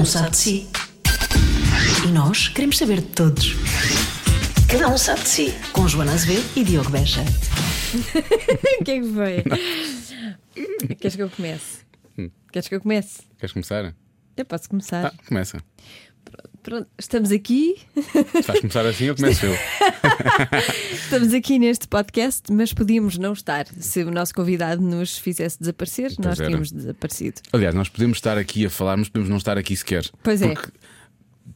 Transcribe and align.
um 0.00 0.04
sabe 0.06 0.30
de 0.30 0.36
si. 0.38 0.66
E 2.06 2.08
nós 2.08 2.48
queremos 2.48 2.78
saber 2.78 3.00
de 3.02 3.08
todos. 3.08 3.54
Cada 4.66 4.88
um 4.88 4.96
sabe 4.96 5.20
de 5.20 5.28
si. 5.28 5.54
Com 5.72 5.86
Joana 5.86 6.12
Azevedo 6.14 6.48
e 6.56 6.64
Diogo 6.64 6.90
Beja. 6.90 7.22
O 8.80 8.84
que 8.84 8.92
é 8.92 9.00
que 9.00 9.12
foi? 9.12 9.44
Queres 10.96 11.16
que 11.16 11.22
eu 11.22 11.28
comece? 11.28 11.78
Queres 12.52 12.68
que 12.68 12.74
eu 12.76 12.80
comece? 12.80 13.22
Queres 13.36 13.52
começar? 13.52 13.94
Eu 14.36 14.44
posso 14.44 14.68
começar. 14.70 15.06
Ah, 15.06 15.12
começa. 15.26 15.58
Pronto, 16.62 16.86
estamos 16.98 17.30
aqui, 17.32 17.76
Se 17.94 18.42
vais 18.42 18.60
começar 18.60 18.84
assim, 18.84 19.04
eu 19.06 19.16
começo 19.16 19.46
eu. 19.46 19.56
estamos 20.92 21.32
aqui 21.32 21.58
neste 21.58 21.88
podcast, 21.88 22.52
mas 22.52 22.74
podíamos 22.74 23.16
não 23.16 23.32
estar. 23.32 23.66
Se 23.78 24.02
o 24.02 24.10
nosso 24.10 24.34
convidado 24.34 24.82
nos 24.82 25.16
fizesse 25.16 25.58
desaparecer, 25.58 26.12
nós 26.18 26.38
era. 26.38 26.48
tínhamos 26.48 26.70
desaparecido. 26.70 27.40
Aliás, 27.52 27.74
nós 27.74 27.88
podemos 27.88 28.18
estar 28.18 28.36
aqui 28.36 28.66
a 28.66 28.70
falar, 28.70 28.98
mas 28.98 29.08
podemos 29.08 29.30
não 29.30 29.38
estar 29.38 29.56
aqui 29.56 29.74
sequer. 29.74 30.04
Pois 30.22 30.42
é. 30.42 30.48
Porque, 30.48 30.70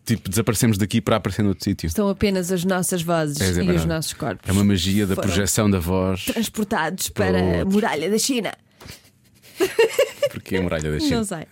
tipo, 0.07 0.31
desaparecemos 0.31 0.79
daqui 0.79 1.03
para 1.03 1.17
aparecer 1.17 1.43
noutro 1.43 1.63
sítio. 1.63 1.87
Estão 1.87 2.09
apenas 2.09 2.51
as 2.51 2.65
nossas 2.65 3.03
vozes 3.03 3.41
É, 3.43 3.61
é 3.61 3.65
e 3.65 3.71
os 3.73 3.85
nossos 3.85 4.15
corpos. 4.15 4.49
É 4.49 4.53
uma 4.53 4.65
magia 4.65 5.07
da 5.07 5.17
projeção 5.17 5.71
da 5.71 5.79
voz. 5.79 6.25
Transportados 6.25 7.11
Para 7.11 7.33
para 7.33 7.63
a 7.63 7.65
muralha 7.67 8.11
da 8.11 8.19
China. 8.19 8.55
Porque 10.31 10.57
é 10.57 10.61
a 10.61 10.63
muralha 10.63 10.91
da 10.91 10.99
China. 10.99 11.17
Não 11.17 11.25
sei. 11.25 11.47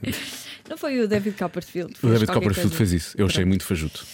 Não 0.72 0.78
foi 0.78 0.98
o 1.00 1.06
David 1.06 1.36
Copperfield. 1.36 1.92
O 2.02 2.08
David 2.08 2.32
Copperfield 2.32 2.74
fez 2.74 2.92
isso. 2.92 3.14
Eu 3.18 3.26
achei 3.26 3.44
muito 3.44 3.62
fajuto. 3.62 4.06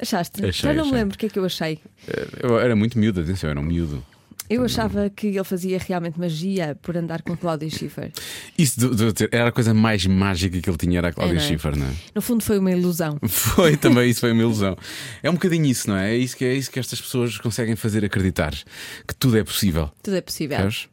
Achaste? 0.00 0.42
Achei, 0.46 0.52
Já 0.52 0.68
não 0.72 0.84
me 0.84 0.88
achei. 0.88 0.98
lembro 0.98 1.14
o 1.14 1.18
que 1.18 1.26
é 1.26 1.28
que 1.28 1.38
eu 1.38 1.44
achei. 1.44 1.78
Eh, 2.08 2.26
Eu 2.42 2.58
era 2.58 2.74
muito 2.74 2.98
miúdo, 2.98 3.20
atenção, 3.20 3.48
eu 3.48 3.50
era 3.50 3.60
um 3.60 3.62
miúdo. 3.62 4.02
Eu 4.48 4.64
achava 4.64 5.10
que 5.10 5.26
ele 5.26 5.44
fazia 5.44 5.78
realmente 5.78 6.18
magia 6.18 6.74
por 6.80 6.96
andar 6.96 7.20
com 7.20 7.36
Cláudia 7.36 7.68
Schiffer. 7.68 8.10
Isso 8.56 8.80
de- 8.80 8.94
de- 8.96 9.12
de- 9.12 9.28
era 9.30 9.48
a 9.50 9.52
coisa 9.52 9.74
mais 9.74 10.06
mágica 10.06 10.58
que 10.58 10.70
ele 10.70 10.76
tinha, 10.78 10.96
era 10.98 11.08
a 11.08 11.12
Cláudia 11.12 11.34
É, 11.34 11.36
não 11.38 11.44
é? 11.44 11.46
Schiffer, 11.48 11.76
não 11.76 11.86
é? 11.86 11.92
No 12.14 12.22
fundo, 12.22 12.42
foi 12.42 12.58
uma 12.58 12.70
ilusão. 12.70 13.18
Foi 13.28 13.76
também, 13.76 14.08
isso 14.08 14.20
foi 14.20 14.32
uma 14.32 14.40
ilusão. 14.42 14.74
É 15.22 15.28
um 15.28 15.34
bocadinho 15.34 15.66
isso, 15.66 15.90
não 15.90 15.96
é? 15.98 16.14
É 16.14 16.16
isso 16.16 16.34
que, 16.34 16.44
é 16.46 16.54
isso 16.54 16.70
que 16.70 16.78
estas 16.78 16.98
pessoas 16.98 17.36
conseguem 17.36 17.76
fazer 17.76 18.02
acreditar 18.06 18.52
que 19.06 19.14
tudo 19.18 19.36
é 19.36 19.44
possível. 19.44 19.90
Tudo 20.02 20.16
é 20.16 20.20
possível. 20.22 20.56
Percebes? 20.56 20.88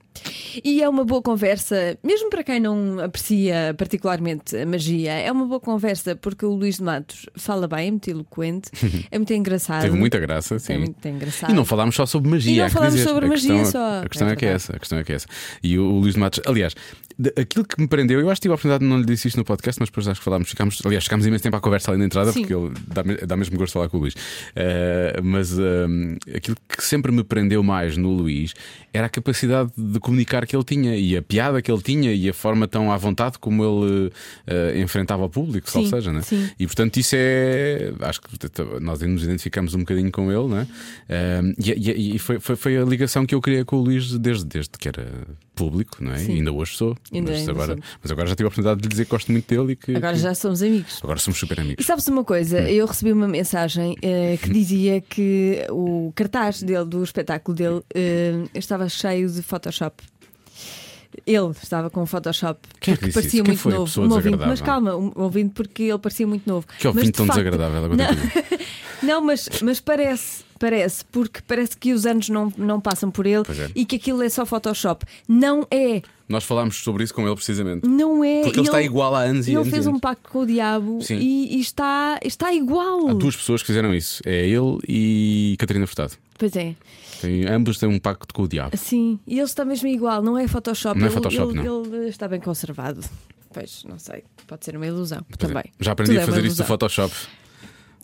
E 0.63 0.81
é 0.81 0.89
uma 0.89 1.03
boa 1.03 1.21
conversa, 1.21 1.97
mesmo 2.03 2.29
para 2.29 2.43
quem 2.43 2.59
não 2.59 2.99
aprecia 2.99 3.73
particularmente 3.77 4.55
a 4.55 4.65
magia, 4.65 5.11
é 5.13 5.31
uma 5.31 5.45
boa 5.45 5.59
conversa 5.59 6.15
porque 6.15 6.45
o 6.45 6.51
Luís 6.53 6.77
de 6.77 6.83
Matos 6.83 7.25
fala 7.35 7.67
bem, 7.67 7.87
é 7.87 7.91
muito 7.91 8.09
eloquente, 8.09 8.69
é 9.11 9.17
muito 9.17 9.33
engraçado. 9.33 9.81
Teve 9.83 9.97
muita 9.97 10.19
graça, 10.19 10.55
É 10.55 10.59
sim. 10.59 10.77
muito 10.77 11.07
engraçado. 11.07 11.51
E 11.51 11.53
não 11.53 11.65
falámos 11.65 11.95
só 11.95 12.05
sobre 12.05 12.29
magia. 12.29 12.53
E 12.53 12.57
não 12.59 12.69
falámos 12.69 12.99
sobre 13.01 13.25
a 13.25 13.29
magia 13.29 13.53
questão, 13.59 13.71
só. 13.71 14.01
A 14.03 14.09
questão 14.09 14.27
É 14.27 14.31
é, 14.31 14.35
que 14.35 14.45
é 14.45 14.49
essa. 14.49 14.75
A 14.75 14.79
questão 14.79 14.97
é 14.99 15.03
que 15.03 15.11
é 15.11 15.15
essa. 15.15 15.27
E 15.61 15.77
o, 15.77 15.83
o 15.85 15.99
Luís 15.99 16.13
de 16.13 16.19
Matos, 16.19 16.41
aliás, 16.45 16.73
aquilo 17.39 17.65
que 17.65 17.79
me 17.79 17.87
prendeu, 17.87 18.19
eu 18.19 18.29
acho 18.29 18.39
que 18.39 18.43
tive 18.43 18.53
a 18.53 18.55
oportunidade 18.55 18.83
de 18.83 18.89
não 18.89 18.97
lhe 18.97 19.05
disse 19.05 19.27
isto 19.27 19.37
no 19.37 19.45
podcast, 19.45 19.79
mas 19.79 19.89
depois 19.89 20.07
acho 20.07 20.19
que 20.19 20.23
falámos, 20.25 20.49
ficámos, 20.49 20.79
aliás, 20.85 21.03
ficámos 21.03 21.25
imenso 21.25 21.43
tempo 21.43 21.55
à 21.55 21.61
conversa 21.61 21.91
ali 21.91 21.99
na 21.99 22.05
entrada, 22.05 22.31
Sim. 22.31 22.41
porque 22.41 22.53
ele 22.55 22.71
dá, 22.87 23.03
dá 23.27 23.37
mesmo 23.37 23.57
gosto 23.57 23.67
de 23.69 23.73
falar 23.73 23.89
com 23.89 23.97
o 23.97 23.99
Luís. 24.01 24.15
Eh, 24.55 25.19
mas 25.23 25.57
ehm, 25.57 26.15
aquilo 26.35 26.57
que 26.67 26.83
sempre 26.83 27.11
me 27.11 27.23
prendeu 27.23 27.61
mais 27.61 27.97
no 27.97 28.09
Luís 28.09 28.53
era 28.91 29.07
a 29.07 29.09
capacidade 29.09 29.71
de 29.77 29.99
comunicar 29.99 30.12
que 30.47 30.55
ele 30.55 30.63
tinha 30.63 30.95
e 30.95 31.17
a 31.17 31.21
piada 31.21 31.61
que 31.61 31.71
ele 31.71 31.81
tinha 31.81 32.13
e 32.13 32.29
a 32.29 32.33
forma 32.33 32.67
tão 32.67 32.91
à 32.91 32.97
vontade 32.97 33.37
como 33.39 33.63
ele 33.63 34.11
eh, 34.47 34.79
enfrentava 34.81 35.23
o 35.25 35.29
público, 35.29 35.69
Sim, 35.69 35.79
ou 35.79 35.85
seja, 35.87 36.11
né? 36.13 36.21
sim. 36.21 36.49
E 36.59 36.65
portanto, 36.65 36.97
isso 36.97 37.15
é. 37.17 37.91
Acho 38.01 38.21
que 38.21 38.27
nós 38.81 38.99
nos 39.01 39.23
identificamos 39.23 39.73
um 39.73 39.79
bocadinho 39.79 40.11
com 40.11 40.31
ele, 40.31 40.47
não 40.47 40.57
é? 40.59 40.67
Ehm, 41.09 41.53
e 41.57 41.71
e- 41.91 42.15
e 42.15 42.19
foi, 42.19 42.39
foi, 42.39 42.55
foi 42.55 42.77
a 42.77 42.83
ligação 42.85 43.25
que 43.25 43.33
eu 43.35 43.41
criei 43.41 43.63
com 43.63 43.77
o 43.77 43.81
Luís 43.81 44.17
desde, 44.17 44.45
desde 44.45 44.71
que 44.77 44.87
era 44.87 45.05
público, 45.53 45.97
não 46.03 46.11
é? 46.13 46.17
Sim. 46.19 46.31
E 46.33 46.35
ainda 46.39 46.51
hoje 46.51 46.75
sou. 46.75 46.95
Ainda- 47.13 47.31
mas, 47.31 47.39
ainda 47.41 47.51
agora, 47.51 47.77
mas 48.01 48.11
agora 48.11 48.27
já 48.27 48.35
tive 48.35 48.45
a 48.45 48.47
oportunidade 48.47 48.81
de 48.81 48.83
lhe 48.87 48.89
dizer 48.91 49.05
que 49.05 49.11
gosto 49.11 49.31
muito 49.31 49.47
dele 49.47 49.73
e 49.73 49.75
que. 49.75 49.95
Agora 49.95 50.13
que- 50.13 50.19
já 50.19 50.35
somos 50.35 50.61
amigos. 50.61 50.99
agora 51.03 51.19
somos 51.19 51.39
super 51.39 51.57
E 51.57 51.61
amigos. 51.61 51.85
sabes 51.85 52.07
uma 52.07 52.23
coisa? 52.23 52.59
Hum. 52.61 52.67
Eu 52.67 52.85
recebi 52.85 53.11
uma 53.13 53.27
mensagem 53.27 53.95
eh, 54.01 54.37
que 54.41 54.49
dizia 54.49 54.99
que 55.01 55.65
o 55.69 56.11
cartaz 56.15 56.61
dele, 56.63 56.85
do 56.85 57.03
espetáculo 57.03 57.55
dele, 57.55 57.81
eh, 57.93 58.43
estava 58.55 58.87
cheio 58.89 59.29
de 59.29 59.41
Photoshop. 59.41 60.03
Ele 61.27 61.51
estava 61.61 61.91
com 61.91 62.03
Photoshop 62.07 62.59
Quem 62.79 62.95
é 62.95 62.97
que 62.97 63.01
porque 63.03 63.13
parecia? 63.13 63.43
Quem 63.43 63.51
muito 63.53 63.59
foi 63.59 63.71
novo. 63.73 64.01
Um 64.01 64.11
ouvinte, 64.11 64.37
mas 64.37 64.61
calma, 64.61 64.95
um 64.95 65.11
ouvinte 65.15 65.53
porque 65.53 65.83
ele 65.83 65.99
parecia 65.99 66.25
muito 66.25 66.47
novo. 66.49 66.65
Que 66.65 66.73
Mas, 66.73 66.85
ouvinte 66.85 67.05
de 67.05 67.11
tão 67.11 67.25
facto- 67.27 67.37
desagradável 67.39 67.85
agora 67.85 67.95
Não, 69.03 69.07
não, 69.07 69.21
mas, 69.23 69.47
mas 69.61 69.79
parece, 69.79 70.43
parece, 70.63 71.03
porque 71.11 71.41
parece 71.45 71.75
que 71.75 71.91
os 71.91 72.05
anos 72.05 72.29
não, 72.29 72.51
não 72.57 72.79
passam 72.79 73.11
por 73.11 73.25
ele 73.25 73.43
é. 73.49 73.69
e 73.75 73.85
que 73.85 73.97
aquilo 73.97 74.23
é 74.23 74.29
só 74.29 74.45
Photoshop. 74.45 75.05
Não 75.27 75.67
é, 75.69 76.01
Nós 76.29 76.45
falámos 76.45 76.77
sobre 76.77 77.03
isso 77.03 77.13
com 77.13 77.25
ele 77.27 77.35
precisamente. 77.35 77.85
não 77.85 78.23
é. 78.23 78.43
Porque 78.43 78.59
ele 78.59 78.65
E 78.67 78.69
está 78.69 78.81
igual 78.81 79.13
há 79.13 79.23
anos 79.23 79.45
e 79.47 79.51
Ele 79.51 79.57
anos. 79.57 79.67
e 79.67 79.71
fez 79.71 79.87
um 79.87 79.99
pacto 79.99 80.29
com 80.29 80.39
o 80.39 80.45
diabo 80.45 80.99
e, 81.09 81.57
e 81.57 81.59
está, 81.59 82.17
está 82.23 82.53
igual. 82.53 83.09
Há 83.09 83.13
duas 83.13 83.35
pessoas 83.35 83.59
que 83.61 83.67
fizeram 83.67 83.93
isso. 83.93 84.21
É 84.25 84.47
ele 84.47 84.77
e 84.87 85.57
Catarina 85.59 85.85
Furtado. 85.85 86.13
Pois 86.37 86.55
é. 86.55 86.75
Tem, 87.19 87.45
ambos 87.45 87.77
têm 87.77 87.89
um 87.89 87.99
pacto 87.99 88.33
com 88.33 88.43
o 88.43 88.47
diabo. 88.47 88.77
Sim, 88.77 89.19
e 89.27 89.33
ele 89.35 89.43
está 89.43 89.65
mesmo 89.65 89.87
igual, 89.89 90.21
não 90.21 90.37
é 90.37 90.47
Photoshop. 90.47 90.97
Não 90.97 91.05
é 91.07 91.09
ele, 91.09 91.13
Photoshop, 91.13 91.53
ele- 91.57 91.63
não. 91.67 91.83
ele 91.85 92.07
está 92.07 92.27
bem 92.27 92.39
conservado. 92.39 93.01
Pois, 93.53 93.83
não 93.83 93.99
sei, 93.99 94.23
pode 94.47 94.63
ser 94.65 94.75
uma 94.77 94.87
ilusão 94.87 95.19
Pois 95.29 95.49
é. 95.51 95.53
também. 95.53 95.71
Já 95.79 95.91
aprendi 95.91 96.11
Tudo 96.13 96.19
a 96.19 96.23
é 96.23 96.25
fazer 96.25 96.45
isto 96.45 96.57
do. 96.57 96.63
Photoshop. 96.65 97.13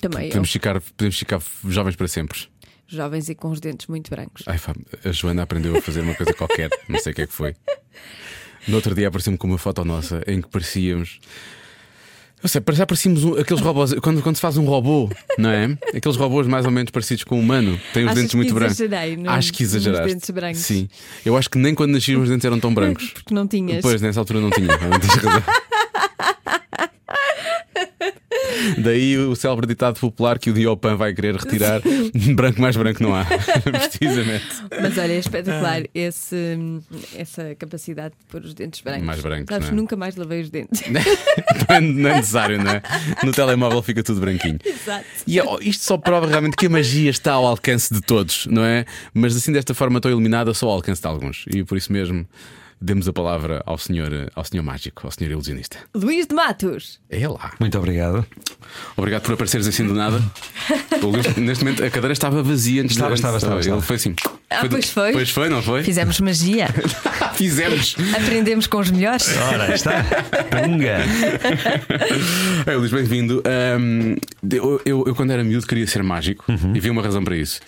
Também, 0.02 0.28
Podemos 0.30 0.50
eu, 0.50 0.54
ficar, 0.54 0.80
podemos 0.82 1.18
ficar 1.18 1.42
jovens 1.68 1.96
para 1.96 2.08
sempre. 2.08 2.40
jovens 2.88 3.30
e 3.30 3.36
com 3.36 3.50
os 3.52 3.60
dentes 3.60 3.88
muito 3.88 4.10
brancos. 4.10 4.44
Ai, 4.48 4.58
a 5.06 5.12
Joana 5.12 5.44
aprendeu 5.44 5.76
a 5.78 5.82
fazer 5.82 6.02
uma 6.02 6.16
coisa 6.16 6.34
qualquer, 6.34 6.70
não 6.88 7.00
sei 7.00 7.12
o 7.12 7.16
que 7.16 7.22
é 7.24 7.28
que 7.28 7.34
foi. 7.34 7.56
No 8.68 8.76
outro 8.76 8.94
dia 8.96 9.08
apareceu-me 9.08 9.38
com 9.38 9.48
uma 9.48 9.58
foto 9.58 9.84
nossa 9.86 10.22
em 10.28 10.42
que 10.42 10.48
parecíamos. 10.50 11.20
Eu 12.42 12.48
sei, 12.48 12.62
já 12.72 12.86
parecíamos 12.86 13.26
um- 13.26 13.34
aqueles 13.38 13.62
robôs. 13.62 13.94
Quando, 13.96 14.22
quando 14.22 14.36
se 14.38 14.42
faz 14.42 14.56
um 14.56 14.64
robô, 14.64 15.10
não 15.38 15.50
é? 15.50 15.78
Aqueles 15.94 16.16
robôs 16.16 16.48
mais 16.48 16.66
ou 16.66 16.72
menos 16.72 16.90
parecidos 16.90 17.26
com 17.26 17.36
um 17.36 17.42
humano, 17.42 17.78
têm 17.94 18.04
os 18.06 18.12
Achas 18.12 18.22
dentes 18.22 18.36
muito 18.36 18.54
brancos. 18.54 18.78
acho 19.28 19.52
que 19.54 19.64
exageraste. 19.64 20.08
dentes 20.14 20.30
brancos? 20.30 20.62
Sim. 20.62 20.88
Eu 21.26 21.36
acho 21.36 21.50
que 21.50 21.58
nem 21.58 21.76
quando 21.76 21.92
nasci 21.92 22.16
os 22.16 22.30
dentes 22.30 22.46
eram 22.46 22.58
tão 22.58 22.74
brancos. 22.74 23.10
Porque 23.12 23.34
não 23.34 23.46
tinhas. 23.46 23.78
Depois, 23.78 24.02
nessa 24.02 24.22
altura, 24.22 24.40
não 24.40 24.50
tinha. 24.52 24.68
Não 24.68 25.00
tens 25.00 25.14
razão. 25.16 25.44
Daí 28.78 29.18
o 29.18 29.36
célebre 29.36 29.68
ditado 29.68 30.00
popular 30.00 30.40
que 30.40 30.50
o 30.50 30.54
Diopan 30.54 30.96
vai 30.96 31.14
querer 31.14 31.36
retirar: 31.36 31.82
branco 32.36 32.62
mais 32.62 32.76
branco 32.76 33.02
não 33.02 33.16
há. 33.16 33.26
Precisamente. 33.64 34.46
Mas 34.82 34.98
olha, 34.98 35.14
é 35.14 35.18
espetacular 35.18 35.84
esse, 35.94 36.58
essa 37.16 37.56
capacidade 37.56 38.14
de 38.20 38.26
pôr 38.32 38.42
os 38.42 38.54
dentes 38.54 38.82
brancos. 38.82 39.06
Mais 39.06 39.22
brancos, 39.22 39.48
Sabes, 39.50 39.70
é? 39.70 39.72
nunca 39.72 39.96
mais 39.96 40.16
lavei 40.16 40.42
os 40.42 40.50
dentes. 40.50 40.82
não, 40.90 41.76
é, 41.76 41.82
não 41.82 42.10
é 42.10 42.16
necessário, 42.16 42.64
não 42.64 42.72
é? 42.72 42.82
No 43.24 43.32
telemóvel 43.32 43.82
fica 43.82 44.04
tudo 44.04 44.22
branquinho. 44.22 44.60
Exato. 44.64 45.06
E 45.28 45.38
isto 45.68 45.84
só 45.84 45.98
prova 45.98 46.28
realmente 46.28 46.56
que 46.56 46.66
a 46.66 46.70
magia 46.70 47.10
está 47.10 47.34
ao 47.34 47.46
alcance 47.46 47.94
de 47.94 48.02
todos, 48.02 48.48
não 48.48 48.64
é? 48.64 48.86
Mas 49.14 49.36
assim, 49.36 49.52
desta 49.52 49.74
forma 49.74 50.00
tão 50.00 50.12
eliminada, 50.12 50.54
só 50.54 50.68
ao 50.68 50.74
alcance 50.74 51.02
de 51.02 51.08
alguns. 51.08 51.46
E 51.54 51.64
por 51.64 51.78
isso 51.78 51.92
mesmo, 51.92 52.26
demos 52.82 53.08
a 53.08 53.14
palavra 53.14 53.62
ao 53.66 53.78
senhor, 53.78 54.32
ao 54.36 54.44
senhor 54.46 54.64
mágico, 54.64 55.06
ao 55.06 55.12
senhor 55.12 55.32
ilusionista. 55.32 55.78
Luís 55.96 56.26
de 56.28 56.34
Matos. 56.36 57.00
É 57.10 57.28
lá. 57.28 57.52
Muito 57.60 57.78
obrigado. 57.78 58.26
Obrigado 58.96 59.24
por 59.24 59.34
apareceres 59.34 59.68
assim 59.68 59.86
do 59.86 59.94
nada. 59.94 60.22
Luís, 61.02 61.36
neste 61.36 61.64
momento 61.64 61.84
a 61.84 61.90
cadeira 61.90 62.14
estava 62.14 62.42
vazia 62.44 62.82
antes 62.82 62.96
Estava, 62.96 63.10
de 63.12 63.16
estava, 63.20 63.38
estava, 63.38 63.54
Ele 63.56 63.62
estava. 63.62 63.82
foi 63.82 63.96
assim. 63.96 64.16
Ah, 64.50 64.64
do- 64.64 64.70
pois 64.70 64.90
foi. 64.90 65.12
Pois 65.12 65.30
foi, 65.30 65.50
não 65.50 65.62
foi? 65.62 65.84
Fizemos 65.84 66.20
magia. 66.20 66.68
Fizemos. 67.36 67.96
Aprendemos 68.22 68.68
com 68.68 68.80
os 68.80 68.90
melhores. 68.92 69.28
Ora, 69.38 69.74
está. 69.74 70.04
Punga. 70.50 70.98
Ei, 72.68 72.76
Luís, 72.76 72.92
bem-vindo. 72.92 73.42
Ahm, 73.46 74.16
eu, 74.52 74.82
eu, 74.86 75.04
eu, 75.08 75.16
quando 75.16 75.32
era 75.32 75.44
miúdo, 75.44 75.66
queria 75.68 75.86
ser 75.88 76.04
mágico 76.04 76.44
Uhum. 76.50 76.74
e 76.76 76.80
havia 76.80 76.92
uma 76.92 77.02
razão 77.02 77.24
para 77.24 77.36
isso. 77.38 77.60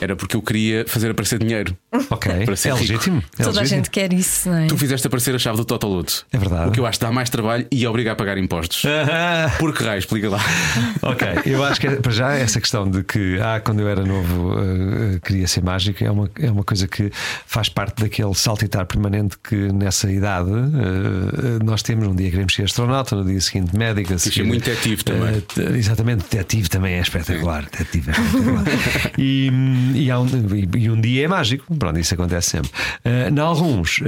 Era 0.00 0.16
porque 0.16 0.36
eu 0.36 0.42
queria 0.42 0.84
fazer 0.86 1.10
aparecer 1.10 1.38
dinheiro. 1.38 1.76
Ok. 2.10 2.44
Para 2.44 2.56
ser 2.56 2.68
É 2.68 2.72
rico. 2.72 2.82
legítimo. 2.92 3.18
É 3.38 3.42
Toda 3.44 3.58
a 3.58 3.62
legítimo. 3.62 3.68
gente 3.84 3.90
quer 3.90 4.12
isso, 4.12 4.48
não 4.48 4.56
é? 4.58 4.59
Tu 4.68 4.76
fizeste 4.76 5.06
aparecer 5.06 5.34
a 5.34 5.38
chave 5.38 5.56
do 5.56 5.64
Totoluto. 5.64 6.24
É 6.32 6.38
verdade. 6.38 6.68
O 6.68 6.72
que 6.72 6.80
eu 6.80 6.86
acho 6.86 6.98
que 6.98 7.04
dá 7.04 7.12
mais 7.12 7.28
trabalho 7.30 7.66
e 7.70 7.86
obriga 7.86 8.12
a 8.12 8.16
pagar 8.16 8.38
impostos. 8.38 8.82
Ah, 8.86 9.50
Por 9.58 9.74
que 9.74 9.82
raio? 9.84 9.98
Explica 9.98 10.28
lá. 10.30 10.38
ok, 11.02 11.28
eu 11.46 11.62
acho 11.64 11.80
que 11.80 11.86
é- 11.86 11.96
para 11.96 12.12
já 12.12 12.32
essa 12.34 12.60
questão 12.60 12.88
de 12.90 13.02
que 13.02 13.38
ah, 13.40 13.60
quando 13.60 13.80
eu 13.80 13.88
era 13.88 14.04
novo 14.04 14.54
eh, 14.58 15.14
eh, 15.16 15.20
queria 15.24 15.46
ser 15.46 15.62
mágico 15.62 16.02
é 16.04 16.10
uma, 16.10 16.30
é 16.40 16.50
uma 16.50 16.64
coisa 16.64 16.86
que 16.88 17.10
faz 17.46 17.68
parte 17.68 18.02
daquele 18.02 18.34
saltitar 18.34 18.86
permanente 18.86 19.36
que 19.42 19.54
nessa 19.72 20.10
idade 20.10 20.50
eh, 20.50 21.64
nós 21.64 21.82
temos. 21.82 22.06
Um 22.08 22.14
dia 22.14 22.30
queremos 22.30 22.54
ser 22.54 22.64
astronauta, 22.64 23.14
no 23.16 23.24
dia 23.24 23.40
seguinte 23.40 23.76
médico. 23.76 24.08
ser 24.18 24.30
seguir- 24.30 24.44
muito 24.44 24.64
detetive 24.64 25.04
também. 25.04 25.40
Te- 25.40 25.60
exatamente, 25.78 26.24
detetive 26.30 26.68
também 26.68 26.94
é 26.94 27.00
espetacular. 27.00 27.64
Detetive 27.64 28.10
é 28.10 28.12
espetacular. 28.12 28.64
e, 29.18 29.50
e, 29.94 30.12
um, 30.12 30.26
e- 30.26 30.68
e 30.84 30.90
um 30.90 31.00
dia 31.00 31.24
é 31.24 31.28
mágico, 31.28 31.74
pronto, 31.76 31.98
isso 31.98 32.14
acontece 32.14 32.50
sempre. 32.50 32.70
Eh, 33.04 33.30
em 33.30 33.38
alguns, 33.38 34.00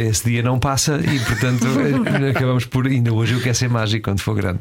esse 0.00 0.24
dia 0.28 0.42
não 0.42 0.58
passa 0.58 0.98
e, 1.00 1.18
portanto, 1.20 1.66
eh, 2.24 2.30
acabamos 2.30 2.64
por. 2.64 2.86
Ainda 2.86 3.12
hoje 3.12 3.34
eu 3.34 3.40
quero 3.40 3.54
ser 3.54 3.68
mágico 3.68 4.04
quando 4.04 4.20
for 4.20 4.34
grande. 4.34 4.60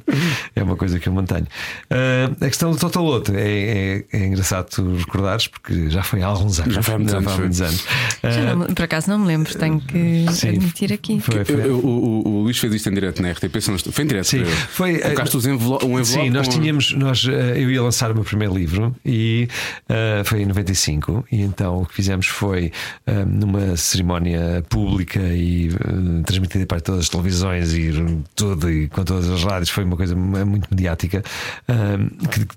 É 0.55 0.63
uma 0.63 0.75
coisa 0.75 0.99
que 0.99 1.07
eu 1.09 1.13
mantenho. 1.13 1.47
Uh, 1.91 2.35
a 2.45 2.47
questão 2.47 2.71
do 2.71 2.77
Totaloto 2.77 3.33
é, 3.35 3.41
é, 3.41 4.03
é 4.13 4.25
engraçado 4.27 4.67
tu 4.69 4.95
recordares, 4.97 5.47
porque 5.47 5.89
já 5.89 6.03
foi 6.03 6.21
há 6.21 6.27
alguns 6.27 6.59
anos. 6.59 6.75
Já 6.75 6.83
foi 6.83 6.93
há 6.95 6.97
muitos 6.97 7.13
anos, 7.15 7.37
muitos 7.37 7.61
anos. 7.61 7.85
Já 8.23 8.55
não 8.55 8.67
por 8.67 8.83
acaso 8.83 9.09
não 9.09 9.19
me 9.19 9.27
lembro, 9.27 9.53
tenho 9.57 9.79
que 9.79 10.25
Sim. 10.31 10.49
admitir 10.49 10.93
aqui. 10.93 11.19
Foi, 11.19 11.43
foi. 11.45 11.69
O, 11.69 11.77
o- 11.77 12.27
o 12.27 12.43
Luís 12.43 12.57
fez 12.57 12.73
isto 12.73 12.89
em 12.89 12.93
direto 12.93 13.21
na 13.21 13.31
RTP. 13.31 13.59
se 13.61 13.69
não 13.69 13.75
estou- 13.75 13.91
Foi 13.93 14.03
em 14.03 14.07
direto. 14.07 14.25
Sim, 14.25 14.43
foi, 14.45 14.95
eh, 14.95 14.99
Colocaste 15.01 15.37
envelo 15.37 15.79
um 15.85 15.99
envelope. 15.99 16.05
Sim, 16.05 16.29
nós 16.29 16.47
tínhamos, 16.47 16.93
nós, 16.93 17.25
eh, 17.27 17.53
eu 17.61 17.69
ia 17.71 17.81
lançar 17.81 18.11
o 18.11 18.15
meu 18.15 18.23
primeiro 18.23 18.53
livro 18.55 18.95
e 19.05 19.47
eh, 19.89 20.21
foi 20.25 20.41
em 20.41 20.45
95. 20.45 21.25
E 21.31 21.41
então 21.41 21.81
o 21.81 21.85
que 21.85 21.93
fizemos 21.93 22.27
foi 22.27 22.71
eh, 23.05 23.25
numa 23.25 23.75
cerimónia 23.77 24.63
pública 24.69 25.19
e 25.21 25.69
eh, 25.69 26.23
transmitida 26.25 26.65
para 26.65 26.81
todas 26.81 27.01
as 27.01 27.09
televisões 27.09 27.73
e 27.73 27.91
tudo, 28.35 28.69
e 28.69 28.87
com 28.89 29.03
todas 29.03 29.29
as 29.29 29.43
rádios, 29.43 29.69
foi 29.69 29.83
uma 29.83 29.95
coisa 29.97 30.15
muito 30.15 30.67
mediática. 30.71 31.23
eh, 31.67 31.97
que 32.29 32.47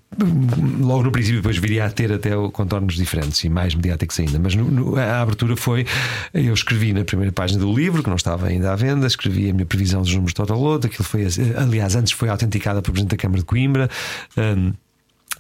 logo 0.80 1.02
no 1.02 1.10
princípio 1.12 1.38
depois 1.40 1.56
viria 1.58 1.84
a 1.86 1.90
ter 1.90 2.12
até 2.12 2.30
contornos 2.52 2.94
diferentes 2.94 3.42
e 3.44 3.48
mais 3.48 3.74
mediáticos 3.74 4.18
ainda. 4.20 4.38
Mas 4.38 4.54
no- 4.54 4.70
no- 4.70 4.96
a 4.96 5.20
abertura 5.20 5.56
foi: 5.56 5.86
eu 6.32 6.54
escrevi 6.54 6.92
na 6.92 7.04
primeira 7.04 7.32
página 7.32 7.60
do 7.60 7.72
livro, 7.74 8.02
que 8.02 8.08
não 8.08 8.16
estava 8.16 8.46
ainda 8.46 8.72
à 8.72 8.76
venda, 8.76 9.06
escrevi 9.06 9.50
a 9.50 9.52
minha 9.52 9.66
previsão 9.66 10.02
dos 10.02 10.12
números 10.12 10.32
Total 10.32 10.58
Load. 10.58 10.86
Aquilo 10.86 11.04
foi, 11.04 11.22
eh, 11.24 11.28
aliás, 11.56 11.94
antes 11.96 12.12
foi 12.12 12.28
autenticada 12.28 12.80
pelo 12.80 12.92
Presidente 12.92 13.10
da 13.16 13.20
Câmara 13.20 13.40
de 13.40 13.44
Coimbra. 13.46 13.90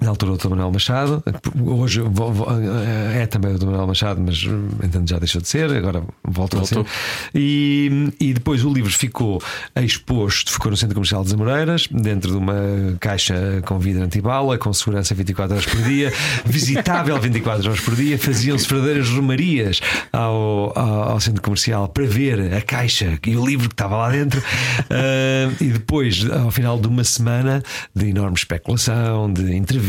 Na 0.00 0.10
altura 0.10 0.32
o 0.32 0.36
Dr. 0.36 0.48
Manuel 0.48 0.72
Machado, 0.72 1.22
hoje 1.64 2.00
vo- 2.00 2.32
vo- 2.32 2.46
é 3.14 3.26
também 3.26 3.54
o 3.54 3.58
Dr. 3.58 3.66
Manuel 3.66 3.86
Machado, 3.86 4.20
mas 4.20 4.42
entendo 4.84 5.08
já 5.08 5.18
deixou 5.18 5.40
de 5.40 5.48
ser, 5.48 5.70
agora 5.72 6.02
voltou, 6.22 6.60
Voltou. 6.60 6.82
a 6.82 6.84
ser. 6.84 6.90
E, 7.34 8.12
e 8.20 8.34
depois 8.34 8.64
o 8.64 8.72
livro 8.72 8.92
ficou 8.92 9.42
exposto, 9.76 10.52
ficou 10.52 10.70
no 10.70 10.76
Centro 10.76 10.94
Comercial 10.94 11.22
das 11.22 11.32
Amoreiras, 11.32 11.86
dentro 11.90 12.30
de 12.32 12.36
uma 12.36 12.54
caixa 13.00 13.62
com 13.64 13.78
vidro 13.78 14.02
antibala, 14.02 14.58
com 14.58 14.72
segurança 14.72 15.14
24 15.14 15.54
horas 15.54 15.66
por 15.66 15.80
dia, 15.82 16.12
visitável 16.44 17.18
24 17.20 17.68
horas 17.68 17.80
por 17.80 17.94
dia, 17.94 18.18
faziam-se 18.18 18.66
verdadeiras 18.68 19.08
romarias 19.10 19.80
ao, 20.12 20.72
ao, 20.78 21.02
ao 21.12 21.20
Centro 21.20 21.40
Comercial 21.42 21.88
para 21.88 22.04
ver 22.06 22.52
a 22.54 22.60
caixa 22.60 23.18
e 23.26 23.36
o 23.36 23.46
livro 23.46 23.68
que 23.68 23.74
estava 23.74 23.96
lá 23.96 24.10
dentro. 24.10 24.42
Ah, 24.90 25.50
e 25.60 25.66
depois, 25.66 26.28
ao 26.30 26.50
final 26.50 26.78
de 26.78 26.88
uma 26.88 27.04
semana 27.04 27.62
de 27.94 28.08
enorme 28.08 28.36
especulação, 28.36 29.32
de 29.32 29.54
entrevistas, 29.54 29.83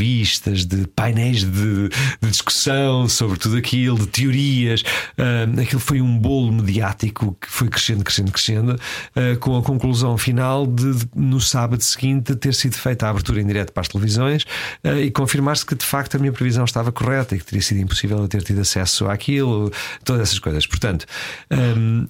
de 0.67 0.87
painéis 0.87 1.43
de, 1.43 1.89
de 2.21 2.29
discussão 2.29 3.07
sobre 3.07 3.37
tudo 3.37 3.57
aquilo, 3.57 3.97
de 3.97 4.07
teorias, 4.07 4.83
ah, 5.17 5.61
aquilo 5.61 5.79
foi 5.79 6.01
um 6.01 6.17
bolo 6.17 6.51
mediático 6.51 7.37
que 7.39 7.49
foi 7.49 7.67
crescendo, 7.69 8.03
crescendo, 8.03 8.31
crescendo, 8.31 8.79
ah, 9.15 9.37
com 9.39 9.57
a 9.57 9.61
conclusão 9.61 10.17
final 10.17 10.67
de, 10.67 10.93
de, 10.93 11.07
no 11.15 11.39
sábado 11.39 11.81
seguinte, 11.83 12.35
ter 12.35 12.53
sido 12.53 12.75
feita 12.75 13.07
a 13.07 13.09
abertura 13.09 13.41
em 13.41 13.45
direto 13.45 13.71
para 13.71 13.81
as 13.81 13.87
televisões 13.87 14.45
ah, 14.83 14.99
e 14.99 15.11
confirmar-se 15.11 15.65
que 15.65 15.75
de 15.75 15.85
facto 15.85 16.15
a 16.15 16.19
minha 16.19 16.31
previsão 16.31 16.65
estava 16.65 16.91
correta 16.91 17.35
e 17.35 17.39
que 17.39 17.45
teria 17.45 17.61
sido 17.61 17.79
impossível 17.79 18.17
eu 18.19 18.27
ter 18.27 18.43
tido 18.43 18.61
acesso 18.61 19.07
àquilo, 19.07 19.71
todas 20.03 20.23
essas 20.23 20.39
coisas. 20.39 20.65
Portanto, 20.67 21.05
ah, 21.49 21.55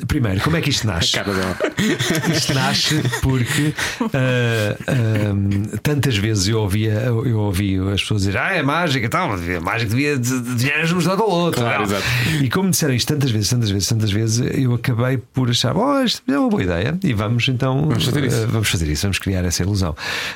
primeiro, 0.07 0.41
como 0.41 0.57
é 0.57 0.61
que 0.61 0.69
isto 0.69 0.87
nasce? 0.87 1.15
Isto 2.35 2.53
nasce 2.53 3.01
porque 3.21 3.73
tantas 5.83 6.17
vezes 6.17 6.47
eu 6.47 6.59
ouvia, 6.59 6.93
eu 6.93 7.39
ouvi 7.39 7.74
as 7.93 8.01
pessoas 8.01 8.21
dizer 8.23 8.37
ah, 8.37 8.53
é 8.53 8.61
mágica, 8.63 9.07
tal, 9.09 9.33
a 9.33 9.61
mágica 9.61 9.89
devia 9.89 10.17
desenhar 10.17 10.87
nos 10.93 11.07
ao 11.07 11.29
outro. 11.29 11.61
Claro. 11.61 11.85
E 12.41 12.49
como 12.49 12.69
disseram 12.69 12.93
isto 12.93 13.13
tantas 13.13 13.31
vezes, 13.31 13.49
tantas 13.49 13.69
vezes, 13.69 13.87
tantas 13.87 14.11
vezes, 14.11 14.57
eu 14.57 14.73
acabei 14.73 15.17
por 15.17 15.49
achar, 15.49 15.75
oh, 15.75 16.01
isto 16.03 16.21
é 16.27 16.37
uma 16.37 16.49
boa 16.49 16.63
ideia 16.63 16.97
e 17.03 17.13
vamos 17.13 17.47
então 17.47 17.87
Vamos 17.87 18.05
fazer 18.05 18.23
isso. 18.25 18.43
ah, 18.43 18.47
vamos 18.47 18.69
fazer 18.69 18.87
isso, 18.89 19.01
vamos 19.03 19.19
criar 19.19 19.43
essa 19.45 19.63
ilusão. 19.63 19.95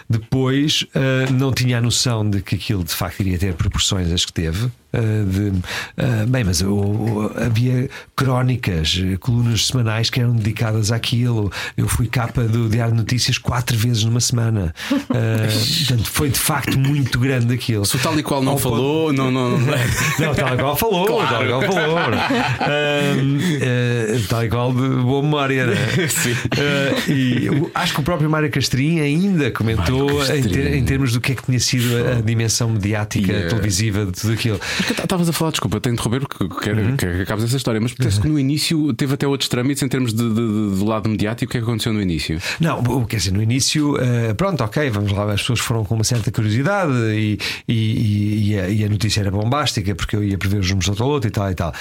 Depois 0.09 0.85
ah, 0.95 1.31
não 1.31 1.51
tinha 1.51 1.77
a 1.77 1.81
noção 1.81 2.29
de 2.29 2.41
que 2.41 2.55
aquilo 2.55 2.83
de 2.83 2.93
facto 2.93 3.19
iria 3.21 3.37
ter 3.37 3.53
proporções 3.53 4.11
as 4.11 4.25
que 4.25 4.33
teve. 4.33 4.69
Ah, 4.93 4.97
de, 5.25 5.51
ah, 5.97 6.25
bem, 6.27 6.43
mas 6.43 6.61
o- 6.61 7.31
havia 7.35 7.89
crónicas, 8.15 8.99
eh, 9.03 9.17
colunas 9.17 9.67
semanais 9.67 10.09
que 10.09 10.19
eram 10.19 10.35
dedicadas 10.35 10.91
àquilo. 10.91 11.51
Eu 11.77 11.87
fui 11.87 12.07
capa 12.07 12.43
do 12.43 12.67
Diário 12.69 12.93
de 12.93 12.99
Notícias 12.99 13.37
quatro 13.37 13.77
vezes 13.77 14.03
numa 14.03 14.19
semana. 14.19 14.73
Ah, 14.91 15.47
portanto, 15.87 16.09
foi 16.09 16.29
de 16.29 16.39
facto 16.39 16.77
muito 16.79 17.19
grande 17.19 17.53
aquilo. 17.53 17.85
Se 17.85 17.95
o 17.95 17.99
tal 17.99 18.17
e 18.19 18.23
qual 18.23 18.41
não 18.41 18.53
Ao 18.53 18.57
falou, 18.57 19.13
não. 19.13 19.31
não, 19.31 19.57
não... 19.57 19.59
Não, 20.19 20.33
tal 20.35 20.53
e 20.53 20.57
qual 20.57 20.75
falou, 20.75 21.05
Claro. 21.05 21.29
tal 21.29 21.45
e 21.45 21.47
qual 21.49 21.61
falou. 21.61 21.97
Ahm, 21.99 23.39
eh, 23.61 24.19
tal 24.27 24.43
e 24.43 24.49
qual 24.49 24.73
de 24.73 24.87
boa 24.87 25.21
memória, 25.21 25.65
né? 25.67 25.75
Sim. 26.09 26.35
Ah, 26.57 27.09
e 27.11 27.45
eu 27.45 27.71
acho 27.73 27.93
que 27.93 27.99
o 27.99 28.03
próprio 28.03 28.29
Mário 28.29 28.49
Castrinha 28.49 29.03
ainda 29.03 29.51
comentou 29.51 30.23
em, 30.33 30.41
ter- 30.43 30.73
em 30.75 30.83
termos 30.83 31.13
do 31.13 31.21
que 31.21 31.31
é 31.31 31.35
que 31.35 31.43
tinha 31.43 31.59
sido 31.59 31.87
a, 31.97 32.17
a 32.17 32.21
dimensão 32.21 32.69
mediática, 32.69 33.29
Yeah. 33.29 33.49
televisiva 33.49 34.05
de 34.05 34.11
tudo 34.13 34.33
aquilo. 34.33 34.59
Estavas 34.79 35.27
a 35.29 35.33
falar, 35.33 35.51
desculpa, 35.51 35.79
tenho 35.79 35.95
de 35.95 36.01
interromper 36.01 36.27
porque 36.27 36.47
quero 36.63 36.79
Uhum. 36.81 36.97
que 36.97 37.05
acabes 37.05 37.43
essa 37.45 37.57
história, 37.57 37.79
mas 37.81 37.93
parece 37.93 38.19
que 38.21 38.27
no 38.27 38.39
início 38.39 38.93
teve 38.93 39.13
até 39.13 39.27
outros 39.27 39.49
trâmites 39.49 39.81
em 39.83 39.87
termos 39.87 40.13
de, 40.13 40.23
de- 40.23 40.33
do 40.77 40.85
lado 40.85 41.09
mediático. 41.09 41.49
O 41.49 41.51
que 41.51 41.57
é 41.57 41.61
que 41.61 41.65
aconteceu 41.65 41.91
no 41.93 42.01
início? 42.01 42.39
Não, 42.59 43.05
quer 43.05 43.17
dizer, 43.17 43.31
no 43.31 43.41
início, 43.41 43.97
eh, 43.99 44.33
pronto, 44.33 44.63
ok, 44.63 44.89
vamos 44.89 45.11
lá, 45.11 45.31
as 45.33 45.41
pessoas 45.41 45.59
foram 45.59 45.83
com 45.83 45.95
uma 45.95 46.03
certa 46.03 46.31
curiosidade 46.31 46.91
e, 47.13 47.37
e- 47.67 48.51
e- 48.51 48.59
a, 48.59 48.69
e 48.69 48.83
a 48.85 48.89
notícia 48.89 49.21
era 49.21 49.31
bombástica 49.31 49.93
porque 49.95 50.15
eu 50.15 50.23
ia 50.23 50.37
prever 50.37 50.59
os 50.59 50.69
números 50.69 50.95
do 50.97 51.05
outro 51.05 51.27
e 51.27 51.31
tal 51.31 51.49
e 51.51 51.55
tal. 51.55 51.73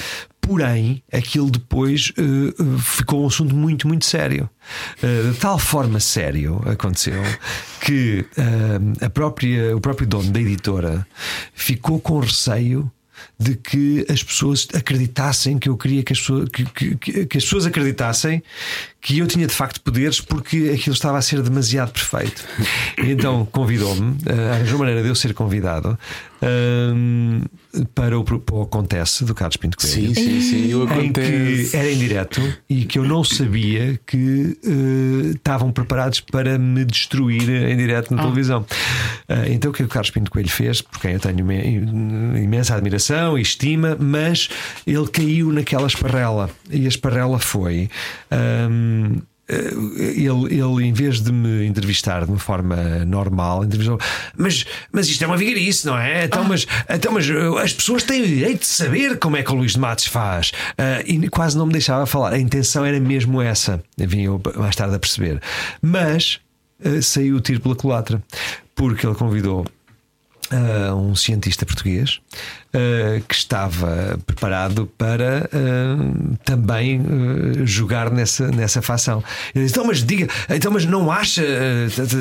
Porém, 0.48 1.02
aquilo 1.12 1.50
depois 1.50 2.10
eh, 2.16 2.54
ficou 2.80 3.22
um 3.24 3.26
assunto 3.26 3.54
muito, 3.54 3.86
muito 3.86 4.06
sério. 4.06 4.48
Eh, 5.02 5.30
de 5.32 5.36
tal 5.38 5.58
forma 5.58 6.00
sério 6.00 6.62
aconteceu 6.64 7.22
que 7.82 8.24
eh, 8.34 9.04
a 9.04 9.10
própria, 9.10 9.76
o 9.76 9.80
próprio 9.80 10.06
dono 10.08 10.30
da 10.30 10.40
editora 10.40 11.06
ficou 11.54 12.00
com 12.00 12.18
receio 12.20 12.90
de 13.38 13.56
que 13.56 14.06
as 14.08 14.22
pessoas 14.22 14.66
acreditassem 14.72 15.58
que 15.58 15.68
eu 15.68 15.76
queria 15.76 16.02
que 16.04 16.12
as 16.12 16.20
pessoas, 16.20 16.48
que, 16.50 16.64
que- 16.64 16.96
que- 17.24 17.36
as 17.36 17.44
pessoas 17.44 17.66
acreditassem 17.66 18.42
que 19.00 19.18
eu 19.18 19.26
tinha 19.26 19.44
de 19.46 19.52
facto 19.52 19.80
poderes 19.80 20.20
porque 20.20 20.72
aquilo 20.74 20.94
estava 20.94 21.18
a 21.18 21.22
ser 21.22 21.42
demasiado 21.42 21.90
perfeito. 21.92 22.44
Então 22.96 23.44
convidou-me, 23.46 24.16
arranjou 24.54 24.78
maneira 24.78 25.02
de 25.02 25.08
eu 25.08 25.14
ser 25.16 25.34
convidado 25.34 25.98
ahm, 26.42 27.42
para, 27.94 28.18
o, 28.18 28.24
para 28.24 28.54
o 28.56 28.62
Acontece 28.62 29.24
do 29.24 29.34
Carlos 29.34 29.56
Pinto 29.56 29.76
Coelho. 29.76 30.14
Sim, 30.14 30.14
sim, 30.14 30.40
sim. 30.40 30.70
Eu 30.70 30.84
Em 31.00 31.12
que 31.12 31.70
era 31.72 31.90
em 31.90 31.98
direto 31.98 32.40
e 32.68 32.84
que 32.84 32.98
eu 32.98 33.04
não 33.04 33.22
sabia 33.24 33.98
que 34.06 34.58
eh, 34.64 35.30
estavam 35.36 35.70
preparados 35.72 36.20
para 36.20 36.58
me 36.58 36.84
destruir 36.84 37.48
em 37.48 37.76
direto 37.76 38.14
na 38.14 38.22
televisão. 38.22 38.64
Ah, 39.28 39.48
então 39.48 39.70
o 39.70 39.74
que 39.74 39.82
o 39.82 39.88
Carlos 39.88 40.10
Pinto 40.10 40.30
Coelho 40.30 40.48
fez, 40.48 40.80
por 40.80 41.00
quem 41.00 41.12
eu 41.12 41.20
tenho 41.20 41.40
imen- 41.40 42.42
imensa 42.42 42.74
admiração 42.74 43.38
e 43.38 43.42
estima, 43.42 43.96
mas 43.98 44.48
ele 44.86 45.06
caiu 45.08 45.52
naquela 45.52 45.86
esparrela 45.86 46.50
e 46.70 46.84
a 46.84 46.88
esparrela 46.88 47.38
foi. 47.38 47.88
eh, 48.30 48.68
ele, 49.48 50.60
ele, 50.60 50.86
em 50.86 50.92
vez 50.92 51.20
de 51.20 51.32
me 51.32 51.64
entrevistar 51.66 52.24
de 52.24 52.30
uma 52.30 52.38
forma 52.38 52.76
normal, 53.06 53.64
entrevistou 53.64 53.98
mas, 54.36 54.66
mas 54.92 55.08
isto 55.08 55.22
é 55.24 55.26
uma 55.26 55.36
vigarice, 55.36 55.86
não 55.86 55.98
é? 55.98 56.24
Então, 56.24 56.44
mas, 56.44 56.66
então, 56.88 57.12
mas 57.12 57.28
uh, 57.28 57.56
as 57.58 57.72
pessoas 57.72 58.02
têm 58.02 58.22
o 58.22 58.26
direito 58.26 58.60
de 58.60 58.66
saber 58.66 59.18
como 59.18 59.36
é 59.36 59.42
que 59.42 59.50
o 59.50 59.54
Luís 59.54 59.72
de 59.72 59.78
Matos 59.78 60.06
faz. 60.06 60.52
Ah, 60.76 61.02
e 61.06 61.28
quase 61.28 61.56
não 61.56 61.66
me 61.66 61.72
deixava 61.72 62.06
falar. 62.06 62.32
A 62.32 62.38
intenção 62.38 62.84
era 62.84 62.98
mesmo 63.00 63.40
essa. 63.40 63.82
Vim 63.96 64.22
eu 64.22 64.40
mais 64.56 64.76
tarde 64.76 64.94
a 64.94 64.98
perceber. 64.98 65.40
Mas 65.80 66.40
ah, 66.84 67.02
saiu 67.02 67.36
o 67.36 67.40
tiro 67.40 67.60
pela 67.60 67.74
culatra, 67.74 68.22
porque 68.74 69.06
ele 69.06 69.14
convidou. 69.14 69.66
ah, 70.50 70.94
um 70.94 71.14
cientista 71.14 71.64
português 71.66 72.20
ah, 72.74 73.20
que 73.26 73.34
estava 73.34 74.18
preparado 74.26 74.86
para 74.98 75.48
ah, 75.50 76.36
também 76.44 77.00
ah, 77.00 77.64
jogar 77.64 78.10
nessa, 78.10 78.48
nessa 78.48 78.82
fação. 78.82 79.24
Ele 79.54 79.64
disse: 79.64 79.74
Então, 79.74 79.86
mas 79.86 80.04
diga, 80.04 80.28
então, 80.50 80.70
mas 80.70 80.84
não 80.84 81.10
acha? 81.10 81.42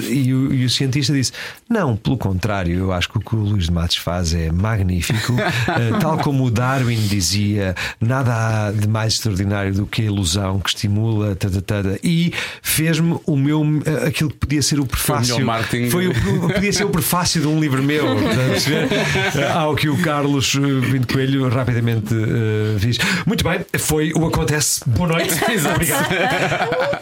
E 0.09 0.33
o, 0.33 0.53
e 0.53 0.63
o 0.63 0.69
cientista 0.69 1.11
disse: 1.13 1.33
Não, 1.69 1.97
pelo 1.97 2.17
contrário, 2.17 2.77
eu 2.77 2.93
acho 2.93 3.09
que 3.09 3.17
o 3.17 3.21
que 3.21 3.35
o 3.35 3.39
Luís 3.39 3.65
de 3.65 3.73
Matos 3.73 3.97
faz 3.97 4.33
é 4.33 4.49
magnífico. 4.49 5.33
Tal 5.99 6.17
como 6.19 6.45
o 6.45 6.51
Darwin 6.51 7.07
dizia, 7.07 7.75
nada 7.99 8.67
há 8.67 8.71
de 8.71 8.87
mais 8.87 9.13
extraordinário 9.13 9.73
do 9.73 9.85
que 9.85 10.03
a 10.03 10.05
ilusão 10.05 10.61
que 10.61 10.69
estimula, 10.69 11.35
tata, 11.35 11.61
tata, 11.61 11.99
e 12.01 12.33
fez-me 12.61 13.19
o 13.25 13.35
meu 13.35 13.65
aquilo 14.07 14.29
que 14.29 14.37
podia 14.37 14.61
ser 14.61 14.79
o 14.79 14.85
prefácio. 14.85 15.35
melhor 15.35 15.45
marketing. 15.45 15.89
Foi 15.89 16.07
o, 16.07 16.13
podia 16.53 16.71
ser 16.71 16.85
o 16.85 16.89
prefácio 16.89 17.41
de 17.41 17.47
um 17.47 17.59
livro 17.59 17.83
meu. 17.83 18.05
Perceber? 18.49 18.87
Ao 19.53 19.75
que 19.75 19.89
o 19.89 19.97
Carlos 20.01 20.36
eh, 20.55 20.91
Pinto 20.91 21.13
Coelho 21.13 21.49
rapidamente 21.49 22.13
eh, 22.13 22.77
diz: 22.79 22.97
Muito 23.25 23.43
bem, 23.43 23.65
foi 23.77 24.11
o 24.13 24.25
acontece. 24.25 24.81
Boa 24.87 25.09
noite. 25.09 25.33
Obrigado. 25.73 26.07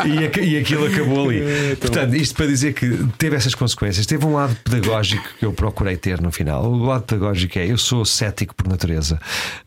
E, 0.06 0.56
e 0.56 0.58
aquilo 0.58 0.86
acabou 0.86 1.30
ali. 1.30 1.76
Portanto, 1.80 2.16
isto 2.16 2.36
para 2.36 2.48
dizer 2.48 2.74
que 2.74 3.06
teve 3.18 3.36
essas 3.36 3.56
consequências. 3.56 4.06
Teve 4.06 4.26
um 4.26 4.34
lado 4.34 4.56
pedagógico 4.64 5.26
que 5.40 5.46
eu 5.46 5.54
procurei 5.54 5.98
ter 5.98 6.22
no 6.22 6.32
final. 6.32 6.66
O 6.66 6.86
lado 6.86 7.04
pedagógico 7.04 7.60
é: 7.60 7.72
eu 7.72 7.78
sou 7.78 8.06
cético 8.06 8.56
por 8.56 8.68
natureza 8.68 9.20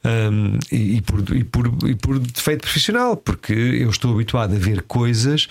Hum, 0.05 0.59
e, 0.71 0.97
e 0.97 1.01
por, 1.01 1.37
e, 1.37 1.45
por, 1.45 1.67
e 1.89 1.95
por 1.95 2.19
defeito 2.19 2.63
profissional, 2.63 3.17
porque 3.17 3.53
eu 3.53 3.91
estou 3.91 4.13
habituado 4.13 4.55
a 4.55 4.59
ver 4.59 4.83
coisas 4.83 5.49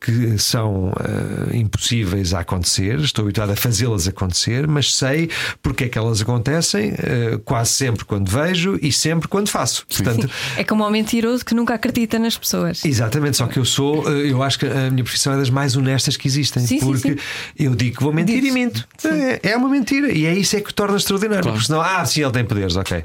que 0.00 0.36
são 0.38 0.92
eh, 1.00 1.56
impossíveis 1.56 2.34
a 2.34 2.40
acontecer, 2.40 2.98
estou 3.00 3.24
habituado 3.24 3.50
a 3.50 3.56
fazê-las 3.56 4.06
acontecer, 4.06 4.66
mas 4.66 4.94
sei 4.94 5.30
porque 5.62 5.84
é 5.84 5.88
que 5.88 5.96
elas 5.96 6.20
acontecem, 6.20 6.92
eh, 6.98 7.38
quase 7.44 7.70
sempre 7.70 8.04
quando 8.04 8.30
vejo 8.30 8.78
e 8.82 8.92
sempre 8.92 9.28
quando 9.28 9.48
faço. 9.48 9.86
Portanto, 9.86 10.28
É 10.56 10.64
como 10.64 10.86
um 10.86 10.90
mentiroso 10.90 11.44
que 11.44 11.54
nunca 11.54 11.74
acredita 11.74 12.18
nas 12.18 12.36
pessoas. 12.36 12.84
Exatamente, 12.84 13.36
só 13.38 13.46
que 13.46 13.58
eu 13.58 13.64
sou, 13.64 14.06
eh, 14.10 14.30
eu 14.30 14.42
acho 14.42 14.58
que 14.58 14.66
a 14.66 14.90
minha 14.90 15.04
profissão 15.04 15.32
é 15.32 15.36
das 15.36 15.50
mais 15.50 15.76
honestas 15.76 16.16
que 16.16 16.28
existem, 16.28 16.66
Sim, 16.66 16.78
sim, 16.80 16.86
porque 16.86 17.12
sim. 17.12 17.16
eu 17.58 17.74
digo 17.74 17.96
que 17.96 18.02
vou 18.02 18.12
mentir 18.12 18.44
e 18.44 18.50
minto. 18.50 18.86
É, 19.04 19.52
é 19.52 19.56
uma 19.56 19.68
mentira 19.68 20.12
e 20.12 20.26
é 20.26 20.34
isso 20.34 20.56
é 20.56 20.60
que 20.60 20.70
o 20.70 20.74
torna 20.74 20.96
extraordinário, 20.96 21.44
porque 21.50 21.66
senão, 21.66 21.80
ah, 21.80 22.04
sim, 22.04 22.22
ele 22.22 22.32
tem 22.32 22.44
poderes, 22.44 22.76
ok. 22.76 23.04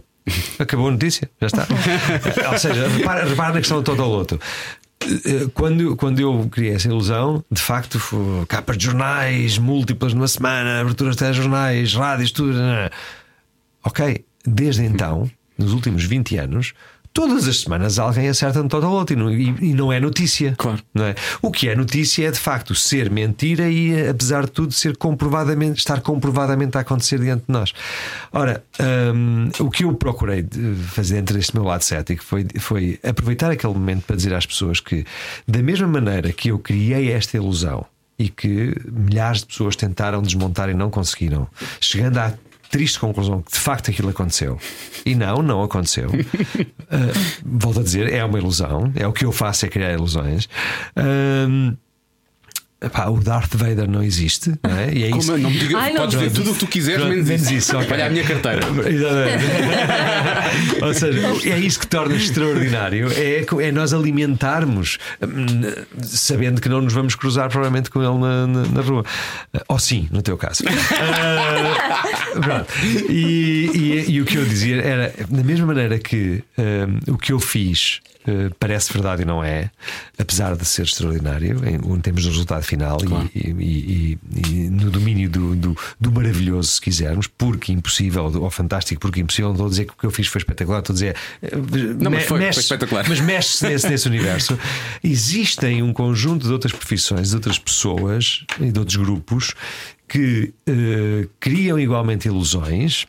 Acabou 0.60 0.90
a 0.90 0.92
notícia, 0.92 1.30
já 1.42 1.48
está. 1.48 1.68
Ou 2.52 2.58
seja, 2.58 2.88
repara, 2.88 3.26
repara 3.26 3.54
na 3.54 3.60
questão 3.60 3.82
do. 3.82 3.92
Eh, 3.92 4.38
Quando, 5.54 5.96
quando 5.96 6.20
eu 6.20 6.48
criei 6.52 6.74
essa 6.74 6.88
ilusão, 6.88 7.44
de 7.50 7.62
facto, 7.62 8.00
capas 8.48 8.78
de 8.78 8.86
jornais 8.86 9.58
múltiplas 9.58 10.14
numa 10.14 10.28
semana, 10.28 10.82
aberturas 10.82 11.16
de 11.16 11.20
telejornais, 11.20 11.94
rádios, 11.94 12.32
tudo. 12.32 12.58
Ok, 13.84 14.26
desde 14.46 14.84
então, 14.84 15.30
nos 15.58 15.74
últimos 15.74 16.04
20 16.04 16.38
anos, 16.38 16.74
todas 17.14 17.48
as 17.48 17.62
semanas 17.62 18.00
alguém 18.00 18.28
acerta 18.28 18.62
no 18.62 18.70
Total 18.70 18.92
Loto 18.92 19.14
e 19.14 19.16
não, 19.16 19.32
e- 19.32 19.74
não 19.74 19.92
é 19.92 20.00
notícia. 20.00 20.54
Claro. 20.58 20.80
Não 20.94 21.06
é? 21.06 21.16
O 21.42 21.52
que 21.52 21.70
é 21.70 21.76
notícia 21.76 22.28
é 22.28 22.32
de 22.32 22.40
facto 22.40 22.74
ser 22.76 23.10
mentira 23.10 23.70
e, 23.70 24.08
apesar 24.10 24.46
de 24.46 24.52
tudo, 24.52 24.72
ser 24.74 24.96
comprovadamente, 24.98 25.80
estar 25.80 26.02
comprovadamente 26.02 26.78
a 26.78 26.82
acontecer 26.82 27.20
diante 27.20 27.46
de 27.48 27.52
nós. 27.54 27.74
Ora, 28.32 28.64
hum, 29.14 29.50
o 29.60 29.70
que 29.70 29.84
eu 29.84 29.94
procurei 29.94 30.46
fazer 30.88 31.16
dentro 31.16 31.36
deste 31.36 31.56
meu 31.56 31.64
lado 31.64 31.84
cético 31.84 32.24
foi, 32.24 32.46
foi 32.60 33.00
aproveitar 33.04 33.52
aquele 33.52 33.74
momento 33.74 34.04
para 34.06 34.16
dizer 34.16 34.34
às 34.34 34.46
pessoas 34.46 34.80
que, 34.80 35.06
da 35.48 35.62
mesma 35.62 35.88
maneira 35.88 36.32
que 36.32 36.50
eu 36.52 36.60
criei 36.60 37.12
esta 37.12 37.38
ilusão 37.38 37.86
e 38.18 38.28
que 38.30 38.76
milhares 38.92 39.40
de 39.40 39.48
pessoas 39.48 39.76
tentaram 39.76 40.22
desmontar 40.22 40.70
e 40.70 40.74
não 40.74 40.90
conseguiram, 40.90 41.48
chegando 41.80 42.18
à 42.18 42.34
triste 42.70 43.00
conclusão 43.00 43.42
que 43.42 43.52
de 43.52 43.60
facto 43.60 43.90
aquilo 43.90 44.10
aconteceu. 44.10 44.58
E 45.06 45.16
não, 45.16 45.42
não 45.42 45.64
aconteceu. 45.64 46.10
Uh, 46.10 46.70
volto 47.46 47.80
a 47.80 47.84
dizer, 47.84 48.14
é 48.14 48.24
uma 48.24 48.38
ilusão. 48.38 48.92
É 48.96 49.08
o 49.08 49.14
que 49.14 49.26
eu 49.26 49.32
faço 49.32 49.66
é 49.66 49.70
criar 49.70 49.94
ilusões. 49.94 50.48
Um, 50.96 51.76
epá, 52.82 53.08
o 53.08 53.20
Darth 53.20 53.56
Vader 53.56 53.90
não 53.90 54.04
existe, 54.04 54.54
não 54.64 54.78
é? 54.78 54.94
E 54.94 55.04
é 55.04 55.08
isso. 55.10 55.32
Como, 55.32 55.38
não 55.44 55.50
me 55.50 55.58
diga, 55.58 55.78
Ai, 55.78 55.94
não 55.94 56.02
podes 56.02 56.20
ver 56.20 56.32
tudo 56.32 56.52
o 56.52 56.54
que 56.54 56.60
tu 56.60 56.68
quiseres, 56.68 57.04
menos, 57.06 57.28
menos 57.28 57.42
isso. 57.44 57.54
isso, 57.54 57.78
ok. 57.78 57.90
Olha 57.92 58.06
a 58.06 58.10
minha 58.10 58.24
carteira. 58.24 58.60
Ou 60.82 60.94
seja, 60.94 61.20
é 61.50 61.60
isso 61.60 61.80
que 61.80 61.88
torna 61.88 62.16
extraordinário: 62.16 63.10
é, 63.14 63.46
é 63.68 63.72
nós 63.72 63.94
alimentarmos, 63.94 64.98
hum, 65.22 65.62
sabendo 66.04 66.62
que 66.62 66.70
não 66.70 66.82
nos 66.82 66.94
vamos 66.94 67.16
cruzar 67.16 67.50
provavelmente 67.50 67.90
com 67.90 68.02
ele 68.02 68.18
na, 68.20 68.48
na, 68.48 68.66
na 68.68 68.82
rua. 68.82 69.04
Ou 69.68 69.80
sim, 69.80 70.08
no 70.12 70.22
teu 70.22 70.38
caso. 70.38 70.64
Pronto. 72.42 72.68
E, 73.10 73.70
e- 73.74 74.06
e 74.12 74.22
o 74.22 74.26
que 74.26 74.38
eu 74.38 74.46
dizia 74.46 74.82
era, 74.82 75.14
da 75.30 75.44
mesma 75.44 75.66
maneira 75.68 75.98
que 76.00 76.44
hum, 76.58 77.00
o 77.14 77.18
que 77.18 77.32
eu 77.34 77.40
fiz. 77.40 78.00
Eh, 78.30 78.50
parece 78.60 78.92
verdade 78.94 79.24
e 79.24 79.26
não 79.26 79.44
é, 79.44 79.72
apesar 80.18 80.56
de 80.56 80.66
ser 80.66 80.84
extraordinário 80.84 81.62
em, 81.68 81.76
em 81.76 82.00
termos 82.02 82.24
do 82.24 82.30
resultado 82.30 82.64
final 82.64 82.98
e- 83.34 83.40
e, 83.40 83.50
e- 83.50 84.20
e- 84.36 84.50
e 84.66 84.70
no 84.70 84.90
domínio 84.92 85.30
do, 85.30 85.56
do, 85.56 85.78
do 86.00 86.12
maravilhoso, 86.12 86.70
se 86.72 86.82
quisermos, 86.82 87.28
porque 87.28 87.72
impossível 87.72 88.26
ou 88.26 88.50
fantástico, 88.50 89.02
porque 89.02 89.20
impossível. 89.20 89.50
Não 89.50 89.56
estou 89.56 89.68
a 89.68 89.70
dizer 89.70 89.86
que 89.86 89.94
o 89.94 89.98
que 89.98 90.06
eu 90.06 90.12
fiz 90.12 90.28
foi 90.28 90.40
espetacular, 90.40 90.80
estou 90.80 90.94
a 90.94 90.96
dizer. 90.96 91.16
eh, 91.42 91.50
Não, 91.56 92.12
mas 92.12 92.22
me- 92.24 92.28
foi- 92.28 92.28
foi 92.28 92.40
mexe- 92.40 92.60
espetacular. 92.60 93.06
Mas 93.10 93.20
mexe-se 93.20 93.66
nesse, 93.68 93.90
nesse 93.90 94.08
universo. 94.08 94.58
Existem 95.04 95.82
um 95.82 95.92
conjunto 95.94 96.46
de 96.48 96.52
outras 96.54 96.72
profissões, 96.74 97.30
de 97.30 97.36
outras 97.36 97.58
pessoas 97.58 98.46
e 98.60 98.72
de 98.72 98.80
outros 98.80 98.98
grupos 98.98 99.54
que 100.10 100.54
eh, 100.68 101.28
criam 101.40 101.80
igualmente 101.80 102.28
ilusões, 102.28 103.06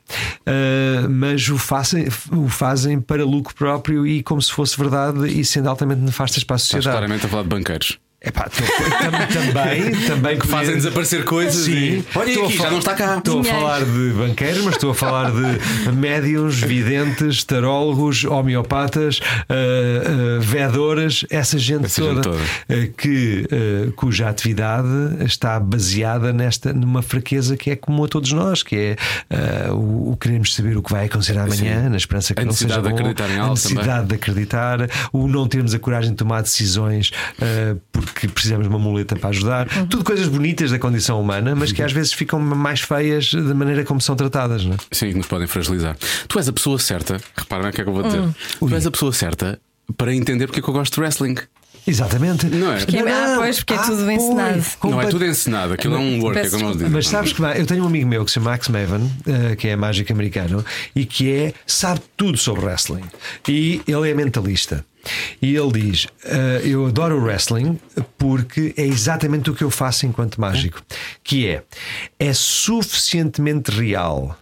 eh, 0.47 1.07
mas 1.09 1.49
o 1.49 1.57
fazem, 1.59 2.07
o 2.30 2.49
fazem 2.49 3.00
para 3.00 3.25
lucro 3.25 3.54
próprio 3.54 4.07
e 4.07 4.23
como 4.23 4.40
se 4.40 4.52
fosse 4.52 4.76
verdade 4.78 5.26
e 5.28 5.45
sendo 5.45 5.69
altamente 5.69 6.02
nefastas 6.02 6.45
para 6.45 6.54
a 6.54 6.59
Estás 6.59 6.71
sociedade. 6.71 6.99
claramente 6.99 7.26
a 7.26 7.28
falar 7.28 7.42
de 7.42 7.49
banqueiros. 7.49 7.99
Epá, 8.23 8.50
tô- 8.50 8.62
tam- 8.62 9.27
também, 9.47 9.93
também 10.07 10.39
Que 10.39 10.47
fazem 10.47 10.75
desaparecer 10.75 11.25
coisas 11.25 11.65
Sim, 11.65 11.73
e- 11.73 12.05
Olha 12.15 12.29
Estou 12.29 12.45
a 12.45 12.47
aqui, 12.49 12.57
já 12.57 12.59
falar- 12.65 12.71
não 12.73 12.79
está 12.79 12.95
cá. 12.95 13.17
Estou 13.17 13.41
a 13.41 13.45
falar 13.45 13.81
de 13.83 14.11
banqueiros, 14.12 14.62
mas 14.62 14.75
estou 14.75 14.91
a 14.91 14.95
falar 14.95 15.31
de 15.31 15.93
médiums, 15.93 16.61
videntes, 16.61 17.45
tarólogos, 17.45 18.25
homeopatas, 18.25 19.21
ah, 19.49 19.55
ah, 19.55 20.39
vedoras, 20.39 21.25
essa 21.31 21.57
gente 21.59 21.87
Essa 21.87 22.03
gente 22.03 22.21
toda, 22.21 22.21
toda. 22.21 22.39
ah, 22.69 22.89
que, 22.95 23.47
cuja 23.97 24.29
atividade 24.29 24.87
está 25.25 25.59
baseada 25.59 26.31
nesta, 26.31 26.75
numa 26.75 27.00
fraqueza 27.00 27.57
que 27.57 27.71
é 27.71 27.77
comum 27.77 28.05
a 28.05 28.09
todos 28.09 28.33
nós, 28.33 28.62
que 28.62 28.97
é 29.31 29.71
o, 29.73 30.11
o 30.12 30.17
queremos 30.21 30.55
saber 30.55 30.77
o 30.77 30.83
que 30.83 30.93
vai 30.93 31.07
acontecer 31.07 31.39
amanhã, 31.39 31.89
na 31.89 31.97
esperança 31.97 32.35
que 32.35 32.43
A 32.43 32.45
não 32.45 32.53
seja 32.53 32.67
necessidade 32.77 32.83
de 32.83 33.03
bom, 33.03 33.09
acreditar 33.09 33.31
em 33.35 33.39
a 33.39 33.43
algo 33.45 33.55
necessidade 33.55 34.07
de 34.09 34.15
acreditar, 34.15 34.79
o 35.11 35.27
não 35.27 35.49
termos 35.49 35.73
a 35.73 35.79
coragem 35.79 36.11
de 36.11 36.17
tomar 36.19 36.43
decisões 36.43 37.11
ah, 37.41 37.77
porque 38.12 38.29
precisamos 38.29 38.67
de 38.67 38.75
uma 38.75 38.79
muleta 38.79 39.17
para 39.17 39.31
ajudar. 39.31 39.69
Tudo 39.88 40.05
coisas 40.05 40.29
bonitas 40.29 40.71
da 40.71 40.79
condição 40.79 41.21
humana, 41.21 41.55
mas 41.55 41.73
que 41.73 41.83
às 41.83 41.93
vezes 41.93 42.12
ficam 42.12 42.40
mais 42.40 42.81
feias 42.81 43.33
da 43.33 43.55
maneira 43.55 43.85
como 43.85 44.00
são 44.00 44.17
tratadas. 44.17 44.64
Não 44.64 44.75
é? 44.75 44.76
Sim, 44.93 45.11
que 45.11 45.19
nos 45.19 45.26
podem 45.26 45.47
fragilizar. 45.47 45.97
Tu 46.29 46.38
és 46.38 46.49
a 46.49 46.52
pessoa 46.52 46.79
certa, 46.79 47.21
repara 47.37 47.69
o 47.69 47.73
que 47.73 47.81
é 47.81 47.85
que 47.85 47.90
eu 47.90 47.95
vou 47.95 48.02
dizer. 48.02 48.23
Tu 48.59 48.75
és 48.75 48.87
a 48.87 48.90
pessoa 48.90 49.12
certa 49.12 49.61
para 49.97 50.14
entender 50.14 50.47
porque 50.47 50.61
é 50.61 50.62
que 50.62 50.69
eu 50.69 50.75
gosto 50.75 50.95
de 50.95 51.00
wrestling. 51.00 51.37
Exatamente. 51.87 52.47
Não 52.47 52.73
é? 52.73 52.79
Porque 52.79 52.97
é- 52.97 53.13
ah, 53.13 53.35
pois, 53.39 53.57
porque 53.59 53.75
é 53.75 53.79
tudo 53.79 54.11
ensinado. 54.11 54.65
Não 54.85 55.01
é 55.01 55.07
tudo 55.07 55.25
ensinado, 55.25 55.73
aquilo 55.75 55.95
é 55.95 55.99
um 55.99 56.21
work, 56.23 56.39
é 56.39 56.51
como 56.51 56.65
eles 56.65 56.77
dizem. 56.77 56.91
Mas 56.91 57.09
sabes 57.09 57.33
que 57.33 57.41
vai, 57.41 57.61
eu 57.61 57.67
tenho 57.67 57.83
um 57.85 57.87
amigo 57.87 58.07
meu 58.09 58.25
que 58.25 58.31
se 58.31 58.35
chama 58.35 58.51
Max 58.51 58.69
Maven, 58.69 59.11
eh, 59.27 59.57
que 59.57 59.69
é 59.69 59.77
mágico 59.77 60.13
americano, 60.13 60.65
e 60.95 61.05
que 61.07 61.33
é, 61.33 61.55
sabe 61.67 62.01
tudo 62.17 62.37
sobre 62.39 62.65
wrestling. 62.67 63.05
E 63.49 63.81
ele 63.87 64.11
é 64.11 64.15
mentalista. 64.15 64.85
E 65.41 65.57
ele 65.57 65.73
diz: 65.73 66.07
eh, 66.25 66.61
Eu 66.65 66.87
adoro 66.87 67.19
o 67.19 67.25
wrestling 67.25 67.79
porque 68.19 68.75
é 68.77 68.85
exatamente 68.85 69.49
o 69.51 69.55
que 69.55 69.65
eu 69.65 69.71
faço 69.71 70.05
enquanto 70.07 70.41
mágico. 70.41 70.81
Que 71.25 71.49
é, 71.49 71.63
é 72.19 72.33
suficientemente 72.35 73.71
real 73.71 74.37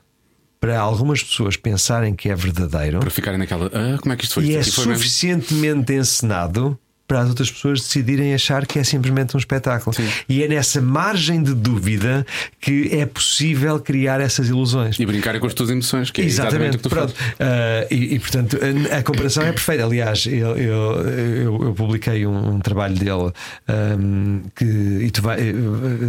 para 0.61 0.79
algumas 0.81 1.23
pessoas 1.23 1.57
pensarem 1.57 2.15
que 2.17 2.29
é 2.29 2.35
verdadeiro 2.35 2.99
Para 2.99 3.11
ficarem 3.11 3.39
naquela. 3.39 3.71
Ah, 3.73 3.97
como 4.01 4.13
é 4.13 4.17
que 4.17 4.25
isto 4.25 4.35
foi? 4.35 4.45
e 4.47 4.57
Isto 4.59 4.71
é 4.71 4.73
foi 4.73 4.87
mesmo?" 4.87 4.99
suficientemente 5.03 5.93
encenado 5.93 6.77
para 7.09 7.21
as 7.23 7.29
outras 7.31 7.51
pessoas 7.51 7.81
decidirem 7.81 8.35
achar 8.35 8.67
que 8.67 8.79
é 8.79 8.85
simplesmente 8.85 9.35
um 9.35 9.39
espetáculo. 9.39 9.97
E 10.29 10.43
é 10.43 10.47
nessa 10.49 10.81
margem 10.81 11.43
de 11.43 11.55
dúvida 11.55 12.25
que 12.61 12.91
é 12.93 13.07
possível 13.07 13.81
criar 13.81 14.21
essas 14.21 14.49
ilusões. 14.49 15.01
E 15.01 15.07
brincarem 15.07 15.41
com 15.41 15.47
as 15.47 15.55
tuas 15.55 15.71
emoções, 15.71 16.11
que 16.11 16.21
é 16.21 16.25
exatamente, 16.25 16.75
o 16.77 16.79
que 16.79 16.83
tu 16.85 16.91
Pronto. 16.91 17.15
fazes. 17.15 17.35
Ah, 17.41 17.87
e, 17.91 18.15
e, 18.15 18.19
portanto 18.19 18.59
a, 18.93 18.99
a 18.99 19.03
comparação 19.03 19.43
é 19.43 19.53
perfeita. 19.53 19.85
Aliás, 19.85 20.27
eu, 20.27 20.57
eu, 20.57 21.09
eu- 21.09 21.65
eu 21.65 21.75
publiquei 21.75 22.27
um, 22.27 22.55
um 22.57 22.61
trabalho 22.61 22.95
dele 22.95 23.33
ahm, 23.67 24.41
que 24.55 24.65
e 24.65 25.11
tu 25.11 25.23
vai, 25.23 25.39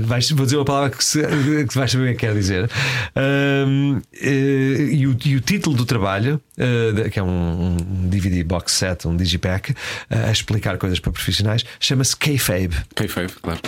vais, 0.04 0.30
vou 0.32 0.46
dizer 0.46 0.58
uma 0.58 0.66
palavra 0.66 0.90
que, 0.90 1.04
se, 1.04 1.22
que 1.68 1.76
vais 1.76 1.90
saber 1.92 2.04
o 2.04 2.06
que 2.08 2.12
é 2.12 2.14
que 2.16 2.20
quer 2.28 2.34
dizer. 2.34 2.70
Ahm, 3.16 4.02
eh, 4.22 4.90
e, 4.92 5.08
o, 5.08 5.16
e 5.26 5.36
o 5.36 5.40
título 5.40 5.76
do 5.76 5.86
trabalho, 5.86 6.42
eh, 6.58 7.10
que 7.10 7.20
é 7.20 7.24
um, 7.24 7.78
um 7.80 8.08
DVD 8.10 8.44
box 8.44 8.74
set, 8.74 9.08
um 9.08 9.16
digipack, 9.16 9.74
eh, 10.10 10.26
a 10.28 10.32
explicar 10.32 10.78
coisas 10.78 10.89
para 10.98 11.12
profissionais, 11.12 11.64
chama-se 11.80 12.16
Kayfabe. 12.16 12.76
Kayfabe, 12.96 13.34
claro. 13.42 13.60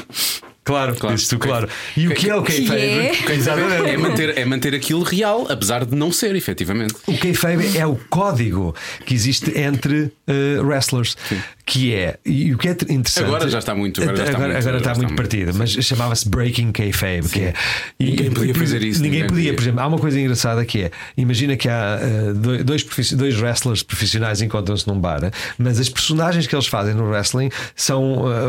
Claro, 0.64 0.96
Claro. 0.96 1.18
tu, 1.28 1.40
claro. 1.40 1.68
E 1.98 2.08
o 2.08 2.14
que 2.14 2.30
é 2.30 2.36
o 2.36 2.44
Que 2.44 2.66
Kayfabe? 2.66 2.80
é? 2.80 3.94
É 3.94 3.98
manter, 3.98 4.38
é 4.38 4.46
manter 4.46 4.76
aquilo 4.76 5.02
real, 5.02 5.48
apesar 5.50 5.84
de 5.86 5.96
não 5.96 6.12
ser, 6.12 6.36
efetivamente. 6.36 6.94
O 7.08 7.18
kayfabe 7.18 7.76
é 7.76 7.86
o 7.86 7.96
código 8.12 8.76
que 9.06 9.14
existe 9.16 9.58
entre 9.58 10.12
eh, 10.28 10.60
wrestlers, 10.62 11.18
que 11.66 11.94
é, 11.94 12.18
e 12.26 12.54
o 12.54 12.58
que 12.58 12.68
é 12.68 12.72
interessante. 12.72 13.26
Agora 13.26 13.50
já 13.50 13.60
está 13.60 13.74
muito- 13.76 14.02
agora 14.02 14.18
está 14.18 14.30
agora, 14.30 14.54
muito- 14.54 14.58
agora 14.60 14.78
está 14.78 14.92
está 14.92 15.02
muito 15.04 15.16
partida, 15.16 15.54
mas 15.54 15.72
chamava-se 15.72 16.28
Breaking 16.28 16.72
Kayfabe, 16.72 17.30
que 17.30 17.40
é. 17.42 17.54
Ninguém 18.00 18.32
podia 18.32 18.56
fazer 18.56 18.84
isso, 18.84 19.02
Ninguém 19.02 19.22
ninguém 19.22 19.28
podia, 19.28 19.44
podia. 19.52 19.54
por 19.54 19.62
exemplo, 19.62 19.80
há 19.82 19.88
uma 19.88 19.98
coisa 20.00 20.20
engraçada 20.20 20.66
que 20.66 20.84
é: 20.84 20.92
imagina 21.16 21.56
que 21.56 21.70
há 21.70 22.00
eh, 22.02 22.64
dois, 22.64 22.84
dois, 23.14 23.38
wrestlers 23.40 23.84
profissionais 23.84 24.42
encontram-se 24.42 24.88
num 24.88 25.00
bar, 25.00 25.32
mas 25.58 25.80
as 25.80 25.90
personagens 25.90 26.48
que 26.48 26.56
eles 26.56 26.68
fazem 26.68 26.94
no 26.94 27.08
wrestling 27.10 27.50
são 27.76 28.26
eh, 28.32 28.46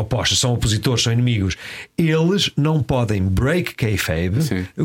opostos, 0.00 0.38
são 0.38 0.52
opositores, 0.52 1.02
são 1.02 1.12
inimigos. 1.12 1.56
Eles 1.98 2.50
não 2.56 2.82
podem 2.82 3.22
break 3.22 3.74
kayfabe 3.74 4.38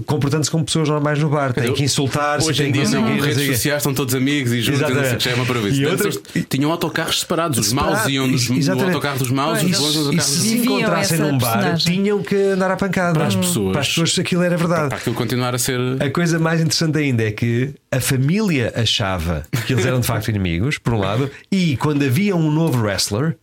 comportando-se 0.05 0.49
como 0.49 0.63
pessoas 0.63 0.87
normais 0.87 1.19
no 1.19 1.29
bar, 1.29 1.51
têm 1.53 1.73
que 1.73 1.83
insultar-se. 1.83 2.47
Hoje 2.47 2.63
em 2.63 2.71
têm 2.71 2.81
que 2.81 2.87
dia 2.87 2.99
não 2.99 3.09
não, 3.09 3.19
redes 3.19 3.45
sociais 3.47 3.77
estão 3.79 3.93
todos 3.93 4.15
amigos 4.15 4.53
e 4.53 4.61
juntos, 4.61 4.81
Exatamente. 4.81 5.23
já 5.25 5.31
é 5.31 5.33
uma 5.35 5.45
outra- 5.91 6.09
tinham 6.49 6.71
autocarros 6.71 7.19
separados, 7.19 7.57
os 7.59 7.73
maus 7.73 8.05
iam 8.07 8.27
nos, 8.27 8.49
no 8.49 8.57
exatamente. 8.57 8.87
autocarro 8.95 9.19
dos 9.19 9.29
maus, 9.29 9.61
os 9.61 9.77
bons 9.77 9.95
nos 9.95 10.15
E 10.15 10.19
se 10.21 10.37
dos 10.37 10.65
encontrassem 10.65 11.19
num 11.19 11.37
bar, 11.37 11.51
personagem. 11.53 11.93
tinham 11.95 12.23
que 12.23 12.35
andar 12.35 12.71
à 12.71 12.77
pancada. 12.77 13.13
Para 13.13 13.27
as 13.27 13.35
pessoas. 13.35 13.71
Para 13.73 13.81
as 13.81 13.87
pessoas, 13.89 14.19
aquilo 14.19 14.43
era 14.43 14.55
verdade. 14.55 14.89
Para 14.89 14.97
aquilo 14.97 15.15
continuar 15.15 15.53
a 15.53 15.57
ser. 15.57 15.79
A 16.01 16.09
coisa 16.09 16.39
mais 16.39 16.61
interessante 16.61 16.97
ainda 16.97 17.23
é 17.23 17.31
que 17.31 17.73
a 17.91 17.99
família 17.99 18.71
achava 18.75 19.43
que 19.67 19.73
eles 19.73 19.85
eram 19.85 19.99
de 19.99 20.07
facto 20.07 20.29
inimigos, 20.31 20.77
por 20.77 20.93
um 20.93 20.99
lado, 20.99 21.29
e 21.51 21.75
quando 21.77 22.03
havia 22.05 22.35
um 22.35 22.49
novo 22.49 22.81
wrestler, 22.81 23.35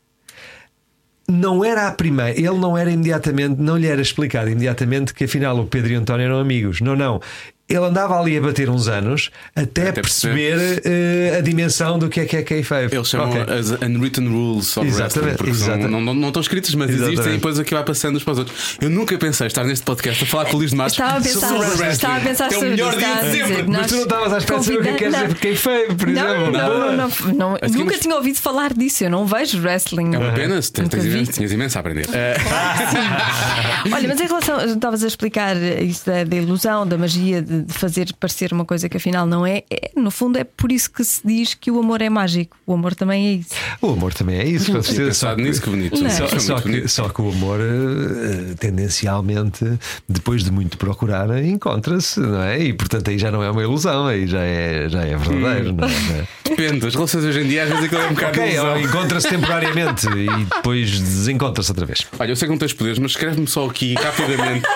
não 1.31 1.65
era 1.65 1.87
a 1.89 1.93
primeira, 1.93 2.31
ele 2.31 2.59
não 2.59 2.77
era 2.77 2.91
imediatamente, 2.91 3.61
não 3.61 3.77
lhe 3.77 3.87
era 3.87 4.01
explicado 4.01 4.49
imediatamente 4.49 5.13
que 5.13 5.25
afinal 5.25 5.59
o 5.59 5.67
Pedro 5.67 5.93
e 5.93 5.97
o 5.97 6.01
António 6.01 6.25
eram 6.25 6.39
amigos. 6.41 6.81
Não, 6.81 6.97
não. 6.97 7.21
Ele 7.69 7.85
andava 7.85 8.19
ali 8.19 8.37
a 8.37 8.41
bater 8.41 8.71
uns 8.71 8.89
anos 8.89 9.31
até, 9.55 9.91
Até 9.91 10.01
perceber 10.01 10.81
eh, 10.85 11.37
a 11.37 11.41
dimensão 11.43 11.99
do 11.99 12.09
que 12.09 12.21
é 12.21 12.25
que 12.25 12.37
é 12.39 12.43
kayfabe. 12.43 12.95
Eles 12.97 13.09
chamam 13.09 13.29
Ok. 13.29 13.55
as 13.55 13.71
unwritten 13.83 14.27
rules 14.27 14.75
of 14.77 14.87
Exatamente, 14.89 15.43
wrestling, 15.43 15.51
exatamente. 15.51 15.91
não, 15.91 16.01
não, 16.01 16.15
não 16.15 16.29
estão 16.29 16.41
escritas, 16.41 16.75
mas 16.75 16.89
existem 16.89 17.13
Exatamente. 17.13 17.35
e 17.35 17.37
depois 17.39 17.59
aqui 17.59 17.75
vai 17.75 17.85
passando 17.85 18.17
uns 18.17 18.25
para 18.25 18.33
os 18.33 18.39
outros. 18.39 18.79
Eu 18.81 18.89
nunca 18.89 19.19
pensei 19.19 19.47
estar 19.49 19.65
neste 19.65 19.85
podcast 19.85 20.25
a 20.25 20.27
falar 20.27 20.47
com 20.47 20.55
o 20.57 20.59
Luís 20.61 20.71
de 20.71 20.77
Matos 20.77 20.95
Estava 20.95 21.19
a 21.19 21.21
pensar, 21.21 21.49
sobre 21.49 21.59
wrestling. 21.67 21.89
estava 21.91 22.17
a 22.17 22.21
pensar 22.21 22.45
é 22.45 22.49
o 22.49 22.53
sobre 22.53 22.69
melhor 22.71 22.89
isso, 22.91 22.99
dia 22.99 23.09
estava 23.09 23.31
de 23.31 23.43
a 23.43 23.47
sempre. 23.47 23.63
Mas 23.71 23.87
tu 23.87 23.95
não 23.97 24.03
estavas 24.05 24.33
à 24.33 24.39
espera 24.39 24.59
de 24.61 24.65
saber 24.65 24.79
o 24.79 24.83
que 24.83 24.89
é 24.89 24.93
que 24.93 24.99
quer 24.99 25.11
dizer 25.11 25.35
kayfabe, 25.35 25.95
por 25.95 26.07
Não, 26.09 26.27
exemplo. 26.37 26.53
não, 26.53 26.79
não, 26.81 26.97
não, 26.97 27.35
não. 27.35 27.59
Nunca 27.71 27.99
tinha 27.99 28.15
ouvido 28.15 28.39
falar 28.39 28.73
disso. 28.73 29.05
Eu 29.05 29.11
não 29.11 29.27
vejo 29.27 29.61
wrestling. 29.61 30.15
É 30.15 30.19
uma 30.19 30.33
pena, 30.33 30.59
tinhas 30.63 31.53
imenso 31.53 31.77
a 31.77 31.81
aprender. 31.81 32.07
Olha, 33.93 34.09
mas 34.09 34.21
em 34.21 34.27
relação, 34.27 34.59
estavas 34.65 35.03
a 35.05 35.07
explicar 35.07 35.57
isso 35.57 36.07
da, 36.07 36.25
da 36.25 36.37
ilusão, 36.37 36.87
da 36.87 36.97
magia 36.97 37.43
de, 37.43 37.58
de 37.63 37.73
fazer 37.73 38.13
parecer 38.19 38.53
uma 38.53 38.65
coisa 38.65 38.89
que 38.89 38.97
afinal 38.97 39.27
não 39.27 39.47
é, 39.47 39.63
é, 39.71 39.91
no 39.97 40.11
fundo 40.11 40.39
é 40.39 40.45
por 40.45 40.71
isso 40.73 40.91
que 40.91 41.03
se 41.05 41.21
diz 41.27 41.55
que 41.55 41.71
o 41.71 41.79
amor 41.81 42.01
é 42.03 42.09
mágico. 42.11 42.57
O 42.67 42.75
amor 42.75 42.95
também 42.95 43.27
é 43.27 43.33
isso. 43.35 43.51
O 43.81 43.91
amor 43.93 44.13
também 44.15 44.39
é 44.39 44.47
isso, 44.47 44.73
com 44.73 44.83
certeza. 44.83 45.15
Só 45.15 45.27
pensado 45.29 45.37
que- 45.37 45.43
nisso, 45.43 45.63
que 45.63 45.71
bonito. 45.71 45.95
Isso 45.95 46.05
é 46.07 46.11
Só, 46.11 46.39
só 46.39 46.57
que, 46.61 46.69
bonito. 46.69 46.89
só 46.89 47.09
que 47.09 47.23
o 47.23 47.29
amor, 47.31 47.61
eh, 47.61 48.55
tendencialmente, 48.59 49.65
depois 50.09 50.43
de 50.45 50.51
muito 50.51 50.79
procurar, 50.79 51.29
encontra-se, 51.45 52.21
não 52.21 52.43
é? 52.43 52.59
E 52.63 52.73
portanto 52.73 53.09
aí 53.11 53.19
já 53.19 53.31
não 53.31 53.43
é 53.43 53.51
uma 53.51 53.63
ilusão, 53.63 54.07
aí 54.07 54.27
já 54.27 54.41
é, 54.43 54.89
já 54.89 55.03
é 55.03 55.17
verdadeiro, 55.17 55.73
não 55.75 55.87
é? 55.87 56.27
Depende, 56.45 56.87
as 56.87 56.95
relações 56.95 57.25
hoje 57.25 57.41
em 57.41 57.49
dia 57.49 57.65
às 57.65 57.69
vezes 57.69 57.85
aquilo 57.85 58.01
é 58.01 58.07
um 58.07 58.15
bocado 58.15 58.41
Ok, 58.41 58.53
ilusão. 58.55 58.81
encontra-se 58.81 59.29
temporariamente 59.29 60.07
e 60.09 60.45
depois 60.45 60.91
desencontra-se 60.99 61.71
outra 61.71 61.87
vez. 61.87 62.07
Olha, 62.19 62.31
eu 62.33 62.37
sei 62.37 62.47
que 62.49 62.53
não 62.53 62.59
tens 62.59 62.73
poderes, 62.73 62.99
mas 62.99 63.13
escreve-me 63.13 63.47
só 63.47 63.67
aqui 63.69 63.95
rapidamente. 63.95 64.67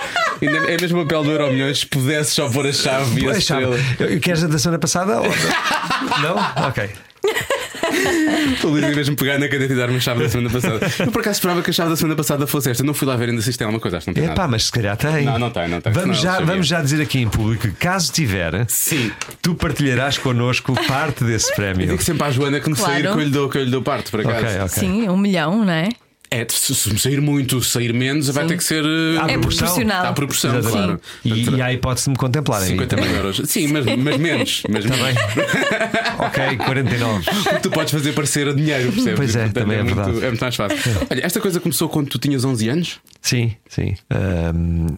Ainda 0.43 0.71
é 0.73 0.77
mesmo 0.81 1.01
o 1.01 1.03
papel 1.05 1.25
do 1.25 1.31
Euro 1.31 1.53
Milhões. 1.53 1.79
Se 1.81 1.87
pudesses 1.87 2.33
só 2.35 2.49
pôr 2.51 2.67
a 2.67 2.73
chave 2.73 3.21
e 3.21 3.27
a 3.29 3.61
eu- 4.11 4.21
queres 4.21 4.43
a 4.45 4.49
da 4.49 4.59
semana 4.59 4.79
passada? 4.79 5.21
Ou... 5.21 5.27
não? 6.21 6.67
Ok. 6.69 6.91
O 8.65 8.69
Luís 8.69 8.83
ia 8.85 8.95
mesmo 8.95 9.15
pegar 9.17 9.39
na 9.39 9.49
caneta 9.49 9.73
e 9.73 9.77
dar-me 9.77 9.97
a 9.97 10.01
chave 10.01 10.23
da 10.23 10.29
semana 10.29 10.51
passada. 10.51 10.81
Eu 10.99 11.13
por 11.13 11.21
acaso 11.21 11.37
esperava 11.39 11.63
que 11.63 11.71
a 11.71 11.73
chave 11.73 11.91
da 11.91 11.97
semana 11.97 12.17
passada 12.17 12.47
fosse 12.47 12.71
esta. 12.71 12.83
Eu 12.83 12.87
não 12.87 12.95
fui 12.95 13.07
lá 13.07 13.17
ver 13.17 13.29
ainda 13.29 13.41
se 13.43 13.51
isto 13.51 13.59
tem 13.59 13.65
alguma 13.67 13.81
coisa. 13.81 13.99
Acho 13.99 14.05
que 14.07 14.11
não 14.11 14.15
tem 14.15 14.25
É 14.25 14.27
nada. 14.29 14.41
pá, 14.41 14.49
mas 14.49 14.65
se 14.65 14.73
calhar 14.73 14.97
tem. 14.97 15.25
Não, 15.25 15.39
não 15.39 15.51
tem, 15.51 15.69
não 15.69 15.81
tem, 15.81 15.93
Vamos, 15.93 16.21
já, 16.21 16.41
vamos 16.41 16.67
já 16.67 16.81
dizer 16.83 17.01
aqui 17.03 17.21
em 17.21 17.29
público 17.29 17.69
que, 17.69 17.73
caso 17.75 18.11
tiver, 18.13 18.65
Sim. 18.69 19.13
tu 19.41 19.55
partilharás 19.55 20.19
connosco 20.19 20.75
parte 20.87 21.23
desse 21.25 21.51
Eu 21.51 21.57
prémio. 21.57 21.87
digo 21.87 22.03
sempre 22.03 22.27
à 22.27 22.31
Joana 22.31 22.61
que 22.61 22.69
me 22.71 22.75
Claro. 22.77 22.93
sair 22.93 23.03
que 23.03 23.09
eu 23.09 23.21
lhe 23.21 23.31
dou, 23.31 23.49
que 23.49 23.59
eu 23.59 23.65
lhe 23.65 23.71
dou 23.71 23.83
parte, 23.83 24.11
por 24.11 24.21
acaso. 24.21 24.45
Ok, 24.47 24.57
ok. 24.57 24.69
Sim, 24.69 25.09
um 25.09 25.17
milhão, 25.17 25.65
não 25.65 25.73
é? 25.73 25.89
É, 26.35 26.47
se, 26.49 26.75
sair 26.99 27.21
muito, 27.21 27.63
se 27.63 27.71
sair 27.71 27.93
menos, 27.93 28.29
vai 28.31 28.47
ter 28.47 28.57
que 28.57 28.65
ser. 28.65 28.83
eh, 28.85 29.19
À 29.21 29.25
É 29.25 29.33
proporção. 29.33 29.67
proporcional. 29.67 30.07
À 30.07 30.13
proporção, 30.15 30.63
claro. 30.63 31.01
E, 31.25 31.51
e 31.51 31.61
há 31.61 31.67
a 31.67 31.73
hipótese 31.75 32.05
de 32.05 32.11
me 32.13 32.17
contemplarem. 32.17 32.69
50 32.69 32.97
mil 32.97 33.11
euros. 33.11 33.43
Sim, 33.45 33.69
mas, 33.69 33.85
mas 33.85 34.17
menos. 34.17 34.63
Mas 34.71 34.85
Está 34.85 34.97
bem. 34.97 35.15
ok, 36.19 36.57
49. 36.65 37.25
Porque 37.25 37.59
tu 37.61 37.71
podes 37.71 37.93
fazer 37.93 38.13
parecer 38.13 38.49
a 38.49 38.53
dinheiro, 38.53 38.91
percebes? 38.93 39.17
Pois 39.17 39.37
é, 39.37 39.45
Portanto, 39.45 39.55
também 39.63 39.79
é 39.79 39.83
muito, 39.83 39.95
verdade. 39.97 40.25
é 40.25 40.29
muito 40.29 40.41
mais 40.41 40.57
fácil. 40.57 40.79
Olha, 41.11 41.27
esta 41.27 41.41
coisa 41.41 41.61
começou 41.61 41.89
quando 41.89 42.09
tu 42.09 42.19
tinhas 42.19 42.45
11 42.45 42.69
anos? 42.69 43.01
Sim, 43.21 43.53
sim. 43.69 43.95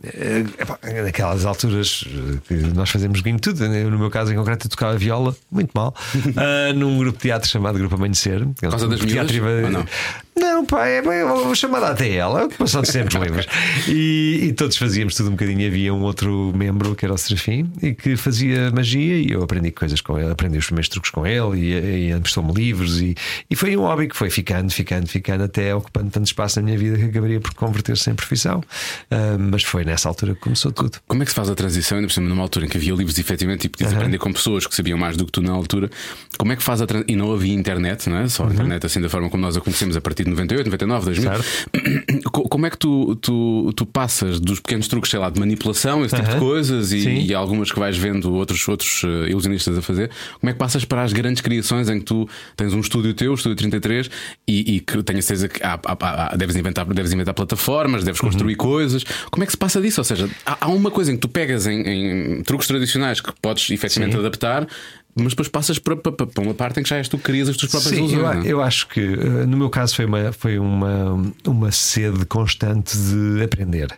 É, 0.02 0.62
epá, 0.62 0.78
naquelas 1.02 1.44
alturas 1.44 2.04
eh, 2.06 2.38
que 2.46 2.54
nós 2.54 2.88
fazemos 2.90 3.20
game 3.20 3.38
tudo. 3.38 3.64
Eu, 3.64 3.90
no 3.90 3.98
meu 3.98 4.10
caso, 4.10 4.32
em 4.32 4.36
concreto, 4.36 4.66
eu 4.66 4.70
tocava 4.70 4.96
viola, 4.96 5.34
muito 5.50 5.70
mal, 5.74 5.94
ah, 6.36 6.72
num 6.74 6.96
grupo 6.98 7.18
de 7.18 7.22
teatro 7.22 7.48
chamado 7.48 7.78
Grupo 7.78 7.94
Amanhecer. 7.96 8.46
Por 8.60 8.70
causa 8.70 8.86
das 8.88 9.00
miúdas? 9.00 9.30
Ou 9.74 9.84
não? 10.36 10.64
Pá, 10.64 10.86
é 10.86 11.00
bem, 11.00 11.24
vou 11.24 11.54
chamar 11.54 11.82
até 11.82 12.12
ela, 12.12 12.42
é 12.42 12.44
ocupação 12.44 12.82
de 12.82 12.92
tempos 12.92 13.14
livres. 13.14 13.46
E, 13.88 14.40
e 14.42 14.52
todos 14.52 14.76
fazíamos 14.76 15.14
tudo 15.14 15.28
um 15.28 15.32
bocadinho. 15.32 15.66
Havia 15.66 15.94
um 15.94 16.02
outro 16.02 16.52
membro 16.54 16.94
que 16.94 17.04
era 17.04 17.14
o 17.14 17.18
Serafim 17.18 17.70
e 17.82 17.94
que 17.94 18.16
fazia 18.16 18.70
magia 18.70 19.16
e 19.16 19.30
eu 19.30 19.42
aprendi 19.42 19.70
coisas 19.70 20.00
com 20.00 20.18
ele, 20.18 20.30
aprendi 20.30 20.58
os 20.58 20.66
primeiros 20.66 20.88
truques 20.88 21.10
com 21.10 21.26
ele 21.26 21.58
e, 21.58 21.72
e 21.72 22.10
emprestou-me 22.10 22.52
livros. 22.52 23.00
E, 23.00 23.14
e 23.48 23.56
foi 23.56 23.76
um 23.76 23.82
hobby 23.82 24.08
que 24.08 24.16
foi 24.16 24.30
ficando, 24.30 24.70
ficando, 24.70 25.06
ficando, 25.06 25.44
até 25.44 25.74
ocupando 25.74 26.10
tanto 26.10 26.26
espaço 26.26 26.60
na 26.60 26.64
minha 26.64 26.78
vida 26.78 26.98
que 26.98 27.04
acabaria 27.04 27.40
por 27.40 27.54
converter-se 27.54 28.10
em 28.10 28.14
profissão. 28.14 28.62
Ah, 29.10 29.36
mas 29.38 29.62
foi 29.62 29.84
nessa 29.84 30.08
altura 30.08 30.34
que 30.34 30.40
começou 30.40 30.72
tudo. 30.72 30.98
Como 31.06 31.22
é 31.22 31.24
que 31.24 31.30
se 31.30 31.36
faz 31.36 31.48
a 31.48 31.54
transição, 31.54 31.98
ainda 31.98 32.08
por 32.08 32.14
cima 32.14 32.28
numa 32.28 32.42
altura 32.42 32.66
em 32.66 32.68
que 32.68 32.76
havia 32.76 32.94
livros 32.94 33.18
efetivamente 33.18 33.66
e 33.66 33.68
podias 33.68 33.92
aprender 33.92 34.18
com 34.18 34.32
pessoas 34.32 34.66
que 34.66 34.74
sabiam 34.74 34.98
mais 34.98 35.16
do 35.16 35.24
que 35.26 35.32
tu 35.32 35.42
na 35.42 35.52
altura? 35.52 35.90
Como 36.38 36.52
é 36.52 36.56
que 36.56 36.62
faz 36.62 36.80
a 36.80 36.86
transição? 36.86 37.14
E 37.14 37.16
não 37.16 37.32
havia 37.32 37.54
internet, 37.54 38.08
não 38.08 38.18
é? 38.18 38.28
Só 38.28 38.46
a 38.46 38.52
internet 38.52 38.84
assim 38.84 39.00
da 39.00 39.08
forma 39.08 39.30
como 39.30 39.42
nós 39.42 39.56
a 39.56 39.60
conhecemos 39.60 39.96
a 39.96 40.00
partir 40.00 40.23
de 40.24 40.30
98, 40.30 40.66
99, 40.66 41.06
2000. 41.06 41.30
Co- 42.30 42.48
Como 42.48 42.66
é 42.66 42.70
que 42.70 42.78
tu, 42.78 43.14
tu, 43.16 43.72
tu 43.76 43.86
passas 43.86 44.40
dos 44.40 44.60
pequenos 44.60 44.88
truques, 44.88 45.10
sei 45.10 45.18
lá, 45.20 45.30
de 45.30 45.38
manipulação, 45.38 46.04
esse 46.04 46.14
tipo 46.16 46.28
de 46.28 46.36
coisas 46.38 46.92
e, 46.92 47.26
e 47.26 47.34
algumas 47.34 47.70
que 47.70 47.78
vais 47.78 47.96
vendo 47.96 48.32
outros, 48.34 48.66
outros 48.68 49.02
eh, 49.04 49.30
ilusionistas 49.30 49.76
a 49.78 49.82
fazer? 49.82 50.10
Como 50.40 50.50
é 50.50 50.52
que 50.52 50.58
passas 50.58 50.84
para 50.84 51.02
as 51.02 51.12
grandes 51.12 51.40
criações 51.40 51.88
em 51.88 51.98
que 51.98 52.04
tu 52.04 52.28
tens 52.56 52.72
um 52.72 52.80
estúdio 52.80 53.14
teu, 53.14 53.32
o 53.32 53.34
Estúdio 53.34 53.56
33, 53.56 54.10
e, 54.46 54.76
e 54.76 54.80
que 54.80 55.02
tenho 55.02 55.18
a 55.18 55.22
certeza 55.22 55.48
que 55.48 55.62
há- 55.62 55.78
há- 55.84 56.32
há- 56.32 56.36
deves, 56.36 56.56
inventar, 56.56 56.84
deves 56.86 57.12
inventar 57.12 57.34
plataformas, 57.34 58.04
deves 58.04 58.20
construir 58.20 58.54
coisas. 58.56 59.04
Como 59.30 59.42
é 59.42 59.46
que 59.46 59.52
se 59.52 59.58
passa 59.58 59.80
disso? 59.80 60.00
Ou 60.00 60.04
seja, 60.04 60.28
há, 60.46 60.58
há 60.66 60.68
uma 60.68 60.90
coisa 60.90 61.10
em 61.12 61.14
que 61.14 61.20
tu 61.20 61.28
pegas 61.28 61.66
em, 61.66 61.80
em 61.82 62.42
truques 62.42 62.66
tradicionais 62.66 63.20
que 63.20 63.32
podes 63.40 63.68
efetivamente 63.70 64.12
Sim. 64.14 64.20
adaptar. 64.20 64.66
Mas 65.16 65.28
depois 65.28 65.48
passas 65.48 65.78
para, 65.78 65.96
para, 65.96 66.12
para 66.26 66.42
uma 66.42 66.54
parte 66.54 66.80
em 66.80 66.82
que 66.82 66.88
já 66.88 66.96
és 66.96 67.08
tu 67.08 67.16
que 67.16 67.24
crias 67.24 67.48
as 67.48 67.56
tuas 67.56 67.70
próprias 67.70 67.94
Sim, 67.94 68.08
ilusões. 68.08 68.36
eu, 68.36 68.42
é? 68.42 68.52
eu 68.52 68.62
acho 68.62 68.88
que 68.88 69.00
eh, 69.00 69.46
no 69.46 69.56
meu 69.56 69.70
caso 69.70 69.94
foi 69.94 70.04
uma, 70.04 70.32
foi 70.32 70.58
uma, 70.58 71.32
uma 71.46 71.70
sede 71.70 72.24
constante 72.26 72.96
de 72.96 73.42
aprender 73.42 73.88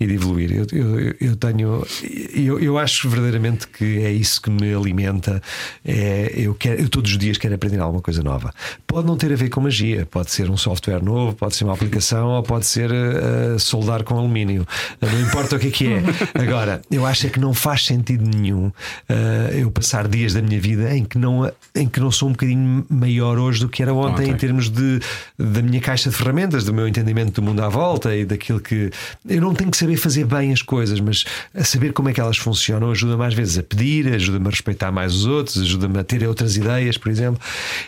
e 0.00 0.06
de 0.06 0.14
evoluir. 0.14 0.52
Eu, 0.52 0.66
eu, 0.72 1.14
eu 1.20 1.36
tenho, 1.36 1.86
eu, 2.34 2.58
eu 2.58 2.76
acho 2.76 3.08
verdadeiramente 3.08 3.68
que 3.68 3.98
é 3.98 4.10
isso 4.10 4.42
que 4.42 4.50
me 4.50 4.74
alimenta. 4.74 5.40
É, 5.84 6.32
eu, 6.34 6.54
quero, 6.54 6.80
eu 6.82 6.88
todos 6.88 7.12
os 7.12 7.18
dias 7.18 7.38
quero 7.38 7.54
aprender 7.54 7.78
alguma 7.78 8.02
coisa 8.02 8.22
nova. 8.22 8.52
Pode 8.86 9.06
não 9.06 9.16
ter 9.16 9.32
a 9.32 9.36
ver 9.36 9.50
com 9.50 9.60
magia, 9.60 10.06
pode 10.10 10.32
ser 10.32 10.50
um 10.50 10.56
software 10.56 11.02
novo, 11.02 11.36
pode 11.36 11.54
ser 11.54 11.64
uma 11.64 11.74
aplicação 11.74 12.30
ou 12.30 12.42
pode 12.42 12.66
ser 12.66 12.90
eh, 12.90 13.56
soldar 13.58 14.02
com 14.02 14.18
alumínio. 14.18 14.66
Não 15.00 15.20
importa 15.20 15.54
o 15.54 15.58
que 15.58 15.68
é 15.68 15.70
que 15.70 15.86
é. 15.86 16.02
Agora, 16.34 16.82
eu 16.90 17.06
acho 17.06 17.28
é 17.28 17.30
que 17.30 17.38
não 17.38 17.54
faz 17.54 17.84
sentido 17.84 18.28
nenhum 18.28 18.72
eh, 19.08 19.58
eu 19.60 19.70
passar 19.70 20.08
dias 20.08 20.34
da 20.34 20.42
minha 20.42 20.60
vida 20.60 20.63
em 20.72 21.04
que 21.04 21.18
não, 21.18 21.50
em 21.74 21.88
que 21.88 22.00
não 22.00 22.10
sou 22.10 22.28
um 22.28 22.32
bocadinho 22.32 22.84
maior 22.88 23.38
hoje 23.38 23.60
do 23.60 23.68
que 23.68 23.82
era 23.82 23.92
ontem, 23.92 24.22
Ontem. 24.24 24.30
em 24.30 24.36
termos 24.36 24.68
de, 24.68 25.00
da 25.38 25.62
minha 25.62 25.80
caixa 25.80 26.10
de 26.10 26.16
ferramentas, 26.16 26.64
do 26.64 26.72
meu 26.72 26.86
entendimento 26.88 27.40
do 27.40 27.42
mundo 27.42 27.60
à 27.62 27.68
volta 27.68 28.14
e 28.14 28.24
daquilo 28.24 28.60
que. 28.60 28.90
Eu 29.28 29.40
não 29.40 29.54
tenho 29.54 29.70
que 29.70 29.76
saber 29.76 29.96
fazer 29.96 30.24
bem 30.24 30.52
as 30.52 30.62
coisas, 30.62 30.98
mas 31.00 31.24
a 31.54 31.64
saber 31.64 31.92
como 31.92 32.08
é 32.08 32.12
que 32.12 32.20
elas 32.20 32.36
funcionam 32.36 32.90
ajuda-me 32.90 33.24
às 33.24 33.34
vezes 33.34 33.58
a 33.58 33.62
pedir, 33.62 34.12
ajuda-me 34.14 34.46
a 34.46 34.50
respeitar 34.50 34.90
mais 34.92 35.14
os 35.14 35.26
outros, 35.26 35.58
ajuda-me 35.60 35.98
a 35.98 36.04
ter 36.04 36.26
outras 36.26 36.56
ideias, 36.56 36.96
por 36.96 37.10
exemplo. 37.10 37.40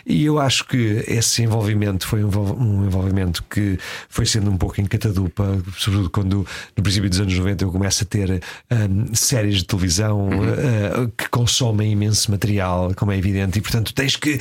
E 0.05 0.25
eu 0.25 0.39
acho 0.39 0.65
que 0.65 1.03
esse 1.07 1.41
envolvimento 1.43 2.07
foi 2.07 2.23
um 2.23 2.27
envol- 2.27 2.57
um 2.59 2.85
envolvimento 2.85 3.43
que 3.49 3.77
foi 4.09 4.25
sendo 4.25 4.49
um 4.51 4.57
pouco 4.57 4.79
em 4.81 4.85
catadupa, 4.85 5.57
sobretudo 5.77 6.09
quando 6.09 6.45
no 6.75 6.83
princípio 6.83 7.09
dos 7.09 7.19
anos 7.19 7.37
90 7.37 7.63
eu 7.63 7.71
começo 7.71 8.03
a 8.03 8.05
ter 8.07 8.41
hum, 8.71 9.05
séries 9.13 9.57
de 9.57 9.65
televisão 9.65 10.29
uh, 10.29 11.11
que 11.17 11.29
consomem 11.29 11.91
imenso 11.91 12.29
material, 12.31 12.66
como 12.95 13.11
é 13.11 13.17
evidente, 13.17 13.59
e 13.59 13.61
portanto 13.61 13.93
tens 13.93 14.15
que, 14.15 14.39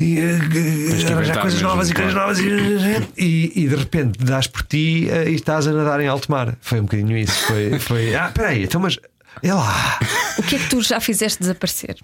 e, 0.00 0.18
uh, 0.18 0.50
que 0.50 1.12
arranjar 1.12 1.40
coisas 1.40 1.60
mesmo, 1.60 1.68
novas 1.68 1.90
e 1.90 1.94
claro. 1.94 2.12
coisas 2.12 2.42
novas 2.42 3.08
e, 3.16 3.22
e, 3.22 3.64
e 3.64 3.68
de 3.68 3.76
repente 3.76 4.18
dás 4.18 4.46
por 4.46 4.62
ti 4.62 5.08
uh, 5.10 5.28
e 5.28 5.34
estás 5.34 5.66
a 5.66 5.72
nadar 5.72 6.00
em 6.00 6.08
alto 6.08 6.30
mar. 6.30 6.56
Foi 6.60 6.80
um 6.80 6.84
bocadinho 6.84 7.16
isso. 7.16 7.46
Foi, 7.46 7.78
foi 7.78 8.14
ah, 8.14 8.30
peraí, 8.32 8.64
então, 8.64 8.80
mas 8.80 8.98
é 9.42 9.52
lá. 9.52 9.98
O 10.38 10.42
que 10.42 10.56
é 10.56 10.58
que 10.58 10.68
tu 10.68 10.82
já 10.82 11.00
fizeste 11.00 11.40
desaparecer? 11.40 11.96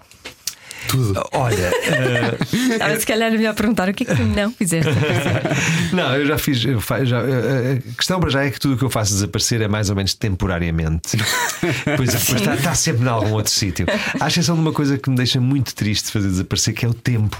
Tudo. 0.87 1.23
Olha, 1.33 1.55
eh, 1.83 2.77
Ah, 2.79 2.99
se 2.99 3.05
calhar 3.05 3.31
é 3.33 3.37
melhor 3.37 3.53
perguntar 3.55 3.89
o 3.89 3.93
que 3.93 4.03
é 4.03 4.05
que 4.07 4.15
tu 4.15 4.23
não 4.23 4.51
fizeste. 4.51 4.91
não, 5.93 6.15
eu 6.15 6.25
já 6.25 6.37
fiz. 6.37 6.63
eu 6.65 6.79
fa- 6.81 7.03
já- 7.05 7.21
eh, 7.21 7.79
a 7.91 7.95
questão 7.95 8.19
para 8.19 8.29
já 8.29 8.43
é 8.45 8.49
que 8.51 8.59
tudo 8.59 8.75
o 8.75 8.77
que 8.77 8.83
eu 8.83 8.89
faço 8.89 9.13
desaparecer 9.13 9.61
é 9.61 9.67
mais 9.67 9.89
ou 9.89 9.95
menos 9.95 10.13
temporariamente. 10.13 11.17
Pois 11.95 12.09
depois 12.11 12.41
está, 12.41 12.55
está 12.55 12.75
sempre 12.75 13.05
em 13.05 13.09
algum 13.09 13.31
outro 13.33 13.51
sítio. 13.51 13.85
À 14.19 14.27
exceção 14.27 14.55
de 14.55 14.61
uma 14.61 14.73
coisa 14.73 14.97
que 14.97 15.09
me 15.09 15.15
deixa 15.15 15.39
muito 15.39 15.73
triste 15.75 16.11
fazer 16.11 16.27
desaparecer, 16.27 16.73
que 16.73 16.85
é 16.85 16.89
o 16.89 16.93
tempo. 16.93 17.37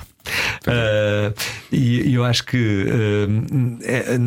Ah, 0.67 1.33
e 1.71 1.93
e 2.09 2.13
eu 2.15 2.23
acho 2.23 2.45
que 2.45 2.86
ah, 2.89 3.83
é- 3.83 4.15
é- 4.15 4.19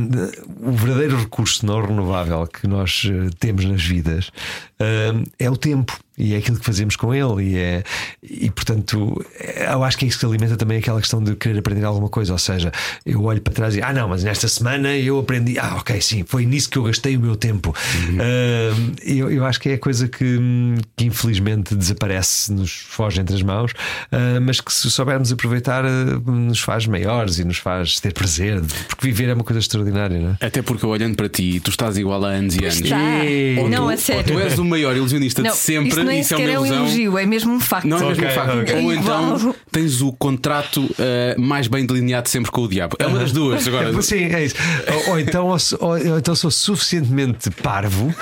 o 0.63 0.73
verdadeiro 0.73 1.17
recurso 1.19 1.65
não 1.67 1.81
renovável 1.85 2.47
que 2.47 2.67
nós 2.67 3.03
eh, 3.07 3.31
temos 3.39 3.65
nas 3.65 3.83
vidas 3.83 4.31
é 5.39 5.51
o 5.51 5.57
tempo. 5.57 5.99
E 6.19 6.35
é 6.35 6.39
aquilo 6.39 6.59
que 6.59 6.65
fazemos 6.65 6.97
com 6.97 7.15
ele. 7.15 7.51
E 7.53 7.59
é 7.59 7.85
e 8.23 8.51
portanto 8.51 9.23
eu 9.71 9.85
acho 9.85 9.99
que 9.99 10.05
é 10.07 10.09
isso 10.09 10.19
que 10.19 10.25
alimenta 10.25 10.57
também 10.57 10.79
aquela 10.79 10.99
questão 11.01 11.23
de 11.23 11.35
querer 11.37 11.59
aprender 11.59 11.85
alguma 11.85 12.09
coisa. 12.09 12.33
Ou 12.33 12.39
seja 12.39 12.73
eu 13.05 13.23
olho 13.25 13.41
para 13.41 13.53
trás 13.53 13.77
e 13.77 13.83
ah 13.83 13.93
não 13.93 14.09
mas 14.09 14.25
nesta 14.25 14.49
semana 14.49 14.97
eu 14.97 15.19
aprendi. 15.19 15.59
Ah 15.59 15.77
ok 15.77 16.01
sim 16.01 16.25
foi 16.27 16.45
nisso 16.47 16.71
que 16.71 16.79
eu 16.79 16.83
gastei 16.85 17.17
o 17.17 17.21
meu 17.21 17.37
tempo. 17.37 17.75
Ah, 18.19 18.95
eu, 19.05 19.31
eu 19.31 19.45
acho 19.45 19.61
que 19.61 19.69
é 19.71 19.75
a 19.75 19.79
coisa 19.79 20.09
que, 20.09 20.39
que 20.97 21.05
infelizmente 21.07 21.75
desaparece 21.75 22.51
nos 22.53 22.71
foge 22.89 23.21
entre 23.21 23.35
as 23.37 23.43
mãos 23.43 23.73
ah, 24.13 24.41
mas 24.41 24.61
que 24.61 24.73
se 24.73 24.91
soubermos 24.91 25.31
aproveitar 25.33 25.85
nos 26.27 26.61
faz 26.61 26.87
maiores 26.87 27.39
e 27.39 27.45
nos 27.45 27.59
faz 27.59 28.01
ter 28.01 28.13
prazer 28.13 28.61
porque 28.89 29.07
viver 29.07 29.29
é 29.29 29.35
uma 29.35 29.45
coisa 29.45 29.61
extraordinária 29.61 30.19
não 30.19 30.37
é? 30.41 30.47
Até 30.47 30.63
porque 30.63 30.85
eu 30.85 30.89
olhando 30.91 31.17
para 31.17 31.29
ti, 31.29 31.61
tu 31.61 31.71
estás 31.71 31.97
igual 31.97 32.25
a 32.25 32.29
anos 32.29 32.55
e 32.57 32.61
anos. 32.65 32.81
Está. 32.81 32.99
Ou 33.61 33.69
Não, 33.69 33.85
tu, 33.85 33.89
a 33.91 33.97
sério. 33.97 34.25
tu 34.35 34.39
és 34.41 34.59
o 34.59 34.65
maior 34.65 34.97
ilusionista 34.97 35.43
Não, 35.43 35.51
de 35.51 35.57
sempre 35.57 35.89
isso 35.91 36.05
nem 36.05 36.21
isso 36.21 36.35
é 36.35 36.37
uma 36.39 36.45
é 36.51 36.59
um 36.59 36.67
ilusão. 36.67 36.87
elogio, 36.87 37.19
é 37.19 37.27
mesmo 37.27 37.53
um 37.55 37.61
facto. 37.61 37.87
Não 37.87 37.99
é 37.99 38.01
mesmo 38.09 38.25
Ok, 38.25 38.29
um 38.31 38.35
facto. 38.35 38.59
ok. 38.61 38.85
Ou 38.85 38.93
É 38.93 38.97
então 38.97 39.55
tens 39.71 40.01
o 40.01 40.13
contrato 40.13 40.89
eh, 40.99 41.35
mais 41.39 41.67
bem 41.69 41.85
delineado 41.87 42.29
sempre 42.29 42.51
com 42.51 42.63
o 42.63 42.69
diabo. 42.69 42.97
É 42.99 43.07
uma 43.07 43.19
das 43.19 43.33
duas. 43.33 43.67
Agora, 43.67 43.93
Sim, 44.03 44.25
é 44.25 44.45
isso. 44.45 44.55
Ou, 45.07 45.13
ou 45.13 45.21
então, 45.21 45.47
ou- 45.47 45.57
ou 45.81 46.19
então 46.19 46.35
sou 46.35 46.51
suficientemente 46.51 47.51
parvo 47.51 48.15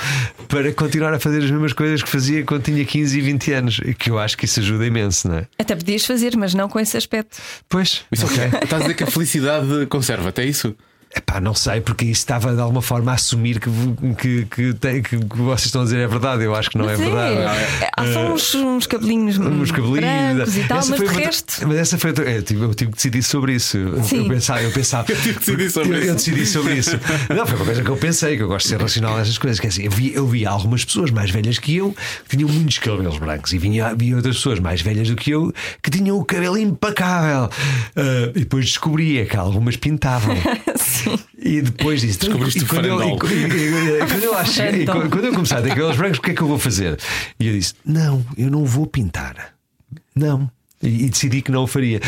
para 0.48 0.72
continuar 0.72 1.12
a 1.14 1.18
fazer 1.20 1.38
as 1.44 1.50
mesmas 1.50 1.72
coisas 1.72 2.02
que 2.02 2.08
fazia 2.08 2.42
quando 2.44 2.62
tinha 2.62 2.84
15 2.84 3.18
e 3.18 3.20
20 3.22 3.52
anos, 3.52 3.80
que 3.98 4.10
eu 4.10 4.18
acho 4.18 4.36
que 4.36 4.44
isso 4.44 4.60
ajuda 4.60 4.86
imenso, 4.86 5.28
não 5.28 5.38
é? 5.38 5.46
Até 5.58 5.74
podias 5.74 6.04
fazer, 6.04 6.36
mas 6.36 6.54
não 6.54 6.68
com 6.68 6.78
esse 6.80 6.96
aspecto. 6.96 7.36
Pois, 7.68 8.04
Isso 8.10 8.26
é? 8.40 8.46
Estás 8.64 8.74
a 8.74 8.78
dizer 8.84 8.94
que 8.94 9.04
a 9.04 9.06
felicidade 9.06 9.86
conserva-te, 9.86 10.40
é 10.42 10.44
isso? 10.44 10.76
Epá, 11.16 11.40
não 11.40 11.54
sei, 11.54 11.80
porque 11.80 12.04
isso 12.04 12.20
estava 12.22 12.52
de 12.54 12.60
alguma 12.60 12.82
forma 12.82 13.12
a 13.12 13.14
assumir 13.14 13.60
que, 13.60 13.70
que, 14.18 14.44
que, 14.46 14.74
tem- 14.74 15.00
que 15.00 15.14
o 15.14 15.20
que 15.28 15.36
vocês 15.38 15.66
estão 15.66 15.82
a 15.82 15.84
dizer 15.84 15.98
é 15.98 16.06
verdade. 16.08 16.42
Eu 16.42 16.54
acho 16.56 16.68
que 16.70 16.76
não 16.76 16.86
Mas 16.86 16.98
é 16.98 17.04
verdade. 17.04 17.36
é. 17.36 17.90
Há 17.96 18.12
só 18.12 18.32
uns, 18.32 18.54
uns 18.56 18.86
cabelinhos 18.88 19.38
Uns 19.38 19.70
cabelinhos 19.70 20.00
brancos 20.00 20.56
e 20.56 20.64
tal, 20.64 20.78
Essa 20.78 20.90
mas 20.90 20.98
foi 20.98 21.08
de 21.08 21.14
resto. 21.14 21.68
Mas 21.68 21.76
essa 21.76 21.98
foi 21.98 22.10
outra- 22.10 22.24
eu, 22.30 22.42
tive, 22.42 22.62
eu 22.64 22.74
tive 22.74 22.90
que 22.90 22.96
decidir 22.96 23.22
sobre 23.22 23.54
isso. 23.54 23.76
Eu- 23.78 24.02
Sim. 24.02 24.24
Eu 24.24 24.28
pensava, 24.28 24.62
eu 24.62 24.70
pensava. 24.72 25.04
Eu 25.14 25.16
tive 25.16 25.34
que 25.34 25.40
decidir 25.40 25.70
sobre 25.70 25.88
eu, 25.90 25.98
isso. 26.00 26.08
eu 26.08 26.14
decidi 26.14 26.46
sobre 26.46 26.74
isso. 26.74 26.90
Não, 27.34 27.46
foi 27.46 27.56
uma 27.56 27.64
coisa 27.64 27.82
que 27.84 27.90
eu 27.90 27.96
pensei, 27.96 28.36
que 28.36 28.42
eu 28.42 28.48
gosto 28.48 28.64
de 28.66 28.70
ser 28.70 28.80
racional 28.82 29.16
nessas 29.16 29.38
coisas. 29.38 29.60
Que 29.60 29.66
é 29.66 29.70
assim, 29.70 29.82
eu 29.84 29.90
vi, 29.92 30.12
eu 30.14 30.26
vi 30.26 30.44
algumas 30.44 30.84
pessoas 30.84 31.10
mais 31.12 31.30
velhas 31.30 31.58
que 31.60 31.76
eu 31.76 31.94
que 32.24 32.36
tinham 32.36 32.48
muitos 32.50 32.78
cabelos 32.78 33.18
brancos 33.18 33.52
e 33.52 33.58
vinha, 33.58 33.94
vi 33.94 34.14
outras 34.14 34.36
pessoas 34.36 34.58
mais 34.58 34.80
velhas 34.80 35.08
do 35.08 35.14
que 35.16 35.30
eu 35.30 35.52
que 35.82 35.90
tinham 35.90 36.18
o 36.18 36.24
cabelo 36.24 36.58
impecável. 36.58 37.48
Ah, 37.94 38.30
e 38.34 38.40
depois 38.40 38.64
descobri 38.66 39.18
é 39.18 39.24
que 39.24 39.36
algumas 39.36 39.76
pintavam. 39.76 40.34
E 41.38 41.60
depois 41.62 42.00
disse: 42.00 42.16
"Então, 42.18 42.30
Descobriste 42.30 42.60
e 42.60 42.62
o 42.64 42.66
quando 42.68 42.84
eu, 42.86 42.96
e, 42.96 43.18
farandol. 43.18 43.30
e- 43.30 43.34
e- 43.34 44.02
e- 44.02 44.06
quando 44.06 44.24
eu 44.24 44.34
e 45.04 45.08
quando 45.10 45.24
começar 45.34 45.58
a 45.58 45.62
ter 45.62 45.68
cabelos 45.70 45.96
brancos, 45.96 46.18
o 46.18 46.22
que 46.22 46.30
é 46.30 46.34
que 46.34 46.40
eu 46.42 46.48
vou 46.48 46.58
fazer? 46.58 46.98
E 47.38 47.46
eu 47.48 47.52
disse: 47.52 47.74
Não, 47.84 48.24
eu 48.36 48.50
não 48.50 48.64
vou 48.64 48.86
pintar. 48.86 49.54
Não. 50.14 50.50
E, 50.82 51.04
e 51.06 51.10
decidi 51.10 51.42
que 51.42 51.50
não 51.50 51.64
o 51.64 51.66
faria. 51.66 52.00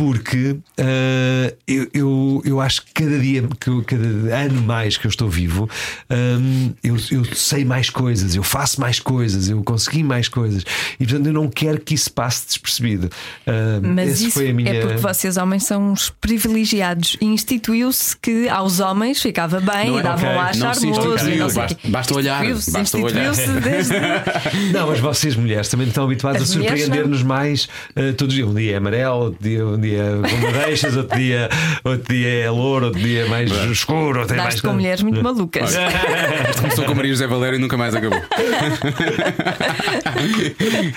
Porque 0.00 0.56
ah, 0.78 1.52
eu, 1.68 1.86
eu, 1.92 2.42
eu 2.42 2.58
acho 2.60 2.86
que 2.86 2.92
cada 2.94 3.18
dia, 3.18 3.44
que 3.60 3.68
eu- 3.68 3.84
cada 3.84 4.06
ano 4.06 4.62
mais 4.62 4.96
que 4.96 5.06
eu 5.06 5.10
estou 5.10 5.28
vivo, 5.28 5.68
hum, 6.10 6.72
eu, 6.82 6.96
eu 7.10 7.22
sei 7.34 7.66
mais 7.66 7.90
coisas, 7.90 8.34
eu 8.34 8.42
faço 8.42 8.80
mais 8.80 8.98
coisas, 8.98 9.50
eu 9.50 9.62
consegui 9.62 10.02
mais 10.02 10.26
coisas. 10.26 10.64
E 10.98 11.04
portanto 11.06 11.26
eu 11.26 11.34
não 11.34 11.50
quero 11.50 11.78
que 11.82 11.92
isso 11.92 12.10
passe 12.14 12.46
despercebido. 12.46 13.10
Ah, 13.46 13.78
Mas 13.82 14.22
isso 14.22 14.30
foi 14.32 14.48
a 14.48 14.54
minha. 14.54 14.70
é 14.72 14.80
porque 14.80 14.96
vocês 14.96 15.36
homens 15.36 15.64
são 15.64 15.92
uns 15.92 16.08
privilegiados 16.18 17.18
e 17.20 17.26
instituiu-se 17.26 18.16
que 18.16 18.48
aos 18.48 18.80
homens 18.80 19.20
ficava 19.20 19.60
bem 19.60 19.90
Não 19.90 19.96
e 19.96 20.00
é? 20.00 20.02
davam 20.02 20.24
Ok. 20.30 20.36
lá 20.38 20.52
charmoso 20.54 21.28
e 21.28 21.36
não 21.36 21.50
sei 21.50 21.62
basta- 21.62 21.78
basta 21.88 22.14
olhar, 22.14 22.36
Instituiu-se, 22.46 22.70
basta 22.70 22.98
olhar. 22.98 23.34
desde. 23.60 23.92
Não, 24.72 24.86
mas 24.88 24.98
vocês 24.98 25.36
mulheres 25.36 25.68
também 25.68 25.88
estão 25.88 26.04
habituadas 26.04 26.40
As 26.42 26.50
a 26.50 26.52
surpreender-nos 26.54 27.22
mais 27.22 27.68
eh, 27.94 28.12
todos 28.12 28.34
os 28.34 28.38
dias. 28.38 28.48
Um 28.48 28.54
dia 28.54 28.72
é 28.72 28.76
amarelo, 28.76 29.24
outro 29.24 29.42
dia, 29.42 29.66
um 29.66 29.78
dia 29.78 29.89
com 29.98 30.36
madeixas, 30.38 30.96
outro 30.98 31.18
dia, 31.18 31.48
outro 31.84 32.14
dia 32.14 32.28
é 32.28 32.50
louro, 32.50 32.86
outro 32.86 33.00
dia 33.00 33.24
é 33.24 33.28
mais 33.28 33.50
escuro. 33.70 34.20
Outro 34.20 34.34
é 34.34 34.38
mais 34.38 34.60
com 34.60 34.72
mulheres 34.72 35.02
muito 35.02 35.22
malucas. 35.22 35.74
Começou 36.60 36.84
com 36.84 36.94
Maria 36.94 37.12
José 37.12 37.26
Valério 37.26 37.56
e 37.56 37.58
nunca 37.60 37.76
mais 37.76 37.94
acabou. 37.94 38.20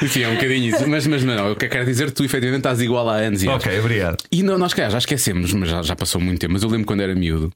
Sim, 0.07 0.23
é 0.23 0.27
um 0.27 0.35
bocadinho 0.35 0.75
isso. 0.75 0.87
Mas, 0.87 1.07
mas 1.07 1.23
não, 1.23 1.51
o 1.51 1.55
que 1.55 1.65
eu 1.65 1.69
quero 1.69 1.85
dizer, 1.85 2.11
tu 2.11 2.23
efetivamente 2.23 2.59
estás 2.59 2.81
igual 2.81 3.09
há 3.09 3.15
anos 3.15 3.43
e 3.43 3.47
anos. 3.47 3.63
Ok, 3.63 3.79
obrigado. 3.79 4.17
E 4.31 4.43
não, 4.43 4.57
nós 4.57 4.73
cá 4.73 4.89
já 4.89 4.97
esquecemos, 4.97 5.53
mas 5.53 5.69
já, 5.69 5.81
já 5.81 5.95
passou 5.95 6.19
muito 6.19 6.39
tempo. 6.39 6.53
Mas 6.53 6.63
eu 6.63 6.69
lembro 6.69 6.85
quando 6.85 7.01
era 7.01 7.15
miúdo. 7.15 7.51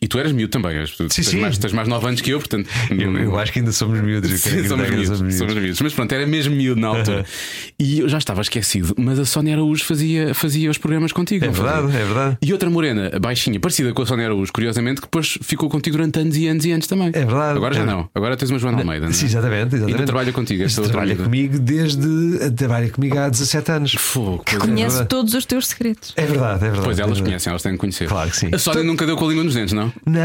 E 0.00 0.06
tu 0.06 0.18
eras 0.18 0.30
miúdo 0.32 0.50
também. 0.50 0.76
Tu 0.84 0.88
Sim, 0.88 1.08
tens, 1.08 1.26
sim. 1.28 1.40
Mais, 1.40 1.56
tens 1.56 1.72
mais 1.72 1.88
9 1.88 2.06
anos 2.06 2.20
que 2.20 2.30
eu, 2.30 2.38
portanto. 2.38 2.68
Eu, 2.90 3.16
eu 3.16 3.38
acho 3.38 3.50
que 3.52 3.60
ainda 3.60 3.72
somos 3.72 3.98
miúdos. 4.00 4.30
Sim, 4.30 4.50
creio 4.50 4.62
que 4.64 4.68
somos, 4.68 4.90
miúdos, 4.90 5.38
somos 5.38 5.54
miúdos. 5.54 5.80
Mas 5.80 5.94
pronto, 5.94 6.12
era 6.12 6.26
mesmo 6.26 6.54
miúdo 6.54 6.80
na 6.80 6.88
altura. 6.88 7.24
E 7.78 8.00
eu 8.00 8.08
já 8.08 8.16
estava 8.18 8.40
esquecido. 8.40 8.94
Mas 8.96 9.18
a 9.18 9.24
Sónia 9.24 9.54
Araújo 9.54 9.84
fazia, 9.84 10.34
fazia 10.34 10.70
os 10.70 10.78
programas 10.78 11.12
contigo. 11.12 11.44
É 11.44 11.48
não 11.48 11.54
fazia? 11.54 11.72
verdade, 11.82 11.96
é 11.96 12.04
verdade. 12.04 12.38
E 12.42 12.52
outra 12.52 12.70
morena, 12.70 13.10
baixinha, 13.20 13.60
parecida 13.60 13.92
com 13.92 14.02
a 14.02 14.06
Sónia 14.06 14.24
Araújo, 14.26 14.50
curiosamente, 14.52 15.00
que 15.00 15.06
depois 15.06 15.38
ficou 15.42 15.68
contigo 15.68 15.96
durante 15.96 16.18
anos 16.18 16.36
e 16.36 16.46
anos 16.48 16.64
e 16.64 16.72
anos 16.72 16.86
também. 16.86 17.08
É 17.08 17.24
verdade. 17.24 17.56
Agora 17.56 17.74
já 17.74 17.82
É. 17.82 17.86
não. 17.86 18.08
Agora 18.14 18.36
tens 18.36 18.50
uma 18.50 18.58
Joana 18.58 18.78
Almeida. 18.78 19.04
não 19.06 19.10
é? 19.10 19.14
Sim, 19.14 19.26
exatamente. 19.26 19.74
exatamente. 19.74 19.92
Ainda 19.94 20.06
trabalha 20.06 20.32
contigo, 20.32 20.62
esta 20.62 20.80
outra 20.80 20.92
trabalha 20.96 21.16
comigo 21.16 21.58
desde. 21.58 22.50
Trabalha 22.56 22.88
comigo 22.90 23.18
há 23.18 23.28
17 23.28 23.70
anos. 23.72 23.94
Fogo, 23.94 24.42
é. 24.46 24.56
Conhece 24.56 24.88
verdade. 24.96 25.08
todos 25.08 25.34
os 25.34 25.44
teus 25.44 25.66
segredos. 25.68 26.12
É 26.16 26.24
verdade, 26.26 26.56
é 26.64 26.68
verdade. 26.68 26.84
Pois 26.84 26.98
é 26.98 27.02
elas 27.02 27.12
verdade. 27.18 27.22
conhecem, 27.22 27.50
elas 27.50 27.62
têm 27.62 27.72
que 27.72 27.78
conhecer. 27.78 28.08
Claro 28.08 28.30
que 28.30 28.36
sim. 28.36 28.48
A 28.52 28.58
Sónia 28.58 28.82
nunca 28.82 29.04
deu 29.06 29.16
com 29.16 29.26
a 29.26 29.28
língua 29.28 29.44
nos 29.44 29.54
dentes, 29.54 29.72
não? 29.74 29.85
Não, 30.04 30.22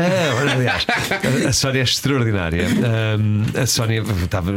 aliás, 0.55 0.85
a, 1.47 1.51
Sónia 1.53 1.79
é 1.79 1.83
extraordinária. 1.83 2.65
A 3.61 3.65
Sónia 3.65 4.03
estava. 4.23 4.51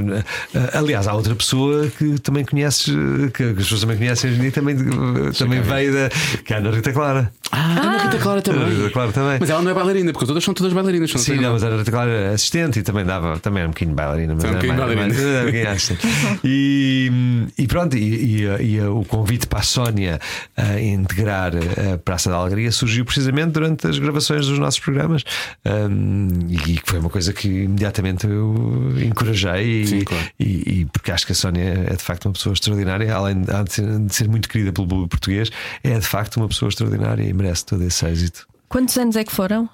ah, 0.55 0.79
aliás, 0.79 1.07
há 1.07 1.15
outra 1.15 1.35
pessoa 1.35 1.89
que 1.99 2.19
também 2.21 2.45
conheces, 2.45 2.89
eh, 2.89 3.31
que, 3.31 3.43
as 3.43 3.55
pessoas 3.55 3.81
também 3.83 3.97
conhecem 3.97 4.35
dia, 4.35 4.51
também, 4.53 4.77
eh, 4.77 5.31
também 5.39 5.61
veio 5.61 5.93
da. 5.93 6.09
que 6.45 6.53
é 6.53 6.57
a 6.57 6.59
Ana 6.61 6.71
Rita 6.71 6.93
Clara. 6.93 7.33
Ah, 7.53 7.81
Ana 7.81 8.03
Rita 8.05 8.19
Clara 8.19 8.43
A 8.47 8.51
Ana 8.53 8.69
Rita 8.69 8.91
Clara 8.91 9.13
também. 9.13 9.37
Mas 9.41 9.51
ela 9.51 9.63
não 9.63 9.71
é 9.71 9.75
bailarina, 9.75 10.13
porque 10.13 10.27
todas 10.27 10.43
são 10.45 10.55
todas 10.55 10.73
bailarinas. 10.73 11.11
São 11.11 11.21
Sim, 11.21 11.37
não, 11.37 11.53
mas 11.53 11.63
a 11.63 11.67
Ana 11.69 11.77
Rita 11.79 11.91
Clara 11.91 12.11
era 12.11 12.35
assistente 12.35 12.79
e 12.79 12.83
também 12.83 13.05
dava, 13.05 13.39
também 13.39 13.61
era 13.61 13.69
um 13.69 13.73
bocadinho 13.73 13.95
bailarina, 13.97 14.35
mas 14.35 14.45
um 14.45 14.49
era 14.49 14.57
bocadinho 14.57 14.79
bailarina. 14.87 15.41
bocadinho 15.45 15.71
assistente. 15.71 16.07
E, 16.45 17.11
e 17.59 17.67
pronto, 17.67 17.97
e, 17.97 18.45
e- 18.45 18.75
e 18.75 18.81
o 18.83 19.05
convite 19.05 19.47
para 19.47 19.61
a 19.61 19.63
Sónia 19.63 20.21
a 20.57 20.81
integrar 20.81 21.53
a 21.95 21.99
Praça 21.99 22.31
da 22.31 22.37
Alegria 22.37 22.71
surgiu 22.73 23.05
precisamente 23.05 23.53
durante 23.53 23.87
as 23.87 23.99
gravações 23.99 24.47
dos 24.47 24.59
nossos 24.59 24.81
programas 24.81 24.94
Ahm, 25.65 26.29
e 26.51 26.57
que 26.79 26.83
foi 26.85 26.99
uma 26.99 27.11
coisa 27.11 27.33
que 27.33 27.49
imediatamente 27.49 28.27
eu 28.27 28.95
encorajei 29.05 29.83
e, 29.83 29.87
Sim, 29.87 30.01
claro. 30.05 30.25
e- 30.39 30.81
e 30.81 30.85
porque 30.87 31.11
acho 31.13 31.27
que 31.27 31.33
a 31.33 31.35
Sónia 31.35 31.87
é 31.89 31.95
de 31.97 32.03
facto 32.03 32.27
uma 32.27 32.33
pessoa 32.33 32.53
extraordinária, 32.53 33.15
além 33.15 33.43
de 33.43 33.73
ser, 33.73 33.99
de 34.01 34.15
ser 34.15 34.29
muito 34.29 34.49
querida 34.49 34.73
pelo 34.73 34.87
público 34.87 35.11
português, 35.11 35.51
é 35.83 35.99
de 35.99 36.07
facto 36.07 36.37
uma 36.37 36.49
pessoa 36.49 36.69
extraordinária 36.69 37.23
e 37.23 37.33
merece 37.33 37.65
todo 37.67 37.83
esse 37.85 38.05
êxito. 38.07 38.47
Quantos 38.69 38.97
anos 38.97 39.15
é 39.15 39.23
que 39.23 39.31
foram? 39.33 39.69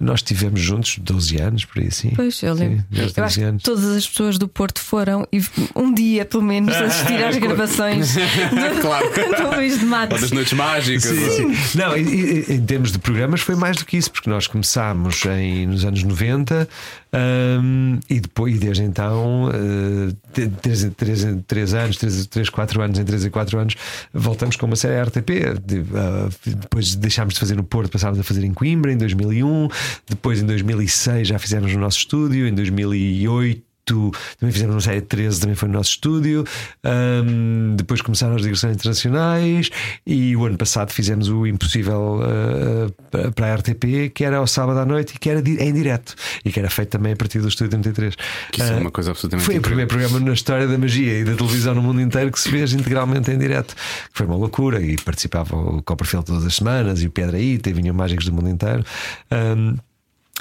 Nós 0.00 0.22
tivemos 0.22 0.60
juntos 0.60 0.96
12 1.00 1.40
anos, 1.40 1.64
por 1.64 1.80
aí 1.80 1.88
assim. 1.88 2.12
Pois, 2.14 2.40
eu 2.42 2.54
lembro. 2.54 2.78
Sim, 2.78 2.84
eu 2.92 3.06
12 3.06 3.20
acho 3.20 3.40
que 3.40 3.64
todas 3.64 3.84
as 3.96 4.06
pessoas 4.08 4.38
do 4.38 4.46
Porto 4.46 4.80
foram 4.80 5.26
e 5.32 5.40
um 5.74 5.92
dia, 5.92 6.24
pelo 6.24 6.42
menos, 6.44 6.72
assistir 6.76 7.22
às 7.24 7.36
gravações 7.36 8.14
do, 8.14 8.80
Claro. 8.80 9.06
do 9.50 9.56
Luís 9.56 9.78
de 9.78 9.84
Ou 9.84 9.90
Matos. 9.90 10.20
das 10.20 10.30
noites 10.30 10.52
mágicas. 10.52 11.02
Sim, 11.04 11.52
sim. 11.54 11.78
Não, 11.78 11.96
e- 11.96 12.44
e- 12.48 12.52
em 12.54 12.64
termos 12.64 12.92
de 12.92 12.98
programas 12.98 13.40
foi 13.40 13.56
mais 13.56 13.76
do 13.76 13.84
que 13.84 13.96
isso, 13.96 14.10
porque 14.12 14.30
nós 14.30 14.46
começámos 14.46 15.24
em, 15.26 15.66
nos 15.66 15.84
anos 15.84 16.02
90 16.04 16.68
hum, 17.12 17.98
e 18.08 18.20
depois 18.20 18.54
e 18.54 18.58
desde 18.58 18.82
então, 18.84 19.46
uh, 19.48 20.16
de- 20.32 20.48
três, 20.48 20.84
três, 20.96 21.26
três 21.46 21.74
anos, 21.74 21.96
três, 21.96 22.26
três, 22.26 22.48
quatro 22.48 22.80
anos, 22.82 22.98
em 22.98 23.04
três 23.04 23.24
e 23.24 23.30
quatro 23.30 23.58
anos, 23.58 23.74
voltamos 24.12 24.56
com 24.56 24.66
uma 24.66 24.76
série 24.76 25.00
RTP. 25.02 25.58
De- 25.64 25.80
uh, 25.80 26.30
depois 26.46 26.94
deixámos 26.94 27.34
de 27.34 27.40
fazer 27.40 27.56
no 27.56 27.64
Porto, 27.64 27.90
passámos 27.90 28.18
a 28.18 28.22
fazer 28.22 28.44
em 28.44 28.52
Coimbra 28.54 28.92
em 28.92 28.96
2001, 28.96 29.68
depois 30.08 30.40
em 30.40 30.46
2006 30.46 31.28
já 31.28 31.38
fizemos 31.38 31.72
no 31.72 31.80
nosso 31.80 31.98
estúdio, 31.98 32.46
em 32.46 32.54
2008. 32.54 33.67
8, 33.88 34.12
também 34.38 34.52
fizemos 34.52 34.74
uma 34.74 34.80
série 34.80 35.00
de 35.00 35.06
13, 35.06 35.40
também 35.40 35.56
foi 35.56 35.68
no 35.68 35.74
nosso 35.74 35.90
estúdio. 35.90 36.44
Um, 36.84 37.74
depois 37.76 38.00
começaram 38.02 38.36
as 38.36 38.42
digressões 38.42 38.74
internacionais 38.74 39.70
e 40.06 40.36
o 40.36 40.44
ano 40.44 40.56
passado 40.58 40.92
fizemos 40.92 41.28
o 41.28 41.46
Impossível 41.46 42.20
uh, 42.20 43.32
para 43.32 43.52
a 43.52 43.54
RTP, 43.56 44.12
que 44.14 44.24
era 44.24 44.38
ao 44.38 44.46
sábado 44.46 44.78
à 44.78 44.84
noite 44.84 45.14
e 45.16 45.18
que 45.18 45.30
era 45.30 45.40
em 45.40 45.72
direto 45.72 46.14
e 46.44 46.52
que 46.52 46.58
era 46.58 46.70
feito 46.70 46.90
também 46.90 47.12
a 47.12 47.16
partir 47.16 47.40
do 47.40 47.48
estúdio 47.48 47.70
33. 47.70 48.14
Que 48.52 48.62
isso 48.62 48.72
uh, 48.72 48.76
é 48.76 48.80
uma 48.80 48.90
coisa 48.90 49.10
absolutamente 49.10 49.46
Foi 49.46 49.54
incrível. 49.54 49.84
o 49.84 49.86
primeiro 49.86 50.10
programa 50.10 50.26
na 50.26 50.34
história 50.34 50.66
da 50.66 50.78
magia 50.78 51.20
e 51.20 51.24
da 51.24 51.34
televisão 51.34 51.74
no 51.74 51.82
mundo 51.82 52.00
inteiro 52.00 52.30
que 52.30 52.40
se 52.40 52.50
fez 52.50 52.72
integralmente 52.72 53.30
em 53.30 53.38
direto. 53.38 53.74
Foi 54.12 54.26
uma 54.26 54.36
loucura 54.36 54.80
e 54.80 54.96
participava 54.96 55.56
o 55.56 55.82
Copperfield 55.82 56.26
todas 56.26 56.44
as 56.44 56.54
semanas 56.54 57.02
e 57.02 57.06
o 57.06 57.10
Piedraíta 57.10 57.70
e 57.70 57.72
vinham 57.72 57.94
mágicos 57.94 58.26
do 58.26 58.32
mundo 58.32 58.48
inteiro. 58.48 58.84
Um, 59.32 59.76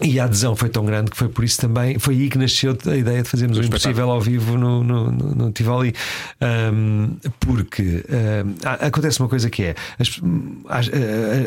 e 0.01 0.19
a 0.19 0.25
adesão 0.25 0.55
foi 0.55 0.69
tão 0.69 0.85
grande 0.85 1.09
que 1.09 1.17
foi 1.17 1.27
por 1.27 1.43
isso 1.43 1.59
também, 1.59 1.97
foi 1.97 2.13
aí 2.15 2.29
que 2.29 2.37
nasceu 2.37 2.77
a 2.85 2.95
ideia 2.95 3.23
de 3.23 3.29
fazermos 3.29 3.57
o, 3.57 3.61
o 3.61 3.65
impossível 3.65 4.11
ao 4.11 4.21
vivo 4.21 4.55
no, 4.55 4.83
no, 4.83 5.11
no, 5.11 5.35
no 5.35 5.51
Tivoli. 5.51 5.93
Um, 6.39 7.17
porque 7.39 8.05
um, 8.07 8.55
acontece 8.63 9.19
uma 9.19 9.27
coisa 9.27 9.49
que 9.49 9.63
é: 9.63 9.75
as, 9.97 10.09
as, 10.69 10.89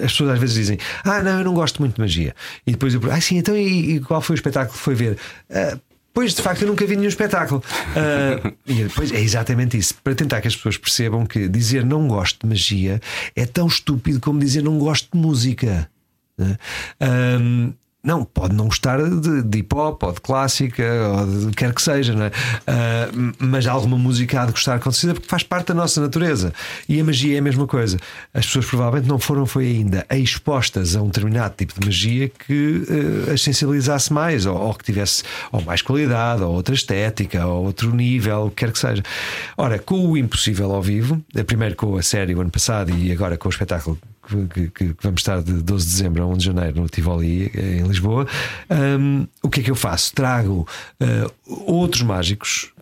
as, 0.05 0.11
pessoas 0.13 0.31
às 0.31 0.39
vezes 0.39 0.57
dizem, 0.57 0.79
Ah, 1.05 1.23
não, 1.23 1.39
eu 1.39 1.45
não 1.45 1.55
gosto 1.55 1.81
muito 1.81 1.95
de 1.95 2.01
magia. 2.01 2.35
E 2.67 2.73
depois 2.73 2.93
eu 2.93 3.01
ah, 3.11 3.21
sim, 3.21 3.39
então 3.39 3.57
e, 3.57 3.97
e 3.97 4.01
qual 4.01 4.21
foi 4.21 4.35
o 4.35 4.39
espetáculo 4.39 4.77
que 4.77 4.83
foi 4.83 4.95
ver? 4.95 5.17
Uh, 5.49 5.79
Pois, 6.13 6.35
de 6.35 6.43
facto, 6.43 6.63
eu 6.63 6.69
nunca 6.69 6.85
vi 6.85 6.97
nenhum 6.97 7.09
espetáculo. 7.09 7.63
Uh, 7.91 8.53
e 8.67 8.83
depois 8.83 9.13
é 9.13 9.21
exatamente 9.21 9.79
isso. 9.79 9.95
Para 10.03 10.13
tentar 10.15 10.41
que 10.41 10.49
as 10.49 10.57
pessoas 10.57 10.77
percebam 10.77 11.25
que 11.25 11.49
dizer 11.49 11.85
não 11.85 12.09
gosto 12.09 12.41
de 12.43 12.49
magia 12.49 13.01
é 13.37 13.47
tão 13.47 13.69
estúpido 13.69 14.19
como 14.19 14.41
dizer 14.41 14.61
não 14.63 14.77
gosto 14.77 15.09
de 15.13 15.19
música. 15.19 15.89
Uh, 16.37 17.73
não, 18.03 18.25
pode 18.25 18.55
não 18.55 18.67
gostar 18.67 18.99
de, 18.99 19.43
de 19.43 19.59
hip 19.59 19.75
hop 19.75 20.03
ou 20.03 20.13
de 20.13 20.21
clássica 20.21 20.85
ou 21.09 21.27
de 21.27 21.57
quer 21.57 21.75
que 21.75 21.83
seja, 21.83 22.15
não 22.15 22.25
é? 22.25 22.29
Uh, 22.29 23.35
mas 23.39 23.67
alguma 23.67 23.99
música 23.99 24.41
há 24.41 24.47
de 24.47 24.53
gostar 24.53 24.81
certeza 24.83 25.15
porque 25.15 25.29
faz 25.29 25.43
parte 25.43 25.69
da 25.69 25.75
nossa 25.75 26.01
natureza. 26.01 26.53
E 26.89 26.99
a 27.01 27.05
magia 27.05 27.37
é 27.37 27.39
a 27.39 27.43
mesma 27.43 27.67
coisa. 27.67 27.99
As 28.33 28.47
pessoas 28.47 28.65
provavelmente 28.67 29.09
não 29.09 29.19
foram 29.19 29.45
foi 29.45 29.67
ainda 29.67 30.07
expostas 30.11 30.97
a 30.97 31.03
um 31.03 31.07
determinado 31.07 31.55
tipo 31.57 31.79
de 31.79 31.87
magia 31.87 32.29
que 32.29 32.85
uh, 32.89 33.33
as 33.33 33.43
sensibilizasse 33.43 34.13
mais 34.13 34.47
ou, 34.47 34.57
ou, 34.57 34.75
que 34.75 34.85
tivesse 34.85 35.23
ou 35.53 35.61
mais 35.61 35.83
qualidade 35.83 36.43
ou 36.43 36.55
outra 36.55 36.75
estética 36.75 37.47
ou 37.47 37.67
outro 37.67 37.95
nível, 37.95 38.53
quer 38.55 38.73
que 38.73 38.79
seja. 38.79 39.03
Ora, 39.57 39.79
com 39.79 40.09
o 40.09 40.17
Impossível 40.17 40.73
ao 40.73 40.83
vivo, 40.83 41.23
primeiro 41.47 41.77
com 41.77 41.97
a 41.97 42.03
série 42.03 42.35
o 42.35 42.41
ano 42.41 42.51
passado 42.51 42.91
e 42.91 43.13
agora 43.13 43.37
com 43.37 43.49
o 43.49 43.51
espetáculo 43.51 43.99
que, 44.49 44.69
que, 44.69 44.95
que, 44.95 45.03
vamos 45.03 45.21
estar 45.21 45.43
de 45.43 45.53
12 45.53 45.87
de 45.87 45.93
dezembro 45.93 46.23
a 46.23 46.27
1 46.27 46.37
de 46.37 46.45
janeiro 46.45 46.81
no 46.81 46.88
Tivoli, 46.88 47.51
em 47.55 47.83
Lisboa, 47.83 48.27
um, 48.71 49.27
o 49.43 49.49
que 49.49 49.61
é 49.61 49.62
que 49.62 49.71
eu 49.71 49.75
faço? 49.75 50.14
Trago 50.14 50.66
uh, 51.01 51.33
outros 51.66 52.03
mágicos 52.03 52.73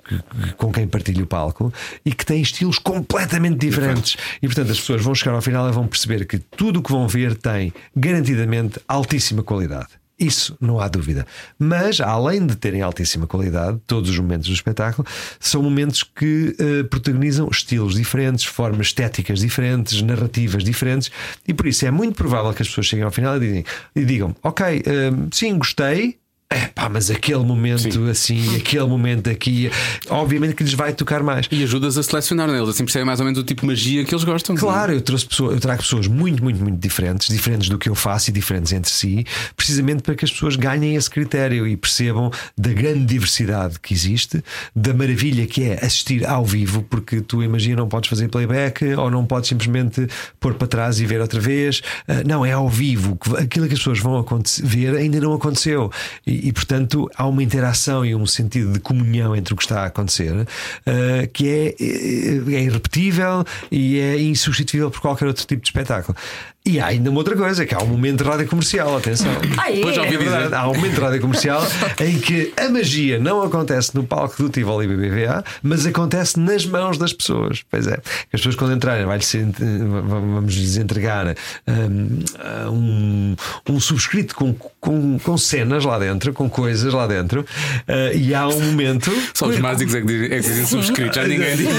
com 0.56 0.72
quem 0.72 0.86
partilho 0.86 1.24
o 1.24 1.26
palco 1.26 1.72
e 2.04 2.12
que 2.12 2.24
têm 2.24 2.40
estilos 2.40 2.78
completamente 2.78 3.58
diferentes. 3.58 4.16
E 4.40 4.46
portanto 4.46 4.70
as 4.70 4.80
pessoas 4.80 5.02
vão 5.02 5.14
chegar 5.14 5.34
ao 5.34 5.42
final 5.42 5.68
e 5.68 5.72
vão 5.72 5.86
perceber 5.86 6.26
que 6.26 6.38
tudo 6.38 6.80
o 6.80 6.82
que 6.82 6.90
vão 6.90 7.06
ver 7.06 7.36
tem 7.36 7.72
garantidamente 7.94 8.80
altíssima 8.88 9.42
qualidade. 9.42 9.88
Isso 10.18 10.56
não 10.60 10.80
há 10.80 10.88
dúvida. 10.88 11.24
Mas, 11.58 12.00
além 12.00 12.44
de 12.44 12.56
terem 12.56 12.82
altíssima 12.82 13.26
qualidade, 13.26 13.78
todos 13.86 14.10
os 14.10 14.18
momentos 14.18 14.48
do 14.48 14.54
espetáculo 14.54 15.06
são 15.38 15.62
momentos 15.62 16.02
que 16.02 16.56
uh, 16.58 16.84
protagonizam 16.88 17.48
estilos 17.48 17.94
diferentes, 17.94 18.44
formas 18.44 18.88
estéticas 18.88 19.38
diferentes, 19.38 20.02
narrativas 20.02 20.64
diferentes, 20.64 21.10
e 21.46 21.54
por 21.54 21.66
isso 21.66 21.86
é 21.86 21.90
muito 21.90 22.16
provável 22.16 22.52
que 22.52 22.62
as 22.62 22.68
pessoas 22.68 22.86
cheguem 22.86 23.04
ao 23.04 23.12
final 23.12 23.40
e 23.42 23.64
digam, 23.94 24.34
ok, 24.42 24.78
uh, 24.80 25.28
sim, 25.30 25.56
gostei, 25.56 26.18
é 26.50 26.66
pá, 26.66 26.88
mas 26.88 27.10
aquele 27.10 27.44
momento 27.44 27.92
Sim. 27.92 28.08
assim, 28.08 28.56
aquele 28.56 28.86
momento 28.86 29.28
aqui, 29.28 29.70
obviamente 30.08 30.54
que 30.54 30.64
lhes 30.64 30.72
vai 30.72 30.94
tocar 30.94 31.22
mais. 31.22 31.46
E 31.50 31.62
ajudas 31.62 31.98
a 31.98 32.02
selecionar, 32.02 32.48
né? 32.48 32.56
eles 32.56 32.70
assim 32.70 32.84
percebem 32.84 33.04
mais 33.04 33.20
ou 33.20 33.26
menos 33.26 33.38
o 33.38 33.44
tipo 33.44 33.60
de 33.60 33.66
magia 33.66 34.02
que 34.02 34.14
eles 34.14 34.24
gostam. 34.24 34.56
Claro, 34.56 34.92
eu, 34.92 35.02
trouxe 35.02 35.26
pessoas, 35.26 35.54
eu 35.54 35.60
trago 35.60 35.82
pessoas 35.82 36.06
muito, 36.06 36.42
muito, 36.42 36.62
muito 36.62 36.80
diferentes, 36.80 37.28
diferentes 37.28 37.68
do 37.68 37.76
que 37.76 37.90
eu 37.90 37.94
faço 37.94 38.30
e 38.30 38.32
diferentes 38.32 38.72
entre 38.72 38.90
si, 38.90 39.26
precisamente 39.54 40.02
para 40.02 40.14
que 40.14 40.24
as 40.24 40.32
pessoas 40.32 40.56
ganhem 40.56 40.94
esse 40.94 41.10
critério 41.10 41.66
e 41.66 41.76
percebam 41.76 42.30
da 42.56 42.72
grande 42.72 43.04
diversidade 43.04 43.78
que 43.78 43.92
existe, 43.92 44.42
da 44.74 44.94
maravilha 44.94 45.46
que 45.46 45.64
é 45.64 45.84
assistir 45.84 46.26
ao 46.26 46.46
vivo, 46.46 46.82
porque 46.88 47.20
tu 47.20 47.42
imagina, 47.42 47.76
não 47.76 47.88
podes 47.88 48.08
fazer 48.08 48.28
playback 48.28 48.94
ou 48.94 49.10
não 49.10 49.26
podes 49.26 49.50
simplesmente 49.50 50.08
pôr 50.40 50.54
para 50.54 50.66
trás 50.66 50.98
e 50.98 51.04
ver 51.04 51.20
outra 51.20 51.40
vez. 51.40 51.82
Ah, 52.06 52.22
não, 52.24 52.44
é 52.44 52.52
ao 52.52 52.70
vivo, 52.70 53.18
aquilo 53.36 53.66
que 53.66 53.74
as 53.74 53.80
pessoas 53.80 53.98
vão 53.98 54.24
ver 54.62 54.96
ainda 54.96 55.20
não 55.20 55.34
aconteceu. 55.34 55.92
E, 56.26 56.37
e, 56.44 56.52
portanto 56.52 57.10
há 57.16 57.26
uma 57.26 57.42
interação 57.42 58.04
e 58.04 58.14
um 58.14 58.26
sentido 58.26 58.72
de 58.72 58.80
comunhão 58.80 59.34
entre 59.34 59.54
o 59.54 59.56
que 59.56 59.62
está 59.62 59.82
a 59.82 59.86
acontecer 59.86 60.32
uh, 60.32 61.28
que 61.32 61.48
é, 61.48 61.66
é, 61.80 62.54
é 62.56 62.62
irrepetível 62.62 63.44
e 63.70 63.98
é 63.98 64.20
insubstituível 64.20 64.90
por 64.90 65.00
qualquer 65.00 65.26
outro 65.26 65.46
tipo 65.46 65.62
de 65.62 65.68
espetáculo. 65.68 66.16
E 66.68 66.78
há 66.78 66.88
ainda 66.88 67.08
uma 67.08 67.20
outra 67.20 67.34
coisa, 67.34 67.64
que 67.64 67.74
há 67.74 67.78
um 67.78 67.86
momento 67.86 68.22
de 68.22 68.28
rádio 68.28 68.46
comercial, 68.46 68.94
atenção. 68.94 69.32
Ah, 69.56 69.72
é? 69.72 69.90
Já 69.90 70.02
ouvi 70.02 70.16
é 70.16 70.18
verdade, 70.18 70.54
há 70.54 70.68
um 70.68 70.74
momento 70.74 70.96
de 70.96 71.00
rádio 71.00 71.20
comercial 71.22 71.66
em 71.98 72.18
que 72.18 72.52
a 72.58 72.68
magia 72.68 73.18
não 73.18 73.40
acontece 73.42 73.94
no 73.94 74.04
palco 74.04 74.42
do 74.42 74.50
Tivoli 74.50 74.86
BBVA, 74.86 75.42
mas 75.62 75.86
acontece 75.86 76.38
nas 76.38 76.66
mãos 76.66 76.98
das 76.98 77.14
pessoas. 77.14 77.62
Pois 77.70 77.86
é, 77.86 77.94
as 77.94 78.40
pessoas 78.40 78.54
quando 78.54 78.74
entrarem, 78.74 79.06
vai 79.06 79.18
vamos 79.58 80.54
lhes 80.54 80.76
entregar 80.76 81.34
um, 81.66 82.18
um, 82.70 83.36
um 83.66 83.80
subscrito 83.80 84.34
com, 84.34 84.52
com, 84.78 85.18
com, 85.18 85.38
cenas 85.38 85.86
lá 85.86 85.98
dentro, 85.98 86.34
com 86.34 86.50
coisas 86.50 86.92
lá 86.92 87.06
dentro, 87.06 87.40
uh, 87.40 88.14
e 88.14 88.34
há 88.34 88.46
um 88.46 88.60
momento. 88.60 89.10
Só 89.32 89.46
os 89.46 89.58
mágicos 89.58 89.94
é 89.94 90.02
que 90.02 90.06
dizem, 90.06 90.26
é 90.26 90.40
que 90.40 90.48
dizem 90.48 90.66
subscrito, 90.66 91.14
já 91.14 91.26
ninguém 91.26 91.56
diz. 91.56 91.66
uh, 91.68 91.72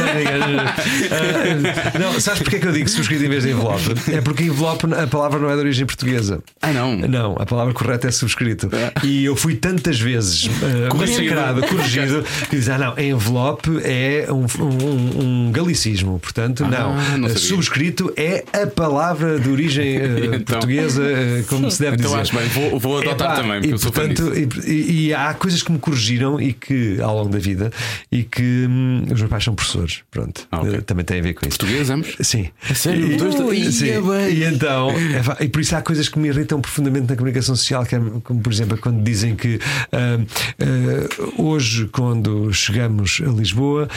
não, 1.99 2.19
sabes 2.19 2.41
porque 2.41 2.55
é 2.55 2.59
que 2.59 2.67
eu 2.67 2.71
digo 2.71 2.89
subscrito 2.89 3.23
em 3.23 3.29
vez 3.29 3.43
de 3.43 3.51
envelope? 3.51 3.83
É 4.11 4.19
porque 4.21 4.45
envelope 4.45 4.68
a 4.73 5.07
palavra 5.07 5.39
não 5.39 5.49
é 5.49 5.53
de 5.53 5.59
origem 5.59 5.85
portuguesa. 5.85 6.41
Ah, 6.61 6.71
não? 6.71 6.95
Não, 6.97 7.35
a 7.39 7.45
palavra 7.45 7.73
correta 7.73 8.07
é 8.07 8.11
subscrito. 8.11 8.69
Ah. 8.73 9.05
E 9.05 9.25
eu 9.25 9.35
fui 9.35 9.55
tantas 9.55 9.99
vezes 9.99 10.45
uh, 10.45 10.95
massacrado, 10.95 11.61
corrigido, 11.67 12.23
que 12.49 12.57
diz: 12.57 12.69
ah, 12.69 12.77
não, 12.77 12.99
envelope 12.99 13.69
é 13.83 14.27
um, 14.29 14.45
um, 14.63 15.47
um 15.47 15.51
galicismo. 15.51 16.19
Portanto, 16.19 16.65
ah, 16.65 16.67
não. 16.67 17.17
não 17.17 17.29
subscrito 17.29 18.13
é 18.15 18.43
a 18.53 18.67
palavra 18.67 19.39
de 19.39 19.49
origem 19.49 19.97
uh, 19.97 20.35
então, 20.35 20.59
portuguesa, 20.59 21.01
uh, 21.01 21.43
como 21.47 21.69
se 21.71 21.79
deve 21.79 21.95
então, 21.95 22.09
dizer. 22.09 22.21
Acho 22.21 22.35
bem, 22.35 22.47
vou, 22.47 22.79
vou 22.79 22.99
adotar 22.99 23.31
é, 23.31 23.35
também, 23.35 23.53
porque 23.61 23.67
e, 23.67 23.71
eu 23.71 23.77
sou 23.77 23.91
portanto, 23.91 24.33
e, 24.67 25.07
e, 25.07 25.13
há 25.13 25.33
coisas 25.33 25.63
que 25.63 25.71
me 25.71 25.79
corrigiram 25.79 26.39
e 26.39 26.53
que, 26.53 26.99
ao 27.01 27.15
longo 27.15 27.29
da 27.29 27.39
vida, 27.39 27.71
e 28.11 28.23
que 28.23 28.65
hum, 28.69 29.03
os 29.11 29.19
meus 29.19 29.29
pais 29.29 29.43
são 29.43 29.55
professores. 29.55 30.01
Pronto, 30.11 30.47
ah, 30.51 30.61
okay. 30.61 30.81
também 30.81 31.05
tem 31.05 31.19
a 31.19 31.23
ver 31.23 31.33
com 31.33 31.47
isso. 31.47 31.57
Português, 31.57 31.89
ambos? 31.89 32.15
Sim. 32.21 32.49
É 32.69 32.73
sério? 32.73 33.11
E, 33.11 33.17
Dois, 33.17 33.75
sim. 33.75 33.87
E 34.31 34.45
então. 34.59 34.91
É, 34.91 35.45
e 35.45 35.49
por 35.49 35.61
isso 35.61 35.75
há 35.75 35.81
coisas 35.81 36.09
que 36.09 36.19
me 36.19 36.27
irritam 36.27 36.59
profundamente 36.59 37.09
na 37.09 37.15
comunicação 37.15 37.55
social, 37.55 37.85
que 37.85 37.95
é, 37.95 37.99
como 38.23 38.41
por 38.41 38.51
exemplo 38.51 38.77
quando 38.77 39.01
dizem 39.03 39.35
que 39.35 39.55
uh, 39.57 41.41
uh, 41.41 41.43
hoje, 41.43 41.87
quando 41.87 42.51
chegamos 42.53 43.21
a 43.25 43.29
Lisboa, 43.29 43.87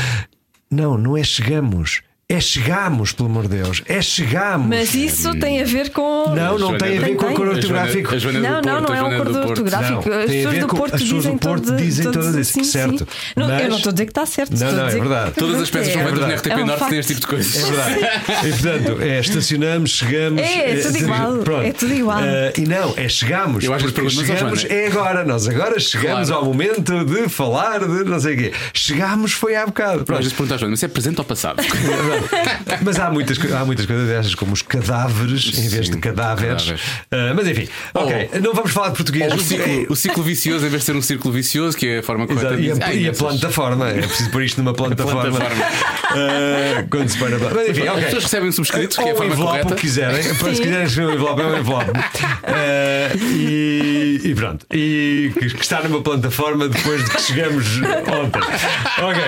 não, 0.70 0.96
não 0.96 1.16
é 1.16 1.25
chegamos 1.25 2.03
é 2.32 2.40
chegamos, 2.40 3.12
pelo 3.12 3.28
amor 3.28 3.42
de 3.42 3.56
Deus. 3.56 3.82
É 3.86 4.00
chegamos. 4.00 4.66
Mas 4.66 4.94
isso 4.94 5.38
tem 5.38 5.60
a 5.60 5.64
ver 5.64 5.90
com. 5.90 6.34
Não, 6.34 6.58
não 6.58 6.78
tem 6.78 6.96
a 6.96 7.00
ver 7.02 7.14
com 7.14 7.26
o 7.26 7.34
cor 7.34 7.48
ortográfico. 7.48 8.10
Não, 8.32 8.62
não, 8.62 8.80
não 8.80 8.94
é 8.94 9.02
um 9.02 9.24
cor 9.24 9.36
ortográfico. 9.48 10.10
As 10.10 10.30
pessoas 10.30 10.58
do 10.58 10.66
Porto 10.66 10.96
dizem 10.96 11.36
Porto 11.36 11.76
dizem 11.76 12.10
todas 12.10 12.34
isso, 12.34 12.64
certo. 12.64 13.06
Eu 13.36 13.68
não 13.68 13.76
estou 13.76 13.90
a 13.90 13.92
dizer 13.92 14.06
que 14.06 14.10
está 14.12 14.24
certo. 14.24 14.58
Não, 14.58 14.72
não, 14.72 14.86
é 14.86 14.90
verdade. 14.90 15.32
Todas 15.32 15.60
as 15.60 15.70
peças 15.70 15.92
feitas 15.92 16.18
no 16.18 16.34
RTP 16.34 16.66
Norte 16.66 16.88
têm 16.88 16.98
este 16.98 17.14
tipo 17.14 17.20
de 17.20 17.26
coisas. 17.26 17.56
É 17.56 17.66
verdade. 17.66 18.48
E 18.48 18.50
portanto, 18.50 19.02
é 19.02 19.20
estacionamos, 19.20 19.90
chegamos. 19.90 20.40
É, 20.40 20.70
é 20.70 20.80
tudo 20.80 20.98
igual. 20.98 21.62
É 21.62 21.72
tudo 21.72 21.94
igual. 21.94 22.20
E 22.56 22.66
não, 22.66 22.94
é 22.96 23.08
chegamos. 23.08 23.62
Eu 23.62 23.74
acho 23.74 23.92
que 23.92 24.10
chegamos 24.10 24.64
é 24.64 24.86
agora. 24.86 25.22
Nós 25.24 25.46
agora 25.46 25.78
chegamos 25.78 26.30
ao 26.30 26.44
momento 26.44 27.04
de 27.04 27.28
falar 27.28 27.80
de 27.80 28.04
não 28.04 28.18
sei 28.18 28.34
o 28.34 28.38
quê. 28.38 28.52
Chegamos 28.72 29.32
foi 29.32 29.54
há 29.54 29.66
bocado. 29.66 30.04
Às 30.08 30.18
vezes 30.18 30.32
perguntas, 30.32 30.62
mas 30.62 30.82
é 30.82 30.88
presente 30.88 31.18
ou 31.18 31.24
passado? 31.24 31.62
Mas 32.82 32.98
há 32.98 33.11
muitas, 33.11 33.38
há 33.52 33.64
muitas 33.64 33.87
coisas 33.87 34.08
dessas, 34.08 34.35
como 34.35 34.52
os 34.52 34.62
cadáveres 34.62 35.58
em 35.58 35.68
vez 35.68 35.87
Sim, 35.87 35.92
de 35.92 35.98
cadáveres. 35.98 36.64
cadáveres. 36.64 36.80
Uh, 37.11 37.35
mas 37.35 37.48
enfim, 37.48 37.68
ok, 37.94 38.30
oh, 38.32 38.40
não 38.40 38.54
vamos 38.54 38.72
falar 38.72 38.88
de 38.90 38.96
português. 38.96 39.32
O 39.32 39.38
ciclo, 39.38 39.87
o 39.88 39.96
ciclo, 39.96 40.22
vicioso, 40.22 40.66
em 40.66 40.68
vez 40.68 40.82
de 40.82 40.87
ser 40.87 40.96
um 40.96 41.02
círculo 41.02 41.32
vicioso, 41.35 41.76
que 41.76 41.87
é 41.87 41.98
a 41.98 42.02
forma 42.02 42.26
correta 42.26 42.56
de 42.56 42.62
dizer. 42.62 42.78
E, 42.78 42.82
a, 42.82 42.94
e 42.94 43.08
a 43.08 43.12
plataforma, 43.12 43.88
é 43.88 44.02
preciso 44.02 44.30
pôr 44.30 44.42
isto 44.42 44.58
numa 44.58 44.74
plataforma. 44.74 45.30
plataforma. 45.30 45.64
uh, 45.64 46.88
quando 46.90 47.08
se 47.08 47.18
para. 47.18 47.38
Mas 47.38 47.68
enfim, 47.68 47.82
okay. 47.82 47.88
As 47.88 48.04
pessoas 48.04 48.24
recebem 48.24 48.48
um 48.48 48.52
subscrito, 48.52 48.96
que 48.96 49.02
é 49.02 49.12
a 49.12 49.14
forma 49.14 49.32
envelope, 49.32 49.50
correta. 49.50 49.72
O 49.72 49.76
que 49.76 49.80
quiserem, 49.82 50.22
se 50.22 50.35
quiserem 50.35 50.82
escrever 50.85 51.11
um 51.11 51.14
envelope, 51.14 51.42
é 51.42 51.46
um 51.46 51.58
envelope. 51.58 51.90
Uh, 51.90 53.18
e, 53.18 54.20
e, 54.24 54.35
pronto. 54.35 54.66
E 54.72 55.32
que, 55.38 55.50
que, 55.50 55.62
está 55.62 55.82
numa 55.82 56.02
plataforma 56.02 56.68
depois 56.68 57.04
de 57.04 57.11
que 57.11 57.20
chegamos 57.20 57.66
ontem. 57.78 58.42
Ok. 59.02 59.22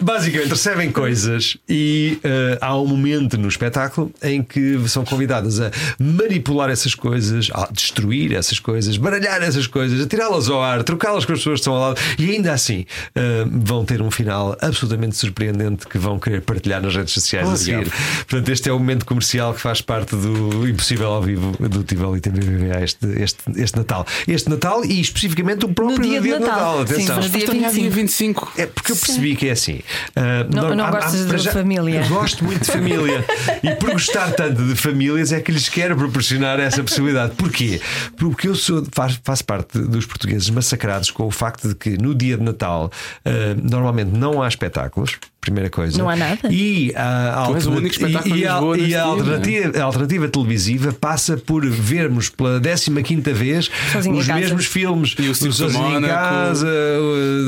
basicamente, 0.00 0.50
recebem 0.50 0.90
coisas 0.90 1.29
coisas 1.30 1.56
e 1.68 2.18
uh, 2.24 2.58
há 2.60 2.76
um 2.76 2.86
momento 2.86 3.38
no 3.38 3.48
espetáculo 3.48 4.12
em 4.22 4.42
que 4.42 4.78
são 4.88 5.04
convidadas 5.04 5.60
a 5.60 5.70
manipular 5.98 6.70
essas 6.70 6.94
coisas, 6.94 7.50
a 7.52 7.68
destruir 7.70 8.32
essas 8.34 8.58
coisas, 8.58 8.96
baralhar 8.96 9.42
essas 9.42 9.66
coisas, 9.66 10.00
a 10.00 10.06
tirá-las 10.06 10.48
ao 10.48 10.62
ar, 10.62 10.82
trocá-las 10.82 11.24
com 11.24 11.32
as 11.32 11.38
pessoas 11.38 11.54
que 11.54 11.60
estão 11.60 11.74
ao 11.74 11.80
lado 11.80 12.00
e 12.18 12.30
ainda 12.30 12.52
assim 12.52 12.80
uh, 12.80 13.48
vão 13.50 13.84
ter 13.84 14.02
um 14.02 14.10
final 14.10 14.56
absolutamente 14.60 15.16
surpreendente 15.16 15.86
que 15.86 15.98
vão 15.98 16.18
querer 16.18 16.42
partilhar 16.42 16.82
nas 16.82 16.94
redes 16.94 17.14
sociais 17.14 17.48
oh, 17.48 17.52
a 17.52 17.56
seguir. 17.56 17.84
Diabo. 17.84 17.90
Portanto, 18.28 18.48
este 18.48 18.68
é 18.68 18.72
o 18.72 18.78
momento 18.78 19.06
comercial 19.06 19.54
que 19.54 19.60
faz 19.60 19.80
parte 19.80 20.16
do 20.16 20.68
Impossível 20.68 21.08
ao 21.08 21.22
Vivo 21.22 21.52
do 21.68 21.82
Tivoli 21.84 22.20
TVVA 22.20 22.82
este, 22.82 23.06
este, 23.20 23.38
este 23.56 23.76
Natal. 23.76 24.06
Este 24.26 24.48
Natal 24.48 24.84
e 24.84 25.00
especificamente 25.00 25.64
o 25.64 25.68
próprio 25.68 25.98
no 25.98 26.04
dia, 26.04 26.20
dia 26.20 26.34
de 26.34 26.40
Natal. 26.40 26.78
Natal. 26.78 26.82
Atenção. 26.82 27.22
Sim, 27.22 27.28
no 27.28 27.52
dia 27.52 27.70
25. 27.70 27.90
25. 27.90 28.52
É 28.56 28.66
porque 28.66 28.92
eu 28.92 28.96
percebi 28.96 29.30
Sim. 29.30 29.36
que 29.36 29.48
é 29.48 29.52
assim. 29.52 29.74
Uh, 29.74 30.54
não, 30.54 30.68
não, 30.70 30.76
não 30.76 30.84
há, 30.86 30.90
gostas 31.10 31.40
de 31.40 31.44
já, 31.44 31.52
família. 31.52 32.06
Gosto 32.08 32.44
muito 32.44 32.64
de 32.64 32.70
família. 32.70 33.24
e 33.62 33.74
por 33.76 33.92
gostar 33.92 34.32
tanto 34.32 34.64
de 34.64 34.74
famílias 34.76 35.32
é 35.32 35.40
que 35.40 35.52
lhes 35.52 35.68
quero 35.68 35.96
proporcionar 35.96 36.60
essa 36.60 36.82
possibilidade. 36.82 37.34
Porquê? 37.34 37.80
Porque 38.16 38.48
eu 38.48 38.54
sou, 38.54 38.86
faço, 38.92 39.20
faço 39.22 39.44
parte 39.44 39.78
dos 39.78 40.06
portugueses 40.06 40.48
massacrados 40.50 41.10
com 41.10 41.26
o 41.26 41.30
facto 41.30 41.68
de 41.68 41.74
que 41.74 41.98
no 41.98 42.14
dia 42.14 42.36
de 42.36 42.42
Natal 42.42 42.90
uh, 43.24 43.30
normalmente 43.62 44.10
não 44.10 44.42
há 44.42 44.48
espetáculos 44.48 45.18
primeira 45.40 45.70
coisa. 45.70 45.96
Não 45.96 46.08
há 46.08 46.16
nada. 46.16 46.52
E 46.52 46.92
a, 46.94 47.34
alternativa, 47.34 48.08
e, 48.08 48.46
a, 48.46 48.60
e 48.76 48.94
a, 48.94 49.02
alternativa, 49.02 49.78
a 49.78 49.84
alternativa 49.84 50.28
televisiva 50.28 50.92
passa 50.92 51.36
por 51.36 51.66
vermos 51.66 52.28
pela 52.28 52.60
15 52.60 53.32
vez 53.32 53.70
Sozinho 53.92 54.16
os 54.16 54.28
mesmos 54.28 54.66
filmes. 54.66 55.14
E 55.18 55.28
o 55.28 55.34
Sozinho 55.34 55.98
em 55.98 56.02
Casa, 56.02 56.68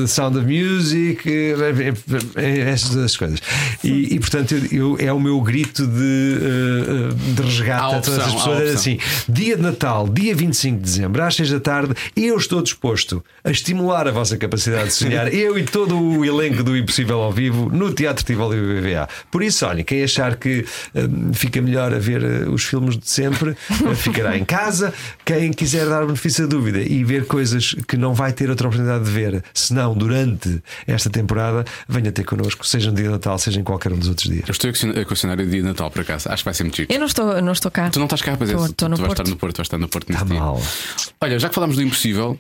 o 0.03 0.07
Sound 0.09 0.39
of 0.39 0.47
Music, 0.47 1.23
essas 2.37 3.17
coisas. 3.17 3.41
E, 3.85 4.15
e 4.15 4.21
portanto, 4.21 4.55
eu, 4.71 4.97
é 4.99 5.13
o 5.13 5.21
meu 5.21 5.41
grito 5.41 5.87
de, 5.87 6.39
eh, 6.41 7.35
de 7.35 7.43
resgate 7.43 7.95
a, 7.95 8.01
todas 8.01 8.19
as 8.19 8.35
pessoas. 8.35 8.75
assim: 8.75 8.99
dia 9.29 9.57
de 9.57 9.63
Natal, 9.63 10.09
dia 10.09 10.35
25 10.35 10.79
de 10.79 10.83
dezembro, 10.83 11.23
às 11.23 11.35
6 11.35 11.51
da 11.51 11.61
tarde, 11.61 11.95
eu 12.17 12.37
estou 12.37 12.63
disposto 12.63 13.23
a 13.45 13.51
estimular 13.51 14.09
a 14.09 14.11
vossa 14.11 14.37
capacidade 14.37 14.89
de 14.89 14.95
sonhar, 14.95 15.33
eu 15.35 15.59
e 15.59 15.65
todo 15.65 15.99
o 16.01 16.25
elenco 16.25 16.63
do 16.63 16.77
Impossível 16.77 17.21
ao 17.21 17.33
Vivo 17.33 17.71
no 17.83 17.93
Teatro 17.93 18.25
Tivoli 18.25 18.61
BBVA. 18.61 19.09
Por 19.31 19.43
isso, 19.43 19.67
olha, 19.67 19.83
quem 19.83 20.03
achar 20.03 20.37
que 20.37 20.65
um, 20.95 21.35
fica 21.35 21.61
melhor 21.61 21.93
a 21.93 21.99
ver 21.99 22.23
uh, 22.23 22.53
os 22.53 22.65
filmes 22.65 22.97
de 22.97 23.09
sempre, 23.09 23.51
uh, 23.51 23.95
ficará 23.95 24.37
em 24.37 24.45
casa. 24.45 24.95
Quem 25.25 25.53
quiser 25.53 25.87
dar 25.87 26.07
benefício 26.07 26.47
da 26.47 26.57
dúvida 26.57 26.81
e 26.81 27.03
ver 27.05 27.27
coisas 27.27 27.75
que 27.87 27.97
não 27.97 28.15
vai 28.15 28.33
ter 28.33 28.51
outra 28.51 28.69
oportunidade 28.69 29.05
de 29.05 29.11
ver, 29.11 29.43
senão 29.53 29.95
durante 29.95 30.63
esta 30.87 31.11
temporada, 31.11 31.65
venha 31.89 32.13
ter 32.13 32.25
connosco, 32.25 32.67
seja 32.67 32.91
no 32.91 32.97
dia 32.97 33.07
de 33.07 33.11
Natal, 33.11 33.39
seja 33.39 33.61
em 33.61 33.65
qualquer 33.65 33.93
um 33.93 33.99
dos 33.99 34.09
outros 34.09 34.29
dias. 34.29 34.45
Eu 34.47 34.53
estou 34.53 34.71
a 34.71 35.05
questionar 35.05 35.39
o 35.39 35.47
dia 35.47 35.61
de 35.61 35.63
Natal, 35.63 35.91
por 35.91 36.03
acaso. 36.03 36.29
Acho 36.29 36.43
que 36.43 36.45
vai 36.45 36.55
ser 36.55 36.63
muito 36.65 36.77
chique. 36.77 36.93
Eu 36.93 37.01
não 37.01 37.07
estou, 37.07 37.43
não 37.43 37.53
estou 37.53 37.71
cá. 37.71 37.91
Tu 37.91 37.99
não 37.99 38.07
estás 38.07 38.23
cá, 38.23 38.37
pois 38.37 38.51
é. 38.51 38.55
Estou, 38.55 38.89
no 38.89 38.97
tu 38.97 39.03
vais 39.03 39.13
estar 39.13 39.29
no 39.29 39.37
Porto, 39.37 39.57
vais 39.57 39.67
estar 39.67 39.79
no 39.79 39.89
Porto 39.89 40.11
neste 40.11 40.27
tá 40.27 40.35
mal. 40.35 40.61
Olha, 41.21 41.39
já 41.39 41.49
que 41.49 41.55
falámos 41.55 41.77
do 41.77 41.83
impossível, 41.83 42.39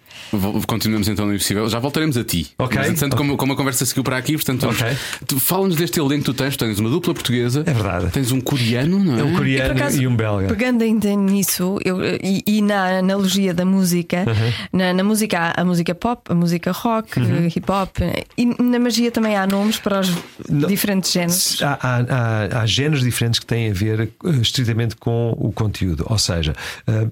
continuamos 0.66 1.08
então 1.08 1.26
no 1.26 1.34
impossível, 1.34 1.68
já 1.68 1.78
voltaremos 1.78 2.16
a 2.16 2.24
ti. 2.24 2.50
Ok. 2.58 2.78
Mas, 2.78 2.88
entretanto, 2.88 3.14
okay. 3.14 3.26
Como, 3.26 3.36
como 3.36 3.52
a 3.52 3.56
conversa 3.56 3.84
seguiu 3.84 4.02
para 4.02 4.16
aqui, 4.16 4.34
portanto, 4.34 4.68
okay. 4.68 4.96
Fala-nos 5.40 5.76
deste 5.76 6.00
elenco 6.00 6.20
que 6.20 6.24
tu 6.24 6.34
tens. 6.34 6.56
Tens 6.56 6.78
uma 6.78 6.90
dupla 6.90 7.14
portuguesa, 7.14 7.62
é 7.66 7.72
verdade. 7.72 8.10
Tens 8.10 8.32
um 8.32 8.40
coreano, 8.40 8.98
não 8.98 9.16
é? 9.16 9.20
É 9.20 9.24
um 9.24 9.34
coreano 9.34 9.74
e, 9.74 9.76
acaso, 9.76 10.02
e 10.02 10.06
um 10.06 10.16
belga. 10.16 10.48
Pegando 10.48 10.82
ainda 10.82 11.14
nisso, 11.14 11.78
eu, 11.84 11.98
e, 12.04 12.42
e, 12.46 12.62
na 12.62 12.98
analogia 12.98 13.54
da 13.54 13.64
música, 13.64 14.24
na, 14.72 14.92
na, 14.92 15.04
música 15.04 15.38
há 15.38 15.60
a 15.60 15.64
música 15.64 15.94
pop, 15.94 16.30
a 16.30 16.34
música 16.34 16.72
rock, 16.72 17.18
uhum. 17.18 17.46
hip 17.46 17.70
hop, 17.70 17.96
e 18.36 18.46
na 18.62 18.78
magia 18.78 19.10
também 19.10 19.36
há 19.36 19.46
nomes 19.46 19.78
para 19.78 20.00
os 20.00 20.12
não, 20.48 20.68
diferentes 20.68 21.12
géneros. 21.12 21.62
Há, 21.62 21.78
há, 21.80 21.96
há, 21.98 22.62
há 22.62 22.66
géneros 22.66 23.02
diferentes 23.02 23.38
que 23.40 23.46
têm 23.46 23.70
a 23.70 23.74
ver 23.74 24.10
uh, 24.24 24.30
estritamente 24.40 24.96
com 24.96 25.34
o 25.38 25.52
conteúdo, 25.52 26.06
ou 26.08 26.18
seja, 26.18 26.54
uh, 26.88 27.10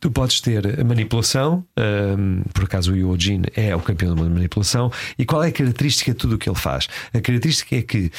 Tu 0.00 0.10
podes 0.10 0.40
ter 0.40 0.82
manipulação, 0.82 1.62
um, 1.78 2.42
por 2.54 2.64
acaso 2.64 2.94
o 2.94 3.20
Jin 3.20 3.42
é 3.54 3.76
o 3.76 3.80
campeão 3.80 4.14
da 4.14 4.22
manipulação, 4.22 4.90
e 5.18 5.26
qual 5.26 5.44
é 5.44 5.48
a 5.48 5.52
característica 5.52 6.12
de 6.12 6.16
tudo 6.16 6.36
o 6.36 6.38
que 6.38 6.48
ele 6.48 6.58
faz? 6.58 6.88
A 7.12 7.20
característica 7.20 7.76
é 7.76 7.82
que 7.82 8.10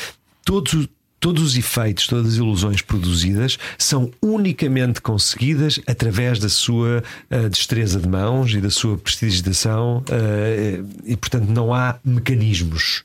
todos, 0.45 0.87
todos 1.19 1.41
os 1.41 1.57
efeitos, 1.57 2.05
todas 2.05 2.33
as 2.33 2.35
ilusões 2.35 2.83
produzidas 2.83 3.57
são 3.79 4.11
unicamente 4.21 5.01
conseguidas 5.01 5.79
através 5.87 6.37
da 6.37 6.49
sua 6.49 7.03
uh, 7.31 7.49
destreza 7.49 7.99
de 7.99 8.07
mãos 8.07 8.53
e 8.53 8.61
da 8.61 8.69
sua 8.69 8.95
prestidigitação, 8.95 10.03
uh, 10.07 10.87
e 11.03 11.17
portanto 11.17 11.49
não 11.49 11.73
há 11.73 11.99
mecanismos 12.05 13.03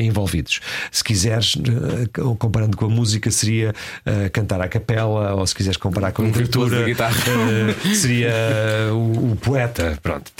envolvidos. 0.00 0.60
Se 0.90 1.02
quiseres, 1.02 1.54
uh, 1.54 2.36
comparando 2.36 2.76
com 2.76 2.86
a 2.86 2.88
música, 2.88 3.30
seria 3.30 3.70
uh, 4.06 4.30
cantar 4.30 4.60
à 4.60 4.68
capela, 4.68 5.34
ou 5.34 5.46
se 5.46 5.54
quiseres 5.54 5.76
comparar 5.76 6.12
com 6.12 6.22
a 6.22 6.26
literatura, 6.26 6.86
seria 7.94 8.32
o, 8.92 9.32
o, 9.32 9.36
poeta. 9.36 9.98
Pronto. 10.02 10.30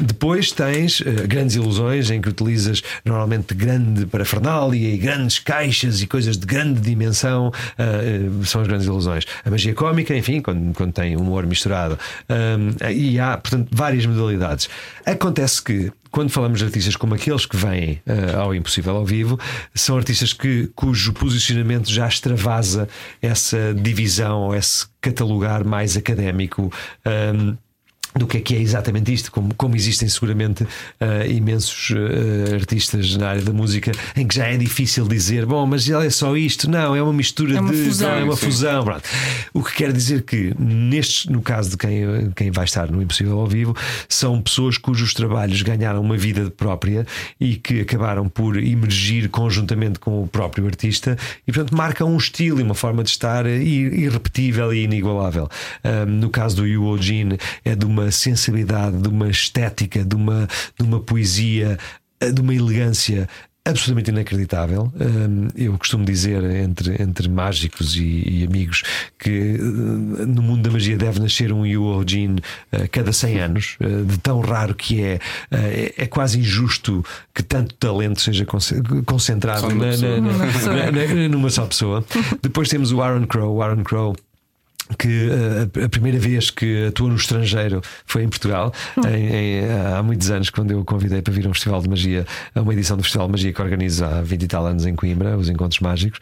depois 0.00 0.52
tens 0.52 1.00
grandes 1.28 1.56
ilusões 1.56 2.10
em 2.10 2.20
que 2.20 2.28
utilizas 2.28 2.82
normalmente 3.04 3.54
grande 3.54 4.06
parafernália 4.06 4.94
e 4.94 4.96
grandes 4.96 5.38
caixas 5.38 6.02
e 6.02 6.06
coisas 6.06 6.36
de 6.36 6.46
grande 6.46 6.80
dimensão. 6.80 7.52
são 8.44 8.60
as 8.60 8.66
grandes 8.66 8.86
ilusões. 8.86 9.24
A 9.44 9.50
magia 9.50 9.74
cómica, 9.74 10.16
enfim, 10.16 10.40
quando, 10.40 10.74
quando 10.74 10.92
tem 10.92 11.16
humor 11.16 11.46
misturado. 11.46 11.98
e 12.94 13.18
há, 13.18 13.36
portanto, 13.36 13.68
várias 13.72 14.06
modalidades. 14.06 14.68
Acontece 15.04 15.62
que 15.62 15.92
quando 16.14 16.30
falamos 16.30 16.60
de 16.60 16.64
artistas 16.64 16.94
como 16.94 17.12
aqueles 17.14 17.44
que 17.44 17.56
vêm 17.56 18.00
uh, 18.06 18.38
ao 18.38 18.54
Impossível 18.54 18.94
ao 18.94 19.04
vivo, 19.04 19.36
são 19.74 19.96
artistas 19.96 20.32
que, 20.32 20.70
cujo 20.72 21.12
posicionamento 21.12 21.90
já 21.90 22.06
extravasa 22.06 22.88
essa 23.20 23.74
divisão 23.74 24.42
ou 24.42 24.54
esse 24.54 24.86
catalogar 25.00 25.66
mais 25.66 25.96
académico. 25.96 26.72
Um, 27.04 27.56
do 28.16 28.26
que 28.26 28.38
é 28.38 28.40
que 28.40 28.54
é 28.54 28.60
exatamente 28.60 29.12
isto, 29.12 29.32
como, 29.32 29.52
como 29.54 29.74
existem 29.74 30.08
seguramente 30.08 30.62
uh, 30.62 30.68
imensos 31.28 31.90
uh, 31.90 32.54
artistas 32.54 33.16
na 33.16 33.30
área 33.30 33.42
da 33.42 33.52
música 33.52 33.90
em 34.16 34.26
que 34.26 34.36
já 34.36 34.46
é 34.46 34.56
difícil 34.56 35.08
dizer, 35.08 35.44
bom, 35.44 35.66
mas 35.66 35.88
é 35.88 36.10
só 36.10 36.36
isto, 36.36 36.70
não, 36.70 36.94
é 36.94 37.02
uma 37.02 37.12
mistura 37.12 37.56
é 37.56 37.60
uma 37.60 37.72
de 37.72 37.84
fusão. 37.84 38.10
Não, 38.10 38.16
é 38.16 38.24
uma 38.24 38.36
sim. 38.36 38.46
fusão. 38.46 38.84
Pronto. 38.84 39.08
O 39.52 39.62
que 39.62 39.74
quer 39.74 39.92
dizer 39.92 40.22
que, 40.22 40.54
neste, 40.58 41.30
no 41.30 41.42
caso 41.42 41.70
de 41.70 41.76
quem, 41.76 42.30
quem 42.36 42.50
vai 42.50 42.64
estar 42.64 42.90
no 42.90 43.02
Impossível 43.02 43.38
ao 43.38 43.46
vivo, 43.46 43.76
são 44.08 44.40
pessoas 44.40 44.78
cujos 44.78 45.12
trabalhos 45.12 45.60
ganharam 45.62 46.00
uma 46.00 46.16
vida 46.16 46.50
própria 46.50 47.06
e 47.40 47.56
que 47.56 47.80
acabaram 47.80 48.28
por 48.28 48.56
emergir 48.56 49.28
conjuntamente 49.28 49.98
com 49.98 50.22
o 50.22 50.28
próprio 50.28 50.66
artista 50.66 51.16
e, 51.46 51.52
portanto, 51.52 51.76
marcam 51.76 52.12
um 52.12 52.16
estilo 52.16 52.60
e 52.60 52.62
uma 52.62 52.74
forma 52.74 53.02
de 53.02 53.10
estar 53.10 53.46
irrepetível 53.46 54.72
e 54.72 54.84
inigualável. 54.84 55.48
Um, 55.84 56.06
no 56.06 56.30
caso 56.30 56.56
do 56.56 56.66
Yu 56.66 56.96
Jin, 56.98 57.30
é 57.64 57.74
de 57.74 57.84
uma 57.84 58.03
uma 58.04 58.10
sensibilidade, 58.10 58.98
de 58.98 59.08
uma 59.08 59.28
estética, 59.28 60.04
de 60.04 60.14
uma, 60.14 60.48
de 60.78 60.84
uma 60.84 61.00
poesia, 61.00 61.78
de 62.20 62.40
uma 62.40 62.54
elegância 62.54 63.28
absolutamente 63.66 64.10
inacreditável. 64.10 64.92
Eu 65.56 65.76
costumo 65.78 66.04
dizer 66.04 66.44
entre, 66.44 67.02
entre 67.02 67.28
mágicos 67.28 67.96
e, 67.96 68.22
e 68.26 68.44
amigos 68.44 68.82
que 69.18 69.56
hum, 69.58 70.26
no 70.26 70.42
mundo 70.42 70.62
da 70.62 70.70
magia 70.70 70.98
deve 70.98 71.18
nascer 71.18 71.50
um 71.50 71.64
Yu 71.64 72.04
Jin 72.06 72.36
a 72.70 72.86
cada 72.88 73.12
100 73.12 73.40
anos, 73.40 73.78
de 74.06 74.18
tão 74.18 74.40
raro 74.40 74.74
que 74.74 75.02
é. 75.02 75.18
É, 75.50 75.94
é 75.96 76.06
quase 76.06 76.38
injusto 76.38 77.04
que 77.32 77.42
tanto 77.42 77.74
talento 77.76 78.20
seja 78.20 78.46
concentrado 79.06 79.68
na, 79.74 79.96
na, 79.96 80.90
na, 80.90 81.28
numa 81.28 81.48
só 81.48 81.64
pessoa. 81.64 82.04
Depois 82.42 82.68
temos 82.68 82.92
o 82.92 83.00
Aaron 83.00 83.26
Crow. 83.26 83.56
O 83.56 83.62
Aaron 83.62 83.82
Crow 83.82 84.14
que 84.98 85.28
uh, 85.28 85.84
a 85.84 85.88
primeira 85.88 86.18
vez 86.18 86.50
que 86.50 86.86
atuou 86.86 87.08
no 87.08 87.16
estrangeiro 87.16 87.80
foi 88.04 88.22
em 88.22 88.28
Portugal, 88.28 88.72
hum. 88.96 89.08
em, 89.08 89.34
em, 89.34 89.60
há 89.96 90.02
muitos 90.02 90.30
anos, 90.30 90.50
quando 90.50 90.72
eu 90.72 90.80
o 90.80 90.84
convidei 90.84 91.22
para 91.22 91.32
vir 91.32 91.46
a 91.46 91.48
um 91.48 91.54
festival 91.54 91.80
de 91.80 91.88
magia, 91.88 92.26
a 92.54 92.60
uma 92.60 92.72
edição 92.72 92.96
do 92.96 93.02
Festival 93.02 93.26
de 93.28 93.32
Magia 93.32 93.52
que 93.52 93.62
organiza 93.62 94.06
há 94.06 94.22
20 94.22 94.42
e 94.42 94.46
tal 94.46 94.66
anos 94.66 94.86
em 94.86 94.94
Coimbra, 94.94 95.36
os 95.36 95.48
Encontros 95.48 95.80
Mágicos, 95.80 96.20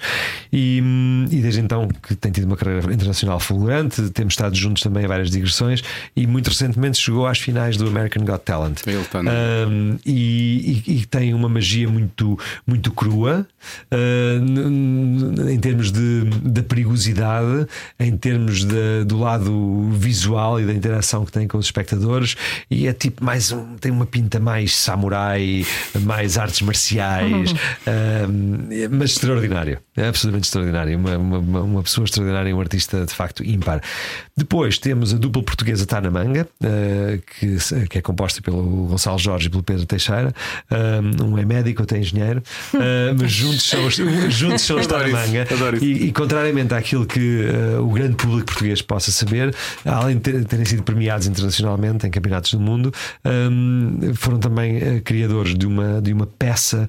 e, 0.52 0.82
e 1.30 1.40
desde 1.40 1.60
então 1.60 1.88
que 1.88 2.14
tem 2.14 2.30
tido 2.30 2.44
uma 2.44 2.56
carreira 2.56 2.92
internacional 2.92 3.40
fulgurante, 3.40 4.10
temos 4.10 4.34
estado 4.34 4.54
juntos 4.54 4.82
também 4.82 5.04
a 5.04 5.08
várias 5.08 5.30
digressões 5.30 5.82
e 6.14 6.26
muito 6.26 6.48
recentemente 6.48 6.98
chegou 6.98 7.26
às 7.26 7.38
finais 7.38 7.76
do 7.76 7.86
American 7.88 8.24
Got 8.24 8.44
Talent. 8.44 8.82
Um, 9.68 9.98
e, 10.06 10.82
e, 10.86 10.92
e, 10.98 11.06
tem 11.06 11.34
uma 11.34 11.48
magia 11.48 11.88
muito, 11.88 12.38
muito 12.66 12.92
crua 12.92 13.46
uh, 13.92 15.50
em 15.50 15.58
termos 15.58 15.90
de, 15.90 16.24
de 16.24 16.62
perigosidade, 16.62 17.66
em 17.98 18.16
termos 18.16 18.51
de, 18.60 19.04
do 19.04 19.18
lado 19.18 19.90
visual 19.92 20.60
e 20.60 20.64
da 20.64 20.72
interação 20.72 21.24
que 21.24 21.32
tem 21.32 21.46
com 21.48 21.58
os 21.58 21.66
espectadores, 21.66 22.36
e 22.70 22.86
é 22.86 22.92
tipo 22.92 23.24
mais 23.24 23.52
um, 23.52 23.76
tem 23.76 23.90
uma 23.90 24.06
pinta 24.06 24.38
mais 24.38 24.74
samurai, 24.74 25.64
mais 26.00 26.38
artes 26.38 26.62
marciais, 26.62 27.52
uhum. 27.52 27.58
um, 28.28 28.98
mas 28.98 29.12
extraordinário. 29.12 29.78
É 29.94 30.08
absolutamente 30.08 30.46
extraordinário. 30.46 30.96
Uma, 30.96 31.18
uma, 31.18 31.60
uma, 31.60 31.82
pessoa 31.82 32.06
extraordinária, 32.06 32.54
um 32.56 32.60
artista 32.60 33.04
de 33.04 33.12
facto 33.12 33.44
ímpar. 33.44 33.82
Depois 34.34 34.78
temos 34.78 35.12
a 35.12 35.18
dupla 35.18 35.42
portuguesa 35.42 35.84
Tá 35.84 36.00
na 36.00 36.10
Manga, 36.10 36.48
uh, 36.64 37.22
que, 37.38 37.86
que, 37.88 37.98
é 37.98 38.00
composta 38.00 38.40
pelo 38.40 38.86
Gonçalo 38.86 39.18
Jorge 39.18 39.48
e 39.48 39.50
pelo 39.50 39.62
Pedro 39.62 39.84
Teixeira. 39.84 40.32
Uh, 40.70 41.24
um 41.24 41.36
é 41.36 41.44
médico, 41.44 41.82
outro 41.82 41.98
é 41.98 42.00
engenheiro, 42.00 42.42
uh, 42.72 42.78
mas 43.20 43.30
juntos 43.30 43.68
são 43.68 43.86
os, 43.86 43.94
juntos 44.30 44.62
são 44.62 44.78
os 44.80 44.86
Tá 44.86 44.98
na 45.00 45.08
Manga. 45.08 45.46
E, 45.82 46.06
e, 46.06 46.12
contrariamente 46.12 46.72
àquilo 46.72 47.04
que 47.04 47.44
o 47.78 47.90
grande 47.90 48.14
público 48.16 48.46
português 48.46 48.80
possa 48.80 49.10
saber, 49.10 49.54
além 49.84 50.16
de 50.18 50.44
terem 50.44 50.64
sido 50.64 50.82
premiados 50.82 51.26
internacionalmente 51.26 52.06
em 52.06 52.10
campeonatos 52.10 52.52
do 52.52 52.60
mundo, 52.60 52.92
foram 54.16 54.38
também 54.38 55.00
criadores 55.00 55.54
de 55.54 55.66
uma, 55.66 56.00
de 56.00 56.12
uma 56.12 56.26
peça 56.26 56.86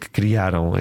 que 0.00 0.10
criaram, 0.10 0.72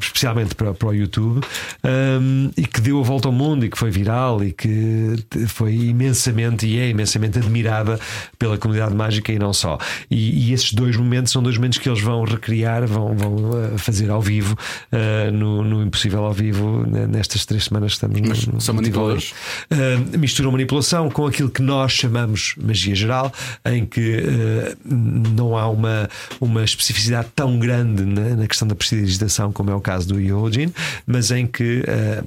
especialmente 0.00 0.45
para, 0.54 0.74
para 0.74 0.88
o 0.88 0.94
YouTube 0.94 1.40
um, 1.84 2.50
e 2.56 2.66
que 2.66 2.80
deu 2.80 3.00
a 3.00 3.02
volta 3.02 3.28
ao 3.28 3.32
mundo 3.32 3.64
e 3.64 3.70
que 3.70 3.78
foi 3.78 3.90
viral 3.90 4.42
e 4.42 4.52
que 4.52 5.16
foi 5.48 5.74
imensamente 5.74 6.66
e 6.66 6.78
é 6.78 6.88
imensamente 6.88 7.38
admirada 7.38 7.98
pela 8.38 8.58
comunidade 8.58 8.94
mágica 8.94 9.32
e 9.32 9.38
não 9.38 9.52
só. 9.52 9.78
E, 10.10 10.48
e 10.48 10.52
esses 10.52 10.72
dois 10.72 10.96
momentos 10.96 11.32
são 11.32 11.42
dois 11.42 11.56
momentos 11.56 11.78
que 11.78 11.88
eles 11.88 12.00
vão 12.00 12.24
recriar, 12.24 12.86
vão, 12.86 13.16
vão 13.16 13.34
uh, 13.34 13.78
fazer 13.78 14.10
ao 14.10 14.20
vivo, 14.20 14.56
uh, 14.92 15.30
no, 15.32 15.62
no, 15.62 15.86
Impossível 15.86 16.24
ao 16.24 16.32
vivo, 16.32 16.84
nestas 16.86 17.44
três 17.44 17.64
semanas 17.64 17.92
que 17.92 18.04
estamos 18.04 18.20
Mas 18.20 18.46
no, 18.46 18.60
são 18.60 18.74
manipuladores? 18.74 19.32
Uh, 19.70 20.18
misturam 20.18 20.50
manipulação 20.50 21.10
com 21.10 21.26
aquilo 21.26 21.48
que 21.48 21.62
nós 21.62 21.92
chamamos 21.92 22.54
magia 22.60 22.94
geral, 22.94 23.32
em 23.64 23.86
que 23.86 24.18
uh, 24.18 24.76
não 24.84 25.56
há 25.56 25.68
uma, 25.68 26.08
uma 26.40 26.64
especificidade 26.64 27.28
tão 27.34 27.58
grande 27.58 28.04
na, 28.04 28.36
na 28.36 28.46
questão 28.46 28.66
da 28.66 28.74
prestigitação 28.74 29.52
como 29.52 29.70
é 29.70 29.74
o 29.74 29.80
caso 29.80 30.08
do 30.08 30.20
Yo 30.36 30.70
mas 31.06 31.30
em 31.30 31.46
que 31.46 31.80
uh, 31.80 32.24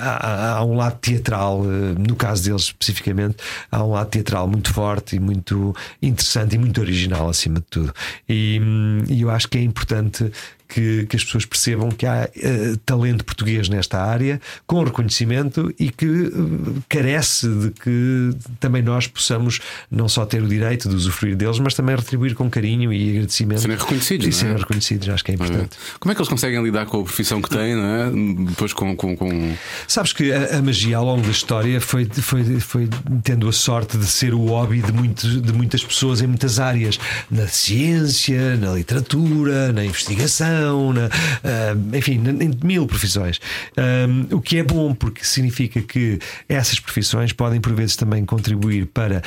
há, 0.00 0.56
há, 0.56 0.64
um 0.64 0.76
lado 0.76 0.98
teatral, 1.00 1.60
uh, 1.60 1.66
no 1.98 2.16
caso 2.16 2.44
deles 2.44 2.62
especificamente, 2.62 3.36
há 3.70 3.84
um 3.84 3.92
lado 3.92 4.08
teatral 4.08 4.48
muito 4.48 4.72
forte 4.72 5.16
e 5.16 5.20
muito 5.20 5.74
interessante 6.02 6.54
e 6.54 6.58
muito 6.58 6.80
original 6.80 7.28
acima 7.28 7.56
de 7.56 7.66
tudo. 7.70 7.94
E, 8.28 8.60
hum, 8.62 9.04
e 9.08 9.22
eu 9.22 9.30
acho 9.30 9.48
que 9.48 9.58
é 9.58 9.62
importante 9.62 10.30
que, 10.70 11.04
que 11.06 11.16
as 11.16 11.24
pessoas 11.24 11.44
percebam 11.44 11.90
que 11.90 12.06
há 12.06 12.28
uh, 12.34 12.76
talento 12.78 13.24
português 13.24 13.68
nesta 13.68 14.00
área, 14.00 14.40
com 14.66 14.82
reconhecimento 14.84 15.74
e 15.78 15.90
que 15.90 16.06
uh, 16.06 16.82
carece 16.88 17.48
de 17.48 17.70
que 17.70 18.30
também 18.60 18.82
nós 18.82 19.06
possamos 19.06 19.60
não 19.90 20.08
só 20.08 20.24
ter 20.24 20.42
o 20.42 20.48
direito 20.48 20.88
de 20.88 20.94
usufruir 20.94 21.36
deles, 21.36 21.58
mas 21.58 21.74
também 21.74 21.96
retribuir 21.96 22.34
com 22.34 22.48
carinho 22.48 22.92
e 22.92 23.10
agradecimento. 23.10 23.62
Serem 23.62 23.76
reconhecidos. 23.76 24.26
E 24.26 24.32
serem 24.32 24.54
é? 24.54 24.58
reconhecidos, 24.58 25.08
acho 25.08 25.24
que 25.24 25.32
é 25.32 25.34
importante. 25.34 25.76
Como 25.98 26.12
é 26.12 26.14
que 26.14 26.20
eles 26.20 26.28
conseguem 26.28 26.62
lidar 26.62 26.86
com 26.86 27.00
a 27.00 27.04
profissão 27.04 27.42
que 27.42 27.50
têm, 27.50 27.74
não 27.74 27.84
é? 27.84 28.46
Depois 28.50 28.72
com. 28.72 28.94
com, 28.94 29.16
com... 29.16 29.54
Sabes 29.88 30.12
que 30.12 30.32
a, 30.32 30.58
a, 30.58 30.62
magia 30.62 30.98
ao 30.98 31.04
longo 31.04 31.22
da 31.22 31.30
história 31.30 31.80
foi, 31.80 32.04
foi, 32.06 32.60
foi 32.60 32.88
tendo 33.24 33.48
a 33.48 33.52
sorte 33.52 33.98
de 33.98 34.06
ser 34.06 34.34
o 34.34 34.46
hobby 34.46 34.82
de, 34.82 35.40
de 35.40 35.52
muitas 35.52 35.82
pessoas 35.82 36.20
em 36.20 36.26
muitas 36.28 36.60
áreas, 36.60 36.98
na 37.30 37.48
ciência, 37.48 38.56
na 38.56 38.72
literatura, 38.72 39.72
na 39.72 39.84
investigação 39.84 40.59
na, 40.60 41.06
uh, 41.06 41.96
enfim, 41.96 42.22
em 42.40 42.50
mil 42.62 42.86
profissões. 42.86 43.40
Um, 43.76 44.36
o 44.36 44.40
que 44.40 44.58
é 44.58 44.62
bom 44.62 44.94
porque 44.94 45.24
significa 45.24 45.80
que 45.80 46.18
essas 46.48 46.78
profissões 46.78 47.32
podem, 47.32 47.60
por 47.60 47.74
vezes, 47.74 47.96
também 47.96 48.24
contribuir 48.24 48.86
para 48.86 49.22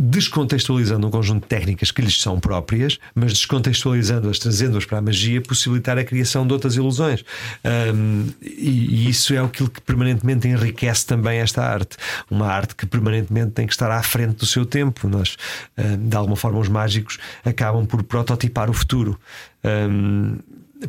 descontextualizando 0.00 1.06
um 1.06 1.10
conjunto 1.10 1.42
de 1.42 1.48
técnicas 1.48 1.90
que 1.90 2.02
lhes 2.02 2.20
são 2.20 2.40
próprias, 2.40 2.98
mas 3.14 3.32
descontextualizando-as, 3.32 4.38
trazendo-as 4.38 4.84
para 4.84 4.98
a 4.98 5.02
magia, 5.02 5.40
possibilitar 5.40 5.98
a 5.98 6.04
criação 6.04 6.46
de 6.46 6.52
outras 6.52 6.76
ilusões. 6.76 7.24
Um, 7.64 8.26
e, 8.42 9.06
e, 9.06 9.08
isso 9.08 9.34
é 9.34 9.38
aquilo 9.38 9.68
que 9.68 9.80
permanentemente 9.80 10.48
enriquece 10.48 11.06
também 11.06 11.38
esta 11.38 11.62
arte. 11.62 11.96
Uma 12.30 12.46
arte 12.46 12.74
que 12.74 12.86
permanentemente 12.86 13.52
tem 13.52 13.66
que 13.66 13.72
estar 13.72 13.90
à 13.90 14.02
frente 14.02 14.36
do 14.36 14.46
seu 14.46 14.64
tempo. 14.64 15.08
Nós, 15.08 15.36
de 15.76 16.16
alguma 16.16 16.36
forma, 16.36 16.58
os 16.58 16.68
mágicos 16.68 17.18
acabam 17.44 17.86
por 17.86 18.02
prototipar 18.02 18.70
o 18.70 18.72
futuro. 18.72 19.18
Um, 19.64 20.38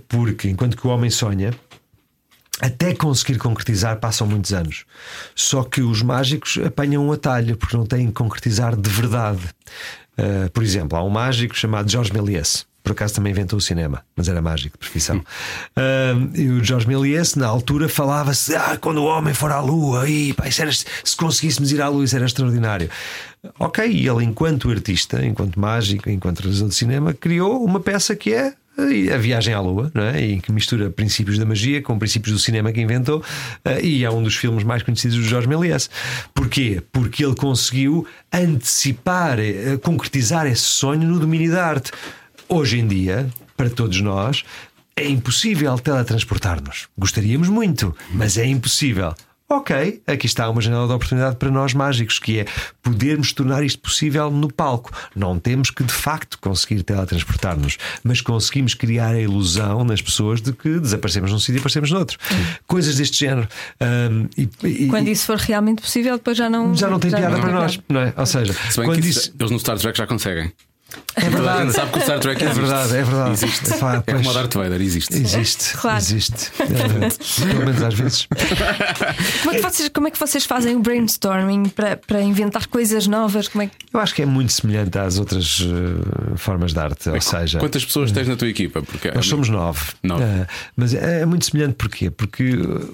porque 0.07 0.49
enquanto 0.49 0.77
que 0.77 0.85
o 0.85 0.89
homem 0.89 1.09
sonha, 1.09 1.53
até 2.59 2.93
conseguir 2.93 3.37
concretizar 3.37 3.99
passam 3.99 4.27
muitos 4.27 4.53
anos. 4.53 4.85
Só 5.35 5.63
que 5.63 5.81
os 5.81 6.01
mágicos 6.01 6.59
apanham 6.65 7.07
um 7.07 7.11
atalho 7.11 7.57
porque 7.57 7.77
não 7.77 7.85
têm 7.85 8.07
que 8.07 8.13
concretizar 8.13 8.75
de 8.75 8.89
verdade. 8.89 9.43
Uh, 10.17 10.49
por 10.51 10.63
exemplo, 10.63 10.97
há 10.97 11.03
um 11.03 11.09
mágico 11.09 11.55
chamado 11.55 11.89
Jorge 11.89 12.11
Méliès. 12.11 12.68
Por 12.83 12.93
acaso 12.93 13.15
também 13.15 13.31
inventou 13.31 13.57
o 13.57 13.61
cinema, 13.61 14.03
mas 14.15 14.27
era 14.27 14.41
mágico 14.41 14.77
de 14.77 14.79
profissão. 14.79 15.17
Uh, 15.17 16.35
e 16.35 16.49
o 16.49 16.63
Jorge 16.63 16.87
Méliès, 16.87 17.35
na 17.35 17.47
altura, 17.47 17.89
falava-se: 17.89 18.55
ah, 18.55 18.77
quando 18.79 18.99
o 18.99 19.05
homem 19.05 19.33
for 19.33 19.51
à 19.51 19.59
lua, 19.59 20.03
aí, 20.03 20.33
pá, 20.33 20.45
era, 20.45 20.71
se 20.71 21.15
conseguíssemos 21.17 21.71
ir 21.71 21.81
à 21.81 21.89
lua, 21.89 22.03
isso 22.03 22.15
era 22.15 22.25
extraordinário. 22.25 22.89
Ok, 23.57 23.85
e 23.85 24.07
ele, 24.07 24.23
enquanto 24.23 24.69
artista, 24.69 25.25
enquanto 25.25 25.59
mágico, 25.59 26.09
enquanto 26.09 26.39
realizador 26.39 26.69
de 26.69 26.75
cinema, 26.75 27.13
criou 27.13 27.63
uma 27.63 27.79
peça 27.79 28.15
que 28.15 28.33
é 28.33 28.53
a 29.13 29.17
viagem 29.17 29.53
à 29.53 29.59
Lua, 29.59 29.91
não 29.93 30.03
é? 30.03 30.21
e 30.21 30.39
que 30.39 30.51
mistura 30.51 30.89
princípios 30.89 31.37
da 31.37 31.45
magia 31.45 31.81
com 31.81 31.97
princípios 31.99 32.33
do 32.33 32.39
cinema 32.39 32.71
que 32.71 32.79
inventou, 32.79 33.23
eh, 33.65 33.81
e 33.83 34.05
é 34.05 34.09
um 34.09 34.23
dos 34.23 34.35
filmes 34.35 34.63
mais 34.63 34.83
conhecidos 34.83 35.17
do 35.17 35.23
Jorge 35.23 35.47
Méliès. 35.47 35.89
Porquê? 36.33 36.81
Porque 36.91 37.23
ele 37.23 37.35
conseguiu 37.35 38.07
antecipar, 38.31 39.39
eh, 39.39 39.77
concretizar 39.81 40.47
esse 40.47 40.61
sonho 40.61 41.07
no 41.07 41.19
domínio 41.19 41.51
da 41.51 41.65
arte. 41.65 41.91
Hoje 42.51 42.79
em 42.79 42.87
dia, 42.87 43.29
para 43.55 43.69
todos 43.69 44.01
nós, 44.01 44.43
é 44.95 45.07
impossível 45.07 45.77
teletransportar-nos. 45.77 46.87
Gostaríamos 46.97 47.47
muito, 47.47 47.95
mas 48.11 48.39
é 48.39 48.45
impossível. 48.45 49.13
Ok, 49.47 50.01
aqui 50.07 50.25
está 50.25 50.49
uma 50.49 50.59
janela 50.59 50.87
de 50.87 50.93
oportunidade 50.93 51.35
para 51.35 51.51
nós 51.51 51.75
mágicos, 51.75 52.17
que 52.17 52.39
é 52.39 52.45
podermos 52.81 53.33
tornar 53.33 53.63
isto 53.63 53.79
possível 53.79 54.31
no 54.31 54.51
palco. 54.51 54.91
Não 55.15 55.39
temos 55.39 55.69
que 55.69 55.83
de 55.83 55.93
facto 55.93 56.39
conseguir 56.39 56.81
teletransportar-nos, 56.81 57.77
mas 58.03 58.19
conseguimos 58.19 58.73
criar 58.73 59.09
a 59.09 59.19
ilusão 59.19 59.83
nas 59.83 60.01
pessoas 60.01 60.41
de 60.41 60.51
que 60.51 60.79
desaparecemos 60.79 61.31
num 61.31 61.39
sítio 61.39 61.55
e 61.55 61.59
aparecemos 61.59 61.91
noutro. 61.91 62.17
Sim. 62.27 62.45
Coisas 62.65 62.95
deste 62.95 63.19
género. 63.19 63.47
Um, 63.79 64.27
e, 64.35 64.49
e, 64.67 64.87
quando 64.87 65.07
isso 65.07 65.27
for 65.27 65.37
realmente 65.37 65.83
possível, 65.83 66.17
depois 66.17 66.35
já 66.35 66.49
não. 66.49 66.75
Já 66.75 66.87
não 66.87 66.99
tem 66.99 67.11
já 67.11 67.17
piada 67.17 67.35
não 67.35 67.41
para 67.41 67.51
nós, 67.51 67.79
não 67.89 68.01
é? 68.01 68.13
Ou 68.17 68.25
seja, 68.25 68.55
quando 68.73 69.05
isso, 69.05 69.33
eles 69.39 69.51
no 69.51 69.59
Star 69.59 69.77
Trek 69.77 69.97
já 69.97 70.07
conseguem. 70.07 70.51
É 71.15 71.29
verdade. 71.29 71.73
sabe 71.73 71.91
que 71.91 71.99
o 71.99 72.01
Star 72.01 72.19
Trek 72.19 72.43
é 72.43 72.53
verdade, 72.53 72.95
é 72.95 73.03
verdade. 73.03 73.31
Existe. 73.31 73.77
Pá, 73.79 74.03
é 74.05 74.13
como 74.13 74.29
o 74.29 74.33
Darth 74.33 74.53
Vader, 74.53 74.81
existe. 74.81 75.15
Existe. 75.15 75.77
Claro. 75.77 75.97
Existe. 75.97 76.51
É, 76.69 77.47
pelo 77.47 77.65
menos 77.65 77.81
às 77.81 77.93
vezes. 77.93 78.27
Como 79.41 79.55
é, 79.55 79.57
que 79.57 79.61
vocês, 79.61 79.89
como 79.89 80.07
é 80.07 80.11
que 80.11 80.19
vocês 80.19 80.45
fazem 80.45 80.75
o 80.75 80.79
brainstorming 80.79 81.69
para, 81.69 81.97
para 81.97 82.21
inventar 82.21 82.67
coisas 82.67 83.07
novas? 83.07 83.47
Como 83.47 83.63
é 83.63 83.67
que... 83.67 83.73
Eu 83.93 83.99
acho 83.99 84.13
que 84.13 84.21
é 84.21 84.25
muito 84.25 84.53
semelhante 84.53 84.97
às 84.97 85.17
outras 85.17 85.59
uh, 85.61 86.37
formas 86.37 86.73
de 86.73 86.79
arte. 86.79 87.09
ou 87.09 87.21
seja, 87.21 87.59
quantas 87.59 87.83
pessoas 87.83 88.11
tens 88.11 88.27
na 88.27 88.35
tua 88.35 88.47
equipa? 88.47 88.81
Porque 88.81 89.11
nós 89.11 89.25
somos 89.25 89.49
nove. 89.49 89.81
nove. 90.03 90.23
Uh, 90.23 90.47
mas 90.75 90.93
é, 90.93 91.21
é, 91.21 91.25
muito 91.25 91.45
semelhante 91.45 91.75
porquê? 91.75 92.09
Porque 92.09 92.51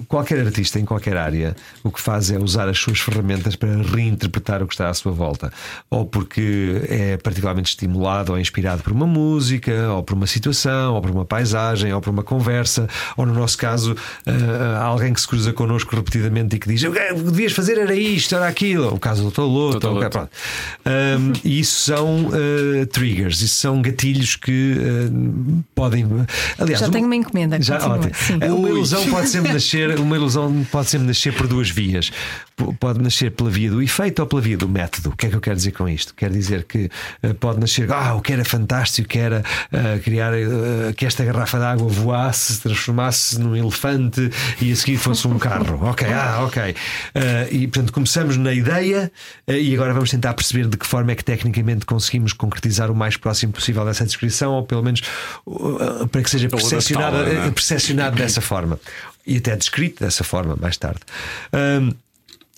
qualquer 0.07 0.39
artista 0.45 0.79
em 0.79 0.85
qualquer 0.85 1.17
área 1.17 1.55
o 1.83 1.91
que 1.91 2.01
faz 2.01 2.31
é 2.31 2.39
usar 2.39 2.67
as 2.69 2.77
suas 2.77 2.99
ferramentas 2.99 3.55
para 3.55 3.75
reinterpretar 3.81 4.63
o 4.63 4.67
que 4.67 4.73
está 4.73 4.89
à 4.89 4.93
sua 4.93 5.11
volta. 5.11 5.51
Ou 5.89 6.05
porque 6.05 6.81
é 6.89 7.17
particularmente 7.17 7.69
estimulado 7.85 8.31
ou 8.33 8.39
inspirado 8.39 8.83
por 8.83 8.91
uma 8.91 9.05
música, 9.05 9.91
ou 9.91 10.03
por 10.03 10.15
uma 10.15 10.27
situação, 10.27 10.95
ou 10.95 11.01
por 11.01 11.11
uma 11.11 11.25
paisagem, 11.25 11.93
ou 11.93 12.01
por 12.01 12.09
uma 12.09 12.23
conversa, 12.23 12.87
ou 13.15 13.25
no 13.25 13.33
nosso 13.33 13.57
caso, 13.57 13.93
uh, 13.93 14.81
alguém 14.81 15.13
que 15.13 15.21
se 15.21 15.27
cruza 15.27 15.53
connosco 15.53 15.95
repetidamente 15.95 16.55
e 16.55 16.59
que 16.59 16.67
diz: 16.67 16.83
O 16.83 16.91
que 16.91 17.13
devias 17.13 17.53
fazer 17.53 17.77
era 17.77 17.95
isto, 17.95 18.35
era 18.35 18.47
aquilo. 18.47 18.93
O 18.93 18.99
caso 18.99 19.23
do 19.23 19.31
Toloto. 19.31 19.79
Toloto. 19.79 20.29
Um, 20.85 21.33
e 21.43 21.59
isso 21.59 21.81
são 21.81 22.25
uh, 22.25 22.85
triggers, 22.91 23.41
isso 23.41 23.55
são 23.55 23.81
gatilhos 23.81 24.35
que 24.35 24.77
uh, 24.77 25.63
podem. 25.73 26.05
Aliás, 26.57 26.79
já 26.79 26.89
tenho 26.89 27.05
uma 27.05 27.15
encomenda. 27.15 27.61
Já, 27.61 27.77
ótimo. 27.85 28.11
Uma 28.57 28.69
ilusão 28.69 29.05
pode 29.09 29.29
sempre 29.29 29.53
nascer, 29.53 29.99
uma 29.99 30.15
ilusão 30.15 30.65
pode 30.71 30.89
sempre 30.89 31.07
nascer 31.07 31.33
por 31.33 31.47
duas 31.47 31.69
vias. 31.69 32.11
Pode 32.79 33.01
nascer 33.01 33.31
pela 33.31 33.49
via 33.49 33.69
do 33.69 33.81
efeito 33.81 34.19
ou 34.21 34.25
pela 34.27 34.41
via 34.41 34.57
do 34.57 34.67
método. 34.67 35.09
O 35.09 35.15
que 35.15 35.25
é 35.25 35.29
que 35.29 35.35
eu 35.35 35.41
quero 35.41 35.57
dizer 35.57 35.71
com 35.71 35.89
isto? 35.89 36.15
Quer 36.15 36.31
dizer 36.31 36.63
que 36.63 36.89
pode 37.41 37.59
nascer, 37.59 37.74
ah, 37.89 38.15
o 38.15 38.21
que 38.21 38.33
era 38.33 38.45
fantástico 38.45 39.07
que 39.07 39.19
era 39.19 39.43
uh, 39.71 39.99
criar 40.01 40.33
uh, 40.33 40.93
que 40.95 41.05
esta 41.05 41.23
garrafa 41.23 41.57
de 41.57 41.65
água 41.65 41.87
voasse, 41.87 42.53
se 42.53 42.61
transformasse 42.61 43.39
num 43.39 43.55
elefante 43.55 44.29
e 44.61 44.71
a 44.71 44.75
seguir 44.75 44.97
fosse 44.97 45.27
um 45.27 45.37
carro. 45.37 45.85
ok, 45.85 46.07
ah, 46.11 46.43
ok. 46.45 46.71
Uh, 46.71 46.75
e 47.51 47.67
portanto 47.67 47.93
começamos 47.93 48.37
na 48.37 48.53
ideia 48.53 49.11
e 49.47 49.73
agora 49.73 49.93
vamos 49.93 50.09
tentar 50.09 50.33
perceber 50.33 50.67
de 50.67 50.77
que 50.77 50.85
forma 50.85 51.11
é 51.11 51.15
que 51.15 51.23
tecnicamente 51.23 51.85
conseguimos 51.85 52.33
concretizar 52.33 52.91
o 52.91 52.95
mais 52.95 53.17
próximo 53.17 53.53
possível 53.53 53.85
dessa 53.85 54.05
descrição, 54.05 54.53
ou 54.53 54.63
pelo 54.63 54.83
menos 54.83 55.01
para 56.11 56.21
que 56.21 56.29
seja 56.29 56.49
percepcionado, 56.49 57.17
é? 57.17 58.11
dessa 58.11 58.41
forma 58.41 58.79
e 59.25 59.37
até 59.37 59.55
descrito 59.55 60.03
dessa 60.03 60.23
forma 60.23 60.55
mais 60.55 60.77
tarde. 60.77 60.99
Um, 61.53 61.93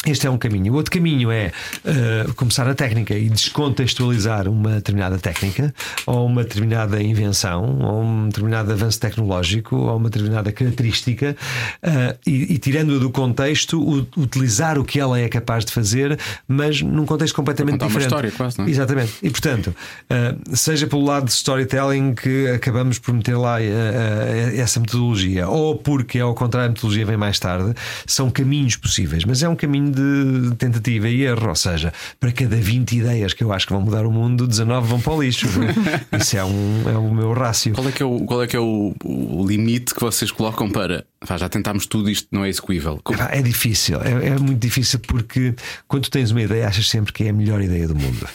Este 0.08 0.26
é 0.26 0.30
um 0.30 0.38
caminho. 0.38 0.74
O 0.74 0.76
outro 0.78 0.91
caminho 0.91 1.30
é 1.30 1.51
uh, 1.84 2.34
começar 2.36 2.68
a 2.68 2.74
técnica 2.74 3.14
e 3.14 3.30
descontextualizar 3.30 4.47
uma 4.47 4.76
determinada 4.76 5.18
técnica, 5.18 5.74
ou 6.05 6.26
uma 6.26 6.43
determinada 6.43 7.01
invenção, 7.03 7.80
ou 7.82 8.03
um 8.03 8.30
determinado 8.30 8.72
avanço 8.72 8.99
tecnológico, 8.99 9.76
ou 9.76 9.97
uma 9.97 10.10
determinada 10.10 10.51
característica, 10.51 11.36
uh, 11.84 12.18
e, 12.26 12.53
e 12.53 12.58
tirando-a 12.58 12.99
do 12.99 13.10
contexto, 13.10 13.82
o, 13.82 14.08
utilizar 14.18 14.80
o 14.80 14.86
que 14.86 14.97
ela 14.97 15.20
é 15.20 15.28
capaz 15.28 15.66
de 15.66 15.74
fazer, 15.74 16.18
mas 16.47 16.82
num 16.82 17.05
contexto 17.05 17.36
completamente 17.36 17.74
Contar 17.74 17.86
uma 17.86 17.89
diferente. 17.89 18.08
história, 18.08 18.32
quase, 18.32 18.58
não 18.58 18.66
é? 18.66 18.70
Exatamente. 18.70 19.14
E 19.22 19.30
portanto, 19.30 19.68
uh, 19.68 20.55
seja 20.55 20.88
pelo 20.88 21.03
lado 21.03 21.26
de 21.26 21.32
storytelling 21.32 22.16
que 22.16 22.47
acabamos 22.47 22.97
por 22.97 23.14
meter 23.14 23.36
lá 23.36 23.58
essa 23.62 24.80
metodologia, 24.80 25.47
ou 25.47 25.76
porque 25.76 26.20
ao 26.20 26.34
contrário 26.34 26.68
a 26.68 26.70
metodologia 26.70 27.05
vem 27.05 27.18
mais 27.18 27.39
tarde, 27.39 27.74
são 28.05 28.30
caminhos 28.30 28.76
possíveis, 28.76 29.26
mas 29.26 29.43
é 29.43 29.49
um 29.49 29.55
caminho 29.55 29.91
de 30.02 30.56
tentativa 30.56 31.10
e 31.10 31.24
erro. 31.24 31.50
Ou 31.50 31.56
seja, 31.56 31.93
para 32.20 32.32
cada 32.32 32.56
20 32.56 32.91
ideias 32.98 33.34
que 33.34 33.43
eu 33.43 33.52
acho 33.52 33.66
que 33.68 33.74
vão 33.74 33.82
mudar 33.82 34.06
o 34.06 34.12
mundo, 34.12 34.48
19 34.48 34.88
vão 34.88 35.00
para 35.02 35.14
o 35.14 35.22
lixo. 35.22 35.48
Isso 36.20 36.38
é, 36.38 36.43
um, 36.43 36.84
é 36.89 36.98
o 36.98 37.14
meu 37.14 37.34
rácio. 37.34 37.74
Qual 37.74 37.88
é 37.88 37.91
que 37.91 38.02
é, 38.04 38.06
o, 38.06 38.20
qual 38.26 38.43
é, 38.43 38.48
que 38.48 38.56
é 38.56 38.60
o, 38.60 38.93
o 39.04 39.45
limite 39.48 39.93
que 39.93 40.02
vocês 40.02 40.32
colocam 40.32 40.70
para 40.70 41.06
já 41.38 41.50
tentámos 41.50 41.86
tudo, 41.88 42.10
isto 42.10 42.28
não 42.32 42.45
é 42.45 42.50
execuível? 42.50 43.00
Como- 43.04 43.20
É 43.22 43.41
difícil, 43.41 44.00
é, 44.02 44.28
é 44.28 44.38
muito 44.38 44.60
difícil 44.60 45.00
porque 45.00 45.56
quando 45.88 46.04
tu 46.04 46.12
tens 46.12 46.32
uma 46.32 46.41
ideia, 46.41 46.68
achas 46.68 46.88
sempre 46.88 47.12
que 47.12 47.24
é 47.24 47.30
a 47.30 47.34
melhor 47.34 47.62
ideia 47.62 47.88
do 47.88 47.95
mundo. 47.95 48.28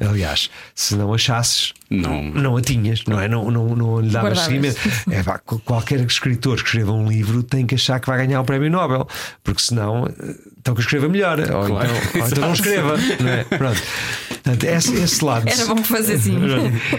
Aliás, 0.00 0.48
se 0.74 0.96
não 0.96 1.12
achasses, 1.12 1.72
Não. 1.90 2.22
não 2.22 2.56
a 2.56 2.62
tinhas, 2.62 3.04
não 3.06 3.20
é? 3.20 3.28
Não, 3.28 3.50
não, 3.50 3.76
não 3.76 4.00
lhe 4.00 4.08
davas 4.10 4.40
seguimento. 4.40 4.78
É, 5.10 5.22
pá, 5.22 5.38
qualquer 5.38 6.00
escritor 6.00 6.56
que 6.56 6.64
escreva 6.66 6.92
um 6.92 7.06
livro 7.08 7.42
tem 7.42 7.66
que 7.66 7.74
achar 7.74 8.00
que 8.00 8.06
vai 8.06 8.16
ganhar 8.26 8.40
o 8.40 8.44
prémio 8.44 8.70
Nobel, 8.70 9.06
porque 9.44 9.62
senão, 9.62 10.06
eh, 10.06 10.34
então 10.58 10.74
que 10.74 10.80
escreva 10.80 11.08
melhor, 11.08 11.38
ou, 11.40 11.66
Claro. 11.66 11.90
então, 11.90 12.20
ou 12.22 12.26
então 12.28 12.44
não 12.46 12.52
escreva, 12.54 12.96
não 13.20 13.28
é? 13.28 13.44
Pronto. 13.44 13.82
Portanto, 14.28 14.64
esse, 14.64 14.94
esse 14.94 15.22
lado. 15.24 15.46
Era 15.48 15.66
bom 15.66 15.84
fazer 15.84 16.14
assim. 16.14 16.36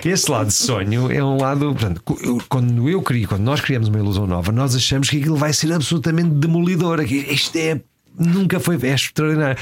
Esse 0.06 0.30
lado 0.30 0.47
de 0.47 0.54
sonho 0.54 1.12
é 1.12 1.24
um 1.24 1.38
lado. 1.38 1.74
Portanto, 1.74 2.02
quando 2.47 2.88
eu 2.88 3.02
crio, 3.02 3.28
quando 3.28 3.41
nós 3.41 3.60
criamos 3.62 3.88
uma 3.88 3.97
ilusão 3.97 4.28
nova, 4.28 4.52
nós 4.52 4.76
achamos 4.76 5.10
que 5.10 5.18
aquilo 5.18 5.36
vai 5.38 5.52
ser 5.54 5.74
absolutamente 5.74 6.30
demolidor. 6.30 7.04
Que 7.04 7.16
isto 7.16 7.56
é. 7.58 7.82
Nunca 8.18 8.60
foi. 8.60 8.78
É 8.84 8.93
extraordinário. 8.93 9.58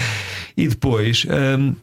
E 0.57 0.67
depois. 0.67 1.25
hum, 1.57 1.73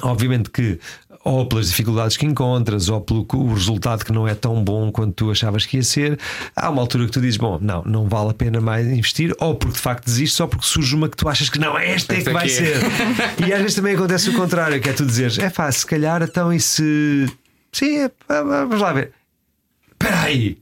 Obviamente 0.00 0.48
que, 0.48 0.80
ou 1.22 1.46
pelas 1.46 1.68
dificuldades 1.68 2.16
que 2.16 2.24
encontras, 2.24 2.88
ou 2.88 3.00
pelo 3.00 3.26
o 3.34 3.52
resultado 3.52 4.04
que 4.04 4.12
não 4.12 4.26
é 4.26 4.34
tão 4.34 4.64
bom 4.64 4.90
quanto 4.90 5.12
tu 5.12 5.30
achavas 5.30 5.66
que 5.66 5.76
ia 5.76 5.82
ser, 5.82 6.18
há 6.56 6.70
uma 6.70 6.80
altura 6.80 7.04
que 7.04 7.12
tu 7.12 7.20
dizes: 7.20 7.36
Bom, 7.36 7.58
não, 7.60 7.82
não 7.84 8.08
vale 8.08 8.30
a 8.30 8.34
pena 8.34 8.60
mais 8.60 8.86
investir, 8.86 9.34
ou 9.38 9.54
porque 9.54 9.74
de 9.74 9.80
facto 9.80 10.06
desistes, 10.06 10.40
ou 10.40 10.48
porque 10.48 10.64
surge 10.64 10.96
uma 10.96 11.08
que 11.08 11.16
tu 11.16 11.28
achas 11.28 11.50
que 11.50 11.58
não, 11.58 11.76
esta 11.76 12.14
é 12.14 12.18
Esta 12.18 12.30
que 12.30 12.34
vai 12.34 12.46
é. 12.46 12.48
ser. 12.48 12.76
E 13.46 13.52
às 13.52 13.60
vezes 13.60 13.74
também 13.74 13.94
acontece 13.94 14.30
o 14.30 14.34
contrário, 14.34 14.80
que 14.80 14.88
é 14.88 14.92
tu 14.92 15.04
dizeres: 15.04 15.38
É 15.38 15.50
fácil, 15.50 15.80
se 15.80 15.86
calhar, 15.86 16.22
então 16.22 16.52
e 16.52 16.58
se. 16.58 17.30
Sim, 17.70 17.98
é, 17.98 18.10
vamos 18.28 18.80
lá 18.80 18.92
ver. 18.92 19.12
Espera 19.92 20.22
aí. 20.22 20.61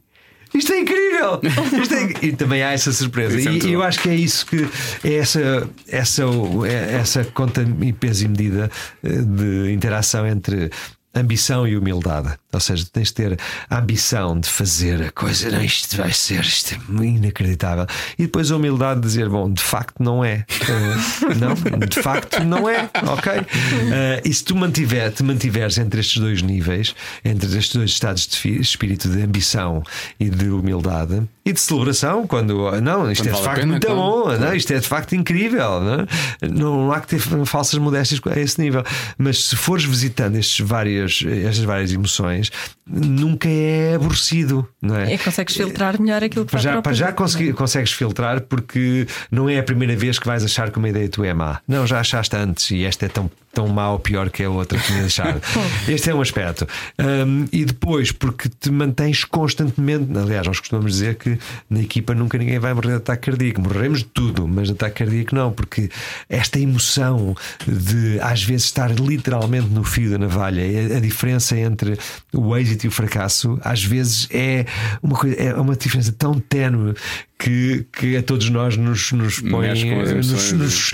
Isto 0.53 0.73
é 0.73 0.81
incrível! 0.81 1.41
Isto 1.81 1.95
é- 1.95 2.11
E 2.27 2.33
também 2.33 2.63
há 2.63 2.73
essa 2.73 2.93
surpresa. 2.93 3.39
É 3.39 3.53
E 3.53 3.73
eu 3.73 3.81
bom. 3.81 3.87
acho 3.87 4.01
que 4.01 4.09
é 4.09 4.15
isso 4.15 4.45
que 4.47 4.67
é 5.05 5.15
essa, 5.15 5.69
essa, 5.89 6.23
é 6.69 6.97
essa 6.97 7.25
conta 7.25 7.63
e 7.83 7.93
peso 7.93 8.25
e 8.25 8.29
medida 8.29 8.71
eh, 9.03 9.09
de 9.23 9.73
interação 9.73 10.27
entre 10.27 10.71
ambição 11.15 11.67
e 11.67 11.77
humildade. 11.77 12.39
Ou 12.53 12.61
seja, 12.61 12.87
tens 12.93 13.09
de 13.09 13.15
ter 13.15 13.39
a 13.69 13.79
ambição 13.79 14.39
de 14.39 14.49
fazer 14.49 15.03
a 15.03 15.11
coisa, 15.11 15.51
não, 15.51 15.63
isto 15.63 15.97
vai 15.97 16.13
ser, 16.13 16.41
isto 16.41 16.75
é 16.75 17.05
inacreditável. 17.05 17.87
E 18.19 18.23
depois 18.23 18.51
a 18.51 18.57
humildade 18.57 19.01
de 19.01 19.07
dizer, 19.07 19.29
bom, 19.29 19.53
de 19.53 19.63
facto 19.63 20.03
não 20.03 20.25
é. 20.25 20.45
Eh, 20.49 21.35
não, 21.37 21.55
de 21.87 22.03
facto 22.03 22.43
não 22.45 22.69
é. 22.69 22.89
Ok? 23.07 23.33
Eh, 23.33 24.23
e 24.25 24.35
se 24.35 24.45
tu 24.45 24.57
mantiver, 24.57 25.13
te 25.13 25.23
mantiveres 25.23 25.79
entre 25.79 26.01
estes 26.01 26.19
dois 26.19 26.43
níveis, 26.43 26.95
entre 27.25 27.47
estes 27.59 27.75
dois 27.75 27.91
estados 27.91 28.27
de 28.27 28.61
espírito 28.61 29.09
de 29.09 29.23
ambição 29.23 29.83
e 30.19 30.29
de 30.29 30.49
humildade 30.49 31.23
e 31.45 31.53
de 31.53 31.61
celebração, 31.61 32.27
quando 32.27 32.71
não, 32.83 33.11
isto 33.11 33.23
Quando 33.25 33.29
é 33.29 33.31
de 33.31 33.31
vale 33.31 33.45
facto 33.45 33.61
pena, 33.61 33.73
muito 33.73 33.87
claro. 33.87 34.01
bom, 34.01 34.39
não, 34.39 34.55
isto 34.55 34.73
é 34.73 34.79
de 34.79 34.87
facto 34.87 35.15
incrível. 35.15 35.81
Não, 35.81 36.01
é? 36.01 36.07
não 36.49 36.93
há 36.93 37.01
que 37.01 37.09
ter 37.09 37.19
falsas 37.47 37.79
modéstias 37.79 38.21
a 38.27 38.39
esse 38.39 38.61
nível. 38.61 38.85
Mas 39.17 39.45
se 39.49 39.57
fores 39.57 39.85
visitando 39.85 40.37
estes 40.37 40.61
várias, 40.67 41.25
estas 41.27 41.65
várias 41.65 41.93
emoções, 41.93 42.51
nunca 42.87 43.49
é 43.49 43.95
aborrecido, 43.95 44.69
não 44.83 44.97
é? 44.97 45.15
É 45.15 45.19
consegues 45.19 45.57
filtrar 45.57 46.01
melhor 46.01 46.23
aquilo 46.23 46.45
que 46.45 46.51
Para 46.51 46.61
já, 46.61 46.83
para 46.83 46.93
já 46.93 47.13
consegui- 47.13 47.53
consegues 47.53 47.93
filtrar 47.93 48.43
porque 48.43 49.07
não 49.31 49.49
é 49.49 49.59
a 49.59 49.63
primeira 49.63 49.97
vez 49.97 50.19
que 50.19 50.27
vais 50.27 50.45
achar 50.45 50.71
que 50.71 50.79
uma 50.79 50.89
ideia 50.89 51.09
tua 51.09 51.27
é 51.27 51.35
má. 51.35 51.61
Não, 51.67 51.87
já 51.87 52.01
achaste 52.01 52.37
antes 52.37 52.71
e 52.71 52.85
esta 52.85 53.07
é 53.07 53.09
tão, 53.09 53.31
tão 53.53 53.67
má 53.69 53.91
ou 53.93 53.99
pior 53.99 54.29
que 54.29 54.43
a 54.43 54.51
outra 54.51 54.79
que 54.79 54.87
tinha 54.87 55.05
achado. 55.05 55.41
este 55.89 56.11
é 56.11 56.15
um 56.15 56.21
aspecto. 56.21 56.67
Hum, 56.99 57.47
e 57.53 57.65
depois, 57.65 58.13
porque 58.13 58.49
te 58.49 58.71
mantens 58.71 59.25
constantemente. 59.25 60.07
Aliás, 60.19 60.47
nós 60.47 60.59
costumamos 60.59 60.93
dizer 60.93 61.15
que 61.15 61.30
na 61.69 61.81
equipa 61.81 62.15
nunca 62.15 62.39
ninguém 62.39 62.59
vai 62.59 62.73
morrer 62.75 62.89
de 62.91 62.95
ataque 62.97 63.31
cardíaco. 63.31 63.61
Morremos 63.61 64.01
de 64.01 64.05
tudo, 64.07 64.47
mas 64.49 64.69
de 64.69 64.73
ataque 64.75 65.05
cardíaco 65.05 65.35
não, 65.35 65.53
porque 65.53 65.91
esta 66.29 66.59
emoção 66.59 67.35
de 67.67 68.19
às 68.21 68.43
vezes 68.43 68.67
estar 68.67 68.91
literalmente 68.99 69.69
no 69.69 69.85
fio 69.85 70.11
da 70.11 70.19
navalha, 70.19 70.63
a- 70.97 71.01
diferença 71.01 71.59
entre 71.59 71.99
o 72.33 72.57
êxito 72.57 72.85
e 72.87 72.89
o 72.89 72.91
fracasso, 72.91 73.59
às 73.63 73.83
vezes 73.85 74.29
é 74.31 74.65
uma 75.03 75.17
coisa, 75.17 75.37
é 75.37 75.55
uma 75.55 75.75
diferença 75.77 76.13
tão 76.13 76.39
ténue 76.39 76.95
que, 77.41 77.87
que 77.91 78.17
a 78.19 78.23
todos 78.23 78.51
nós 78.51 78.77
nos, 78.77 79.13
nos 79.13 79.41
põe, 79.41 79.71
as 79.71 79.83
nos, 79.83 80.53
nos, 80.53 80.93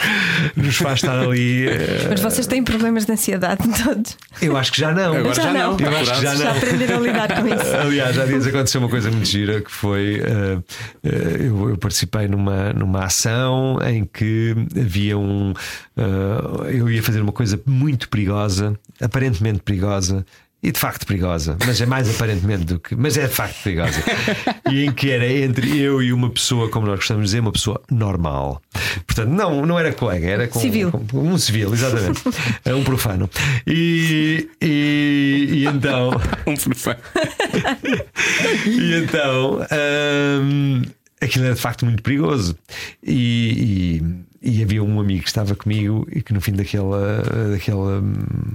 nos 0.54 0.76
faz 0.76 1.00
estar 1.00 1.18
ali. 1.18 1.66
eh, 1.66 2.06
Mas 2.08 2.20
vocês 2.20 2.46
têm 2.46 2.62
problemas 2.62 3.04
de 3.04 3.12
ansiedade 3.12 3.62
todos. 3.82 4.16
Eu 4.40 4.56
acho 4.56 4.70
que 4.70 4.80
já 4.80 4.92
não. 4.92 5.16
Agora 5.16 5.34
Já 5.34 5.42
já, 5.42 5.52
não. 5.52 5.76
não. 5.76 5.90
Eu 5.90 5.96
acho 5.96 6.14
que 6.14 6.22
já 6.22 6.34
Já 6.36 6.44
não. 6.44 6.56
aprenderam 6.56 6.96
a 6.98 7.00
lidar 7.00 7.40
com 7.42 7.48
isso. 7.48 7.74
Aliás, 7.76 8.16
há 8.18 8.24
dias 8.26 8.46
aconteceu 8.46 8.80
uma 8.80 8.88
coisa 8.88 9.10
muito 9.10 9.26
gira 9.26 9.60
que 9.60 9.70
foi 9.72 10.22
eh, 10.24 10.58
eh, 11.02 11.36
eu, 11.40 11.70
eu 11.70 11.78
participei 11.78 12.28
numa, 12.28 12.72
numa 12.72 13.04
ação 13.04 13.78
em 13.84 14.04
que 14.04 14.54
havia 14.80 15.18
um 15.18 15.52
eh, 15.96 16.76
eu 16.78 16.88
ia 16.88 17.02
fazer 17.02 17.20
uma 17.20 17.32
coisa 17.32 17.60
muito 17.66 18.08
perigosa, 18.08 18.78
aparentemente 19.00 19.60
perigosa. 19.60 20.24
E 20.66 20.72
de 20.72 20.80
facto 20.80 21.06
perigosa, 21.06 21.56
mas 21.64 21.80
é 21.80 21.86
mais 21.86 22.10
aparentemente 22.12 22.64
do 22.64 22.80
que. 22.80 22.96
Mas 22.96 23.16
é 23.16 23.28
de 23.28 23.32
facto 23.32 23.62
perigosa. 23.62 24.02
E 24.68 24.84
em 24.84 24.90
que 24.92 25.12
era 25.12 25.24
entre 25.30 25.78
eu 25.78 26.02
e 26.02 26.12
uma 26.12 26.28
pessoa, 26.28 26.68
como 26.68 26.86
nós 26.88 26.96
gostamos 26.96 27.22
de 27.22 27.26
dizer, 27.28 27.38
uma 27.40 27.52
pessoa 27.52 27.80
normal. 27.88 28.60
Portanto, 29.06 29.28
não, 29.28 29.64
não 29.64 29.78
era 29.78 29.92
colega, 29.92 30.26
era 30.26 30.48
com, 30.48 30.58
Civil. 30.58 30.90
com- 30.90 31.06
um 31.20 31.38
civil, 31.38 31.72
exatamente. 31.72 32.20
É 32.64 32.74
um 32.74 32.82
profano. 32.82 33.30
E, 33.64 34.48
e, 34.60 35.48
e 35.52 35.64
então. 35.66 36.10
Um 36.44 36.54
profano. 36.56 36.98
E 38.66 38.94
então 39.04 39.60
hum, 40.42 40.82
aquilo 41.20 41.44
era 41.46 41.54
de 41.54 41.60
facto 41.60 41.84
muito 41.84 42.02
perigoso. 42.02 42.56
E, 43.02 44.00
e- 44.02 44.25
e 44.46 44.62
havia 44.62 44.82
um 44.82 45.00
amigo 45.00 45.24
que 45.24 45.28
estava 45.28 45.56
comigo 45.56 46.06
e 46.10 46.22
que 46.22 46.32
no 46.32 46.40
fim 46.40 46.52
daquela, 46.52 47.20
daquela 47.50 48.00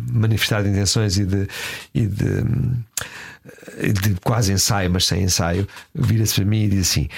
manifestar 0.10 0.64
de 0.64 0.70
intenções 0.70 1.18
e 1.18 1.26
de, 1.26 1.48
e 1.94 2.08
de, 2.08 2.44
de 3.92 4.16
quase 4.24 4.54
ensaio, 4.54 4.90
mas 4.90 5.06
sem 5.06 5.24
ensaio, 5.24 5.68
vira-se 5.94 6.36
para 6.36 6.46
mim 6.46 6.64
e 6.64 6.70
diz 6.70 6.90
assim: 6.90 7.10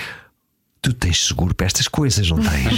Tu 0.82 0.92
tens 0.92 1.28
seguro 1.28 1.54
para 1.54 1.68
estas 1.68 1.88
coisas, 1.88 2.28
não 2.32 2.40
tens? 2.40 2.74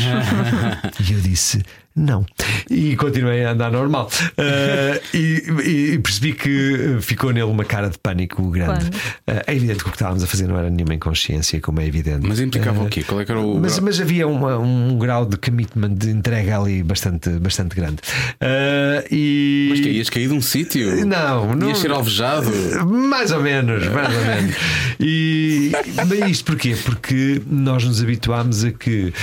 e 1.09 1.13
eu 1.13 1.21
disse. 1.21 1.63
Não. 1.95 2.25
E 2.69 2.95
continuei 2.97 3.45
a 3.45 3.51
andar 3.51 3.71
normal. 3.71 4.09
Uh, 4.31 4.99
e, 5.15 5.93
e 5.93 5.99
percebi 5.99 6.33
que 6.33 6.97
ficou 6.99 7.31
nele 7.31 7.45
uma 7.45 7.63
cara 7.63 7.89
de 7.89 7.97
pânico 7.97 8.49
grande. 8.49 8.89
Claro. 8.89 9.39
Uh, 9.39 9.43
é 9.47 9.55
evidente 9.55 9.83
que 9.83 9.89
o 9.89 9.91
que 9.91 9.95
estávamos 9.95 10.23
a 10.23 10.27
fazer 10.27 10.47
não 10.47 10.57
era 10.57 10.69
nenhuma 10.69 10.93
inconsciência, 10.93 11.61
como 11.61 11.79
é 11.79 11.85
evidente. 11.87 12.27
Mas 12.27 12.39
implicava 12.39 12.81
Uh, 12.81 12.85
o 12.85 12.89
quê? 12.89 13.03
Qual 13.03 13.21
é 13.21 13.25
que 13.25 13.31
era 13.31 13.39
o. 13.39 13.59
mas, 13.59 13.79
mas 13.79 14.01
havia 14.01 14.27
uma- 14.27 14.57
um 14.57 14.97
grau 14.97 15.25
de 15.25 15.37
commitment, 15.37 15.93
de 15.93 16.09
entrega 16.09 16.59
ali 16.59 16.83
bastante, 16.83 17.29
bastante 17.29 17.75
grande. 17.75 17.97
Uh, 18.41 19.05
e... 19.09 19.67
Mas 19.69 19.79
que 19.79 19.89
ias 19.89 20.09
cair 20.09 20.27
de 20.27 20.33
um 20.33 20.41
sítio? 20.41 21.05
Não, 21.05 21.55
não. 21.55 21.69
Ias 21.69 21.77
ser 21.77 21.91
alvejado? 21.91 22.51
Mais 22.85 23.31
ou 23.31 23.41
menos, 23.41 23.87
mais 23.87 24.13
ou 24.13 24.21
menos. 24.25 24.55
E 24.99 25.71
mas 26.07 26.29
isto 26.31 26.45
porquê? 26.45 26.75
Porque 26.83 27.41
nós 27.47 27.83
nos 27.83 28.01
habituámos 28.01 28.63
a 28.63 28.71
que 28.71 29.13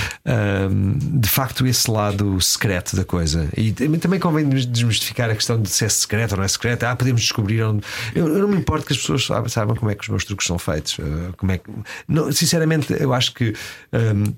hum, 0.71 0.95
de 1.19 1.29
facto 1.29 1.65
esse 1.67 1.89
lado 1.89 2.39
secreto 2.63 2.95
da 2.95 3.03
coisa. 3.03 3.49
E 3.57 3.73
também 3.73 4.19
convém 4.19 4.47
des- 4.47 4.65
desmistificar 4.65 5.29
a 5.29 5.35
questão 5.35 5.61
de 5.61 5.69
se 5.69 5.83
é 5.83 5.89
secreto 5.89 6.31
ou 6.31 6.37
não 6.37 6.45
é 6.45 6.47
secreto. 6.47 6.83
Ah, 6.83 6.95
podemos 6.95 7.21
descobrir 7.21 7.61
onde. 7.61 7.83
Eu, 8.15 8.27
eu 8.29 8.39
não 8.39 8.47
me 8.47 8.55
importo 8.57 8.85
que 8.85 8.93
as 8.93 8.99
pessoas 8.99 9.25
saibam, 9.25 9.49
saibam 9.49 9.75
como 9.75 9.91
é 9.91 9.95
que 9.95 10.03
os 10.03 10.09
meus 10.09 10.23
truques 10.23 10.47
são 10.47 10.57
feitos. 10.57 10.97
eh, 10.99 11.33
como 11.37 11.51
é 11.51 11.57
que... 11.57 11.69
não, 12.07 12.31
sinceramente, 12.31 12.93
eu 12.97 13.13
acho 13.13 13.33
que. 13.33 13.53
hum, 13.91 14.33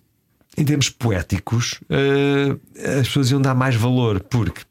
em 0.58 0.64
termos 0.64 0.90
poéticos, 0.90 1.82
eh, 1.90 2.56
as 3.00 3.08
pessoas 3.08 3.30
iam 3.30 3.42
dar 3.42 3.54
mais 3.54 3.76
valor, 3.76 4.22
porque 4.22 4.62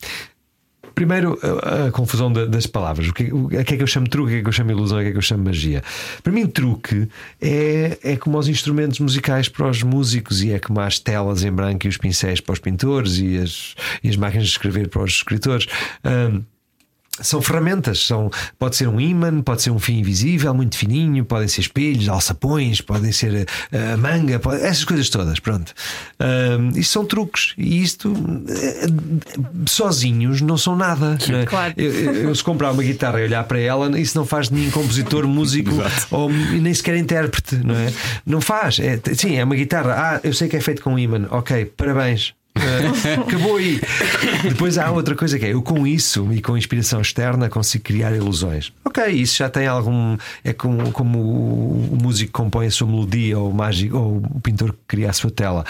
primeiro, 0.94 1.38
a, 1.62 1.86
a 1.86 1.90
confusão 1.90 2.32
da- 2.32 2.44
das 2.46 2.66
palavras. 2.66 3.08
O 3.08 3.12
que, 3.12 3.32
o, 3.32 3.48
que 3.48 3.56
é 3.56 3.64
que 3.64 3.82
eu 3.82 3.86
chamo 3.86 4.08
truque, 4.08 4.28
o 4.28 4.34
que 4.34 4.38
é 4.38 4.42
que 4.42 4.48
eu 4.48 4.52
chamo 4.52 4.70
ilusão, 4.70 4.98
o 4.98 5.02
que 5.02 5.08
é 5.08 5.12
que 5.12 5.16
eu 5.18 5.22
chamo 5.22 5.44
magia? 5.44 5.82
Para 6.22 6.32
mim, 6.32 6.46
truque 6.46 7.08
é, 7.40 7.98
é 8.02 8.16
como 8.16 8.38
os 8.38 8.48
instrumentos 8.48 8.98
musicais 9.00 9.48
para 9.48 9.68
os 9.68 9.82
músicos 9.82 10.42
e 10.42 10.52
é 10.52 10.58
como 10.58 10.80
as 10.80 10.98
telas 10.98 11.42
em 11.44 11.50
branco 11.52 11.86
e 11.86 11.88
os 11.88 11.96
pincéis 11.96 12.40
para 12.40 12.52
os 12.52 12.58
pintores 12.58 13.18
e 13.18 13.38
as, 13.38 13.74
e 14.02 14.08
as 14.08 14.16
máquinas 14.16 14.46
de 14.46 14.52
escrever 14.52 14.88
para 14.88 15.02
os 15.02 15.12
escritores. 15.12 15.66
Ahm, 16.02 16.42
são 17.20 17.40
ferramentas, 17.40 18.06
são, 18.06 18.30
pode 18.58 18.76
ser 18.76 18.88
um 18.88 19.00
ímã, 19.00 19.40
pode 19.40 19.62
ser 19.62 19.70
um 19.70 19.78
fio 19.78 19.94
invisível, 19.94 20.52
muito 20.54 20.76
fininho, 20.76 21.24
podem 21.24 21.46
ser 21.48 21.60
espelhos, 21.60 22.08
alçapões, 22.08 22.80
podem 22.80 23.12
ser 23.12 23.46
a 23.72 23.96
manga, 23.96 24.38
pode- 24.38 24.62
essas 24.62 24.84
coisas 24.84 25.08
todas. 25.08 25.38
Pronto. 25.38 25.72
Ahm, 26.18 26.70
isto 26.76 26.92
são 26.92 27.04
truques 27.04 27.54
e 27.56 27.82
isto 27.82 28.12
eh, 28.48 28.86
sozinhos 29.66 30.40
não 30.40 30.56
são 30.56 30.76
nada. 30.76 31.16
não 31.28 31.38
é? 31.38 31.46
claro. 31.46 31.74
Eu, 31.76 31.92
eu- 31.92 32.14
eu 32.28 32.34
se 32.34 32.42
comprar 32.42 32.72
uma 32.72 32.82
guitarra 32.82 33.20
e 33.20 33.24
olhar 33.24 33.44
para 33.44 33.58
ela, 33.60 33.98
isso 33.98 34.16
não 34.18 34.26
faz 34.26 34.48
de 34.48 34.54
mim 34.54 34.70
compositor, 34.70 35.26
músico 35.26 35.70
ou 36.10 36.28
nem 36.30 36.72
sequer 36.74 36.96
intérprete, 36.96 37.56
não 37.56 37.74
é? 37.74 37.92
Não 38.26 38.40
faz. 38.40 38.78
É, 38.80 39.00
sim, 39.14 39.36
é 39.36 39.44
uma 39.44 39.54
guitarra. 39.54 39.94
Ah, 40.16 40.20
eu 40.24 40.32
sei 40.32 40.48
que 40.48 40.56
é 40.56 40.60
feito 40.60 40.82
com 40.82 40.98
ímã. 40.98 41.26
Ok, 41.30 41.64
parabéns. 41.76 42.34
Eh, 42.56 43.14
acabou 43.20 43.56
aí. 43.56 43.80
Depois 44.44 44.78
há 44.78 44.90
outra 44.90 45.16
coisa 45.16 45.38
que 45.38 45.44
é: 45.44 45.52
eu 45.52 45.62
com 45.62 45.86
isso 45.86 46.32
e 46.32 46.40
com 46.40 46.56
inspiração 46.56 47.00
externa 47.00 47.48
consigo 47.48 47.84
criar 47.84 48.14
ilusões. 48.14 48.72
Ok, 48.84 49.06
isso 49.08 49.36
já 49.36 49.48
tem 49.48 49.66
algum. 49.66 50.16
É 50.44 50.52
como, 50.52 50.92
como 50.92 51.18
o, 51.18 51.98
músico 52.00 52.32
compõe 52.32 52.66
a 52.66 52.70
sua 52.70 52.86
melodia, 52.86 53.38
ou 53.38 53.50
o 53.50 53.54
mágico, 53.54 53.96
ou 53.96 54.16
o 54.18 54.40
pintor 54.40 54.74
cria 54.86 55.10
a 55.10 55.12
sua 55.12 55.30
tela. 55.30 55.64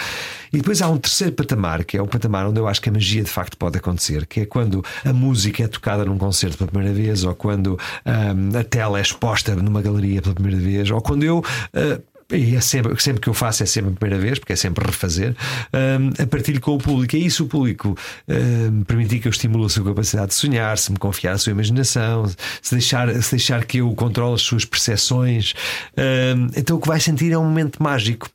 E 0.53 0.59
depois 0.59 0.83
há 0.83 0.89
um 0.89 0.99
terceiro 0.99 1.33
patamar, 1.33 1.85
que 1.85 1.97
é 1.97 2.03
o 2.03 2.07
patamar 2.07 2.47
onde 2.47 2.61
eu 2.61 2.69
acho 2.69 2.81
que 2.81 2.89
a 2.89 2.93
magia 2.93 3.25
de 3.25 3.31
facto 3.31 3.57
pode 3.57 3.79
acontecer, 3.79 4.27
que 4.27 4.41
é 4.41 4.47
quando 4.47 4.85
a 5.05 5.13
música 5.13 5.65
é 5.65 5.69
tocada 5.69 6.05
num 6.05 6.19
concerto 6.19 6.59
pela 6.59 6.71
primeira 6.71 6.95
vez, 6.95 7.25
ou 7.25 7.35
quando 7.35 7.79
ahm, 8.05 8.57
a 8.59 8.63
tela 8.63 8.99
é 8.99 9.03
exposta 9.03 9.55
numa 9.57 9.81
galeria 9.81 10.21
pela 10.21 10.35
primeira 10.35 10.61
vez, 10.61 10.91
ou 10.91 11.01
quando 11.01 11.25
eu. 11.25 11.43
ah, 11.73 12.01
e 12.31 12.57
é 12.57 12.61
sempre, 12.61 13.01
sempre 13.01 13.21
que 13.21 13.29
eu 13.29 13.35
faço 13.35 13.63
é 13.63 13.67
sempre 13.67 13.93
a 13.93 13.97
primeira 13.97 14.23
vez, 14.23 14.39
porque 14.39 14.53
é 14.53 14.57
sempre 14.57 14.85
refazer, 14.85 15.35
hum, 15.73 16.11
a 16.19 16.27
partilho 16.27 16.61
com 16.61 16.75
o 16.75 16.79
público. 16.79 17.17
E 17.17 17.27
isso 17.27 17.45
o 17.45 17.47
público 17.47 17.97
hum, 18.29 18.83
permitir 18.85 19.21
que 19.21 19.29
eu 19.29 19.31
estimule 19.31 19.67
a 19.67 19.69
sua 19.69 19.85
capacidade 19.85 20.29
de 20.29 20.35
sonhar, 20.35 20.79
se 20.79 20.91
me 20.93 20.99
confiar 20.99 21.33
a 21.33 21.39
sua 21.39 21.53
imaginação, 21.53 22.27
se 22.63 22.75
deixar, 22.75 23.23
se 23.23 23.31
deixar 23.33 23.65
que 23.65 23.79
eu 23.79 23.93
controle 23.95 24.35
as 24.35 24.43
suas 24.43 24.65
percepções. 24.65 25.55
hum, 25.97 26.49
então 26.57 26.77
o 26.77 26.81
que 26.81 26.89
vai 26.89 27.01
sentir 27.01 27.33
é 27.33 27.39
um 27.39 27.45
momento 27.45 27.83
mágico. 27.83 28.29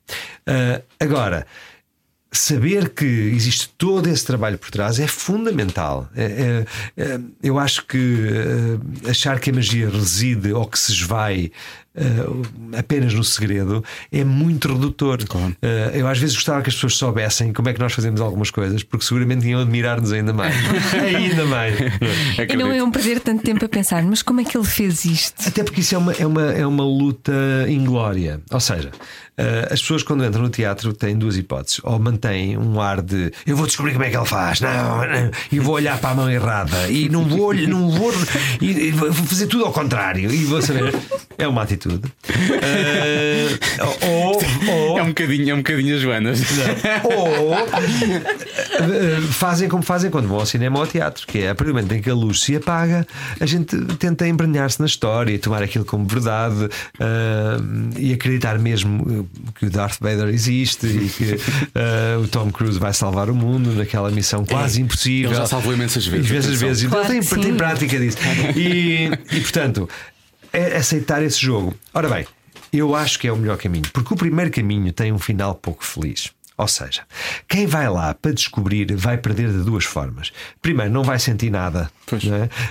Ah, 0.45 0.81
agora 0.99 1.45
saber 2.31 2.89
que 2.89 3.05
existe 3.05 3.69
todo 3.77 4.07
esse 4.07 4.23
trabalho 4.25 4.57
por 4.57 4.69
trás 4.69 4.99
é 4.99 5.07
fundamental. 5.07 6.07
É- 6.15 6.65
é- 6.97 7.03
é- 7.03 7.19
eu 7.41 7.57
acho 7.57 7.85
que 7.85 7.97
eh, 7.97 9.09
achar 9.09 9.39
que 9.39 9.49
a 9.49 9.53
magia 9.53 9.89
reside 9.89 10.53
ou 10.53 10.67
que 10.67 10.77
se 10.77 10.91
esvai 10.91 11.51
eh, 11.99 12.77
apenas 12.79 13.13
no 13.13 13.23
segredo 13.23 13.83
é 14.09 14.23
muito 14.23 14.73
redutor. 14.73 15.19
Eh, 15.61 15.91
eu 15.95 16.07
às 16.07 16.17
vezes 16.17 16.35
gostava 16.35 16.61
que 16.61 16.69
as 16.69 16.75
pessoas 16.75 16.95
soubessem 16.95 17.51
como 17.51 17.67
é 17.67 17.73
que 17.73 17.79
nós 17.79 17.91
fazemos 17.91 18.21
algumas 18.21 18.49
coisas, 18.49 18.83
porque 18.83 19.05
seguramente 19.05 19.45
iam 19.45 19.59
admirar-nos 19.59 20.13
ainda 20.13 20.31
mais. 20.31 20.55
ainda 20.93 21.45
mais. 21.45 21.75
E 22.47 22.55
não 22.55 22.73
iam 22.73 22.89
perder 22.89 23.19
tanto 23.19 23.43
tempo 23.43 23.65
a 23.65 23.69
pensar, 23.69 24.01
mas 24.03 24.21
como 24.21 24.39
é 24.39 24.45
que 24.45 24.57
ele 24.57 24.65
fez 24.65 25.03
isto? 25.03 25.45
Até 25.45 25.61
porque 25.61 25.81
isso 25.81 25.93
é 25.93 25.97
uma, 25.97 26.13
é 26.13 26.25
uma, 26.25 26.51
é 26.53 26.65
uma 26.65 26.83
luta 26.85 27.33
inglória. 27.67 28.39
Ou 28.49 28.59
seja, 28.61 28.91
eh, 29.39 29.69
as 29.71 29.81
pessoas 29.81 30.03
quando 30.03 30.25
entram 30.25 30.43
no 30.43 30.49
teatro 30.49 30.91
têm 30.91 31.17
duas 31.17 31.37
hipóteses. 31.37 31.79
Ou 31.83 31.97
mantêm 31.97 32.57
um 32.57 32.81
ar 32.81 33.01
de 33.01 33.31
eu 33.47 33.55
vou 33.55 33.65
descobrir 33.65 33.93
como 33.93 34.03
é 34.03 34.09
que 34.09 34.17
ele 34.17 34.25
faz, 34.25 34.59
não, 34.59 34.97
não, 34.97 35.31
e 35.49 35.59
vou 35.59 35.75
olhar 35.75 35.97
para 35.97 36.09
a 36.09 36.15
mão 36.15 36.29
errada, 36.29 36.89
e 36.89 37.07
não 37.07 37.23
vou, 37.23 37.53
não 37.53 37.89
vou, 37.89 38.11
e, 38.59 38.69
e 38.69 38.91
vou 38.91 39.13
fazer 39.13 39.47
tudo 39.47 39.63
ao 39.65 39.71
contrário, 39.71 40.29
e 40.29 40.43
vou 40.43 40.61
saber. 40.61 40.93
É 41.37 41.47
uma 41.47 41.61
atitude. 41.61 41.88
Eh, 42.61 43.47
ou, 44.05 44.39
ou, 44.73 44.99
É 44.99 45.03
um 45.03 45.07
bocadinho, 45.09 45.49
é 45.51 45.53
um 45.53 45.57
bocadinho 45.57 45.95
as 45.95 46.01
Joanas. 46.01 46.39
ou 47.03 47.53
eh, 47.53 49.21
fazem 49.31 49.67
como 49.69 49.83
fazem 49.83 50.09
quando 50.09 50.27
vão 50.27 50.39
ao 50.39 50.45
cinema 50.45 50.77
ou 50.77 50.83
ao 50.83 50.87
teatro, 50.87 51.25
que 51.27 51.39
é 51.39 51.49
a 51.49 51.55
partir 51.55 51.71
do 51.71 51.75
momento 51.75 51.91
em 51.93 52.01
que 52.01 52.09
a 52.09 52.13
luz 52.13 52.41
se 52.41 52.55
apaga, 52.55 53.05
a 53.39 53.45
gente 53.45 53.75
tenta 53.97 54.27
embrenhar-se 54.27 54.79
na 54.79 54.85
história 54.85 55.33
e 55.33 55.37
tomar 55.37 55.63
aquilo 55.63 55.85
como 55.85 56.05
verdade 56.05 56.69
eh, 56.99 57.57
e 57.97 58.13
acreditar 58.13 58.57
mesmo 58.59 59.27
que 59.55 59.65
o 59.65 59.69
Darth 59.69 59.97
Vader 59.99 60.27
existe 60.29 60.85
e 60.87 61.09
que 61.09 61.39
eh, 61.75 62.17
o 62.21 62.27
Tom 62.27 62.51
Cruise 62.51 62.79
vai 62.79 62.93
salvar 62.93 63.29
o 63.29 63.35
mundo 63.35 63.73
naquela 63.73 64.09
missão 64.11 64.45
quase 64.45 64.81
impossível. 64.81 65.31
ele 65.31 65.37
já 65.37 65.45
salvou 65.45 65.73
imensas 65.73 66.05
vezes, 66.05 66.29
Imensas 66.29 66.59
vezes. 66.59 66.83
Então 66.83 66.99
Claro 66.99 67.07
tem, 67.13 67.19
que 67.21 67.25
sim. 67.27 67.41
tem 67.41 67.55
prática 67.55 67.99
disso. 67.99 68.17
E, 68.55 69.09
e 69.31 69.41
portanto, 69.41 69.89
é 70.51 70.77
aceitar 70.77 71.21
esse 71.23 71.39
jogo. 71.39 71.75
Ora 71.93 72.09
bem, 72.09 72.27
eu 72.71 72.95
acho 72.95 73.19
que 73.19 73.27
é 73.27 73.31
o 73.31 73.37
melhor 73.37 73.57
caminho, 73.57 73.89
porque 73.93 74.13
o 74.13 74.17
primeiro 74.17 74.51
caminho 74.51 74.91
tem 74.93 75.11
um 75.11 75.19
final 75.19 75.55
pouco 75.55 75.83
feliz. 75.83 76.31
Ou 76.57 76.67
seja, 76.67 77.03
quem 77.47 77.65
vai 77.65 77.89
lá 77.89 78.13
para 78.13 78.33
descobrir 78.33 78.93
vai 78.93 79.17
perder 79.17 79.49
de 79.49 79.63
duas 79.63 79.85
formas. 79.85 80.33
Primeiro, 80.61 80.91
não 80.91 81.03
vai 81.03 81.17
sentir 81.17 81.49
nada, 81.49 81.89
Pois. 82.09 82.23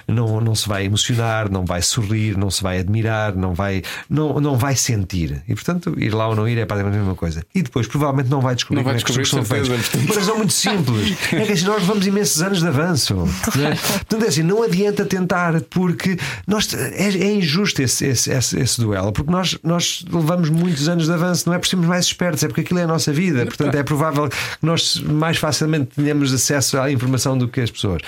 não, 0.07 0.41
não, 0.41 0.55
se 0.55 0.68
vai 0.68 0.84
emocionar, 0.84 1.51
não 1.51 1.64
vai 1.64 1.82
sorrir, 1.82 2.36
não 2.36 2.51
se 2.51 2.62
vai 2.62 2.78
admirar, 2.78 3.34
não 3.34 3.55
vai, 3.55 3.82
não, 4.09 4.41
não 4.41 4.57
vai 4.57 4.74
sentir. 4.76 5.43
E 5.49 5.55
portanto, 5.55 5.95
ir 5.99 6.12
lá 6.14 6.28
ou 6.28 6.36
não 6.36 6.49
ir 6.49 6.59
é 6.59 6.66
praticamente 6.66 6.99
a 6.99 7.01
mesma 7.01 7.14
coisa. 7.14 7.45
E 7.55 7.62
depois, 7.62 7.86
provavelmente, 7.86 8.30
não 8.30 8.41
vai 8.41 8.55
descobrir 8.55 8.82
Não 8.82 8.84
vai 8.84 9.01
como 9.01 9.18
é 9.18 9.22
que 9.22 9.28
são 9.28 9.45
feitos. 9.45 9.89
Por 9.89 10.16
razão 10.16 10.36
muito 10.36 10.53
simples. 10.53 11.16
É 11.32 11.45
que 11.45 11.53
assim, 11.53 11.64
nós 11.64 11.80
levamos 11.80 12.07
imensos 12.07 12.43
anos 12.43 12.61
de 12.61 12.66
avanço. 12.66 13.14
não 13.14 13.26
é? 13.66 13.74
Portanto, 13.74 14.24
é 14.24 14.28
assim, 14.28 14.43
não 14.43 14.62
adianta 14.62 15.05
tentar, 15.05 15.61
porque 15.62 16.16
nós, 16.47 16.72
é, 16.74 17.09
é 17.09 17.32
injusto 17.32 17.82
esse, 17.82 18.07
esse, 18.07 18.30
esse, 18.30 18.59
esse 18.59 18.80
duelo, 18.80 19.12
porque 19.12 19.30
nós, 19.30 19.59
nós 19.62 20.05
levamos 20.11 20.51
muitos 20.51 20.89
anos 20.89 21.07
de 21.07 21.12
avanço, 21.12 21.49
não 21.49 21.55
é 21.55 21.59
por 21.59 21.66
sermos 21.66 21.86
mais 21.86 22.07
espertos, 22.07 22.43
é 22.43 22.49
porque 22.49 22.62
aquilo 22.62 22.80
é 22.80 22.84
a 22.84 22.86
nossa 22.86 23.12
vida. 23.12 23.45
Portanto, 23.47 23.74
é 23.74 23.82
provável 23.82 24.28
que 24.28 24.36
nós 24.62 25.01
mais 25.01 25.36
facilmente 25.36 25.91
tenhamos 25.97 26.32
acesso 26.32 26.78
à 26.78 26.91
informação 26.91 27.36
do 27.36 27.49
que 27.49 27.61
as 27.61 27.70
pessoas. 27.70 28.03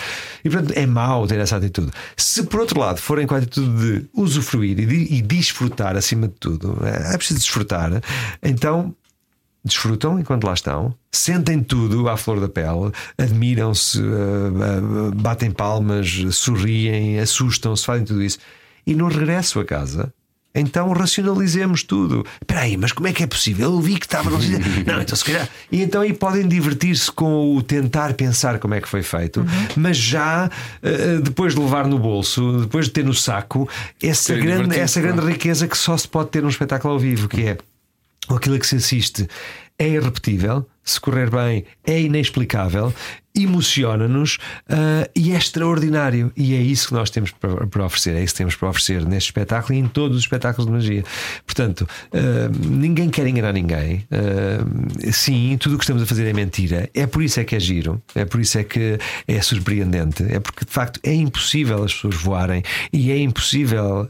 E 0.45 0.51
portanto, 0.51 0.73
é 0.77 0.87
mau 0.87 1.20
ter 1.27 1.39
essa 1.39 1.57
atitude. 1.57 1.91
Se 2.17 2.43
por 2.45 2.61
outro 2.61 2.79
lado 2.79 2.99
forem 2.99 3.27
com 3.27 3.35
a 3.35 3.39
atitude 3.39 4.01
de 4.01 4.09
usufruir 4.15 4.79
e, 4.79 4.87
de, 4.87 5.15
e 5.15 5.23
desfrutar 5.23 5.97
acima 5.97 6.29
de 6.29 6.35
tudo, 6.35 6.79
é 6.85 7.17
preciso 7.17 7.41
desfrutar, 7.41 7.91
então 8.43 8.95
desfrutam 9.65 10.19
enquanto 10.19 10.45
lá 10.45 10.55
estão, 10.55 10.95
sentem 11.13 11.63
tudo 11.63 12.09
à 12.09 12.17
flor 12.17 12.41
da 12.41 12.49
pele, 12.49 12.93
admiram-se, 13.19 14.01
uh, 14.01 15.09
uh, 15.09 15.15
batem 15.15 15.51
palmas, 15.51 16.09
sorriem, 16.33 17.19
assustam-se, 17.19 17.85
fazem 17.85 18.05
tudo 18.05 18.23
isso. 18.23 18.39
E 18.87 18.95
no 18.95 19.09
regresso 19.09 19.61
a 19.61 19.65
casa, 19.65 20.13
então 20.55 20.93
racionalizemos 20.93 21.83
tudo. 21.83 22.27
Espera 22.41 22.63
aí, 22.63 22.77
mas 22.77 22.93
como 22.93 23.07
é 23.07 23.13
que 23.13 23.23
é 23.23 23.27
possível? 23.27 23.73
Eu 23.73 23.81
vi 23.81 23.99
que 23.99 24.07
estava. 24.07 24.31
Não, 24.31 24.39
não 24.87 25.01
então 25.01 25.17
se 25.17 25.25
calhar. 25.25 25.49
E 25.71 25.83
então 25.83 26.03
aí 26.03 26.13
podem 26.13 26.47
divertir-se 26.49 27.11
com 27.11 27.57
o 27.57 27.63
tentar 27.63 28.15
pensar 28.15 28.59
como 28.59 28.75
é 28.75 28.81
que 28.81 28.89
foi 28.89 29.03
feito, 29.03 29.45
mas 29.77 29.97
já 29.97 30.49
uh, 30.49 31.21
depois 31.23 31.55
de 31.55 31.61
levar 31.61 31.87
no 31.87 31.99
bolso, 31.99 32.61
depois 32.61 32.87
de 32.87 32.93
ter 32.93 33.05
no 33.05 33.15
saco, 33.15 33.69
essa 34.03 34.35
grande, 34.35 34.79
essa 34.79 35.01
grande 35.01 35.25
riqueza 35.25 35.69
que 35.69 35.79
só 35.79 35.97
se 35.97 36.09
pode 36.09 36.31
ter 36.31 36.43
num 36.43 36.49
espetáculo 36.49 36.95
ao 36.95 36.99
vivo, 36.99 37.29
que 37.29 37.43
é 37.43 37.59
aquilo 38.29 38.57
a 38.57 38.59
que 38.59 38.67
se 38.67 38.77
assiste 38.77 39.29
é 39.81 39.89
irrepetível, 39.89 40.69
se 40.85 41.01
correr 41.01 41.31
bem, 41.31 41.65
é 41.87 41.99
inexplicável, 41.99 42.93
emociona-nos 43.35 44.39
ah, 44.69 45.09
e 45.15 45.33
é 45.33 45.37
extraordinário. 45.37 46.33
E 46.37 46.55
é 46.55 46.61
isso 46.61 46.89
que 46.89 46.95
nós 46.95 47.11
temos 47.11 47.31
para, 47.31 47.67
para 47.67 47.85
oferecer, 47.85 48.17
é 48.17 48.23
isso 48.23 48.35
que 48.35 48.39
temos 48.39 48.55
para 48.57 48.69
oferecer 48.69 49.05
neste 49.07 49.29
espetáculo 49.31 49.75
e 49.75 49.79
em 49.79 49.87
todos 49.87 50.17
os 50.17 50.23
espetáculos 50.25 50.67
de 50.67 50.73
magia. 50.73 51.05
Portanto, 51.47 51.89
ah, 52.13 52.51
ninguém 52.67 53.09
quer 53.09 53.27
enganar 53.27 53.53
ninguém. 53.53 54.05
Ah, 54.11 55.11
sim, 55.13 55.57
tudo 55.59 55.75
o 55.75 55.79
que 55.79 55.85
estamos 55.85 56.03
a 56.03 56.07
fazer 56.07 56.27
é 56.27 56.33
mentira. 56.33 56.89
É 56.95 57.07
por 57.07 57.23
isso 57.23 57.41
é 57.41 57.45
que 57.45 57.57
é 57.57 57.61
giro, 57.61 58.01
é 58.15 58.25
por 58.25 58.41
isso 58.41 58.59
é 58.59 58.65
que 58.65 58.99
é 59.27 59.41
surpreendente, 59.43 60.25
é 60.29 60.41
porque 60.41 60.65
de 60.65 60.71
facto 60.71 61.01
é 61.03 61.13
impossível 61.15 61.83
as 61.85 61.95
pessoas 61.95 62.17
voarem 62.17 62.63
e 62.93 63.11
é 63.11 63.19
impossível 63.19 64.07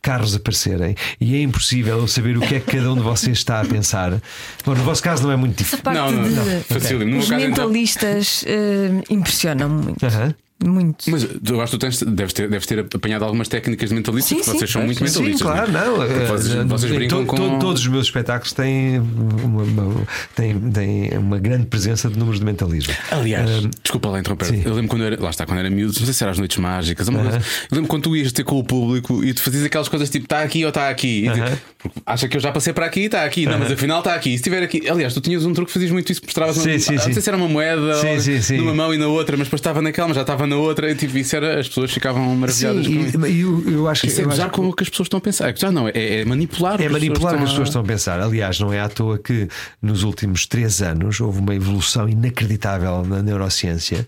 carros 0.00 0.34
aparecerem 0.34 0.94
e 1.20 1.36
é 1.36 1.42
impossível 1.42 1.98
eu 1.98 2.08
saber 2.08 2.36
o 2.36 2.40
que 2.40 2.56
é 2.56 2.60
que 2.60 2.72
cada 2.76 2.90
um 2.92 2.94
de 2.96 3.02
vocês 3.02 3.38
está 3.38 3.60
a 3.60 3.64
pensar. 3.64 4.20
Bom, 4.64 4.74
no 4.74 4.82
vosso 4.82 5.02
caso 5.02 5.22
não 5.22 5.32
é 5.32 5.36
muito 5.36 5.56
difícil. 5.58 5.78
Não, 5.84 6.10
não, 6.10 6.22
de. 6.22 6.30
não. 6.30 6.62
Facílimo. 6.62 7.04
No 7.10 7.18
meu 7.18 7.28
caso, 7.28 7.44
então- 7.44 7.70
mentalistas 7.96 8.44
eh, 8.46 9.02
impressionam-me 9.10 9.84
muito. 9.86 10.42
Muito. 10.64 11.10
Mas 11.10 11.24
eu 11.24 11.60
acho 11.60 11.72
que 11.72 11.76
tu 11.76 11.80
tens, 11.80 12.00
deves, 12.00 12.32
ter, 12.32 12.48
deves 12.48 12.64
ter 12.68 12.78
apanhado 12.78 13.24
algumas 13.24 13.48
técnicas 13.48 13.88
de 13.88 13.96
mentalistas, 13.96 14.28
Sim, 14.28 14.36
porque 14.36 14.50
sim. 14.52 14.58
vocês 14.58 14.70
são 14.70 14.82
muito 14.84 14.98
Sim, 14.98 15.04
mentalistas. 15.06 15.42
claro, 15.42 15.72
não 15.72 15.80
é? 15.80 15.84
não. 15.86 15.96
Porque 16.06 16.24
Vocês, 16.26 16.54
eh, 16.54 16.64
vocês 16.64 16.92
brincam 16.92 17.20
to- 17.22 17.26
com. 17.26 17.36
to- 17.36 17.58
todos 17.58 17.80
os 17.82 17.88
meus 17.88 18.06
espetáculos 18.06 18.52
têm 18.52 19.00
uma, 19.00 19.62
uma- 19.64 20.06
têm, 20.36 20.56
têm 20.70 21.18
uma 21.18 21.40
grande 21.40 21.66
presença 21.66 22.08
de 22.08 22.16
números 22.16 22.38
de 22.38 22.46
mentalismo. 22.46 22.94
Aliás, 23.10 23.50
Eh, 23.50 23.70
desculpa 23.82 24.08
lá 24.10 24.20
interromper. 24.20 24.44
sim. 24.46 24.62
Eu 24.64 24.74
lembro 24.74 24.88
quando 24.88 25.02
eu 25.02 25.06
era, 25.08 25.20
lá 25.20 25.30
está, 25.30 25.44
quando 25.46 25.58
era 25.58 25.68
miúdo, 25.68 25.94
não 25.98 26.04
sei 26.04 26.14
se 26.14 26.22
era 26.22 26.30
as 26.30 26.38
noites 26.38 26.56
mágicas, 26.58 27.08
uma 27.08 27.22
coisa. 27.22 27.38
eu 27.38 27.74
lembro 27.74 27.88
quando 27.88 28.02
tu 28.04 28.14
ias 28.16 28.30
ter 28.30 28.44
com 28.44 28.56
o 28.60 28.62
público 28.62 29.24
e 29.24 29.34
tu 29.34 29.42
fazias 29.42 29.64
aquelas 29.64 29.88
coisas 29.88 30.08
tipo 30.10 30.26
está 30.26 30.42
aqui 30.42 30.62
ou 30.62 30.68
está 30.68 30.88
aqui. 30.90 31.24
E, 31.24 31.28
Aham. 31.28 31.58
Porque 31.82 32.00
acha 32.06 32.28
que 32.28 32.36
eu 32.36 32.40
já 32.40 32.52
passei 32.52 32.72
para 32.72 32.86
aqui 32.86 33.00
e 33.00 33.04
está 33.06 33.24
aqui. 33.24 33.44
Não, 33.44 33.58
mas 33.58 33.72
afinal 33.72 33.98
está 33.98 34.14
aqui. 34.14 34.28
E 34.30 34.32
se 34.32 34.36
estiver 34.36 34.62
aqui. 34.62 34.88
Aliás, 34.88 35.12
tu 35.12 35.20
tinhas 35.20 35.44
um 35.44 35.52
truque 35.52 35.68
que 35.68 35.72
fazias 35.74 35.90
muito 35.90 36.10
isso, 36.12 36.20
mostravas 36.24 36.56
Sim, 36.56 36.76
um, 36.76 36.78
sim, 36.78 36.92
Não 36.94 37.02
sim. 37.02 37.12
sei 37.12 37.22
se 37.22 37.28
era 37.28 37.36
uma 37.36 37.48
moeda 37.48 37.94
Sim, 37.96 38.20
sim, 38.20 38.40
sim. 38.40 38.56
numa 38.58 38.72
mão 38.72 38.94
e 38.94 38.98
na 38.98 39.08
outra, 39.08 39.36
mas 39.36 39.48
depois 39.48 39.58
estava 39.60 39.82
naquela, 39.82 40.06
mas 40.08 40.14
já 40.14 40.20
estava 40.20 40.46
na 40.46 40.56
outra. 40.56 40.90
E, 40.90 40.94
tipo, 40.94 41.16
isso 41.18 41.34
era, 41.34 41.58
as 41.58 41.68
pessoas 41.68 41.90
ficavam 41.92 42.22
Sim, 42.30 42.36
maravilhadas 42.36 42.86
com 42.86 42.92
isso. 42.94 43.26
e, 43.26 43.30
e 43.32 43.40
eu, 43.40 43.70
eu 43.72 43.88
acho 43.88 44.02
que. 44.02 44.06
Isso 44.06 44.20
é 44.20 44.24
eu 44.24 44.28
acho 44.28 44.36
gozar 44.36 44.50
que- 44.50 44.56
com 44.56 44.68
o 44.68 44.72
que 44.72 44.82
as 44.84 44.88
pessoas 44.88 45.06
estão 45.06 45.18
a 45.18 45.20
pensar. 45.20 45.48
É 45.48 45.52
gozar, 45.52 45.72
não, 45.72 45.88
é, 45.88 45.92
é 45.94 46.24
manipular. 46.24 46.78
o 46.78 46.82
É 46.82 46.86
que 46.86 46.92
manipular 46.92 47.34
o 47.34 47.38
que 47.38 47.42
as 47.44 47.50
pessoas 47.50 47.68
estão 47.68 47.82
a 47.82 47.84
pensar. 47.84 48.20
Aliás, 48.20 48.60
não 48.60 48.72
é 48.72 48.80
à 48.80 48.88
toa 48.88 49.18
que 49.18 49.48
nos 49.82 50.02
últimos 50.04 50.46
três 50.46 50.80
anos 50.82 51.20
houve 51.20 51.40
uma 51.40 51.54
evolução 51.54 52.08
inacreditável 52.08 53.04
na 53.04 53.22
neurociência, 53.22 54.06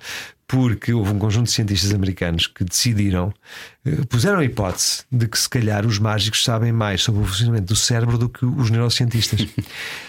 porque 0.54 0.92
houve 0.92 1.10
um 1.10 1.18
conjunto 1.18 1.46
de 1.46 1.52
cientistas 1.52 1.92
americanos 1.92 2.46
que 2.46 2.62
decidiram, 2.62 3.34
eh, 3.84 4.04
puseram 4.08 4.38
a 4.38 4.44
hipótese 4.44 5.02
de 5.10 5.26
que 5.26 5.36
se 5.36 5.48
calhar 5.48 5.84
os 5.84 5.98
mágicos 5.98 6.44
sabem 6.44 6.70
mais 6.70 7.02
sobre 7.02 7.22
o 7.22 7.24
funcionamento 7.24 7.66
do 7.66 7.76
cérebro 7.76 8.16
do 8.16 8.28
que 8.28 8.46
os 8.46 8.70
neurocientistas. 8.70 9.48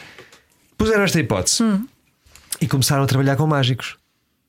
puseram 0.78 1.04
esta 1.04 1.20
hipótese 1.20 1.64
e 2.62 2.68
começaram 2.68 3.04
a 3.04 3.08
trabalhar 3.08 3.36
com 3.36 3.48
mágicos. 3.48 3.98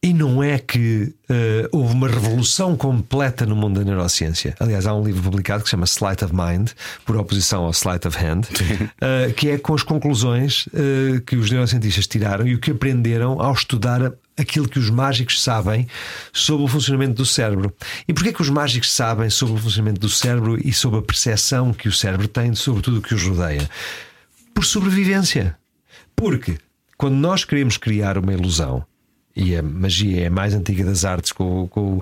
E 0.03 0.13
não 0.13 0.43
é 0.43 0.59
que 0.59 1.15
eh, 1.31 1.67
houve 1.73 1.95
uma 1.95 2.07
revolução 2.07 2.77
completa 2.77 3.47
no 3.47 3.57
mundo 3.57 3.81
da 3.81 3.85
neurociência. 3.85 4.55
Aliás, 4.61 4.87
há 4.87 4.95
um 4.95 5.03
livro 5.03 5.23
publicado 5.23 5.63
que 5.63 5.69
se 5.69 5.71
chama 5.71 5.87
Sleight 5.87 6.23
of 6.23 6.35
Mind, 6.35 6.73
por 7.07 7.17
oposição 7.17 7.65
ao 7.65 7.71
Sleight 7.71 8.07
of 8.07 8.19
Hand, 8.23 8.43
eh, 9.01 9.33
que 9.35 9.49
é 9.49 9.59
com 9.59 9.75
as 9.75 9.83
conclusões 9.83 10.69
eh, 10.75 11.23
que 11.27 11.37
os 11.37 11.51
neurocientistas 11.51 12.07
tiraram 12.07 12.47
e 12.47 12.55
o 12.55 12.61
que 12.61 12.73
aprenderam 12.73 13.41
ao 13.41 13.55
estudar 13.55 14.13
aquilo 14.39 14.69
que 14.69 14.79
os 14.79 14.91
mágicos 14.91 15.43
sabem 15.43 15.87
sobre 16.33 16.65
o 16.65 16.69
funcionamento 16.69 17.15
do 17.15 17.27
cérebro. 17.27 17.73
E 18.07 18.13
porquê 18.13 18.33
que 18.33 18.43
os 18.43 18.51
mágicos 18.51 18.93
sabem 18.93 19.31
sobre 19.31 19.55
o 19.55 19.59
funcionamento 19.59 20.01
do 20.01 20.09
cérebro 20.09 20.59
e 20.63 20.73
sobre 20.73 20.99
a 20.99 21.03
percepção 21.03 21.73
que 21.73 21.89
o 21.89 21.93
cérebro 21.93 22.29
tem 22.29 22.55
sobre 22.55 22.83
tudo 22.83 22.99
o 22.99 23.03
que 23.03 23.15
os 23.15 23.23
rodeia? 23.23 23.69
Por 24.55 24.65
sobrevivência. 24.65 25.57
Porque 26.15 26.59
quando 26.97 27.15
nós 27.17 27.45
queremos 27.45 27.77
criar 27.77 28.17
uma 28.19 28.33
ilusão, 28.33 28.85
e 29.39 29.55
a 29.55 29.63
magia 29.63 30.23
é 30.23 30.27
a 30.29 30.31
mais 30.31 30.55
antiga 30.55 30.83
das 30.83 31.05
artes, 31.05 31.31
com, 31.31 31.69
com, 31.69 32.01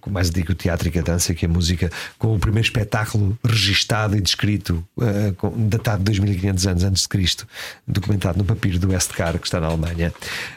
com 0.00 0.10
o 0.10 0.12
mais 0.12 0.28
antigo 0.28 0.54
teatro 0.54 0.88
e 0.94 0.96
a 0.96 1.02
dança, 1.02 1.34
que 1.34 1.44
a 1.44 1.48
música, 1.48 1.90
com 2.20 2.36
o 2.36 2.38
primeiro 2.38 2.64
espetáculo 2.64 3.36
registado 3.44 4.16
e 4.16 4.20
descrito, 4.20 4.86
eh, 5.00 5.32
com- 5.36 5.52
datado 5.68 5.98
de 5.98 6.04
2500 6.04 6.66
anos 6.68 6.84
antes 6.84 7.02
de 7.02 7.08
Cristo, 7.08 7.48
documentado 7.84 8.38
no 8.38 8.44
papiro 8.44 8.78
do 8.78 8.90
Westcar, 8.90 9.36
que 9.40 9.46
está 9.46 9.58
na 9.58 9.66
Alemanha. 9.66 10.14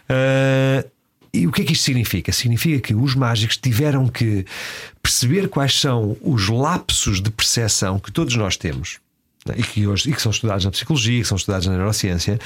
Eh, 0.07 0.85
e 1.35 1.47
o 1.47 1.51
que 1.51 1.61
é 1.61 1.65
que 1.65 1.73
isto 1.73 1.83
significa? 1.83 2.31
Significa 2.31 2.79
que 2.79 2.95
os 2.95 3.15
mágicos 3.15 3.57
tiveram 3.57 4.07
que 4.07 4.45
perceber 5.01 5.47
quais 5.49 5.79
são 5.79 6.17
os 6.21 6.47
lapsos 6.47 7.21
de 7.21 7.29
percepção 7.29 7.99
que 7.99 8.11
todos 8.11 8.35
nós 8.35 8.57
temos. 8.57 8.99
né, 9.45 9.55
E 9.57 9.63
que, 9.63 9.85
hoje, 9.85 10.09
e 10.09 10.13
que 10.13 10.21
são 10.21 10.31
estudados 10.31 10.65
na 10.65 10.71
psicologia, 10.71 11.21
que 11.21 11.27
são 11.27 11.35
estudados 11.35 11.67
na 11.67 11.73
neurociência, 11.73 12.39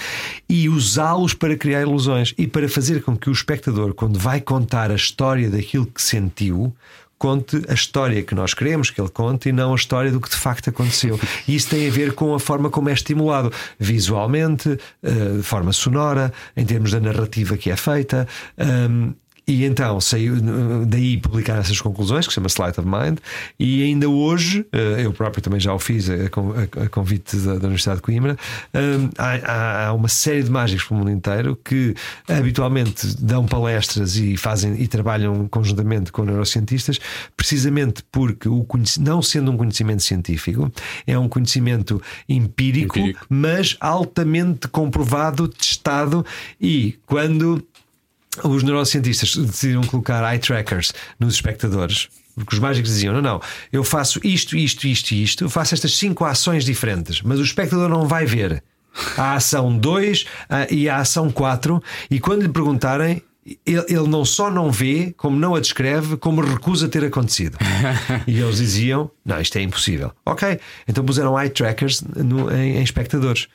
e 0.48 0.68
usá-los 0.68 1.34
para 1.34 1.56
criar 1.56 1.82
ilusões 1.82 2.34
e 2.38 2.48
para 2.48 2.68
fazer 2.68 3.02
com 3.04 3.16
que 3.16 3.30
o 3.30 3.34
espectador, 3.34 3.94
quando 3.94 4.20
vai 4.20 4.42
contar 4.42 4.92
a 4.92 4.96
história 4.96 5.50
daquilo 5.50 5.86
que 5.86 6.02
sentiu, 6.02 6.76
conte 7.20 7.62
a 7.68 7.74
história 7.74 8.24
que 8.24 8.34
nós 8.34 8.54
queremos 8.54 8.90
que 8.90 9.00
ele 9.00 9.10
conte 9.10 9.50
e 9.50 9.52
não 9.52 9.74
a 9.74 9.76
história 9.76 10.10
do 10.10 10.22
que 10.22 10.30
de 10.30 10.38
facto 10.38 10.70
aconteceu. 10.70 11.20
E 11.48 11.56
isso 11.56 11.70
tem 11.70 11.88
a 11.88 11.92
ver 11.92 12.14
com 12.14 12.34
a 12.34 12.40
forma 12.40 12.70
como 12.70 12.90
é 12.90 12.94
estimulado 12.94 13.52
visualmente, 13.78 14.80
eh, 15.04 15.38
de 15.38 15.44
forma 15.44 15.74
sonora, 15.74 16.34
em 16.56 16.66
termos 16.66 16.92
da 16.92 17.00
narrativa 17.00 17.58
que 17.58 17.70
é 17.70 17.76
feita. 17.76 18.28
E 19.50 19.66
então 19.66 20.00
saiu 20.00 20.36
daí 20.86 21.18
publicar 21.18 21.58
essas 21.58 21.82
conclusões, 21.82 22.26
que 22.28 22.32
se 22.32 22.36
chama 22.36 22.48
Sleight 22.48 22.80
of 22.80 22.88
Mind, 22.88 23.18
e 23.60 23.84
ainda 23.84 24.08
hoje, 24.08 24.66
eh, 24.72 25.02
eu 25.06 25.12
próprio 25.12 25.42
também 25.42 25.60
já 25.60 25.74
o 25.74 25.80
fiz 25.80 26.08
a, 26.10 26.30
con- 26.30 26.54
a- 26.54 26.84
a 26.84 26.88
convite 26.90 27.36
da, 27.38 27.54
da 27.56 27.62
Universidade 27.66 27.98
de 27.98 28.04
Coimbra, 28.04 28.38
hum, 28.76 29.10
há, 29.18 29.92
uma 29.94 30.08
série 30.08 30.44
de 30.44 30.52
mágicos 30.52 30.84
pelo 30.86 31.00
mundo 31.00 31.12
inteiro 31.12 31.58
que 31.66 31.96
habitualmente 32.28 33.08
dão 33.20 33.46
palestras 33.46 34.16
e 34.18 34.38
fazem 34.38 34.80
e 34.80 34.88
trabalham 34.88 35.48
conjuntamente 35.48 36.12
com 36.12 36.24
neurocientistas, 36.24 37.00
precisamente 37.36 38.04
porque 38.12 38.48
o 38.48 38.66
não 39.00 39.22
sendo 39.22 39.52
um 39.52 39.58
conhecimento 39.58 40.04
científico, 40.04 40.72
é 41.08 41.18
um 41.18 41.28
conhecimento 41.28 42.02
empírico, 42.28 43.00
Empírico. 43.00 43.26
mas 43.30 43.76
altamente 43.80 44.68
comprovado, 44.68 45.48
testado, 45.48 46.26
e 46.62 46.96
quando 47.06 47.62
os 48.44 48.64
neurocientistas 48.64 49.36
decidiram 49.36 49.82
colocar 49.84 50.24
eye 50.32 50.40
trackers 50.40 50.94
nos 51.20 51.36
espectadores. 51.36 52.08
Porque 52.36 52.56
os 52.56 52.60
mágicos 52.60 52.90
diziam: 52.92 53.14
não, 53.14 53.22
não, 53.22 53.42
eu 53.72 53.84
faço 53.84 54.20
isto, 54.24 54.56
isto, 54.56 54.88
isto 54.88 55.12
e 55.12 55.24
isto, 55.24 55.44
eu 55.44 55.50
faço 55.50 55.74
estas 55.74 55.94
cinco 55.98 56.24
ações 56.26 56.64
diferentes, 56.64 57.22
mas 57.22 57.40
o 57.40 57.44
espectador 57.44 57.90
não 57.90 58.08
vai 58.08 58.26
ver 58.26 58.64
a 59.18 59.34
ação 59.36 59.78
2 59.78 60.26
e 60.72 60.90
a 60.90 60.98
ação 60.98 61.30
4, 61.30 61.82
e 62.10 62.20
quando 62.20 62.42
lhe 62.42 62.50
perguntarem, 62.50 63.22
ele, 63.66 63.86
ele 63.88 64.08
não 64.08 64.24
só 64.24 64.50
não 64.50 64.72
vê, 64.72 65.14
como 65.18 65.38
não 65.40 65.56
a 65.56 65.60
descreve, 65.60 66.18
como 66.18 66.42
recusa 66.42 66.88
ter 66.88 67.04
acontecido. 67.04 67.58
e 68.28 68.40
eles 68.40 68.58
diziam: 68.58 69.10
não, 69.26 69.40
isto 69.42 69.58
é 69.58 69.62
impossível. 69.62 70.12
Ok, 70.26 70.60
então 70.88 71.04
puseram 71.06 71.40
eye 71.40 71.50
trackers 71.50 72.02
no- 72.02 72.52
em, 72.52 72.78
em 72.78 72.84
espectadores 72.84 73.48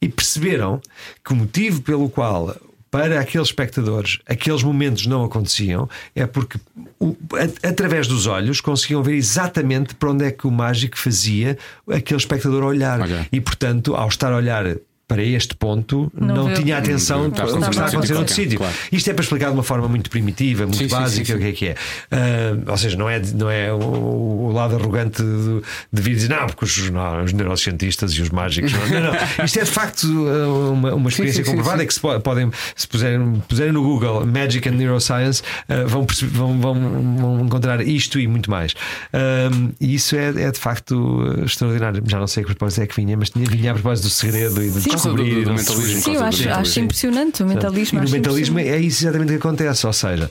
e 0.00 0.08
perceberam 0.08 0.80
que 1.24 1.32
o 1.32 1.36
motivo 1.36 1.80
pelo 1.82 2.08
qual 2.10 2.54
para 2.90 3.20
aqueles 3.20 3.48
espectadores 3.48 4.18
aqueles 4.26 4.62
momentos 4.62 5.06
não 5.06 5.24
aconteciam 5.24 5.88
é 6.14 6.24
porque 6.26 6.58
o- 6.98 7.16
a- 7.34 7.68
através 7.68 8.06
dos 8.06 8.26
olhos 8.26 8.60
conseguiam 8.60 9.02
ver 9.02 9.14
exatamente 9.14 9.94
para 9.94 10.10
onde 10.10 10.24
é 10.24 10.30
que 10.30 10.46
o 10.46 10.50
mágico 10.50 10.98
fazia 10.98 11.58
aquele 11.90 12.18
espectador 12.20 12.62
olhar 12.62 13.00
Ok. 13.00 13.26
e 13.32 13.40
portanto 13.40 13.94
ao 13.94 14.08
estar 14.08 14.32
a 14.32 14.36
olhar 14.36 14.64
para 15.08 15.22
este 15.22 15.54
ponto 15.54 16.10
não, 16.18 16.48
Não 16.48 16.54
tinha 16.54 16.78
atenção 16.78 17.24
Não, 17.24 17.30
para 17.30 17.44
o 17.46 17.60
que 17.60 17.68
está 17.70 17.84
a 17.84 17.88
acontecer 17.88 18.12
não, 18.14 18.20
noutro 18.20 18.34
sítio. 18.34 18.58
claro. 18.58 18.74
Isto 18.90 19.10
é 19.10 19.14
para 19.14 19.22
explicar 19.22 19.46
de 19.48 19.54
uma 19.54 19.62
forma 19.62 19.86
muito 19.88 20.10
primitiva, 20.10 20.64
muito 20.64 20.78
Sim, 20.78 20.88
básica 20.88 21.24
sim, 21.26 21.32
sim. 21.32 21.38
o 21.38 21.40
que 21.40 21.44
é 21.46 21.52
que 21.52 21.66
é. 21.68 21.74
Ah, 22.10 22.70
ou 22.72 22.76
seja, 22.76 22.96
não 22.96 23.08
é, 23.08 23.20
não 23.34 23.48
é 23.50 23.72
o, 23.72 23.76
o 23.78 24.52
lado 24.52 24.74
arrogante 24.74 25.22
de, 25.22 25.62
de 25.92 26.02
vir 26.02 26.14
dizer 26.16 26.28
não, 26.30 26.46
porque 26.46 26.64
os, 26.64 26.90
não, 26.90 27.22
os 27.22 27.32
neurocientistas 27.32 28.12
e 28.14 28.22
os 28.22 28.30
mágicos. 28.30 28.72
Não, 28.72 28.88
não, 28.88 29.12
não. 29.12 29.16
Isto 29.44 29.60
é 29.60 29.64
de 29.64 29.70
facto 29.70 30.06
ah, 30.06 30.70
uma, 30.72 30.94
uma 30.94 31.08
experiência 31.08 31.44
sim, 31.44 31.50
sim, 31.50 31.56
comprovada 31.56 31.78
sim. 31.78 31.84
é 31.84 31.86
que 31.86 31.94
se 31.94 32.00
po- 32.00 32.20
podem, 32.20 32.50
se 32.74 32.88
puserem, 32.88 33.42
puserem 33.48 33.72
no 33.72 33.82
Google 33.84 34.26
Magic 34.26 34.68
and 34.68 34.72
Neuroscience, 34.72 35.40
ah, 35.68 35.84
vão, 35.86 36.04
vão, 36.32 36.60
vão, 36.60 37.16
vão 37.16 37.40
encontrar 37.46 37.80
isto 37.86 38.18
e 38.18 38.26
muito 38.26 38.50
mais. 38.50 38.74
Ah, 39.12 39.50
e 39.80 39.94
isso 39.94 40.16
é, 40.16 40.28
é 40.42 40.50
de 40.50 40.58
facto 40.58 41.22
extraordinário. 41.44 42.02
Já 42.06 42.18
não 42.18 42.26
sei 42.26 42.42
que 42.42 42.48
propósito 42.48 42.82
é 42.82 42.86
que 42.88 42.96
vinha, 42.96 43.16
mas 43.16 43.30
tinha, 43.30 43.46
vinha 43.48 43.70
a 43.70 43.74
propósito 43.74 44.04
do 44.06 44.10
segredo 44.10 44.62
e 44.62 44.70
do- 44.70 44.95
descobrir. 44.96 45.44
do 45.44 45.58
se 45.58 45.72
mentalismo. 45.72 46.02
Sim, 46.02 46.14
eu 46.14 46.20
do 46.20 46.24
acho, 46.24 46.38
mentalismo. 46.38 46.60
acho 46.60 46.80
impressionante 46.80 47.42
o 47.42 47.46
mentalismo. 47.46 47.98
E 47.98 48.02
no 48.02 48.10
mentalismo 48.10 48.58
é 48.58 48.78
isso 48.78 49.04
exatamente 49.04 49.28
o 49.28 49.32
que 49.32 49.46
acontece. 49.46 49.86
Ou 49.86 49.92
seja, 49.92 50.30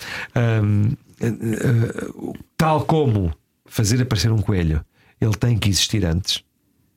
hum, 0.64 0.92
eh, 1.20 1.28
eh, 1.28 2.34
tal 2.58 2.86
como 2.86 3.34
fazer 3.66 4.02
aparecer 4.02 4.32
um 4.32 4.42
coelho, 4.42 4.84
ele 5.20 5.34
tem 5.34 5.58
que 5.58 5.70
existir 5.70 6.06
antes 6.06 6.44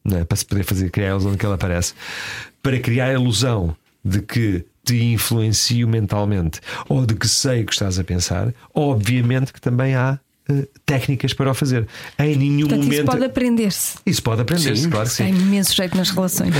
não 0.04 0.18
é? 0.18 0.24
para 0.24 0.36
se 0.36 0.44
poder 0.44 0.64
fazer 0.64 0.90
criar 0.90 1.08
a 1.08 1.10
ilusão 1.10 1.32
de 1.32 1.38
que 1.38 1.46
ele 1.46 1.54
aparece, 1.54 1.94
para 2.62 2.78
criar 2.78 3.06
a 3.06 3.12
ilusão 3.14 3.76
de 4.04 4.20
que 4.22 4.64
te 4.84 5.02
influencio 5.02 5.86
mentalmente 5.86 6.60
ou 6.88 7.04
de 7.04 7.14
que 7.14 7.28
sei 7.28 7.62
o 7.62 7.66
que 7.66 7.72
estás 7.72 7.98
a 7.98 8.04
pensar, 8.04 8.54
obviamente 8.74 9.52
que 9.52 9.60
também 9.60 9.94
há 9.94 10.18
técnicas 10.86 11.32
para 11.34 11.50
o 11.50 11.54
fazer. 11.54 11.86
Em 12.18 12.36
nenhum 12.36 12.60
Portanto, 12.68 12.80
isso 12.80 12.90
momento. 12.90 13.06
pode 13.06 13.24
aprender-se. 13.24 13.98
Isso 14.06 14.22
pode 14.22 14.40
aprender-se, 14.42 14.88
claro 14.88 15.08
que 15.08 15.16
Tem 15.16 15.34
sim. 15.34 15.40
imenso 15.40 15.74
jeito 15.74 15.96
nas 15.96 16.10
relações. 16.10 16.54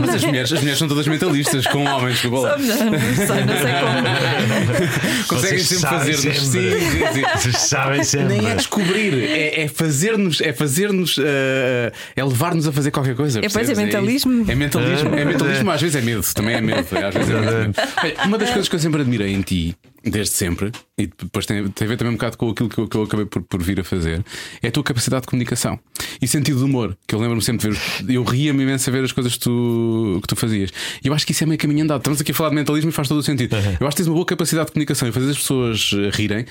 Mas 0.00 0.14
as 0.14 0.24
mulheres, 0.24 0.52
as 0.52 0.58
mulheres 0.58 0.78
são 0.78 0.88
todas 0.88 1.06
mentalistas, 1.06 1.66
com 1.66 1.84
homens 1.84 2.20
de 2.20 2.28
bola. 2.28 2.56
não 2.58 2.66
sei, 2.66 2.84
não 2.84 3.56
sei 3.58 3.72
como. 3.80 5.24
Conseguem 5.28 5.58
Vocês 5.58 5.68
sempre 5.68 5.88
fazer-nos. 5.88 6.20
Sim, 6.20 6.32
sempre. 6.32 6.80
sim, 6.80 7.12
sim. 7.14 7.22
Vocês 7.38 7.56
sabem 7.58 8.04
sempre. 8.04 8.38
Nem 8.38 8.50
é 8.50 8.54
descobrir, 8.56 9.14
é, 9.24 9.62
é 9.62 9.68
fazer-nos, 9.68 10.40
é 10.40 10.52
fazer-nos, 10.52 11.16
eh, 11.18 11.92
é 12.16 12.24
levar-nos 12.24 12.66
a 12.66 12.72
fazer 12.72 12.90
qualquer 12.90 13.14
coisa. 13.14 13.38
É, 13.40 13.48
pois, 13.48 13.68
é 13.68 13.72
isso. 13.72 13.80
mentalismo. 13.80 14.44
É 14.50 14.54
mentalismo, 14.54 15.14
é 15.14 15.24
mentalismo, 15.24 15.70
às 15.70 15.80
vezes 15.80 15.96
é 15.96 16.00
medo, 16.00 16.22
também 16.34 16.56
é 16.56 16.60
medo. 16.60 16.78
Às 16.80 17.14
vezes 17.14 17.30
é 17.30 17.40
medo. 17.40 17.74
Olha, 18.02 18.14
Uma 18.26 18.38
das 18.38 18.50
coisas 18.50 18.68
que 18.68 18.74
eu 18.76 18.80
sempre 18.80 19.00
admirei 19.02 19.32
em 19.32 19.40
ti, 19.42 19.76
desde 20.04 20.34
sempre, 20.34 20.70
e 20.98 21.06
depois 21.06 21.46
tem, 21.46 21.66
tem 21.68 21.86
a 21.86 21.88
ver 21.88 21.96
também 21.96 22.12
um 22.12 22.16
bocado 22.16 22.36
com 22.36 22.50
aquilo 22.50 22.68
que 22.68 22.78
eu, 22.78 22.86
que 22.88 22.96
eu 22.96 23.02
acabei 23.04 23.24
por, 23.26 23.42
por 23.42 23.62
vir 23.62 23.80
a 23.80 23.84
fazer, 23.84 24.24
é 24.62 24.68
a 24.68 24.70
tua 24.70 24.82
capacidade 24.84 25.22
de 25.22 25.28
comunicação 25.28 25.78
e 26.20 26.28
sentido 26.28 26.58
de 26.58 26.64
humor. 26.64 26.96
Que 27.06 27.14
eu 27.14 27.18
lembro-me 27.20 27.42
sempre 27.42 27.70
de 27.70 27.74
ver, 28.04 28.12
eu 28.14 28.22
ria-me 28.22 28.62
imenso 28.62 28.88
a 28.88 28.92
ver 28.92 29.02
as 29.04 29.12
coisas 29.12 29.32
que 29.34 29.40
tu, 29.40 30.18
que 30.22 30.28
tu 30.28 30.36
fazias. 30.36 30.70
E 31.02 31.08
eu 31.08 31.14
acho 31.14 31.24
que 31.26 31.32
isso 31.32 31.42
é 31.42 31.46
meio 31.46 31.58
caminho 31.58 31.84
andado. 31.84 32.00
Estamos 32.00 32.20
aqui 32.20 32.32
a 32.32 32.34
falar 32.34 32.50
de 32.50 32.56
mentalismo 32.56 32.90
e 32.90 32.92
faz 32.92 33.08
todo 33.08 33.18
o 33.18 33.22
sentido. 33.22 33.56
Eu 33.56 33.86
acho 33.86 33.96
que 33.96 34.02
tens 34.02 34.06
uma 34.08 34.14
boa 34.14 34.26
capacidade 34.26 34.66
de 34.66 34.72
comunicação 34.72 35.08
e 35.08 35.12
fazer 35.12 35.30
as 35.30 35.38
pessoas 35.38 35.90
eh, 35.94 36.10
rirem, 36.12 36.44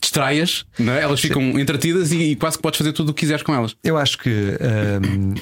distraias, 0.00 0.64
é? 0.78 1.02
elas 1.02 1.20
ficam 1.20 1.58
entretidas 1.58 2.12
e, 2.12 2.18
e 2.32 2.36
quase 2.36 2.56
que 2.56 2.62
podes 2.62 2.78
fazer 2.78 2.92
tudo 2.92 3.10
o 3.10 3.14
que 3.14 3.20
quiseres 3.20 3.42
com 3.42 3.54
elas. 3.54 3.74
Eu 3.82 3.96
acho 3.96 4.18
que 4.18 4.30
hum, 4.30 5.34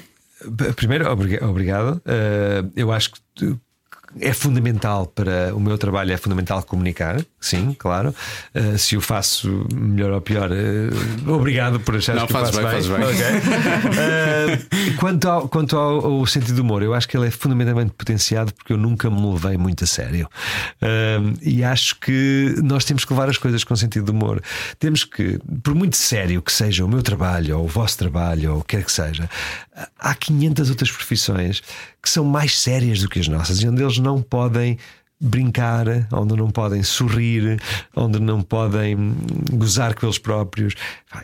primeiro, 0.77 1.11
obriga- 1.11 1.45
obrigado. 1.47 1.97
Uh, 2.07 2.71
eu 2.77 2.93
acho 2.93 3.11
que 3.13 3.57
é 4.21 4.33
fundamental 4.33 5.07
para 5.07 5.55
o 5.55 5.61
meu 5.61 5.77
trabalho, 5.77 6.13
é 6.13 6.17
fundamental 6.17 6.63
comunicar, 6.63 7.21
sim, 7.41 7.75
claro. 7.79 8.15
Uh, 8.55 8.79
se 8.79 8.97
o 8.97 9.01
faço 9.01 9.67
melhor 9.75 10.13
ou 10.13 10.21
pior, 10.21 10.51
uh, 10.51 11.33
obrigado 11.33 11.81
por 11.81 11.97
achar 11.97 12.27
que 12.27 12.33
fazes 12.33 12.57
faço 12.57 12.63
bem, 12.63 12.71
fazes 12.71 12.89
bem. 12.89 13.05
Okay. 13.05 14.95
Uh, 14.95 14.97
quanto 14.99 15.29
ao, 15.29 15.49
quanto 15.49 15.77
ao, 15.77 16.05
ao, 16.05 16.27
sentido 16.27 16.57
do 16.57 16.63
humor, 16.63 16.83
eu 16.83 16.95
acho 16.95 17.09
que 17.09 17.17
ele 17.17 17.27
é 17.27 17.31
fundamentalmente 17.31 17.93
potenciado 17.93 18.53
porque 18.55 18.73
eu 18.73 18.79
nunca 18.79 19.11
me 19.11 19.33
levei 19.33 19.57
muito 19.57 19.85
a 19.85 19.87
sério. 19.87 20.29
e 21.43 21.63
acho 21.63 21.97
que 22.01 22.55
nós 22.63 22.85
temos 22.85 23.05
que 23.05 23.13
levar 23.13 23.29
as 23.29 23.39
coisas 23.39 23.65
com 23.65 23.77
sentido 23.77 24.07
de 24.07 24.11
humor. 24.11 24.43
Temos 24.79 25.05
que, 25.05 25.39
por 25.63 25.75
muito 25.75 25.97
sério 25.97 26.41
que 26.43 26.53
seja 26.53 26.85
o 26.85 26.89
meu 26.89 27.03
trabalho, 27.03 27.59
ou 27.59 27.65
o 27.65 27.69
vosso 27.69 27.99
trabalho, 27.99 28.55
ou 28.55 28.61
o 28.61 28.65
que 28.65 28.77
quer 28.77 28.85
que 28.85 28.93
seja, 28.93 29.29
há 29.99 30.15
500 30.15 30.71
outras 30.71 30.91
profissões 30.91 31.63
que 32.03 32.09
são 32.09 32.25
mais 32.25 32.59
sérias 32.59 33.01
do 33.01 33.09
que 33.09 33.19
as 33.19 33.29
nossas 33.29 33.61
e 33.61 33.69
onde 33.69 33.83
eles 33.83 33.99
não 33.99 34.23
podem 34.23 34.79
brincar, 35.19 36.07
onde 36.13 36.37
não 36.37 36.51
podem 36.51 36.83
sorrir, 36.83 37.59
onde 37.95 38.21
não 38.21 38.43
podem 38.43 39.15
gozar 39.53 39.95
com 39.95 40.07
eles 40.07 40.19
próprios. 40.19 40.75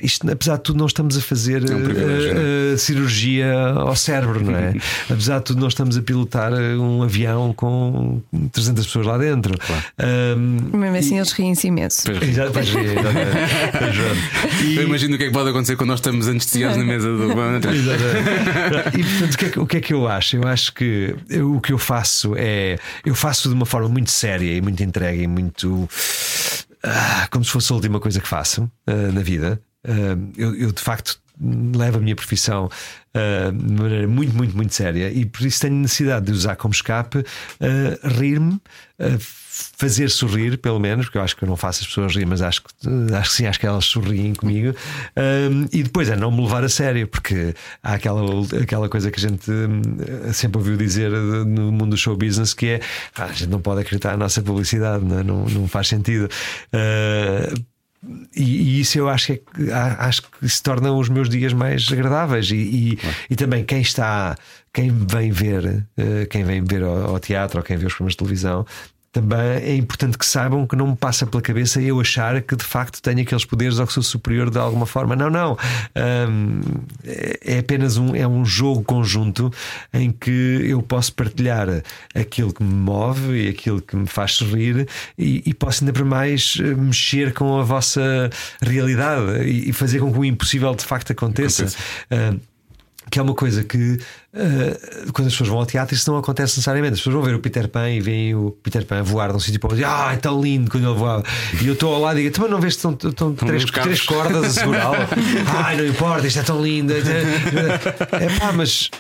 Isto, 0.01 0.31
apesar 0.31 0.57
de 0.57 0.63
tudo, 0.63 0.79
não 0.79 0.87
estamos 0.87 1.15
a 1.17 1.21
fazer 1.21 1.69
é 1.69 1.75
um 1.75 1.79
uh, 1.79 2.75
uh, 2.75 2.79
cirurgia 2.79 3.53
ao 3.77 3.95
cérebro, 3.95 4.43
não 4.43 4.57
é? 4.57 4.73
apesar 5.11 5.41
de 5.41 5.45
tudo, 5.45 5.61
não 5.61 5.69
estamos 5.69 5.99
a 5.99 6.03
pilotar 6.03 6.53
um 6.53 7.03
avião 7.03 7.53
com 7.53 8.23
300 8.53 8.87
pessoas 8.87 9.07
lá 9.07 9.19
dentro. 9.19 9.59
Claro. 9.59 9.83
Um, 10.39 10.79
Mesmo 10.79 10.97
assim, 10.97 11.17
e... 11.17 11.19
eles 11.19 11.33
riem-se 11.33 11.67
imenso. 11.67 12.05
Pois, 12.07 12.39
Eu 14.77 14.85
imagino 14.85 15.15
o 15.15 15.19
que 15.19 15.25
é 15.25 15.27
que 15.27 15.33
pode 15.33 15.51
acontecer 15.51 15.77
quando 15.77 15.91
nós 15.91 15.99
estamos 15.99 16.29
anestesiados 16.29 16.79
na 16.79 16.85
mesa 16.85 17.09
do 17.09 17.33
E 18.99 19.05
portanto, 19.05 19.35
o 19.35 19.39
que, 19.39 19.45
é 19.45 19.49
que, 19.49 19.61
o 19.61 19.67
que 19.67 19.77
é 19.77 19.81
que 19.81 19.93
eu 19.93 20.09
acho? 20.09 20.37
Eu 20.37 20.49
acho 20.49 20.73
que 20.73 21.15
eu, 21.29 21.57
o 21.57 21.61
que 21.61 21.73
eu 21.73 21.79
faço 21.79 22.35
é 22.37 22.79
eu 23.05 23.15
faço 23.15 23.49
de 23.49 23.55
uma 23.55 23.67
forma 23.67 23.82
muito 23.89 24.11
séria 24.11 24.57
e 24.57 24.61
muito 24.61 24.83
entregue 24.83 25.23
e 25.23 25.27
muito 25.27 25.89
ah, 26.83 27.29
como 27.31 27.45
se 27.45 27.51
fosse 27.51 27.73
a 27.73 27.77
última 27.77 28.01
coisa 28.01 28.21
que 28.21 28.27
faço 28.27 28.65
uh, 28.89 29.13
na 29.13 29.23
vida. 29.23 29.61
Uh, 29.85 30.33
eu, 30.37 30.55
eu, 30.55 30.73
de 30.73 30.81
facto 30.81 31.21
levo 31.77 31.99
a 31.99 32.01
minha 32.01 32.17
profissão 32.17 32.67
uh, 32.67 33.53
de 33.53 33.73
maneira 33.75 34.09
muito, 34.09 34.35
muito, 34.35 34.57
muito 34.57 34.75
séria 34.75 35.11
e 35.11 35.25
por 35.25 35.47
isso 35.47 35.61
tenho 35.61 35.75
necessidade 35.75 36.27
de 36.27 36.33
usar 36.33 36.57
como 36.57 36.73
escape 36.73 37.25
rir-me 38.03 38.61
fazer 39.53 40.09
sorrir, 40.09 40.57
pelo 40.57 40.81
menos, 40.81 41.07
porque 41.07 41.19
eu 41.19 41.23
acho 41.23 41.37
que 41.37 41.45
eu 41.45 41.49
não 41.49 41.57
faço 41.57 41.83
as 41.83 41.87
pessoas 41.87 42.17
rir, 42.17 42.25
mas 42.25 42.41
acho 42.41 42.63
que, 42.63 42.69
acho 43.15 43.31
que 43.31 43.37
sim, 43.37 43.47
acho 43.47 43.61
que 43.61 43.67
elas 43.67 43.85
sorriem 43.85 44.35
comigo. 44.35 44.75
E 45.71 45.83
depois 45.83 46.09
é 46.09 46.17
não 46.17 46.31
me 46.31 46.43
levar 46.43 46.65
a 46.65 46.69
sério, 46.69 47.07
porque 47.07 47.55
há 47.83 47.95
aquela, 47.95 48.23
aquela 48.63 48.89
coisa 48.89 49.11
que 49.11 49.19
a 49.19 49.29
gente 49.29 49.45
sempre 50.33 50.59
ouviu 50.59 50.77
dizer 50.77 51.11
no 51.11 51.71
mundo 51.71 51.91
do 51.91 51.97
show 51.97 52.17
business 52.17 52.55
que 52.55 52.67
é 52.67 52.81
ah, 53.17 53.25
a 53.25 53.33
gente 53.33 53.51
não 53.51 53.61
pode 53.61 53.83
acreditar 53.83 54.13
na 54.13 54.19
nossa 54.19 54.41
publicidade, 54.43 55.05
não, 55.05 55.19
é? 55.19 55.23
não, 55.23 55.45
não 55.45 55.69
faz 55.69 55.89
sentido. 55.89 56.29
E, 58.35 58.43
e, 58.43 58.81
isso 58.81 58.99
eu 58.99 59.09
acho 59.09 59.29
que, 59.29 59.43
é, 59.71 59.73
acho 59.73 60.23
que 60.23 60.49
se 60.49 60.63
tornam 60.63 60.99
os 60.99 61.09
meus 61.09 61.29
dias 61.29 61.53
mais 61.53 61.87
agradáveis. 61.91 62.51
E, 62.51 62.57
e, 62.57 62.99
e 63.31 63.37
também 63.37 63.65
quem 63.65 63.81
está 63.81 64.37
quem 64.73 64.91
vem 64.91 65.31
ver 65.31 65.87
uh, 65.99 66.27
quem 66.29 66.45
vem 66.45 66.65
ver 66.65 66.83
ao, 66.83 67.11
ao, 67.11 67.21
teatro 67.21 67.59
ou 67.59 67.65
quem 67.65 67.77
vê 67.77 67.87
os 67.87 67.93
programas 67.93 68.15
de 68.15 68.19
televisão 68.19 68.67
também 69.13 69.39
é 69.39 69.77
importante 69.77 70.17
que 70.17 70.25
saibam 70.25 70.67
que 70.67 70.75
não 70.75 70.89
me 70.89 70.97
passa 70.97 71.27
pela 71.27 71.43
cabeça 71.43 71.81
eu 71.83 72.01
achar 72.01 72.41
que 72.41 72.57
de 72.57 72.65
facto 72.65 73.01
tenho 73.03 73.21
aqueles 73.21 73.45
poderes 73.45 73.79
ou 73.79 73.87
que 73.87 73.93
sou 73.93 74.03
superior 74.03 74.49
de 74.49 74.59
alguma 74.59 74.87
forma. 74.87 75.15
Não, 75.15 75.29
não. 75.29 75.57
Um, 75.95 76.61
é 77.45 77.59
apenas 77.59 77.99
um, 77.99 78.17
é 78.17 78.27
um 78.27 78.43
jogo 78.43 78.83
conjunto 78.83 79.53
em 79.93 80.11
que 80.11 80.61
eu 80.65 80.83
posso 80.83 81.13
partilhar 81.13 81.69
aquilo 82.15 82.55
que 82.55 82.63
me 82.63 82.73
move 82.73 83.33
e 83.35 83.49
aquilo 83.49 83.83
que 83.83 83.95
me 83.95 84.07
faz 84.07 84.33
sorrir 84.33 84.89
e, 85.19 85.43
e 85.45 85.53
posso 85.53 85.85
ainda 85.85 85.93
para 85.93 86.05
mais 86.07 86.57
mexer 86.57 87.35
com 87.35 87.61
a 87.61 87.63
vossa 87.63 88.31
realidade 88.63 89.45
e, 89.45 89.73
fazer 89.73 90.01
com 90.01 90.11
que 90.11 90.19
o 90.19 90.25
impossível 90.25 90.75
de 90.75 90.85
facto 90.85 91.13
aconteça. 91.13 91.65
aconteça. 91.65 91.79
Uh, 92.11 92.52
que 93.13 93.19
é 93.19 93.23
uma 93.23 93.35
coisa 93.35 93.63
que 93.63 93.99
uh, 94.33 95.13
quando 95.13 95.29
as 95.29 95.35
pessoas 95.35 95.51
vão 95.51 95.59
ao 95.59 95.67
teatro 95.67 95.95
isso 95.95 96.11
não 96.11 96.19
acontece 96.19 96.55
necessariamente. 96.55 96.95
As 96.95 97.01
pessoas 97.01 97.17
vão 97.17 97.23
ver 97.23 97.35
o 97.35 97.41
Peter 97.41 97.69
Pan 97.69 97.91
e 97.91 98.01
veem 98.01 98.35
o 98.35 98.57
Peter 98.63 98.87
Pan 98.87 99.03
voar 99.03 99.29
de 99.29 99.37
um 99.37 99.39
sítio 99.39 99.61
para 99.61 99.75
outro. 99.75 99.87
Ah, 99.87 100.15
é 100.15 100.17
tão 100.17 100.41
lindo 100.41 100.71
quando 100.71 100.89
ele 100.89 100.99
voava. 100.99 101.23
E 101.61 101.67
eu 101.67 101.75
estou 101.75 101.95
ao 101.95 102.01
lado 102.01 102.19
e 102.19 102.23
digo: 102.23 102.35
também 102.35 102.51
não 102.51 102.59
vês 102.59 102.75
estão, 102.75 102.93
estão 102.93 103.35
três, 103.35 103.67
três 103.67 104.01
cordas 104.01 104.45
a 104.45 104.49
segurá-lo? 104.49 104.97
Ai, 105.63 105.77
não 105.77 105.87
importa, 105.87 106.27
isto 106.27 106.39
é 106.39 106.43
tão 106.43 106.63
lindo. 106.63 106.95
É 106.95 108.39
pá, 108.39 108.51
mas 108.51 108.91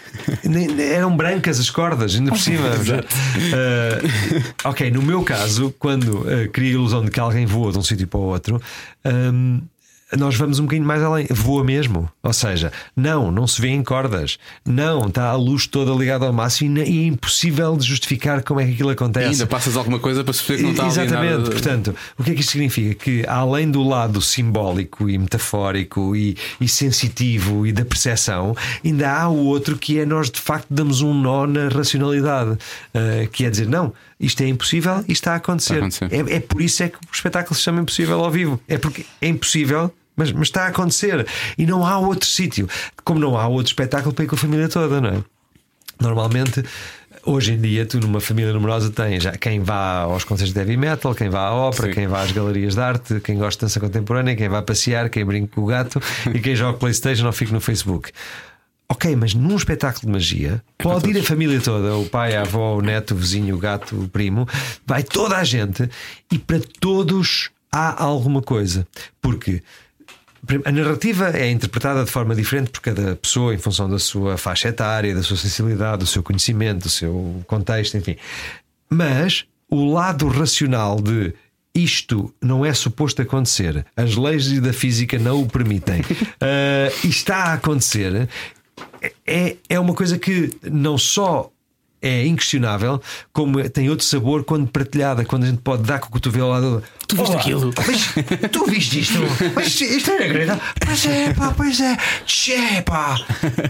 eram 0.94 1.16
brancas 1.16 1.58
as 1.58 1.70
cordas, 1.70 2.14
ainda 2.14 2.32
por 2.32 2.38
cima. 2.38 2.68
uh, 2.68 4.44
ok, 4.64 4.90
no 4.90 5.00
meu 5.00 5.22
caso, 5.22 5.74
quando 5.78 6.18
uh, 6.18 6.50
cria 6.52 6.68
a 6.68 6.74
ilusão 6.74 7.02
de 7.02 7.10
que 7.10 7.18
alguém 7.18 7.46
voa 7.46 7.72
de 7.72 7.78
um 7.78 7.82
sítio 7.82 8.06
para 8.06 8.20
o 8.20 8.24
outro. 8.24 8.60
Um, 9.06 9.62
nós 10.16 10.36
vamos 10.36 10.58
um 10.58 10.64
bocadinho 10.64 10.86
mais 10.86 11.02
além. 11.02 11.26
Voa 11.30 11.64
mesmo. 11.64 12.10
Ou 12.22 12.32
seja, 12.32 12.72
não, 12.96 13.30
não 13.30 13.46
se 13.46 13.60
vê 13.60 13.68
em 13.68 13.82
cordas. 13.82 14.38
Não, 14.64 15.06
está 15.06 15.28
a 15.28 15.36
luz 15.36 15.66
toda 15.66 15.92
ligada 15.92 16.26
ao 16.26 16.32
máximo 16.32 16.78
e 16.78 17.04
é 17.04 17.06
impossível 17.06 17.76
de 17.76 17.86
justificar 17.86 18.42
como 18.42 18.60
é 18.60 18.66
que 18.66 18.72
aquilo 18.72 18.90
acontece. 18.90 19.26
E 19.26 19.30
ainda 19.30 19.46
passas 19.46 19.76
alguma 19.76 19.98
coisa 19.98 20.22
para 20.22 20.32
perceber 20.32 20.58
que 20.58 20.62
não 20.64 20.70
está 20.72 20.86
Exatamente. 20.86 21.34
Ali 21.34 21.50
Portanto, 21.50 21.94
o 22.18 22.24
que 22.24 22.30
é 22.30 22.34
que 22.34 22.40
isto 22.40 22.52
significa? 22.52 22.94
Que 22.94 23.24
além 23.26 23.70
do 23.70 23.82
lado 23.82 24.20
simbólico 24.20 25.08
e 25.08 25.18
metafórico 25.18 26.14
e, 26.14 26.36
e 26.60 26.68
sensitivo 26.68 27.66
e 27.66 27.72
da 27.72 27.84
percepção, 27.84 28.56
ainda 28.84 29.10
há 29.10 29.28
o 29.28 29.44
outro 29.46 29.76
que 29.76 29.98
é 29.98 30.06
nós 30.06 30.30
de 30.30 30.40
facto 30.40 30.66
damos 30.70 31.02
um 31.02 31.14
nó 31.14 31.46
na 31.46 31.68
racionalidade. 31.68 32.52
Uh, 32.52 33.28
que 33.30 33.44
é 33.44 33.50
dizer, 33.50 33.68
não 33.68 33.92
isto 34.22 34.40
é 34.42 34.46
impossível 34.46 35.04
e 35.08 35.12
está 35.12 35.32
a 35.32 35.36
acontecer. 35.36 35.84
Está 35.84 36.04
a 36.04 36.06
acontecer. 36.08 36.32
É, 36.32 36.36
é, 36.36 36.40
por 36.40 36.62
isso 36.62 36.82
é 36.82 36.88
que 36.88 36.96
o 36.96 37.12
espetáculo 37.12 37.56
se 37.56 37.62
chama 37.62 37.80
Impossível 37.80 38.24
ao 38.24 38.30
vivo. 38.30 38.60
É 38.68 38.78
porque 38.78 39.04
é 39.20 39.26
impossível. 39.26 39.92
Mas, 40.16 40.30
mas 40.32 40.48
está 40.48 40.64
a 40.64 40.68
acontecer 40.68 41.26
e 41.56 41.64
não 41.64 41.86
há 41.86 41.98
outro 41.98 42.28
sítio, 42.28 42.68
como 43.04 43.18
não 43.18 43.36
há 43.36 43.46
outro 43.46 43.70
espetáculo 43.70 44.14
para 44.14 44.24
ir 44.24 44.28
com 44.28 44.34
a 44.34 44.38
família 44.38 44.68
toda, 44.68 45.00
não 45.00 45.08
é? 45.08 45.24
Normalmente 46.00 46.62
hoje 47.24 47.52
em 47.52 47.60
dia, 47.60 47.86
tu 47.86 48.00
numa 48.00 48.20
família 48.20 48.52
numerosa 48.52 48.90
tens 48.90 49.22
já 49.22 49.32
quem 49.32 49.60
vá 49.60 50.00
aos 50.00 50.24
concertos 50.24 50.52
de 50.52 50.60
heavy 50.60 50.76
metal, 50.76 51.14
quem 51.14 51.28
vá 51.28 51.46
à 51.48 51.54
ópera, 51.54 51.88
Sim. 51.88 51.94
quem 51.94 52.06
vá 52.06 52.22
às 52.22 52.32
galerias 52.32 52.74
de 52.74 52.80
arte, 52.80 53.20
quem 53.20 53.38
gosta 53.38 53.60
de 53.60 53.70
dança 53.70 53.80
contemporânea, 53.80 54.36
quem 54.36 54.48
vá 54.48 54.62
passear, 54.62 55.08
quem 55.08 55.24
brinca 55.24 55.54
com 55.54 55.62
o 55.62 55.66
gato 55.66 56.00
e 56.34 56.40
quem 56.40 56.56
joga 56.56 56.78
Playstation 56.78 57.26
ou 57.26 57.32
fica 57.32 57.52
no 57.52 57.60
Facebook. 57.60 58.10
Ok, 58.88 59.16
mas 59.16 59.32
num 59.32 59.56
espetáculo 59.56 60.06
de 60.06 60.12
magia 60.12 60.62
é 60.78 60.82
pode 60.82 61.08
ir 61.08 61.18
a 61.18 61.22
família 61.22 61.60
toda, 61.60 61.96
o 61.96 62.06
pai, 62.06 62.36
a 62.36 62.42
avó, 62.42 62.76
o 62.76 62.82
neto, 62.82 63.14
o 63.14 63.16
vizinho, 63.16 63.54
o 63.54 63.58
gato, 63.58 63.98
o 63.98 64.08
primo, 64.08 64.46
vai 64.84 65.02
toda 65.02 65.36
a 65.36 65.44
gente 65.44 65.88
e 66.30 66.38
para 66.38 66.60
todos 66.78 67.50
há 67.70 68.02
alguma 68.02 68.42
coisa. 68.42 68.86
Porque 69.20 69.62
a 70.64 70.72
narrativa 70.72 71.30
é 71.30 71.50
interpretada 71.50 72.04
de 72.04 72.10
forma 72.10 72.34
diferente 72.34 72.70
por 72.70 72.80
cada 72.80 73.14
pessoa 73.16 73.54
em 73.54 73.58
função 73.58 73.88
da 73.88 73.98
sua 73.98 74.36
faixa 74.36 74.68
etária, 74.68 75.14
da 75.14 75.22
sua 75.22 75.36
sensibilidade, 75.36 75.98
do 75.98 76.06
seu 76.06 76.22
conhecimento, 76.22 76.82
do 76.82 76.88
seu 76.88 77.42
contexto, 77.46 77.96
enfim. 77.96 78.16
Mas 78.90 79.44
o 79.70 79.92
lado 79.92 80.26
racional 80.28 81.00
de 81.00 81.32
isto 81.74 82.34
não 82.42 82.66
é 82.66 82.74
suposto 82.74 83.22
acontecer, 83.22 83.86
as 83.96 84.16
leis 84.16 84.60
da 84.60 84.72
física 84.72 85.18
não 85.18 85.42
o 85.42 85.46
permitem, 85.46 86.00
uh, 86.02 86.92
está 87.06 87.36
a 87.36 87.52
acontecer, 87.54 88.28
é, 89.26 89.56
é 89.68 89.80
uma 89.80 89.94
coisa 89.94 90.18
que 90.18 90.50
não 90.62 90.98
só 90.98 91.50
é 92.02 92.26
inquestionável, 92.26 93.00
como 93.32 93.62
tem 93.70 93.88
outro 93.88 94.04
sabor 94.04 94.42
quando 94.44 94.66
partilhada, 94.66 95.24
quando 95.24 95.44
a 95.44 95.46
gente 95.46 95.62
pode 95.62 95.84
dar 95.84 96.00
com 96.00 96.08
o 96.08 96.10
cotovelo 96.10 96.50
lá 96.50 96.60
do. 96.60 96.82
Tu 97.06 97.16
viste 97.16 97.36
aquilo? 97.36 97.72
Mas, 97.86 98.50
tu 98.50 98.64
viste 98.66 99.00
isto? 99.00 99.18
Mas 99.54 99.68
isto 99.80 100.10
é 100.10 100.28
grande. 100.28 100.60
Pois 100.84 101.06
é, 101.06 101.32
pá, 101.34 101.52
pois 101.56 101.80
é. 101.80 101.96
Tchê, 102.26 102.82
pá. 102.84 103.20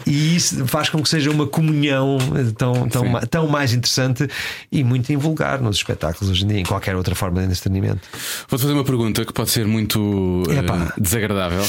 E 0.06 0.36
isso 0.36 0.66
faz 0.66 0.88
com 0.88 1.02
que 1.02 1.08
seja 1.08 1.30
uma 1.30 1.46
comunhão 1.46 2.18
tão, 2.56 2.88
tão, 2.88 3.20
tão 3.28 3.48
mais 3.48 3.72
interessante 3.72 4.28
e 4.70 4.84
muito 4.84 5.12
invulgar 5.12 5.60
nos 5.60 5.76
espetáculos 5.76 6.30
hoje 6.30 6.44
em 6.44 6.48
dia, 6.48 6.60
em 6.60 6.64
qualquer 6.64 6.96
outra 6.96 7.14
forma 7.14 7.40
de 7.40 7.46
entretenimento. 7.46 8.00
Vou-te 8.48 8.62
fazer 8.62 8.74
uma 8.74 8.84
pergunta 8.84 9.24
que 9.24 9.32
pode 9.32 9.50
ser 9.50 9.66
muito 9.66 10.00
uh, 10.00 11.00
desagradável. 11.00 11.62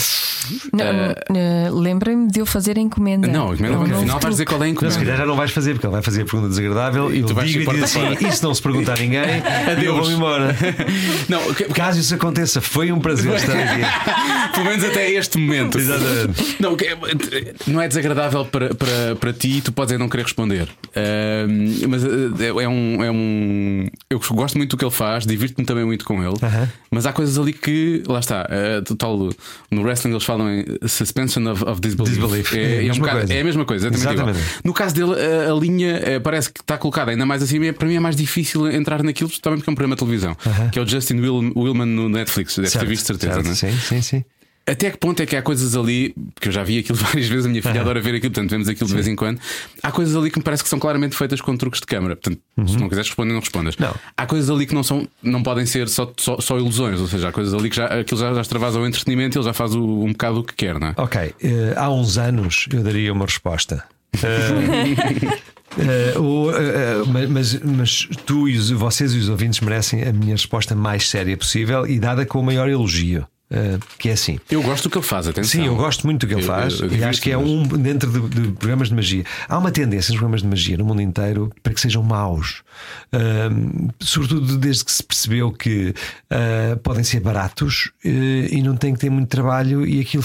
Uh, 0.73 1.79
Lembrem-me 1.79 2.29
de 2.29 2.39
eu 2.39 2.45
fazer 2.45 2.77
a 2.77 2.81
encomenda. 2.81 3.27
Não, 3.27 3.51
a 3.51 3.53
encomenda 3.53 3.77
no 3.77 3.99
final 3.99 4.19
vais 4.19 4.35
dizer 4.35 4.45
qual 4.45 4.61
é 4.61 4.65
a 4.65 4.69
encomenda. 4.69 4.95
Não, 4.95 5.05
se 5.05 5.17
já 5.17 5.25
não 5.25 5.35
vais 5.35 5.51
fazer, 5.51 5.73
porque 5.73 5.85
ele 5.85 5.93
vai 5.93 6.01
fazer 6.01 6.21
a 6.21 6.25
pergunta 6.25 6.49
desagradável 6.49 7.13
e, 7.13 7.23
tu 7.23 7.33
vais 7.33 7.49
digo 7.49 7.71
e 7.71 7.75
diz 7.75 7.83
assim: 7.83 8.27
isso 8.27 8.45
não 8.45 8.53
se 8.53 8.61
pergunta 8.61 8.93
a 8.93 8.95
ninguém, 8.95 9.23
eu 9.83 9.95
vou-me 9.95 10.13
embora. 10.13 10.55
Não, 11.29 11.52
Caso 11.73 11.99
isso 11.99 12.13
aconteça, 12.15 12.61
foi 12.61 12.91
um 12.91 12.99
prazer 12.99 13.33
estar 13.35 13.53
aqui. 13.53 14.53
Pelo 14.53 14.65
menos 14.65 14.83
até 14.85 15.09
este 15.11 15.37
momento. 15.37 15.77
Exatamente. 15.77 16.57
Não, 16.59 16.73
é- 16.73 17.53
não 17.67 17.81
é 17.81 17.87
desagradável 17.87 18.45
para, 18.45 18.73
para, 18.75 19.15
para 19.19 19.33
ti, 19.33 19.61
tu 19.63 19.71
podes 19.71 19.93
é 19.93 19.97
não 19.97 20.07
querer 20.09 20.23
responder. 20.23 20.67
Ahm, 20.95 21.87
mas 21.89 22.03
eh, 22.03 22.63
é 22.63 22.67
um, 22.67 23.03
é 23.03 23.11
um. 23.11 23.87
Eu 24.09 24.19
gosto 24.31 24.57
muito 24.57 24.71
do 24.71 24.77
que 24.77 24.85
ele 24.85 24.91
faz, 24.91 25.25
divirto-me 25.25 25.65
também 25.65 25.85
muito 25.85 26.05
com 26.05 26.23
ele. 26.23 26.35
Aham. 26.41 26.69
Mas 26.91 27.05
há 27.05 27.13
coisas 27.13 27.37
ali 27.37 27.53
que, 27.53 28.03
lá 28.07 28.19
está, 28.19 28.45
eh, 28.49 28.81
total, 28.81 29.29
no 29.71 29.81
wrestling 29.83 30.11
eles 30.11 30.23
falam 30.23 30.49
em 30.49 30.65
suspension 30.87 31.45
of, 31.51 31.63
of 31.65 31.81
disbelief. 31.81 32.13
Disbelief. 32.19 32.53
É, 32.53 32.57
É 32.57 32.63
a 32.63 32.67
é 32.67 32.83
um 32.83 32.87
mesma 32.87 32.99
bocado- 32.99 33.17
coisa. 33.19 33.33
é 33.33 33.41
a 33.41 33.43
mesma 33.43 33.65
coisa, 33.65 33.87
exatamente, 33.87 34.19
igual. 34.39 34.45
No 34.63 34.73
caso 34.73 34.93
dele, 34.95 35.13
a, 35.19 35.51
a 35.51 35.55
linha 35.55 35.99
eh, 36.03 36.19
parece 36.19 36.51
que 36.51 36.61
está 36.61 36.77
colocada 36.77 37.11
ainda 37.11 37.25
mais 37.25 37.41
assim. 37.41 37.73
Para 37.73 37.87
mim 37.87 37.95
é 37.95 37.99
mais 37.99 38.15
difícil 38.15 38.69
entrar 38.71 39.01
naquilo, 39.03 39.29
justamente 39.29 39.59
porque 39.59 39.69
é 39.69 39.73
um 39.73 39.75
programa 39.75 39.95
de 39.95 39.99
televisão, 39.99 40.35
que 40.71 40.77
é 40.77 40.81
o 40.81 40.87
Justin 40.87 41.15
Will- 41.19 41.42
Willman 41.55 41.85
no 41.87 42.07
Netflix. 42.09 42.55
Deve 42.55 42.67
ter 42.67 42.71
Certo, 42.71 42.87
visto, 42.87 43.01
de 43.01 43.07
certeza, 43.19 43.33
certo, 43.33 43.45
não 43.45 43.51
é? 43.51 43.55
Sim, 43.55 43.77
sim, 43.79 44.01
sim. 44.01 44.25
Até 44.65 44.89
que 44.91 44.97
ponto 44.97 45.21
é 45.21 45.25
que 45.25 45.35
há 45.35 45.41
coisas 45.41 45.75
ali, 45.75 46.15
porque 46.33 46.47
eu 46.47 46.51
já 46.53 46.63
vi 46.63 46.79
aquilo 46.79 46.95
várias 47.03 47.27
vezes, 47.27 47.45
a 47.45 47.49
minha 47.49 47.61
filha 47.61 47.81
adora 47.81 47.99
ver 47.99 48.15
aquilo, 48.15 48.31
portanto 48.31 48.49
vemos 48.51 48.69
aquilo 48.69 48.87
de 48.87 48.93
vez 48.93 49.07
em 49.09 49.15
quando. 49.15 49.37
Há 49.83 49.91
coisas 49.91 50.15
ali 50.15 50.31
que 50.31 50.39
me 50.39 50.43
parece 50.43 50.63
que 50.63 50.69
são 50.69 50.79
claramente 50.79 51.17
feitas 51.17 51.41
com 51.41 51.57
truques 51.57 51.81
de 51.81 51.85
câmara. 51.85 52.15
Portanto, 52.15 52.41
se 52.71 52.77
não 52.77 52.87
quiseres 52.87 53.09
responder, 53.09 53.33
não 53.33 53.41
respondas. 53.41 53.75
Não. 53.75 53.93
Há 54.15 54.25
coisas 54.25 54.49
ali 54.49 54.65
que 54.65 54.73
não 54.73 54.81
são, 54.81 55.05
não 55.21 55.43
podem 55.43 55.65
ser 55.65 55.89
só, 55.89 56.09
só, 56.15 56.39
só 56.39 56.57
ilusões, 56.57 56.97
ou 57.01 57.07
seja, 57.09 57.27
há 57.27 57.31
coisas 57.33 57.53
ali 57.53 57.69
que 57.69 57.75
já, 57.75 57.87
aquilo 57.87 58.17
já, 58.21 58.33
já 58.33 58.39
extravasa 58.39 58.79
o 58.79 58.87
entretenimento 58.87 59.37
e 59.37 59.39
ele 59.39 59.45
já 59.45 59.51
faz 59.53 59.75
o- 59.75 59.83
um 60.03 60.13
bocado 60.13 60.39
o 60.39 60.43
que 60.45 60.53
quer, 60.55 60.79
não 60.79 60.87
é? 60.87 60.93
Ok, 60.95 61.33
eh, 61.43 61.73
há 61.75 61.89
uns 61.91 62.17
anos 62.17 62.65
eu 62.71 62.81
daria 62.83 63.11
uma 63.11 63.25
resposta. 63.25 63.83
Eh, 64.23 65.39
eh, 65.79 66.13
eh, 66.15 67.03
ma- 67.07 67.27
mas, 67.29 67.59
mas 67.61 68.07
tu 68.25 68.47
e 68.47 68.57
os, 68.57 68.69
vocês 68.69 69.13
e 69.13 69.17
os 69.17 69.29
ouvintes 69.29 69.59
merecem 69.59 70.03
a 70.03 70.13
minha 70.13 70.33
resposta 70.33 70.75
mais 70.75 71.09
séria 71.09 71.35
possível 71.37 71.85
e 71.87 71.99
dada 71.99 72.25
com 72.25 72.39
o 72.39 72.43
maior 72.43 72.69
elogio. 72.69 73.25
Eh, 73.53 73.77
que 73.99 74.09
é 74.09 74.13
assim. 74.13 74.39
Eu 74.49 74.61
gosto 74.61 74.83
do 74.85 74.89
que 74.89 74.97
ele 74.97 75.05
faz, 75.05 75.27
atenção. 75.27 75.61
Sim, 75.61 75.67
eu 75.67 75.75
gosto 75.75 76.05
muito 76.05 76.21
do 76.21 76.27
que 76.27 76.33
ele 76.33 76.41
Eu- 76.41 76.47
faz 76.47 76.79
eu- 76.79 76.87
eu 76.87 76.95
e 76.97 77.03
acho 77.03 77.21
que 77.21 77.31
é 77.31 77.37
um 77.37 77.63
dentro 77.63 78.11
de, 78.11 78.41
de 78.41 78.47
programas 78.53 78.89
de 78.89 78.95
magia. 78.95 79.23
Há 79.47 79.57
uma 79.57 79.71
tendência 79.71 80.11
nos 80.11 80.17
programas 80.19 80.41
de 80.41 80.47
magia 80.47 80.75
no 80.77 80.83
mundo 80.85 81.01
inteiro 81.01 81.51
para 81.61 81.73
que 81.73 81.79
sejam 81.79 82.01
maus, 82.03 82.63
Ahm, 83.11 83.89
sobretudo 83.99 84.57
desde 84.57 84.83
que 84.85 84.91
se 84.91 85.03
percebeu 85.03 85.51
que 85.51 85.93
ah, 86.31 86.77
podem 86.81 87.03
ser 87.03 87.19
baratos 87.19 87.91
eh, 88.03 88.47
e 88.51 88.61
não 88.63 88.75
têm 88.75 88.93
que 88.93 88.99
ter 88.99 89.09
muito 89.11 89.29
trabalho 89.29 89.85
e 89.85 89.99
aquilo 90.01 90.23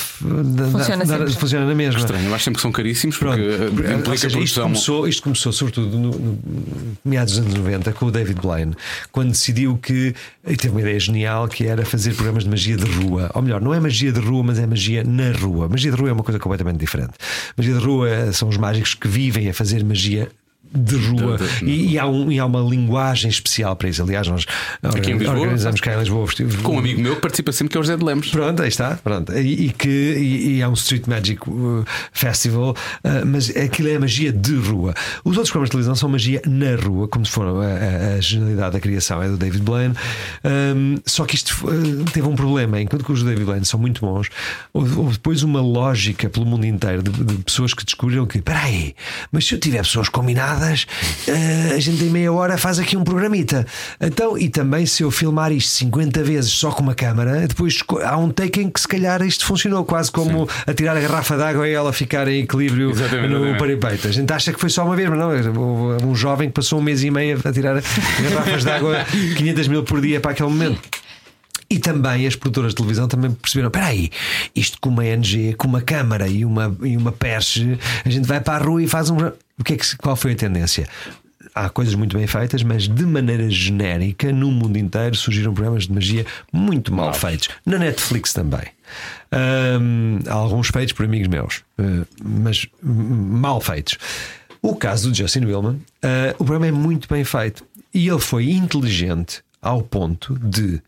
dá- 0.55 0.65
Funciona 0.71 1.05
dá- 1.05 1.19
sempre. 1.19 1.33
funciona 1.35 1.67
na 1.67 1.75
mesma. 1.75 2.01
Estranho, 2.01 2.27
eu 2.29 2.35
acho 2.35 2.45
sempre 2.45 2.57
que 2.57 2.63
são 2.63 2.73
caríssimos 2.73 3.17
porque 3.19 3.37
Pronto. 3.43 3.83
eh, 3.85 3.93
Ou 3.93 3.99
implica 4.01 4.17
seja, 4.17 4.27
isto, 4.27 4.55
produção. 4.55 4.63
começou, 4.65 5.07
isto 5.09 5.23
começou 5.23 5.53
sobretudo 5.53 5.99
no, 5.99 6.11
no 6.13 6.39
meados 7.05 7.35
dos 7.37 7.45
anos 7.45 7.55
90 7.59 7.93
com 7.93 8.07
o 8.07 8.11
David 8.11 8.41
Blaine, 8.41 8.75
quando 9.13 9.31
decidiu 9.33 9.77
que 9.77 10.15
e 10.47 10.57
teve 10.57 10.71
uma 10.75 10.81
ideia 10.81 10.99
genial 10.99 11.47
que 11.47 11.67
era 11.67 11.85
fazer 11.85 12.15
programas 12.15 12.45
de 12.45 12.51
magia 12.51 12.77
de 12.77 12.91
rua. 12.91 13.18
Ou 13.35 13.43
melhor, 13.43 13.61
não 13.61 13.75
é 13.75 13.81
magia 13.81 14.13
de 14.13 14.21
rua, 14.21 14.43
mas 14.43 14.59
é 14.59 14.67
magia 14.67 15.05
na 15.05 15.33
rua. 15.33 15.69
Magia 15.69 15.91
de 15.91 15.97
rua 15.97 16.11
é 16.11 16.13
uma 16.13 16.23
coisa 16.23 16.39
completamente 16.39 16.79
diferente. 16.79 17.13
Magia 17.57 17.75
de 17.75 17.85
rua 17.85 18.33
são 18.33 18.49
os 18.49 18.57
mágicos 18.57 18.95
que 18.95 19.09
vivem 19.09 19.49
a 19.49 19.55
fazer 19.55 19.85
magia. 19.85 20.29
De 20.75 20.97
rua 20.97 21.39
E, 21.63 21.93
e 21.93 21.99
há 21.99 22.07
um- 22.07 22.31
e 22.31 22.39
há 22.39 22.45
uma 22.47 22.61
linguagem 22.61 23.31
especial 23.31 23.75
para 23.77 23.89
isso. 23.89 24.03
Aliás, 24.03 24.27
nós 24.29 24.47
Lisboa? 24.83 25.39
organizamos 25.39 25.81
cá 25.81 25.95
em 25.95 25.99
Lisboa 25.99 26.27
Com 26.63 26.77
um 26.77 26.79
amigo 26.79 27.01
meu 27.01 27.15
que 27.17 27.23
participa 27.23 27.53
sempre, 27.53 27.73
que 27.73 27.77
é 27.77 27.81
o 27.81 27.83
José 27.83 27.97
de 27.97 28.05
Lemos. 28.05 28.29
Pronto, 28.29 28.63
aí 28.63 28.69
está. 28.69 28.97
Pronto. 29.03 29.33
E, 29.33 29.67
e 29.67 29.71
que 29.71 29.89
e, 29.89 30.57
e 30.57 30.61
é 30.61 30.69
um 30.69 30.75
Street 30.75 31.07
Magic 31.07 31.41
uh, 31.49 31.85
Festival, 32.13 32.71
uh, 33.05 33.27
mas 33.27 33.51
aquilo 33.57 33.89
é 33.89 33.99
magia 33.99 34.33
de 34.33 34.55
rua. 34.57 34.95
Os 35.25 35.37
outros 35.37 35.51
programas 35.51 35.69
de 35.69 35.73
televisão 35.73 35.95
são 35.95 36.09
magia 36.09 36.43
na 36.47 36.75
rua, 36.77 37.09
como 37.09 37.25
se 37.25 37.33
for 37.33 37.47
a, 37.47 37.51
a, 37.51 38.15
a 38.17 38.21
genialidade 38.21 38.73
da 38.73 38.81
criação 38.81 39.23
é 39.23 39.29
do 39.29 39.37
David 39.37 39.63
Blaine. 39.63 39.95
Um, 40.45 40.97
só 41.07 41.25
que 41.25 41.35
isto 41.35 41.51
uh, 41.67 42.05
teve 42.13 42.27
um 42.27 42.35
problema. 42.37 42.81
Enquanto 42.81 43.05
que 43.05 43.13
os 43.13 43.21
do 43.23 43.29
David 43.29 43.45
Blaine 43.45 43.65
são 43.65 43.79
muito 43.81 44.01
bons, 44.01 44.29
houve, 44.73 44.97
houve 44.99 45.13
depois 45.15 45.43
uma 45.43 45.61
lógica 45.61 46.29
pelo 46.29 46.45
mundo 46.47 46.67
inteiro 46.67 47.03
de, 47.03 47.11
de 47.11 47.35
pessoas 47.45 47.73
que 47.75 47.85
descobriram 47.85 48.27
que, 48.27 48.41
peraí, 48.41 48.95
mas 49.33 49.47
se 49.47 49.55
eu 49.55 49.61
tiver 49.61 49.79
pessoas 49.83 50.09
combinadas, 50.09 50.58
uh, 50.67 51.75
a 51.75 51.79
gente 51.79 52.05
em 52.05 52.11
meia 52.11 52.33
hora 52.33 52.59
faz 52.59 52.79
aqui 52.79 52.97
um 52.97 53.05
programita. 53.05 53.67
Então, 54.01 54.37
e 54.37 54.49
também 54.49 54.87
se 54.87 55.03
eu 55.03 55.11
filmar 55.11 55.53
isto 55.53 55.71
50 55.71 56.23
vezes 56.23 56.51
só 56.51 56.71
com 56.71 56.83
uma 56.83 56.95
câmara, 56.95 57.47
depois 57.47 57.79
há 58.05 58.17
um 58.17 58.31
take 58.31 58.61
em 58.61 58.71
que 58.71 58.81
se 58.81 58.89
calhar 58.89 59.23
isto 59.23 59.45
funcionou, 59.45 59.85
quase 59.85 60.11
como 60.11 60.49
atirar 60.67 60.97
a 60.97 61.01
garrafa 61.01 61.37
d'água 61.37 61.69
e 61.69 61.73
ela 61.73 61.93
ficar 61.93 62.29
em 62.29 62.43
equilíbrio 62.43 62.91
Exatamente, 62.91 63.35
no 63.35 63.57
parapeito. 63.57 64.09
A 64.09 64.13
gente 64.13 64.33
acha 64.33 64.53
que 64.53 64.61
foi 64.61 64.71
só 64.71 64.85
uma 64.85 64.97
vez, 64.97 65.09
mas 65.09 65.19
não. 65.19 66.09
Um 66.09 66.15
jovem 66.15 66.49
que 66.49 66.55
passou 66.55 66.79
um 66.79 66.83
mês 66.83 67.03
e 67.03 67.11
meio 67.11 67.39
a 67.45 67.53
tirar 67.53 67.83
garrafas 68.23 68.65
d'água 68.65 69.05
500 69.37 69.69
mil 69.69 69.83
por 69.83 70.01
dia 70.01 70.21
para 70.21 70.33
aquele 70.33 70.49
momento. 70.49 70.81
E 71.71 71.79
também 71.79 72.27
as 72.27 72.35
produtoras 72.35 72.73
de 72.73 72.77
televisão 72.77 73.07
também 73.07 73.31
perceberam: 73.31 73.69
espera 73.69 73.87
aí, 73.87 74.11
isto 74.55 74.79
com 74.81 74.89
uma 74.89 75.05
NG, 75.05 75.55
com 75.55 75.69
uma 75.69 75.83
câmara 75.83 76.27
e 76.27 76.45
uma, 76.45 76.75
e 76.83 76.97
uma 76.97 77.13
perche, 77.13 77.79
a 78.05 78.09
gente 78.09 78.27
vai 78.27 78.41
para 78.41 78.63
a 78.63 78.67
rua 78.67 78.83
e 78.83 78.89
faz 78.89 79.11
um. 79.11 79.17
O 79.59 79.65
que 79.65 79.75
é 79.75 79.77
que, 79.77 79.97
qual 79.99 80.17
foi 80.17 80.33
a 80.33 80.37
tendência? 80.37 80.89
Há 81.55 81.69
coisas 81.69 81.95
muito 81.95 82.17
bem 82.17 82.27
feitas, 82.27 82.63
mas 82.63 82.89
de 82.89 83.05
maneira 83.05 83.51
genérica, 83.51 84.33
no 84.33 84.51
mundo 84.51 84.79
inteiro, 84.79 85.17
surgiram 85.17 85.53
programas 85.53 85.87
de 85.87 85.93
magia 85.93 86.25
muito 86.53 86.95
mal 86.95 87.13
feitos. 87.13 87.49
Na 87.67 87.79
Netflix 87.79 88.33
também. 88.33 88.63
Hum, 89.81 90.21
há 90.27 90.35
alguns 90.35 90.69
feitos 90.69 90.93
por 90.93 91.05
amigos 91.05 91.29
meus, 91.29 91.65
eh, 91.79 92.05
mas 92.23 92.67
mal 92.83 93.61
feitos. 93.61 93.99
O 94.63 94.75
caso 94.75 95.11
do 95.11 95.17
Justin 95.17 95.47
Willman, 95.47 95.81
eh, 96.03 96.35
o 96.39 96.45
programa 96.45 96.67
é 96.69 96.73
muito 96.73 97.09
bem 97.09 97.25
feito 97.25 97.65
e 97.93 98.09
ele 98.09 98.21
foi 98.21 98.51
inteligente 98.51 99.43
ao 99.61 99.83
ponto 99.83 100.39
de, 100.39 100.81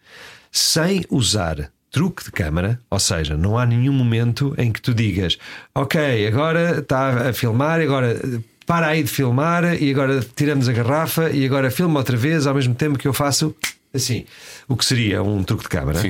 sem 0.51 1.05
usar 1.11 1.71
truque 1.91 2.25
de 2.25 2.31
câmara, 2.31 2.81
ou 2.89 2.99
seja, 2.99 3.37
não 3.37 3.59
há 3.59 3.67
nenhum 3.67 3.93
momento 3.93 4.55
em 4.57 4.71
que 4.71 4.81
tu 4.81 4.95
digas, 4.95 5.37
ok, 5.75 6.27
agora 6.27 6.79
está 6.79 7.31
a 7.31 7.33
filmar, 7.33 7.81
agora 7.81 8.17
para 8.65 8.87
aí 8.87 9.03
de 9.03 9.11
filmar 9.11 9.83
e 9.83 9.91
agora 9.91 10.25
tiramos 10.37 10.69
a 10.69 10.73
garrafa 10.73 11.31
e 11.31 11.45
agora 11.45 11.71
filma 11.71 11.99
outra 11.99 12.17
vez 12.17 12.47
ao 12.47 12.55
mesmo 12.55 12.75
tempo 12.75 12.97
que 12.97 13.09
eu 13.09 13.13
faço 13.13 13.55
assim, 13.93 14.25
o 14.69 14.77
que 14.77 14.85
seria 14.85 15.23
um 15.23 15.43
truque 15.43 15.65
de 15.65 15.69
câmara. 15.69 16.01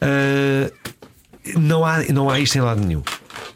Eh, 0.00 0.72
não 1.56 1.84
há, 1.84 2.04
não 2.12 2.30
há 2.30 2.38
isto 2.38 2.56
em 2.56 2.60
lado 2.60 2.80
nenhum. 2.80 3.02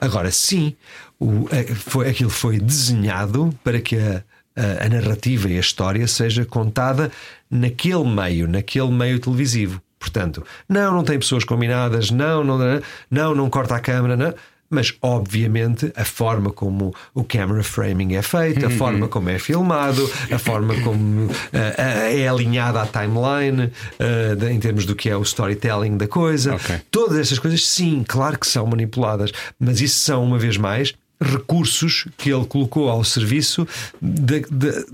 Agora, 0.01 0.30
sim, 0.32 0.74
o, 1.18 1.47
foi, 1.76 2.09
aquilo 2.09 2.30
foi 2.30 2.59
desenhado 2.59 3.55
para 3.62 3.80
que 3.80 3.97
a, 3.97 4.24
a, 4.57 4.86
a 4.86 4.89
narrativa 4.89 5.49
e 5.49 5.57
a 5.57 5.61
história 5.61 6.07
seja 6.09 6.45
contada 6.45 7.11
naquele 7.49 8.05
meio, 8.05 8.49
naquele 8.49 8.91
meio 8.91 9.18
televisivo. 9.18 9.80
Portanto, 9.99 10.45
não, 10.69 10.93
não 10.93 11.03
tem 11.05 11.19
pessoas 11.19 11.45
combinadas, 11.45 12.11
não, 12.11 12.45
não, 12.45 12.57
não, 12.59 12.81
não, 13.11 13.35
não 13.35 13.51
corta 13.51 13.75
a 13.77 13.81
câmera, 13.81 14.17
não. 14.17 14.35
Mas, 14.71 14.93
obviamente, 15.01 15.91
a 15.97 16.05
forma 16.05 16.51
como 16.51 16.95
o 17.15 17.25
camera 17.25 17.63
framing 17.65 18.17
é 18.17 18.21
feito, 18.23 18.67
a 18.67 18.71
forma 18.71 19.09
como 19.09 19.31
é 19.31 19.39
filmado, 19.39 20.09
a 20.31 20.39
forma 20.39 20.79
como 20.83 21.31
eh, 21.55 22.21
é 22.23 22.29
alinhada 22.29 22.83
à 22.83 22.87
timeline, 22.87 23.73
eh, 23.99 24.35
de- 24.35 24.51
em 24.53 24.61
termos 24.61 24.85
do 24.85 24.95
que 24.95 25.09
é 25.09 25.17
o 25.17 25.23
storytelling 25.23 25.97
da 25.97 26.07
coisa. 26.07 26.55
Ok. 26.55 26.83
Todas 26.91 27.19
essas 27.19 27.39
coisas, 27.39 27.67
sim, 27.67 28.05
claro 28.07 28.39
que 28.39 28.47
são 28.47 28.67
manipuladas, 28.67 29.33
mas 29.59 29.81
isso 29.81 30.01
são, 30.01 30.23
uma 30.23 30.39
vez 30.39 30.59
mais, 30.59 30.93
recursos 31.19 32.07
que 32.19 32.31
ele 32.31 32.45
colocou 32.45 32.91
ao 32.91 33.03
serviço 33.05 33.67
de, 34.03 34.41
de- 34.51 34.85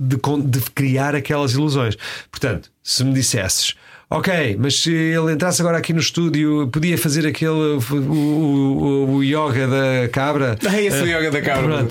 de 0.46 0.60
criar 0.72 1.14
aquelas 1.16 1.52
ilusões. 1.52 1.96
Portanto, 2.30 2.70
se 2.82 3.02
me 3.04 3.12
dissesses. 3.12 3.74
Ok, 4.16 4.56
mas 4.60 4.80
se 4.80 4.92
ele 4.92 5.32
entrasse 5.32 5.60
agora 5.60 5.76
aqui 5.78 5.92
no 5.92 5.98
estúdio, 5.98 6.68
podia 6.72 6.96
fazer 6.96 7.26
aquele 7.26 7.50
o, 7.50 7.80
o, 8.12 9.14
o 9.16 9.24
yoga 9.24 9.66
da 9.66 10.08
cabra. 10.08 10.56
Ah, 10.66 10.80
esse 10.80 10.98
é 10.98 11.02
o 11.02 11.06
yoga 11.06 11.30
da 11.32 11.42
cabra. 11.42 11.88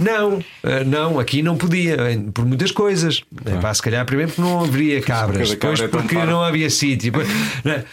Não, 0.00 0.44
eh, 0.62 0.84
não, 0.84 1.18
aqui 1.18 1.42
não 1.42 1.56
podia, 1.56 1.96
por 2.34 2.44
muitas 2.44 2.70
coisas. 2.70 3.22
É, 3.46 3.56
pá, 3.56 3.72
se 3.72 3.80
calhar, 3.82 4.04
primeiro 4.04 4.30
porque 4.32 4.42
não 4.42 4.62
haveria 4.62 5.00
cabras, 5.00 5.52
a 5.52 5.56
cabra 5.56 5.76
depois 5.76 5.80
é 5.80 5.88
porque 5.88 6.14
parva. 6.16 6.30
não 6.30 6.42
havia 6.42 6.68
sítio. 6.68 7.10
depois- 7.10 7.28
é? 7.64 7.84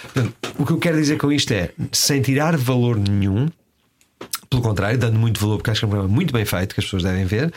O 0.59 0.65
que 0.65 0.74
eu 0.74 0.78
quero 0.78 0.97
dizer 0.97 1.17
com 1.17 1.32
isto 1.32 1.51
é, 1.53 1.69
sem 1.93 2.22
tirar 2.22 2.57
valor 2.57 2.97
nenhum, 2.97 3.47
pelo 4.49 4.61
contrário, 4.61 4.97
dando 4.97 5.17
muito 5.17 5.39
valor, 5.39 5.57
porque 5.57 5.72
acho 5.72 5.80
que 5.80 5.86
é 5.86 5.88
um 5.88 5.91
programa 5.91 6.13
muito 6.13 6.34
bem 6.34 6.43
feito, 6.43 6.76
que 6.76 6.82
as 6.82 6.86
pessoas 6.86 7.03
devem 7.03 7.24
ver. 7.26 7.53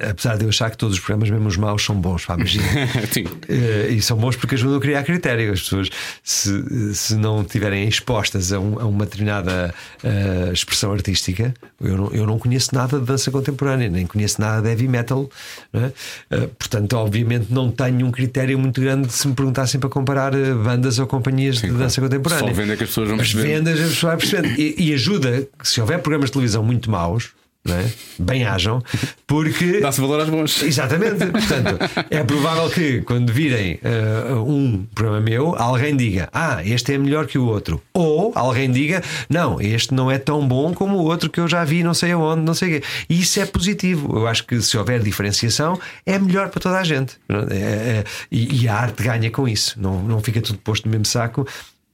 Apesar 0.00 0.36
de 0.36 0.44
eu 0.44 0.48
achar 0.48 0.70
que 0.70 0.76
todos 0.76 0.94
os 0.96 1.00
programas, 1.00 1.30
mesmo 1.30 1.48
os 1.48 1.56
maus, 1.56 1.84
são 1.84 1.94
bons 1.94 2.24
para 2.24 2.34
a 2.36 2.38
magia. 2.38 2.62
Sim. 3.12 3.24
Eh, 3.48 3.88
e 3.90 4.02
são 4.02 4.16
bons 4.16 4.36
porque 4.36 4.54
ajudam 4.54 4.76
a 4.78 4.80
criar 4.80 5.02
critério. 5.02 5.52
As 5.52 5.60
pessoas, 5.62 5.88
se, 6.22 6.94
se 6.94 7.14
não 7.16 7.42
estiverem 7.42 7.86
expostas 7.88 8.52
a, 8.52 8.60
um- 8.60 8.78
a 8.78 8.84
uma 8.86 9.04
determinada 9.04 9.74
eh, 10.04 10.50
expressão 10.52 10.92
artística, 10.92 11.54
eu 11.80 11.96
não, 11.96 12.10
eu 12.12 12.26
não 12.26 12.38
conheço 12.38 12.74
nada 12.74 12.98
de 12.98 13.04
dança 13.04 13.30
contemporânea, 13.30 13.88
nem 13.88 14.06
conheço 14.06 14.40
nada 14.40 14.62
de 14.62 14.68
heavy 14.68 14.88
metal. 14.88 15.28
é? 15.72 15.90
Eh, 16.30 16.48
portanto, 16.58 16.92
obviamente, 16.94 17.46
não 17.50 17.70
tenho 17.70 18.06
um 18.06 18.10
critério 18.10 18.58
muito 18.58 18.80
grande 18.80 19.12
se 19.12 19.26
me 19.28 19.34
perguntassem 19.34 19.80
para 19.80 19.88
comparar 19.88 20.32
bandas 20.32 20.98
ou 20.98 21.06
companhias 21.06 21.56
de 21.56 21.62
claro. 21.62 21.78
dança 21.78 22.00
contemporânea. 22.00 22.46
Só 22.48 22.52
vendo 22.54 22.72
é 22.72 22.76
que 22.76 22.84
as 22.84 22.90
pessoas 22.90 23.08
vão 23.08 23.18
As 23.20 23.32
perceber. 23.32 23.54
vendas, 23.54 23.80
as 23.80 23.88
pessoas 23.90 24.00
vão 24.12 24.18
percebendo. 24.18 24.60
E, 24.60 24.74
e 24.78 24.94
ajuda 24.94 25.46
se 25.62 25.80
houver 25.80 25.98
programas 26.00 26.28
de 26.30 26.32
televisão 26.32 26.62
muito 26.62 26.90
maus. 26.90 27.30
É? 27.74 27.90
Bem-ajam, 28.18 28.82
porque. 29.26 29.80
Dá-se 29.82 30.00
valor 30.00 30.20
aos 30.20 30.28
bons. 30.28 30.62
Exatamente. 30.62 31.26
Portanto, 31.26 31.78
é 32.10 32.22
provável 32.24 32.68
que 32.70 33.02
quando 33.02 33.32
virem 33.32 33.78
uh, 33.84 34.42
um 34.42 34.86
programa 34.94 35.20
meu, 35.20 35.54
alguém 35.56 35.96
diga: 35.96 36.28
Ah, 36.32 36.62
este 36.64 36.94
é 36.94 36.98
melhor 36.98 37.26
que 37.26 37.38
o 37.38 37.46
outro. 37.46 37.80
Ou 37.94 38.32
alguém 38.34 38.70
diga: 38.70 39.02
Não, 39.28 39.60
este 39.60 39.94
não 39.94 40.10
é 40.10 40.18
tão 40.18 40.46
bom 40.46 40.74
como 40.74 40.96
o 40.98 41.04
outro 41.04 41.30
que 41.30 41.40
eu 41.40 41.48
já 41.48 41.64
vi, 41.64 41.82
não 41.82 41.94
sei 41.94 42.12
aonde, 42.12 42.42
não 42.42 42.54
sei 42.54 42.76
o 42.76 42.80
quê. 42.80 42.86
E 43.08 43.20
isso 43.20 43.40
é 43.40 43.46
positivo. 43.46 44.16
Eu 44.16 44.26
acho 44.26 44.44
que 44.44 44.60
se 44.60 44.76
houver 44.76 45.00
diferenciação, 45.00 45.78
é 46.04 46.18
melhor 46.18 46.48
para 46.48 46.60
toda 46.60 46.78
a 46.78 46.84
gente. 46.84 47.16
É, 47.50 47.54
é, 47.54 48.04
e, 48.30 48.62
e, 48.62 48.68
a 48.68 48.74
arte 48.74 49.02
ganha 49.02 49.30
com 49.30 49.48
isso. 49.48 49.80
Não, 49.80 50.02
não 50.02 50.20
fica 50.20 50.40
tudo 50.40 50.58
posto 50.58 50.86
no 50.86 50.90
mesmo 50.90 51.06
saco. 51.06 51.46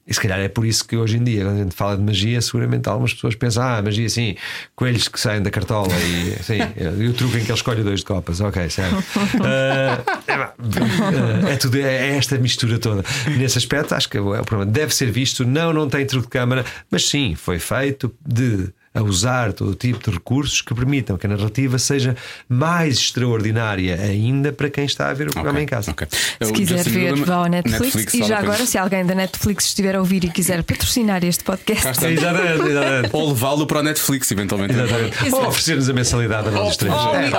E 0.06 0.12
se 0.12 0.20
calhar 0.20 0.38
é 0.38 0.48
por 0.48 0.66
isso 0.66 0.86
que 0.86 0.96
hoje 0.96 1.16
em 1.16 1.24
dia, 1.24 1.44
quando 1.44 1.56
a 1.56 1.62
gente 1.62 1.74
fala 1.74 1.96
de 1.96 2.02
magia, 2.02 2.40
seguramente 2.42 2.88
algumas 2.88 3.14
pessoas 3.14 3.34
pensam: 3.34 3.62
ah, 3.62 3.80
magia 3.82 4.08
sim, 4.08 4.36
coelhos 4.76 5.08
que 5.08 5.18
saem 5.18 5.42
da 5.42 5.50
cartola 5.50 5.94
e, 5.94 6.36
sim, 6.44 6.58
e 6.98 7.08
o 7.08 7.14
truque 7.14 7.38
em 7.38 7.40
que 7.40 7.50
ele 7.50 7.54
escolhe 7.54 7.82
dois 7.82 8.00
de 8.00 8.06
copas. 8.06 8.40
Ok, 8.40 8.68
certo. 8.68 8.96
Uh, 8.96 10.04
é, 11.48 11.52
é, 11.52 11.56
tudo, 11.56 11.78
é 11.78 12.16
esta 12.16 12.36
mistura 12.36 12.78
toda. 12.78 13.02
Nesse 13.38 13.56
aspecto, 13.56 13.94
acho 13.94 14.08
que 14.08 14.18
o 14.18 14.30
programa 14.44 14.66
deve 14.66 14.94
ser 14.94 15.10
visto. 15.10 15.44
Não, 15.44 15.72
não 15.72 15.88
tem 15.88 16.04
truque 16.04 16.26
de 16.26 16.32
câmara, 16.32 16.64
mas 16.90 17.08
sim, 17.08 17.34
foi 17.34 17.58
feito 17.58 18.14
de 18.26 18.72
a 18.94 19.02
usar 19.02 19.52
todo 19.52 19.74
tipo 19.74 19.98
de 20.08 20.16
recursos 20.16 20.60
que 20.60 20.72
permitam 20.72 21.18
que 21.18 21.26
a 21.26 21.30
narrativa 21.30 21.78
seja 21.78 22.16
mais 22.48 22.98
extraordinária 22.98 23.96
ainda 24.00 24.52
para 24.52 24.70
quem 24.70 24.84
está 24.84 25.08
a 25.08 25.14
ver 25.14 25.28
o 25.28 25.32
programa 25.32 25.58
okay, 25.58 25.64
em 25.64 25.66
casa. 25.66 25.90
Okay. 25.90 26.06
Se 26.40 26.52
quiser 26.52 26.84
ver, 26.84 27.16
vá 27.16 27.34
ao 27.34 27.46
Netflix, 27.46 27.94
Netflix 27.94 28.14
e 28.14 28.22
já 28.22 28.38
agora, 28.38 28.64
se 28.64 28.78
alguém 28.78 29.04
da 29.04 29.14
Netflix 29.14 29.66
estiver 29.66 29.96
a 29.96 29.98
ouvir 29.98 30.24
e 30.24 30.28
quiser 30.28 30.62
patrocinar 30.64 31.24
este 31.24 31.42
podcast, 31.42 31.88
exatamente, 32.06 32.68
exatamente. 32.68 33.10
ou 33.12 33.28
levá-lo 33.28 33.66
para 33.66 33.80
o 33.80 33.82
Netflix, 33.82 34.30
eventualmente. 34.30 34.74
Exatamente. 34.74 35.34
Ou 35.34 35.48
oferecer-nos 35.48 35.88
a 35.88 35.92
mensalidade 35.92 36.48
a 36.48 36.50
nós 36.52 36.70
os 36.70 36.76
três. 36.76 36.94
Oh, 36.94 37.14
é. 37.14 37.30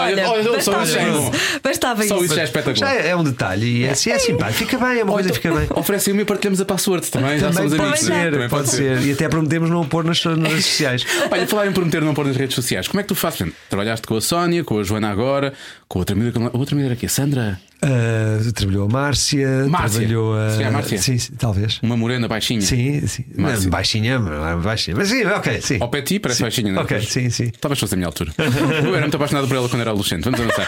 Bastava 1.63 2.03
isso. 2.03 2.15
Só 2.15 2.23
isso 2.23 2.35
já 2.35 2.41
é 2.41 2.43
espetacular. 2.43 2.75
Já 2.75 2.95
é, 2.95 3.09
é 3.09 3.15
um 3.15 3.23
detalhe 3.23 3.65
e 3.65 3.83
é, 3.85 3.91
assim, 3.91 4.11
é 4.11 4.19
simpático. 4.19 4.59
Fica 4.59 4.77
bem, 4.77 4.99
é 4.99 5.03
uma 5.03 5.13
coisa 5.13 5.33
fica 5.33 5.53
bem. 5.53 5.67
Oferecem-me 5.69 6.21
e 6.21 6.25
partilhamos 6.25 6.59
a 6.59 6.65
password 6.65 7.09
também. 7.09 7.39
Já 7.39 7.51
somos 7.51 7.73
amigos. 7.73 7.89
Pode 7.89 7.99
ser, 7.99 8.49
pode 8.49 8.69
ser. 8.69 9.01
E 9.01 9.11
até 9.13 9.29
prometemos 9.29 9.69
não 9.69 9.85
pôr 9.85 10.03
nas 10.03 10.23
redes 10.23 10.65
sociais. 10.65 11.05
Olha, 11.31 11.44
falar 11.47 11.67
em 11.67 11.71
prometer 11.71 12.01
não 12.01 12.13
pôr 12.13 12.25
nas 12.25 12.35
redes 12.35 12.55
sociais. 12.55 12.87
Como 12.87 12.99
é 12.99 13.03
que 13.03 13.09
tu 13.09 13.15
fazes? 13.15 13.51
Trabalhaste 13.69 14.07
com 14.07 14.15
a 14.15 14.21
Sónia, 14.21 14.63
com 14.63 14.79
a 14.79 14.83
Joana 14.83 15.09
agora, 15.09 15.53
com 15.87 15.99
outra 15.99 16.15
amiga. 16.15 16.39
Outra 16.53 16.75
amiga 16.75 16.87
era 16.87 16.93
aqui, 16.93 17.05
a 17.05 17.09
Sandra? 17.09 17.59
Uh, 17.85 18.51
trabalhou 18.53 18.85
a 18.85 18.89
Márcia, 18.89 19.67
Márcia. 19.69 19.99
trabalhou 19.99 20.35
a. 20.35 20.49
Sim, 20.49 20.63
a 20.63 20.71
Márcia. 20.71 20.97
Sim, 20.97 21.17
talvez. 21.37 21.79
Uma 21.83 21.95
morena 21.95 22.27
baixinha. 22.27 22.61
Sim, 22.61 23.05
sim. 23.05 23.23
Não, 23.35 23.69
baixinha, 23.69 24.19
baixinha. 24.61 24.97
Mas 24.97 25.09
sim, 25.09 25.23
ok, 25.25 25.61
sim. 25.61 25.77
Ao 25.79 25.89
ti 26.01 26.19
parece 26.19 26.39
sim. 26.39 26.43
baixinha, 26.43 26.71
não 26.71 26.81
é? 26.81 26.83
Ok, 26.83 26.99
sim, 27.01 27.29
sim. 27.29 27.51
Talvez 27.61 27.79
fosse 27.79 27.93
a 27.93 27.97
minha 27.97 28.07
altura. 28.07 28.31
Eu 28.37 28.95
era 28.95 29.01
muito 29.01 29.15
apaixonado 29.15 29.47
por 29.47 29.55
ela 29.55 29.69
quando 29.69 29.81
era 29.81 29.91
adolescente. 29.91 30.23
Vamos 30.23 30.39
avançar. 30.39 30.67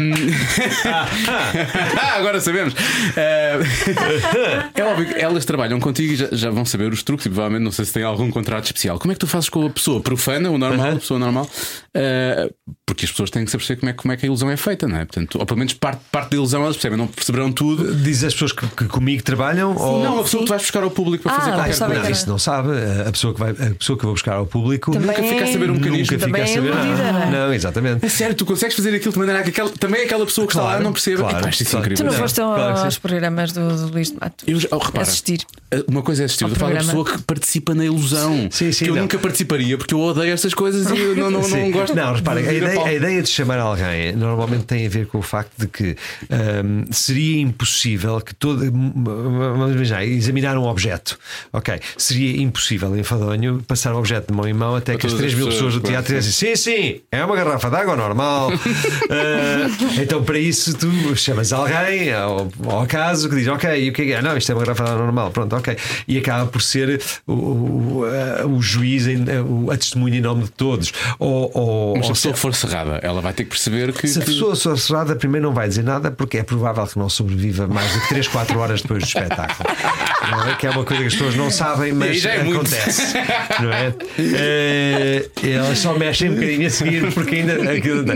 um... 0.00 0.12
Agora 2.18 2.40
sabemos. 2.40 2.74
É 4.74 4.82
óbvio 4.82 5.06
que 5.06 5.20
elas 5.20 5.44
trabalham 5.44 5.78
contigo 5.80 6.12
e 6.12 6.16
já, 6.16 6.28
já, 6.32 6.50
vão 6.50 6.64
saber 6.64 6.92
os 6.92 7.02
truques 7.02 7.26
e 7.26 7.28
provavelmente 7.28 7.64
não 7.64 7.72
sei 7.72 7.84
se 7.84 7.92
tem 7.92 8.02
algum 8.02 8.30
contrato 8.30 8.64
especial. 8.64 8.98
Como 8.98 9.12
é 9.12 9.14
que 9.14 9.20
tu 9.20 9.26
fazes 9.26 9.48
com 9.48 9.66
a 9.66 9.70
pessoa 9.70 10.00
profana, 10.00 10.50
o 10.50 10.58
normal, 10.58 10.86
uh 10.86 10.92
-huh. 10.92 10.96
a 10.96 11.00
pessoa 11.00 11.20
normal? 11.20 11.48
Porque 12.88 13.04
as 13.04 13.10
pessoas 13.10 13.28
têm 13.28 13.44
que 13.44 13.50
saber 13.50 13.76
como 13.76 13.90
é, 13.90 13.92
como 13.92 14.12
é 14.12 14.16
que 14.16 14.24
a 14.24 14.28
ilusão 14.28 14.50
é 14.50 14.56
feita, 14.56 14.88
não 14.88 14.96
é? 14.96 15.00
Portanto, 15.00 15.38
ou 15.38 15.44
pelo 15.44 15.58
menos 15.58 15.74
parte, 15.74 16.00
parte 16.10 16.30
da 16.30 16.36
ilusão 16.36 16.62
elas 16.62 16.74
percebem, 16.74 16.96
não 16.96 17.06
perceberão 17.06 17.52
tudo. 17.52 17.94
Diz 17.94 18.24
as 18.24 18.32
pessoas 18.32 18.52
que, 18.52 18.66
que 18.66 18.86
comigo 18.86 19.22
trabalham? 19.22 19.76
Sim, 19.76 19.82
ou... 19.82 20.02
Não, 20.02 20.20
a 20.20 20.22
pessoa 20.22 20.40
que 20.40 20.46
tu 20.46 20.48
vais 20.48 20.62
buscar 20.62 20.82
ao 20.82 20.90
público 20.90 21.22
para 21.22 21.32
ah, 21.32 21.38
fazer 21.38 21.50
qualquer 21.50 21.78
coisa. 21.78 22.02
Não, 22.02 22.10
isso 22.10 22.28
não 22.30 22.38
sabe. 22.38 22.70
A 23.06 23.12
pessoa 23.12 23.34
que, 23.34 23.40
vai, 23.40 23.50
a 23.50 23.74
pessoa 23.74 23.98
que 23.98 24.04
eu 24.04 24.08
vou 24.08 24.14
buscar 24.14 24.36
ao 24.36 24.46
público 24.46 24.90
também 24.90 25.06
nunca 25.08 25.22
fica 25.22 25.44
a 25.44 25.52
saber 25.52 25.70
um 25.70 25.74
mecanismo. 25.74 26.16
Nunca 26.16 26.26
fica 26.26 26.42
a 26.42 26.46
saber 26.46 26.74
nada. 26.74 27.12
Não, 27.12 27.30
não, 27.30 27.52
exatamente. 27.52 28.06
É 28.06 28.08
sério, 28.08 28.34
tu 28.34 28.46
consegues 28.46 28.74
fazer 28.74 28.94
aquilo 28.94 29.12
de 29.12 29.18
maneira 29.18 29.42
que 29.42 29.50
aquela, 29.50 29.68
também 29.68 30.04
aquela 30.04 30.24
pessoa 30.24 30.46
que 30.46 30.54
claro, 30.54 30.68
está 30.68 30.78
lá 30.78 30.82
não 30.82 30.92
perceba. 30.94 31.24
Claro, 31.24 31.38
Epá, 31.40 31.50
isto 31.50 31.76
é 31.76 31.78
incrível. 31.78 31.96
Tu 31.98 32.10
não 32.10 32.12
foste 32.12 32.36
claro 32.36 32.78
aos 32.78 32.98
programas 32.98 33.52
do, 33.52 33.68
do 33.68 33.92
Luís 33.92 34.10
de 34.10 34.16
Mato. 34.18 34.44
Eu, 34.46 34.58
oh, 34.70 34.78
repara, 34.78 35.02
assistir. 35.02 35.40
Uma 35.86 36.00
coisa 36.00 36.22
é 36.22 36.24
assistir, 36.24 36.44
eu 36.44 36.54
falo 36.54 36.72
da 36.72 36.78
pessoa 36.78 37.04
que 37.04 37.18
participa 37.22 37.74
na 37.74 37.84
ilusão. 37.84 38.48
Sim, 38.50 38.72
sim, 38.72 38.84
que 38.86 38.90
eu 38.90 38.94
não. 38.94 39.02
nunca 39.02 39.18
participaria 39.18 39.76
porque 39.76 39.92
eu 39.92 40.00
odeio 40.00 40.32
essas 40.32 40.54
coisas 40.54 40.90
e 40.90 40.98
eu 40.98 41.14
não, 41.14 41.30
não, 41.30 41.42
não 41.48 41.70
gosto. 41.70 41.94
Não, 41.94 42.14
repara, 42.14 42.40
a 42.40 42.42
ideia, 42.42 42.77
a 42.84 42.92
ideia 42.92 43.22
de 43.22 43.28
chamar 43.28 43.58
alguém 43.58 44.12
normalmente 44.12 44.64
tem 44.64 44.86
a 44.86 44.88
ver 44.88 45.06
com 45.06 45.18
o 45.18 45.22
facto 45.22 45.52
de 45.58 45.66
que 45.66 45.96
um, 46.30 46.84
seria 46.92 47.40
impossível 47.40 48.20
que 48.20 48.34
todo. 48.34 48.58
Vamos 48.70 49.74
imaginar, 49.74 50.04
examinar 50.04 50.56
um 50.58 50.64
objeto. 50.64 51.18
Ok, 51.52 51.78
seria 51.96 52.42
impossível 52.42 52.96
enfadonho 52.96 53.62
passar 53.66 53.94
o 53.94 53.98
objeto 53.98 54.28
de 54.28 54.34
mão 54.34 54.46
em 54.46 54.52
mão 54.52 54.76
até 54.76 54.96
que 54.96 55.06
as 55.06 55.14
3 55.14 55.34
mil 55.34 55.46
pessoas 55.48 55.74
do 55.74 55.80
teatro 55.80 56.14
dissessem: 56.14 56.56
sim, 56.56 56.70
sim, 56.70 57.00
é 57.10 57.24
uma 57.24 57.36
garrafa 57.36 57.70
de 57.70 57.76
água 57.76 57.96
normal. 57.96 58.50
uh, 58.50 60.00
então, 60.00 60.22
para 60.22 60.38
isso, 60.38 60.76
tu 60.76 61.16
chamas 61.16 61.52
alguém 61.52 62.12
ao, 62.12 62.48
ao 62.66 62.86
caso 62.86 63.28
que 63.28 63.36
diz: 63.36 63.48
Ok, 63.48 63.88
o 63.88 63.92
que 63.92 64.12
é? 64.12 64.22
Não, 64.22 64.36
isto 64.36 64.50
é 64.52 64.54
uma 64.54 64.62
garrafa 64.62 64.84
de 64.84 64.90
água 64.90 65.04
normal. 65.04 65.30
Pronto, 65.30 65.56
ok. 65.56 65.76
E 66.06 66.18
acaba 66.18 66.46
por 66.46 66.62
ser 66.62 67.00
o, 67.26 67.32
o, 67.32 68.04
o 68.56 68.62
juiz, 68.62 69.06
a 69.70 69.76
testemunha 69.76 70.18
em 70.18 70.20
nome 70.20 70.44
de 70.44 70.50
todos. 70.50 70.92
Ou, 71.18 71.50
ou, 71.54 71.96
Mas 71.96 72.06
se 72.06 72.12
a 72.12 72.14
pessoa 72.14 72.34
for 72.34 72.54
ela 73.02 73.20
vai 73.20 73.32
ter 73.32 73.44
que 73.44 73.50
perceber 73.50 73.92
que. 73.92 74.06
Se 74.06 74.20
a 74.20 74.24
pessoa 74.24 74.56
for 74.56 74.78
cerrada, 74.78 75.16
primeiro 75.16 75.46
não 75.46 75.54
vai 75.54 75.68
dizer 75.68 75.84
nada, 75.84 76.10
porque 76.10 76.38
é 76.38 76.42
provável 76.42 76.86
que 76.86 76.98
não 76.98 77.08
sobreviva 77.08 77.66
mais 77.66 77.92
de 77.92 78.08
3, 78.08 78.28
4 78.28 78.58
horas 78.58 78.82
depois 78.82 79.02
do 79.02 79.06
espetáculo. 79.06 79.68
Não 80.30 80.48
é? 80.48 80.54
Que 80.56 80.66
é 80.66 80.70
uma 80.70 80.84
coisa 80.84 81.02
que 81.02 81.08
as 81.08 81.14
pessoas 81.14 81.34
não 81.34 81.50
sabem, 81.50 81.92
mas 81.92 82.24
é 82.24 82.40
acontece. 82.40 83.14
Não 83.60 83.72
é? 83.72 83.94
é? 84.18 85.28
Elas 85.42 85.78
só 85.78 85.94
mexem 85.94 86.30
um 86.30 86.34
bocadinho 86.34 86.66
a 86.66 86.70
seguir, 86.70 87.12
porque 87.12 87.36
ainda. 87.36 87.58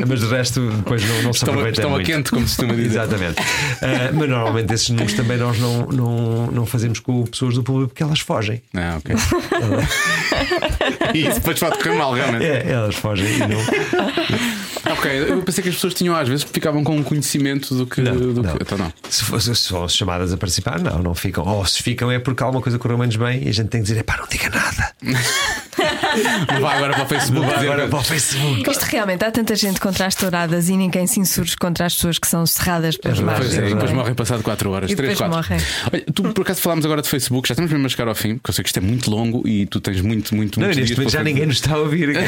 Mas 0.07 0.21
de 0.21 0.27
resto, 0.27 0.71
depois 0.71 1.03
não, 1.05 1.23
não 1.23 1.33
se 1.33 1.39
estão, 1.39 1.55
aproveita 1.55 1.81
estão 1.81 1.91
muito. 1.91 2.11
a 2.11 2.15
quente, 2.15 2.31
como 2.31 2.47
se 2.47 2.57
costuma 2.57 2.75
dizer. 2.75 3.01
Exatamente. 3.01 3.41
Uh, 3.41 4.15
mas 4.15 4.29
normalmente 4.29 4.75
esses 4.75 4.91
números 4.91 5.15
também 5.15 5.39
nós 5.39 5.59
não, 5.59 5.87
não, 5.87 6.47
não 6.49 6.67
fazemos 6.67 7.01
com 7.01 7.25
pessoas 7.25 7.55
do 7.55 7.63
público 7.63 7.89
porque 7.91 8.03
elas 8.03 8.21
fogem. 8.21 8.63
Ah, 8.75 8.99
ok. 8.99 9.15
e 11.15 11.27
isso 11.27 11.37
depois 11.37 11.59
pode 11.59 11.79
correr 11.79 11.97
mal, 11.97 12.13
realmente. 12.13 12.45
É, 12.45 12.71
elas 12.71 12.95
fogem 12.95 13.27
e 13.27 13.39
não. 13.39 13.59
Ok, 14.93 15.11
eu 15.29 15.43
pensei 15.43 15.63
que 15.63 15.69
as 15.69 15.75
pessoas 15.77 15.95
tinham 15.95 16.15
às 16.15 16.29
vezes 16.29 16.45
ficavam 16.45 16.83
com 16.85 16.97
um 16.97 17.03
conhecimento 17.03 17.75
do 17.75 17.87
que. 17.87 18.01
Não, 18.01 18.15
do 18.17 18.43
não. 18.43 18.57
Que, 18.57 18.63
então 18.63 18.77
não. 18.79 18.93
Se, 19.09 19.25
fosse, 19.25 19.55
se 19.55 19.69
fossem 19.69 19.97
chamadas 19.99 20.33
a 20.33 20.37
participar, 20.37 20.81
não, 20.81 20.99
não 20.99 21.15
ficam. 21.15 21.45
Ou 21.47 21.65
se 21.65 21.83
ficam 21.83 22.11
é 22.11 22.19
porque 22.19 22.43
alguma 22.43 22.61
coisa 22.63 22.79
correu 22.79 22.99
menos 22.99 23.17
bem 23.17 23.45
e 23.45 23.49
a 23.49 23.53
gente 23.53 23.69
tem 23.69 23.81
que 23.83 23.87
dizer: 23.89 24.03
pá, 24.03 24.17
não 24.19 24.27
diga 24.29 24.51
nada. 24.51 24.93
Não 26.53 26.61
vá 26.61 26.75
agora 26.75 26.95
para 26.95 27.05
o 27.05 27.07
Facebook. 27.09 27.47
Vá 27.47 27.61
agora 27.61 27.89
para 27.89 27.99
o 27.99 28.03
Facebook. 28.05 28.71
Isto 28.71 28.83
realmente 28.85 29.25
há 29.25 29.31
tanta 29.31 29.55
gente 29.57 29.81
contra 29.81 30.07
as 30.07 30.15
touradas 30.15 30.69
e 30.69 30.77
ninguém 30.77 31.07
se 31.07 31.21
insurge 31.21 31.57
contra 31.57 31.87
as 31.87 31.95
pessoas 31.95 32.19
que 32.19 32.27
são 32.27 32.45
cerradas 32.47 32.97
pelas 32.97 33.19
Pois 33.19 33.27
margens. 33.31 33.55
é, 33.59 33.67
e 33.67 33.75
depois 33.75 33.85
não 33.85 33.91
é? 33.91 33.95
morrem 33.95 34.15
passado 34.15 34.43
4 34.43 34.71
horas, 34.71 34.91
E 34.91 34.97
3, 34.97 35.19
depois 35.19 35.31
4. 35.31 35.53
morrem. 35.55 35.67
Olha, 35.93 36.05
tu 36.13 36.23
por 36.35 36.43
acaso 36.43 36.61
falámos 36.61 36.85
agora 36.85 37.03
de 37.03 37.09
Facebook, 37.09 37.49
já 37.49 37.53
estamos 37.55 37.71
mesmo 37.71 37.87
a 37.87 37.89
chegar 37.89 38.09
ao 38.09 38.15
fim, 38.15 38.35
porque 38.37 38.51
eu 38.51 38.55
sei 38.55 38.63
que 38.63 38.69
isto 38.69 38.77
é 38.79 38.81
muito 38.83 39.11
longo 39.11 39.47
e 39.47 39.67
tu 39.67 39.81
tens 39.81 40.01
muito, 40.01 40.35
muito, 40.35 40.59
Não, 40.61 40.67
muitos 40.67 40.81
neste 40.81 40.97
momento 40.97 41.13
já 41.13 41.23
ninguém 41.23 41.47
nos 41.47 41.57
está 41.57 41.75
a 41.75 41.79
ouvir. 41.79 42.11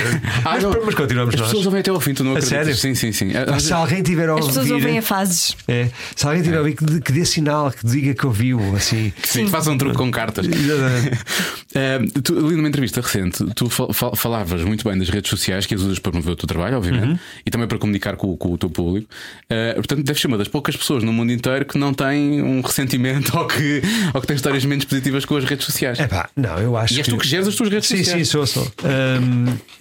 Ah, 0.45 0.55
mas, 0.55 0.63
não. 0.63 0.85
mas 0.85 0.95
continuamos 0.95 1.35
As 1.35 1.41
nós. 1.41 1.49
pessoas 1.49 1.67
ouvem 1.67 1.81
até 1.81 1.91
ao 1.91 2.01
fim, 2.01 2.13
tu 2.15 2.23
não? 2.25 2.35
Sério? 2.45 2.75
Sim, 2.77 2.95
sim, 2.95 3.13
sim. 3.13 3.31
Ah, 3.35 3.59
Se 3.59 3.73
alguém 3.73 4.03
tiver 4.03 4.29
a 4.29 4.35
As 4.39 4.47
pessoas 4.47 4.71
ouvem 4.71 4.99
a 4.99 5.03
fases. 5.03 5.57
É, 5.69 5.89
se 6.15 6.27
alguém 6.27 6.43
tiver 6.43 6.57
a 6.57 6.61
ouvir, 6.61 6.75
que, 6.77 7.01
que 7.01 7.13
dê 7.13 7.25
sinal, 7.25 7.71
que 7.71 7.87
diga 7.87 8.15
que 8.15 8.27
ouviu, 8.27 8.59
assim. 8.77 9.13
Sim, 9.23 9.45
que 9.47 9.51
façam 9.51 9.75
um 9.75 9.79
truque 9.79 9.97
com 9.97 10.11
cartas. 10.11 10.47
Exatamente. 10.47 11.19
Eh, 11.77 11.99
tu, 12.23 12.39
ali 12.39 12.55
numa 12.55 12.69
entrevista 12.69 13.01
recente, 13.01 13.45
tu 13.57 13.69
fal- 13.69 13.93
fal- 13.93 14.15
falavas 14.15 14.63
muito 14.63 14.89
bem 14.89 14.97
das 14.97 15.09
redes 15.09 15.29
sociais 15.29 15.67
que 15.67 15.75
as 15.75 15.81
usas 15.81 15.99
para 15.99 16.13
promover 16.13 16.35
o 16.35 16.37
teu 16.37 16.47
trabalho, 16.47 16.77
obviamente, 16.77 17.09
Uhum. 17.09 17.19
e 17.45 17.51
também 17.51 17.67
para 17.67 17.79
comunicar 17.79 18.15
com, 18.15 18.37
com 18.37 18.53
o 18.53 18.57
teu 18.57 18.71
público. 18.71 19.09
Eh, 19.51 19.73
portanto, 19.75 20.05
deves 20.05 20.23
ser 20.23 20.29
uma 20.29 20.39
das 20.39 20.47
poucas 20.47 20.77
pessoas 20.77 21.03
no 21.03 21.13
mundo 21.13 21.33
inteiro 21.33 21.65
que 21.65 21.77
não 21.77 21.93
tem 21.93 22.41
um 22.41 22.61
ressentimento 22.61 23.35
ou 23.37 23.49
que, 23.49 23.83
ou 24.15 24.21
que 24.21 24.27
tem 24.29 24.37
histórias 24.37 24.65
menos 24.65 24.85
positivas 24.85 25.25
com 25.25 25.37
as 25.37 25.43
redes 25.43 25.67
sociais. 25.67 25.99
É 25.99 26.07
pá, 26.07 26.29
não, 26.37 26.57
eu 26.61 26.77
acho 26.77 26.95
E 26.95 26.99
és 26.99 27.07
que. 27.09 27.11
tu 27.13 27.19
que 27.19 27.27
geres 27.27 27.49
as 27.49 27.57
tuas 27.57 27.69
redes 27.69 27.89
Sim, 27.89 27.97
sim, 27.97 28.05
sociais. 28.05 28.29
sou, 28.29 28.47
sou. 28.47 28.73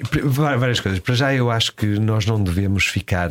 Pr- 0.09 0.21
va- 0.25 0.57
várias 0.57 0.79
coisas. 0.79 0.99
Para 0.99 1.13
já, 1.13 1.31
eu 1.33 1.51
acho 1.51 1.73
que 1.75 1.85
nós 1.85 2.25
não 2.25 2.41
devemos 2.43 2.52
ficar 2.85 3.29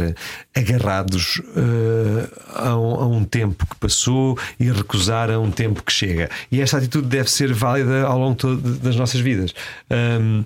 agarrados 0.55 1.41
eh, 1.57 2.29
a, 2.55 2.77
um, 2.77 2.95
a 2.95 3.07
um 3.07 3.25
tempo 3.25 3.67
que 3.67 3.77
passou 3.77 4.39
e 4.59 4.71
recusar 4.71 5.31
a 5.31 5.39
um 5.39 5.51
tempo 5.51 5.83
que 5.83 5.93
chega. 5.93 6.31
E 6.51 6.61
esta 6.61 6.79
atitude 6.79 7.09
deve 7.09 7.31
ser 7.31 7.53
válida 7.53 8.03
ao 8.03 8.19
longo 8.19 8.37
todo 8.37 8.57
das 8.79 8.97
nossas 8.97 9.21
vidas. 9.21 9.55
Hum, 9.91 10.45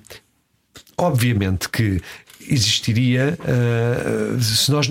obviamente 0.97 1.69
que 1.69 2.01
existiria 2.49 3.37
eh, 3.45 4.41
se 4.41 4.71
nós 4.71 4.89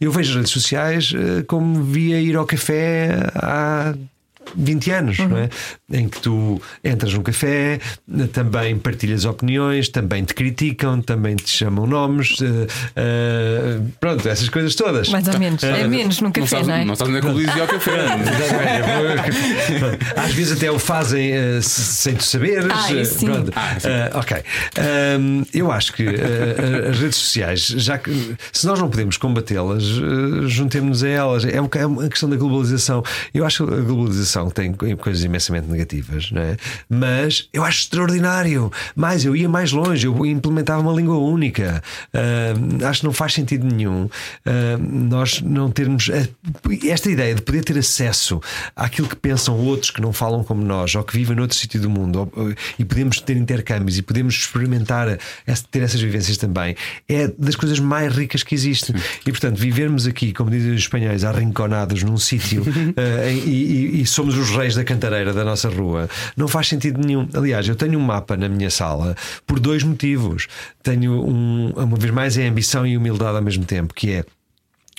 eu 0.00 0.10
vejo 0.10 0.30
as 0.30 0.36
redes 0.36 0.50
sociais 0.50 1.12
eh, 1.14 1.42
como 1.46 1.82
via 1.84 2.20
ir 2.20 2.36
ao 2.36 2.44
café 2.44 3.10
há 3.34 3.94
20 4.56 4.90
anos, 4.90 5.18
não 5.18 5.38
é? 5.38 5.48
Em 5.92 6.08
que 6.08 6.20
tu 6.20 6.60
entras 6.84 7.12
num 7.12 7.22
café, 7.22 7.78
também 8.32 8.78
partilhas 8.78 9.24
opiniões, 9.24 9.88
também 9.88 10.24
te 10.24 10.34
criticam, 10.34 11.00
também 11.00 11.36
te 11.36 11.50
chamam 11.50 11.86
nomes, 11.86 12.38
uh, 12.40 12.44
uh, 12.44 13.92
pronto, 14.00 14.28
essas 14.28 14.48
coisas 14.48 14.74
todas. 14.74 15.08
Mais 15.08 15.26
ou 15.28 15.38
menos. 15.38 15.62
É 15.62 15.86
menos 15.86 16.20
num 16.20 16.30
café, 16.30 16.62
não, 16.62 16.74
é? 16.74 16.84
Não 16.84 16.92
estás 16.92 17.10
nem 17.10 17.20
com 17.20 17.28
o 17.28 17.32
Luís 17.32 17.54
e 17.54 17.60
ao 17.60 17.66
café. 17.66 17.92
Às 20.16 20.32
vezes 20.32 20.56
até 20.56 20.70
o 20.70 20.78
fazem 20.78 21.32
uh, 21.32 21.62
sem 21.62 22.14
tu 22.14 22.24
saberes. 22.24 22.68
Ah, 22.70 23.04
sim. 23.04 23.26
Pronto. 23.26 23.52
Ah, 23.54 23.76
sim. 23.78 23.88
ok. 24.14 24.36
Um, 25.18 25.44
eu 25.52 25.72
acho 25.72 25.92
que 25.92 26.06
as 26.88 26.98
redes 26.98 27.16
sociais, 27.16 27.66
já 27.66 27.98
que 27.98 28.36
se 28.52 28.66
nós 28.66 28.78
não 28.78 28.88
podemos 28.88 29.16
combatê-las, 29.16 29.82
juntemos-nos 30.46 31.02
a 31.04 31.08
elas. 31.08 31.44
É, 31.44 31.56
é 31.56 31.86
uma 31.86 32.08
questão 32.08 32.28
da 32.28 32.36
globalização. 32.36 33.02
Eu 33.32 33.44
acho 33.44 33.66
que 33.66 33.74
a 33.74 33.76
globalização 33.76 34.37
tem 34.46 34.72
coisas 34.72 35.24
imensamente 35.24 35.68
negativas, 35.68 36.30
não 36.30 36.42
é? 36.42 36.56
mas 36.88 37.48
eu 37.52 37.64
acho 37.64 37.80
extraordinário. 37.80 38.70
Mais, 38.94 39.24
eu 39.24 39.34
ia 39.34 39.48
mais 39.48 39.72
longe, 39.72 40.06
eu 40.06 40.26
implementava 40.26 40.80
uma 40.80 40.92
língua 40.92 41.18
única. 41.18 41.82
Uh, 42.14 42.86
acho 42.86 43.00
que 43.00 43.06
não 43.06 43.12
faz 43.12 43.34
sentido 43.34 43.66
nenhum 43.66 44.04
uh, 44.04 44.78
nós 44.80 45.40
não 45.40 45.70
termos 45.70 46.10
esta 46.88 47.10
ideia 47.10 47.34
de 47.34 47.42
poder 47.42 47.64
ter 47.64 47.78
acesso 47.78 48.40
àquilo 48.74 49.08
que 49.08 49.16
pensam 49.16 49.56
outros 49.56 49.90
que 49.90 50.00
não 50.00 50.12
falam 50.12 50.42
como 50.44 50.62
nós 50.62 50.94
ou 50.94 51.02
que 51.02 51.16
vivem 51.16 51.36
noutro 51.36 51.56
sítio 51.56 51.80
do 51.80 51.90
mundo 51.90 52.30
ou, 52.34 52.54
e 52.78 52.84
podemos 52.84 53.20
ter 53.20 53.36
intercâmbios 53.36 53.98
e 53.98 54.02
podemos 54.02 54.34
experimentar, 54.34 55.18
ter 55.70 55.82
essas 55.82 56.00
vivências 56.00 56.36
também. 56.36 56.76
É 57.08 57.28
das 57.38 57.56
coisas 57.56 57.78
mais 57.78 58.14
ricas 58.14 58.42
que 58.42 58.54
existem. 58.54 58.94
E 59.26 59.30
portanto, 59.30 59.56
vivermos 59.56 60.06
aqui, 60.06 60.32
como 60.32 60.50
dizem 60.50 60.72
os 60.72 60.80
espanhóis, 60.80 61.24
arrinconados 61.24 62.02
num 62.02 62.16
sítio 62.16 62.62
uh, 62.62 63.30
e, 63.46 63.50
e, 63.50 64.02
e, 64.02 64.06
somos 64.06 64.27
os 64.36 64.50
reis 64.50 64.74
da 64.74 64.84
cantareira 64.84 65.32
da 65.32 65.44
nossa 65.44 65.68
rua, 65.68 66.08
não 66.36 66.48
faz 66.48 66.68
sentido 66.68 67.00
nenhum. 67.04 67.28
Aliás, 67.34 67.68
eu 67.68 67.76
tenho 67.76 67.98
um 67.98 68.02
mapa 68.02 68.36
na 68.36 68.48
minha 68.48 68.70
sala 68.70 69.16
por 69.46 69.58
dois 69.60 69.82
motivos. 69.82 70.48
Tenho 70.82 71.12
um, 71.24 71.72
uma 71.76 71.96
vez 71.96 72.12
mais, 72.12 72.36
é 72.36 72.46
ambição 72.46 72.86
e 72.86 72.96
humildade 72.96 73.36
ao 73.36 73.42
mesmo 73.42 73.64
tempo, 73.64 73.94
que 73.94 74.10
é 74.12 74.24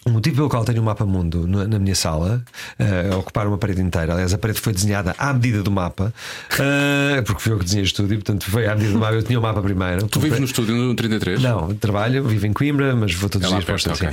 o 0.06 0.12
motivo 0.12 0.38
pelo 0.38 0.50
qual 0.50 0.64
tenho 0.64 0.82
um 0.82 0.86
mapa 0.86 1.06
mundo 1.06 1.46
na 1.46 1.78
minha 1.78 1.96
sala, 1.96 2.42
uh, 2.80 3.14
a 3.14 3.18
ocupar 3.18 3.48
uma 3.48 3.58
parede 3.58 3.82
inteira. 3.82 4.14
Aliás, 4.14 4.34
a 4.34 4.38
parede 4.38 4.60
foi 4.62 4.72
desenhada 4.72 5.14
à 5.18 5.34
medida 5.34 5.62
do 5.62 5.70
mapa, 5.70 6.14
uh, 6.54 7.24
porque 7.28 7.42
foi 7.42 7.54
eu 7.54 7.58
que 7.58 7.66
desenhei 7.66 7.84
o 7.84 7.86
estúdio, 7.86 8.16
portanto 8.18 8.50
foi 8.50 8.66
à 8.66 8.76
medida 8.76 8.94
do 8.94 9.00
mapa. 9.00 9.14
Eu 9.14 9.24
tinha 9.24 9.38
o 9.38 9.42
mapa 9.42 9.62
primeiro. 9.62 10.08
Tu 10.08 10.20
vives 10.22 10.40
no 10.40 10.46
estúdio 10.46 10.74
no 10.74 10.96
33? 10.96 11.42
Não, 11.42 11.74
trabalho, 11.76 12.24
vivo 12.24 12.48
em 12.48 12.54
Coimbra, 12.54 12.96
mas 12.96 13.14
vou 13.14 13.30
todos 13.30 13.52
os 13.52 13.66
dias 13.66 13.84
para. 13.84 13.94
Okay. 13.94 14.10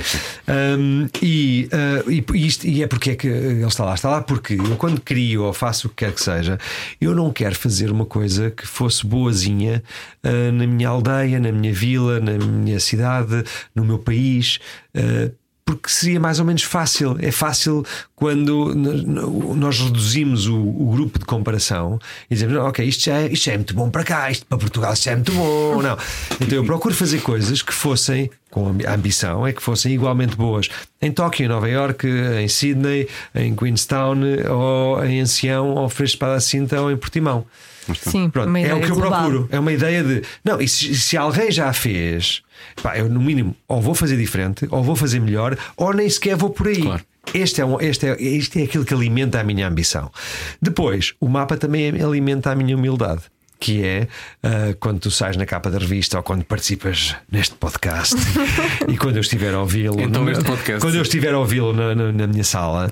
Um, 0.77 1.07
e, 1.21 1.69
uh, 1.71 2.11
e, 2.11 2.45
isto, 2.45 2.67
e 2.67 2.83
é 2.83 2.87
porque 2.87 3.11
é 3.11 3.15
que 3.15 3.27
ele 3.27 3.65
está 3.65 3.85
lá. 3.85 3.95
Está 3.95 4.09
lá 4.09 4.21
porque 4.21 4.55
eu, 4.55 4.75
quando 4.75 4.99
crio 4.99 5.43
ou 5.43 5.53
faço 5.53 5.87
o 5.87 5.89
que 5.89 6.05
quer 6.05 6.11
que 6.11 6.21
seja, 6.21 6.59
eu 6.99 7.15
não 7.15 7.31
quero 7.31 7.55
fazer 7.55 7.91
uma 7.91 8.05
coisa 8.05 8.51
que 8.51 8.67
fosse 8.67 9.05
boazinha 9.05 9.81
na 10.53 10.67
minha 10.67 10.89
aldeia, 10.89 11.39
na 11.39 11.51
minha 11.51 11.73
vila, 11.73 12.19
na 12.19 12.33
minha 12.33 12.79
cidade, 12.79 13.43
no 13.73 13.85
meu 13.85 13.97
país 13.97 14.59
porque 15.67 15.89
seria 15.89 16.17
mais 16.17 16.39
ou 16.39 16.45
menos 16.45 16.63
fácil. 16.63 17.17
É 17.19 17.29
fácil 17.29 17.85
quando 18.15 18.73
nós 18.73 19.77
reduzimos 19.81 20.47
o, 20.47 20.55
o 20.57 20.91
grupo 20.93 21.19
de 21.19 21.25
comparação 21.25 21.99
e 22.31 22.35
dizemos: 22.35 22.55
Ok, 22.59 22.87
isto 22.87 23.03
já, 23.03 23.17
é, 23.17 23.27
isto 23.27 23.43
já 23.43 23.51
é 23.51 23.57
muito 23.57 23.73
bom 23.73 23.89
para 23.89 24.05
cá, 24.05 24.31
isto 24.31 24.45
para 24.45 24.57
Portugal 24.57 24.93
isto 24.93 25.03
já 25.03 25.11
é 25.11 25.15
muito 25.15 25.33
bom. 25.33 25.81
Não. 25.81 25.97
Então 26.39 26.57
eu 26.57 26.63
procuro 26.63 26.95
fazer 26.95 27.19
coisas 27.19 27.61
que 27.61 27.73
fossem, 27.73 28.31
com 28.49 28.67
a 28.87 28.93
ambição, 28.93 29.45
é 29.45 29.53
que 29.53 29.61
fossem 29.61 29.93
igualmente 29.93 30.35
boas 30.35 30.69
em 31.01 31.11
Tóquio, 31.11 31.45
em 31.45 31.47
Nova 31.47 31.69
York, 31.69 32.07
em 32.07 32.47
Sydney, 32.47 33.07
em 33.35 33.55
Queenstown, 33.55 34.17
ou 34.49 35.03
em 35.05 35.21
Ancião, 35.21 35.75
ou 35.75 35.89
Freixo 35.89 36.13
Espada 36.15 36.39
Cinta, 36.39 36.81
ou 36.81 36.91
em 36.91 36.97
Portimão. 36.97 37.45
Sim, 37.95 38.29
Pronto, 38.29 38.55
é 38.57 38.73
o 38.73 38.81
que 38.81 38.87
global. 38.87 39.05
eu 39.05 39.11
procuro. 39.11 39.49
É 39.51 39.59
uma 39.59 39.71
ideia 39.71 40.03
de. 40.03 40.21
Não, 40.43 40.59
e 40.59 40.67
se, 40.67 40.95
se 40.95 41.15
alguém 41.15 41.51
já 41.51 41.71
fez, 41.71 42.41
pá, 42.81 42.97
eu 42.97 43.07
no 43.07 43.21
mínimo 43.21 43.55
ou 43.67 43.81
vou 43.81 43.95
fazer 43.95 44.17
diferente, 44.17 44.67
ou 44.69 44.83
vou 44.83 44.95
fazer 44.95 45.19
melhor, 45.19 45.57
ou 45.75 45.93
nem 45.93 46.09
sequer 46.09 46.35
vou 46.35 46.49
por 46.49 46.67
aí. 46.67 46.81
Claro. 46.81 47.03
Este 47.33 47.61
é, 47.61 47.65
um, 47.65 47.79
este, 47.81 48.07
é, 48.07 48.15
este 48.21 48.61
é 48.61 48.63
aquilo 48.63 48.85
que 48.85 48.93
alimenta 48.93 49.39
a 49.39 49.43
minha 49.43 49.67
ambição. 49.67 50.09
Depois, 50.61 51.13
o 51.19 51.27
mapa 51.27 51.57
também 51.57 51.89
alimenta 52.01 52.51
a 52.51 52.55
minha 52.55 52.75
humildade 52.75 53.23
que 53.59 53.83
é 53.83 54.07
uh, 54.43 54.75
quando 54.79 54.99
tu 54.99 55.11
sais 55.11 55.35
na 55.37 55.45
capa 55.45 55.69
da 55.69 55.77
revista 55.77 56.17
ou 56.17 56.23
quando 56.23 56.43
participas 56.43 57.15
neste 57.31 57.55
podcast 57.55 58.15
e 58.87 58.97
quando 58.97 59.15
eu 59.15 59.21
estiver 59.21 59.53
a 59.53 59.59
ouvi-lo. 59.59 59.99
Então, 60.01 60.23
neste 60.23 60.43
podcast. 60.43 60.81
Quando 60.81 60.95
eu 60.95 61.01
estiver 61.01 61.33
a 61.33 61.39
ouvi-lo 61.39 61.73
na, 61.73 61.95
na, 61.95 62.11
na 62.11 62.27
minha 62.27 62.43
sala. 62.43 62.91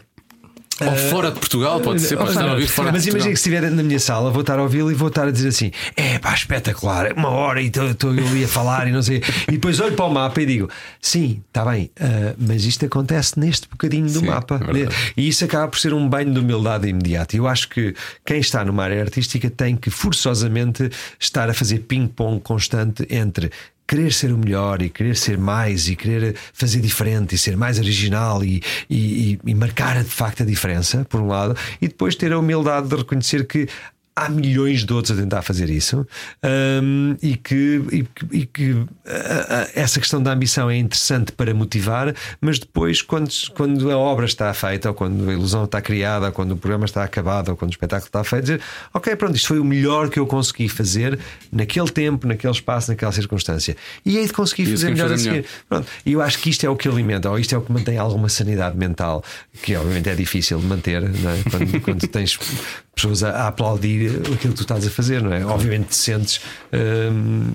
Ou 0.81 0.91
uh, 0.91 1.09
fora 1.09 1.31
de 1.31 1.39
Portugal, 1.39 1.79
pode 1.79 2.01
ser, 2.01 2.17
pode 2.17 2.31
estar 2.31 2.49
a 2.49 2.51
ouvir 2.51 2.67
fora 2.67 2.91
Mas 2.91 3.07
imagina 3.07 3.31
que 3.31 3.37
se 3.37 3.49
estiver 3.49 3.71
na 3.71 3.81
minha 3.81 3.99
sala, 3.99 4.29
vou 4.29 4.41
estar 4.41 4.59
a 4.59 4.61
ouvi-lo 4.61 4.91
e 4.91 4.93
vou 4.93 5.07
estar 5.07 5.27
a 5.27 5.31
dizer 5.31 5.47
assim: 5.47 5.71
é 5.95 6.19
pá, 6.19 6.33
espetacular, 6.33 7.13
uma 7.15 7.29
hora 7.29 7.61
e 7.61 7.67
estou 7.67 8.09
ali 8.09 8.43
a 8.43 8.47
falar 8.47 8.87
e 8.87 8.91
não 8.91 9.01
sei. 9.01 9.21
E 9.47 9.53
depois 9.53 9.79
olho 9.79 9.95
para 9.95 10.05
o 10.05 10.13
mapa 10.13 10.41
e 10.41 10.45
digo: 10.45 10.69
sim, 11.01 11.41
está 11.47 11.63
bem, 11.63 11.89
uh, 11.99 12.35
mas 12.37 12.65
isto 12.65 12.85
acontece 12.85 13.39
neste 13.39 13.69
bocadinho 13.69 14.07
do 14.07 14.19
sim, 14.19 14.25
mapa. 14.25 14.59
É 14.61 15.11
e 15.15 15.27
isso 15.29 15.45
acaba 15.45 15.67
por 15.69 15.79
ser 15.79 15.93
um 15.93 16.09
banho 16.09 16.33
de 16.33 16.39
humildade 16.39 16.89
imediata. 16.89 17.37
Eu 17.37 17.47
acho 17.47 17.69
que 17.69 17.95
quem 18.25 18.39
está 18.39 18.65
numa 18.65 18.83
área 18.83 19.01
artística 19.01 19.49
tem 19.49 19.77
que 19.77 19.89
forçosamente 19.89 20.89
estar 21.17 21.49
a 21.49 21.53
fazer 21.53 21.79
ping-pong 21.79 22.41
constante 22.41 23.07
entre 23.09 23.49
querer 23.87 24.11
ser 24.11 24.31
o 24.31 24.37
melhor 24.37 24.81
e 24.81 24.89
querer 24.89 25.15
ser 25.15 25.37
mais 25.37 25.87
e 25.87 25.95
querer 25.95 26.35
fazer 26.53 26.81
diferente 26.81 27.35
e 27.35 27.37
ser 27.37 27.55
mais 27.55 27.77
original 27.79 28.43
e, 28.43 28.61
e, 28.89 29.39
e, 29.45 29.55
marcar 29.55 30.03
de 30.03 30.09
facto 30.09 30.43
a 30.43 30.45
diferença, 30.45 31.05
por 31.05 31.21
um 31.21 31.27
lado, 31.27 31.55
e 31.81 31.87
depois 31.87 32.15
ter 32.15 32.33
a 32.33 32.39
humildade 32.39 32.87
de 32.87 32.95
reconhecer 32.95 33.45
que 33.45 33.67
há 34.15 34.29
milhões 34.29 34.85
de 34.85 34.93
outros 34.93 35.17
a 35.17 35.21
tentar 35.21 35.41
fazer 35.41 35.69
isso 35.69 36.07
um, 36.81 37.17
e 37.21 37.35
que, 37.35 37.81
e, 37.91 38.07
e 38.31 38.45
que 38.45 38.71
uh, 38.71 38.87
essa 39.75 39.99
questão 39.99 40.23
da 40.23 40.31
ambição 40.31 40.69
é 40.69 40.77
interessante 40.77 41.33
para 41.33 41.53
motivar, 41.53 42.15
mas 42.39 42.57
depois, 42.57 43.01
quando, 43.01 43.29
quando 43.53 43.91
a 43.91 43.97
obra 43.97 44.25
está 44.25 44.53
feita, 44.53 44.89
ou 44.89 44.95
quando 44.95 45.29
a 45.29 45.33
ilusão 45.33 45.65
está 45.65 45.81
criada, 45.81 46.27
ou 46.27 46.31
quando 46.31 46.51
o 46.53 46.57
programa 46.57 46.85
está 46.85 47.03
acabado, 47.03 47.49
ou 47.49 47.57
quando 47.57 47.71
o 47.71 47.73
espetáculo 47.73 48.07
está 48.07 48.23
feito, 48.23 48.43
dizer 48.43 48.61
ok, 48.93 49.13
pronto, 49.17 49.35
isto 49.35 49.49
foi 49.49 49.59
o 49.59 49.65
melhor 49.65 50.09
que 50.09 50.17
eu 50.17 50.25
consegui 50.25 50.69
fazer 50.69 51.19
naquele 51.51 51.89
tempo, 51.89 52.25
naquele 52.25 52.53
espaço, 52.53 52.91
naquela 52.91 53.11
circunstância, 53.11 53.75
e 54.05 54.17
hei 54.17 54.27
de 54.27 54.33
conseguir 54.33 54.65
fazer 54.67 54.91
melhor 54.91 55.11
a 55.11 55.17
seguir. 55.17 55.45
Pronto, 55.67 55.87
e 56.05 56.13
eu 56.13 56.21
acho 56.21 56.39
que 56.39 56.49
isto 56.49 56.65
é 56.65 56.69
o 56.69 56.75
que 56.77 56.87
alimenta, 56.87 57.29
ou 57.29 57.37
isto 57.37 57.53
é 57.53 57.57
o 57.57 57.61
que 57.61 57.71
mantém 57.71 57.97
alguma 57.97 58.29
sanidade 58.29 58.77
mental, 58.77 59.21
que 59.61 59.75
obviamente 59.75 60.09
é 60.09 60.15
difícil 60.15 60.57
de 60.59 60.65
manter 60.65 61.03
é? 61.03 61.49
quando, 61.49 61.81
quando 61.81 62.07
tens 62.07 62.39
pessoas 62.95 63.23
a, 63.23 63.29
a, 63.31 63.47
aplaudir 63.47 64.09
aquilo 64.09 64.37
que 64.37 64.47
tu 64.49 64.61
estás 64.61 64.87
a 64.87 64.89
fazer, 64.89 65.21
não 65.21 65.33
é? 65.33 65.45
Obviamente 65.45 65.89
te 65.89 65.95
sentes 65.95 66.41
hum, 66.73 67.51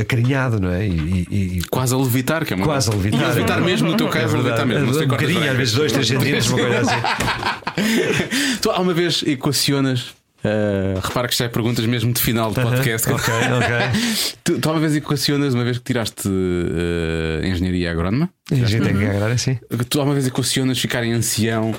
acarinhado, 0.00 0.60
não 0.60 0.70
é? 0.70 0.86
E, 0.86 1.26
e, 1.30 1.62
quase 1.70 1.94
a 1.94 1.96
levitar, 1.96 2.44
que 2.44 2.52
é 2.52 2.56
uma 2.56 2.66
Quase 2.66 2.90
a 2.90 2.94
levitar. 2.94 3.24
A 3.24 3.28
levitar 3.28 3.60
mesmo 3.60 3.88
no 3.88 3.96
teu 3.96 4.08
caso, 4.08 4.36
é 4.36 4.38
levitar 4.38 4.66
mesmo. 4.66 5.02
Um 5.02 5.06
bocadinho, 5.06 5.50
às 5.50 5.56
vezes 5.56 5.74
dois, 5.74 5.92
três 5.92 6.08
centímetros, 6.08 6.48
uma 6.48 6.58
coisa 6.58 6.80
assim. 6.80 8.58
tu 8.60 8.70
há 8.70 8.80
uma 8.80 8.92
vez 8.92 9.22
equacionas 9.24 10.14
Uh, 10.44 10.98
repara 11.00 11.28
que 11.28 11.34
isto 11.34 11.44
é 11.44 11.48
perguntas 11.48 11.86
mesmo 11.86 12.12
de 12.12 12.20
final 12.20 12.52
de 12.52 12.60
podcast. 12.60 13.08
Uh 13.08 13.16
-huh. 13.16 13.16
Ok, 13.16 13.34
ok. 13.56 14.34
tu, 14.42 14.58
tu 14.58 14.70
uma 14.70 14.80
vez 14.80 14.96
equacionas, 14.96 15.54
uma 15.54 15.64
vez 15.64 15.78
que 15.78 15.84
tiraste 15.84 16.28
uh, 16.28 17.46
engenharia 17.46 17.92
agrónoma? 17.92 18.28
Engenharia 18.50 19.10
agrónoma, 19.10 19.38
sim. 19.38 19.58
Tu 19.88 20.02
uma 20.02 20.14
vez 20.14 20.26
equacionas 20.26 20.78
ficar 20.78 21.04
em 21.04 21.12
ancião 21.12 21.74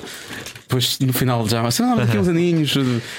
depois 0.74 0.98
no 0.98 1.12
final 1.12 1.46
já, 1.48 1.70
sei 1.70 1.84
lá, 1.84 1.94
daqui 1.94 2.18
uns 2.18 2.26
aninhos 2.26 2.74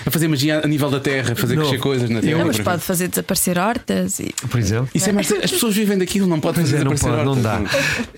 a 0.05 0.11
fazer 0.11 0.27
magia 0.27 0.61
a 0.63 0.67
nível 0.67 0.89
da 0.89 0.99
terra, 0.99 1.33
a 1.33 1.35
fazer 1.35 1.55
não. 1.55 1.63
crescer 1.63 1.79
coisas 1.79 2.09
na 2.09 2.19
terra. 2.19 2.39
Não, 2.39 2.47
mas 2.47 2.59
pode 2.59 2.81
fazer 2.81 3.07
desaparecer 3.07 3.57
hortas 3.57 4.19
e. 4.19 4.33
Por 4.49 4.59
exemplo. 4.59 4.89
Isso 4.93 5.09
é 5.09 5.13
mais, 5.13 5.31
as 5.31 5.51
pessoas 5.51 5.75
vivem 5.75 5.97
daquilo, 5.97 6.27
não 6.27 6.39
pode 6.39 6.59
fazer 6.61 6.77
é, 6.77 6.83
não 6.83 6.95
pode, 6.95 7.23
Não 7.23 7.41
dá. 7.41 7.61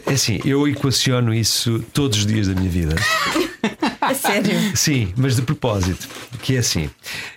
É 0.07 0.13
assim, 0.13 0.39
eu 0.45 0.67
equaciono 0.67 1.33
isso 1.33 1.83
todos 1.93 2.19
os 2.19 2.25
dias 2.25 2.47
da 2.47 2.55
minha 2.55 2.69
vida. 2.69 2.95
A 4.07 4.13
sério? 4.13 4.53
Sim, 4.73 5.11
mas 5.17 5.35
de 5.35 5.41
propósito. 5.41 6.07
Que 6.41 6.55
é 6.55 6.59
assim: 6.59 6.89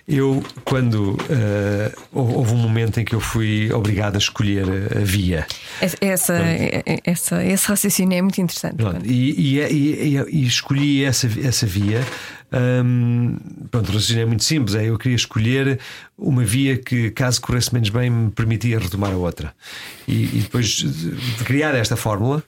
eu, 0.07 0.41
quando 0.63 1.13
uh, 1.13 2.01
houve 2.13 2.53
um 2.53 2.57
momento 2.57 2.97
em 2.99 3.03
que 3.03 3.13
eu 3.13 3.19
fui 3.19 3.69
obrigado 3.73 4.15
a 4.15 4.17
escolher 4.17 4.65
a 4.95 4.99
via. 5.01 5.45
Essa, 5.81 6.33
essa, 7.03 7.43
esse 7.43 7.67
raciocínio 7.67 8.17
é 8.17 8.21
muito 8.21 8.39
interessante. 8.39 8.77
E, 9.03 9.57
e, 9.57 9.59
e, 9.59 10.17
e, 10.29 10.47
escolhi 10.47 11.03
essa, 11.03 11.27
essa 11.43 11.65
via. 11.65 12.01
Um, 12.53 13.37
pronto, 13.69 13.89
o 13.89 13.93
raciocínio 13.93 14.23
é 14.23 14.25
muito 14.25 14.45
simples: 14.45 14.73
é 14.73 14.85
eu 14.85 14.97
queria 14.97 15.17
escolher 15.17 15.77
uma 16.17 16.45
via 16.45 16.77
que, 16.77 17.11
caso 17.11 17.41
corresse 17.41 17.73
menos 17.73 17.89
bem, 17.89 18.09
me 18.09 18.31
permitia 18.31 18.79
retomar 18.79 19.11
a 19.11 19.17
outra. 19.17 19.53
E, 20.07 20.25
depois 20.41 20.67
de 20.67 21.43
criar 21.43 21.75
esta 21.75 21.97
fórmula 21.97 22.41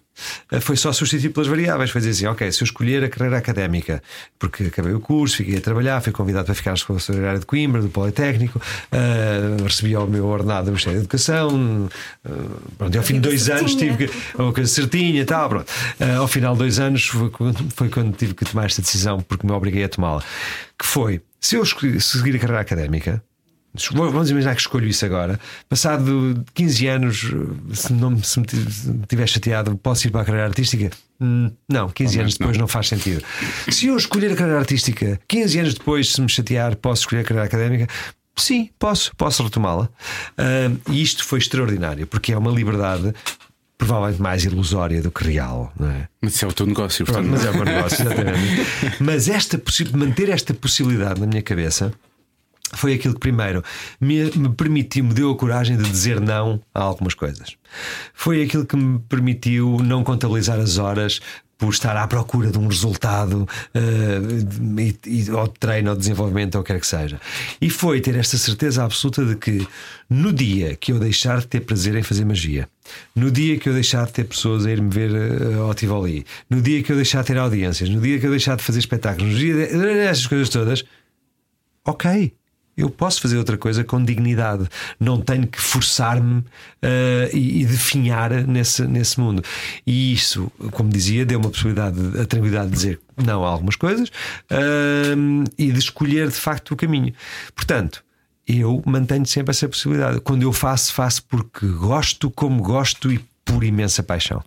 foi 0.61 0.77
só 0.77 0.91
substituir 0.93 1.31
pelas 1.31 1.47
variáveis. 1.47 1.89
Foi 1.89 2.01
dizer 2.01 2.11
assim: 2.11 2.25
ok, 2.27 2.51
se 2.51 2.61
eu 2.61 2.65
escolher 2.65 3.03
a 3.03 3.09
carreira 3.09 3.37
académica, 3.37 4.01
porque 4.37 4.65
acabei 4.65 4.93
o 4.93 4.99
curso, 4.99 5.37
fiquei 5.37 5.57
a 5.57 5.61
trabalhar, 5.61 6.01
fui 6.01 6.11
convidado 6.11 6.45
para 6.45 6.55
ficar 6.55 6.71
na 6.71 6.75
Escola 6.75 6.99
Superior 6.99 7.39
de 7.39 7.45
Coimbra, 7.45 7.81
do 7.81 7.89
Politécnico, 7.89 8.59
uh, 8.59 9.63
recebi 9.63 9.95
o 9.95 10.05
meu 10.05 10.25
ordenado 10.25 10.65
do 10.65 10.71
Ministério 10.71 10.99
da 10.99 11.03
Educação. 11.03 11.89
Uh, 12.25 12.61
pronto, 12.77 12.95
e 12.95 12.97
ao 12.97 13.03
fim 13.03 13.15
de 13.15 13.21
dois 13.21 13.49
anos 13.49 13.75
tive 13.75 14.07
que. 14.07 14.13
Uma 14.37 14.53
coisa 14.53 14.71
certinha 14.71 15.21
e 15.21 15.25
tal. 15.25 15.49
Pronto. 15.49 15.69
Uh, 15.99 16.19
ao 16.19 16.27
final 16.27 16.53
de 16.53 16.59
dois 16.59 16.79
anos 16.79 17.07
foi 17.07 17.29
quando, 17.29 17.71
foi 17.71 17.89
quando 17.89 18.15
tive 18.15 18.33
que 18.33 18.45
tomar 18.45 18.65
esta 18.65 18.81
decisão, 18.81 19.21
porque 19.21 19.45
me 19.45 19.53
obriguei 19.53 19.83
a 19.83 19.89
tomá-la. 19.89 20.23
Que 20.77 20.85
foi: 20.85 21.21
se 21.39 21.55
eu 21.55 21.65
seguir 21.65 22.35
a 22.35 22.39
carreira 22.39 22.61
académica, 22.61 23.23
Vamos 23.91 24.29
imaginar 24.29 24.53
que 24.53 24.61
escolho 24.61 24.87
isso 24.87 25.03
agora. 25.03 25.39
Passado 25.67 26.43
15 26.53 26.87
anos, 26.87 27.31
se, 27.73 27.91
não, 27.91 28.21
se 28.21 28.39
me 28.39 28.45
tiver 29.07 29.27
chateado, 29.27 29.75
posso 29.77 30.07
ir 30.07 30.11
para 30.11 30.21
a 30.21 30.25
carreira 30.25 30.47
artística? 30.47 30.91
Hum, 31.19 31.51
não, 31.67 31.89
15 31.89 32.19
anos 32.19 32.37
depois 32.37 32.55
não. 32.55 32.63
não 32.63 32.67
faz 32.67 32.87
sentido. 32.87 33.23
Se 33.69 33.87
eu 33.87 33.97
escolher 33.97 34.31
a 34.31 34.35
carreira 34.35 34.59
artística, 34.59 35.19
15 35.27 35.59
anos 35.59 35.73
depois, 35.73 36.11
se 36.11 36.21
me 36.21 36.29
chatear, 36.29 36.75
posso 36.75 37.01
escolher 37.01 37.21
a 37.21 37.23
carreira 37.23 37.47
académica? 37.47 37.87
Sim, 38.35 38.69
posso, 38.77 39.15
posso 39.15 39.43
retomá-la. 39.43 39.85
Uh, 39.85 40.91
e 40.91 41.01
isto 41.01 41.25
foi 41.25 41.39
extraordinário, 41.39 42.05
porque 42.05 42.31
é 42.31 42.37
uma 42.37 42.51
liberdade 42.51 43.13
provavelmente 43.77 44.21
mais 44.21 44.43
ilusória 44.45 45.01
do 45.01 45.11
que 45.11 45.23
real, 45.23 45.73
não 45.77 45.89
é? 45.89 46.07
Mas 46.21 46.35
isso 46.35 46.45
é 46.45 46.47
o 46.47 46.53
teu 46.53 46.65
negócio, 46.65 47.05
portanto. 47.05 47.27
Mas 47.27 47.45
é 47.45 47.49
o 47.49 47.55
meu 47.55 47.65
negócio, 47.65 48.05
exatamente. 48.05 48.65
mas 49.01 49.27
esta, 49.27 49.61
manter 49.93 50.29
esta 50.29 50.53
possibilidade 50.53 51.19
na 51.19 51.27
minha 51.27 51.41
cabeça 51.41 51.91
foi 52.73 52.93
aquilo 52.93 53.13
que 53.13 53.19
primeiro 53.19 53.63
me, 53.99 54.23
me 54.35 54.49
permitiu, 54.49 55.03
me 55.03 55.13
deu 55.13 55.31
a 55.31 55.37
coragem 55.37 55.77
de 55.77 55.89
dizer 55.89 56.19
não 56.19 56.61
a 56.73 56.81
algumas 56.81 57.13
coisas. 57.13 57.55
Foi 58.13 58.43
aquilo 58.43 58.65
que 58.65 58.75
me 58.75 58.99
permitiu 58.99 59.77
não 59.83 60.03
contabilizar 60.03 60.59
as 60.59 60.77
horas 60.77 61.19
por 61.57 61.71
estar 61.71 61.95
à 61.95 62.05
procura 62.05 62.51
de 62.51 62.59
um 62.59 62.67
resultado 62.67 63.47
uh, 63.73 64.79
e, 64.79 64.99
e, 65.05 65.31
ou 65.31 65.47
de 65.47 65.53
treino 65.53 65.91
ou 65.91 65.95
de 65.95 66.01
desenvolvimento 66.01 66.55
ou 66.55 66.61
o 66.61 66.63
que 66.63 66.73
quer 66.73 66.79
que 66.79 66.87
seja. 66.87 67.21
E 67.61 67.69
foi 67.69 68.01
ter 68.01 68.15
esta 68.17 68.37
certeza 68.37 68.83
absoluta 68.83 69.23
de 69.23 69.37
que 69.37 69.65
no 70.09 70.33
dia 70.33 70.75
que 70.75 70.91
eu 70.91 70.99
deixar 70.99 71.39
de 71.39 71.47
ter 71.47 71.61
prazer 71.61 71.95
em 71.95 72.03
fazer 72.03 72.25
magia, 72.25 72.67
no 73.15 73.31
dia 73.31 73.57
que 73.57 73.69
eu 73.69 73.73
deixar 73.73 74.05
de 74.07 74.11
ter 74.11 74.25
pessoas 74.25 74.65
a 74.65 74.71
ir-me 74.71 74.89
ver 74.89 75.11
uh, 75.11 75.61
ao 75.61 75.73
Tivoli, 75.73 76.25
no 76.49 76.61
dia 76.61 76.83
que 76.83 76.91
eu 76.91 76.97
deixar 76.97 77.21
de 77.21 77.27
ter 77.27 77.37
audiências, 77.37 77.89
no 77.89 78.01
dia 78.01 78.19
que 78.19 78.27
eu 78.27 78.31
deixar 78.31 78.57
de 78.57 78.63
fazer 78.63 78.79
espetáculos, 78.79 79.31
no 79.31 79.39
dia 79.39 79.53
de, 79.55 79.99
essas 79.99 80.27
coisas 80.27 80.49
todas, 80.49 80.83
ok 81.85 82.33
eu 82.75 82.89
posso 82.89 83.21
fazer 83.21 83.37
outra 83.37 83.57
coisa 83.57 83.83
com 83.83 84.03
dignidade. 84.03 84.67
Não 84.99 85.21
tenho 85.21 85.47
que 85.47 85.59
forçar-me 85.59 86.39
uh, 86.39 86.45
e, 87.31 87.61
e 87.61 87.65
definhar 87.65 88.31
nesse, 88.47 88.85
nesse 88.85 89.19
mundo. 89.19 89.43
E 89.85 90.13
isso, 90.13 90.51
como 90.71 90.89
dizia, 90.89 91.25
deu 91.25 91.39
uma 91.39 91.49
possibilidade, 91.49 91.99
a 92.19 92.25
tranquilidade 92.25 92.69
de 92.69 92.75
dizer 92.75 92.99
não 93.15 93.45
a 93.45 93.49
algumas 93.49 93.75
coisas 93.75 94.09
uh, 94.09 95.43
e 95.57 95.71
de 95.71 95.79
escolher 95.79 96.29
de 96.29 96.35
facto 96.35 96.71
o 96.71 96.75
caminho. 96.75 97.13
Portanto, 97.55 98.03
eu 98.47 98.81
mantenho 98.85 99.25
sempre 99.25 99.51
essa 99.51 99.67
possibilidade. 99.67 100.19
Quando 100.21 100.43
eu 100.43 100.51
faço, 100.51 100.93
faço 100.93 101.23
porque 101.23 101.65
gosto, 101.67 102.29
como 102.31 102.61
gosto 102.61 103.11
e 103.11 103.19
por 103.45 103.63
imensa 103.63 104.01
paixão. 104.01 104.43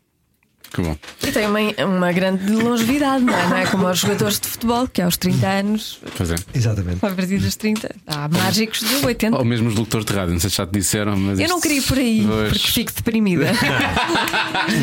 Que 0.77 0.83
bom. 0.83 0.95
E 1.27 1.33
tem 1.33 1.47
uma, 1.47 1.59
uma 1.87 2.13
grande 2.13 2.53
longevidade, 2.53 3.25
não 3.25 3.33
é? 3.33 3.49
Não 3.49 3.57
é 3.57 3.65
como 3.65 3.89
os 3.89 3.99
jogadores 3.99 4.39
de 4.39 4.47
futebol, 4.47 4.87
que 4.87 5.01
aos 5.01 5.17
30 5.17 5.47
anos. 5.47 5.99
Pois 6.15 6.31
é. 6.31 6.35
Exatamente. 6.55 6.99
A 7.03 7.09
partir 7.09 7.39
dos 7.39 7.57
30. 7.57 7.95
Há 8.07 8.29
mágicos 8.29 8.81
de 8.81 9.07
80. 9.07 9.39
Ou 9.39 9.43
mesmo 9.43 9.71
os 9.71 9.75
locutores 9.75 10.05
de 10.05 10.13
rádio, 10.13 10.35
não 10.35 10.41
sei 10.41 10.51
se 10.51 10.57
já 10.57 10.67
te 10.67 10.73
disseram, 10.73 11.17
mas. 11.17 11.41
Eu 11.41 11.49
não 11.49 11.63
queria 11.63 11.79
ir 11.79 11.83
por 11.83 11.97
aí, 11.97 12.27
pois... 12.29 12.49
porque 12.51 12.69
fico 12.69 12.93
deprimida. 12.93 13.47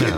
não. 0.01 0.15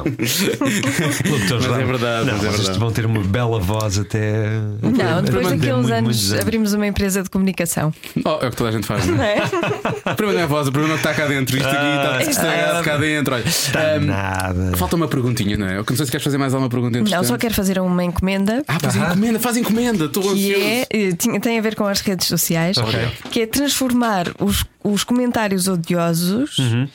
locutores 1.30 1.68
mas 1.68 1.77
é 1.77 1.84
verdade, 1.84 2.26
não, 2.26 2.38
mas 2.38 2.45
é 2.45 2.49
verdade. 2.49 2.80
vão 2.80 2.91
ter 2.93 3.06
uma 3.06 3.22
bela 3.22 3.60
voz 3.60 3.99
até. 3.99 4.45
Não, 4.81 5.22
depois 5.22 5.49
daqueles 5.49 5.91
anos, 5.91 5.91
anos, 5.91 6.34
abrimos 6.35 6.73
uma 6.73 6.88
empresa 6.88 7.22
de 7.22 7.30
comunicação. 7.30 7.93
Oh, 8.23 8.39
é 8.41 8.47
o 8.47 8.52
que 8.52 8.56
toda 8.56 8.69
a 8.69 8.72
gente 8.72 8.88
faz, 8.88 9.06
não 9.06 9.22
é? 9.22 9.39
o 9.43 10.15
problema 10.15 10.34
não 10.35 10.39
é 10.39 10.43
a 10.43 10.47
voz, 10.47 10.69
o 10.69 10.72
problema 10.72 10.95
é 10.95 11.02
que 11.02 11.06
está 11.06 11.22
cá 11.22 11.27
dentro. 11.27 11.57
Isto 11.57 11.68
aqui 11.68 11.85
está 11.85 12.31
estragado 12.31 12.84
cá 12.85 12.95
dentro. 12.95 13.35
Olha, 13.35 13.43
está 13.45 13.97
um, 13.99 14.06
nada. 14.06 14.77
Falta 14.77 14.95
uma 14.95 15.10
perguntinha, 15.10 15.57
não 15.57 15.64
é? 15.67 15.77
Eu 15.77 15.85
não 15.87 15.95
sei 15.95 16.05
se 16.05 16.11
queres 16.11 16.23
fazer 16.23 16.37
mais 16.37 16.53
alguma 16.53 16.69
pergunta 16.69 17.01
Não, 17.01 17.23
só 17.23 17.37
quero 17.37 17.53
fazer 17.53 17.79
uma 17.79 18.03
encomenda. 18.03 18.63
Ah, 18.67 18.79
faz 18.79 18.95
encomenda, 18.95 19.39
faz 19.39 19.57
encomenda, 19.57 20.05
estou 20.05 20.33
que 20.33 20.53
é, 20.53 20.87
eh, 20.89 21.39
tem 21.41 21.57
a 21.57 21.61
ver 21.61 21.75
com 21.75 21.85
as 21.85 22.01
redes 22.01 22.27
sociais, 22.27 22.77
okay. 22.77 23.09
que 23.31 23.41
é 23.41 23.47
transformar 23.47 24.27
os, 24.39 24.65
os 24.83 25.03
comentários 25.03 25.67
odiosos 25.67 26.57
uhum. 26.57 26.87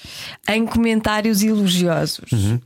em 0.48 0.66
comentários 0.66 1.42
elogiosos. 1.42 2.30
Uhum. 2.32 2.60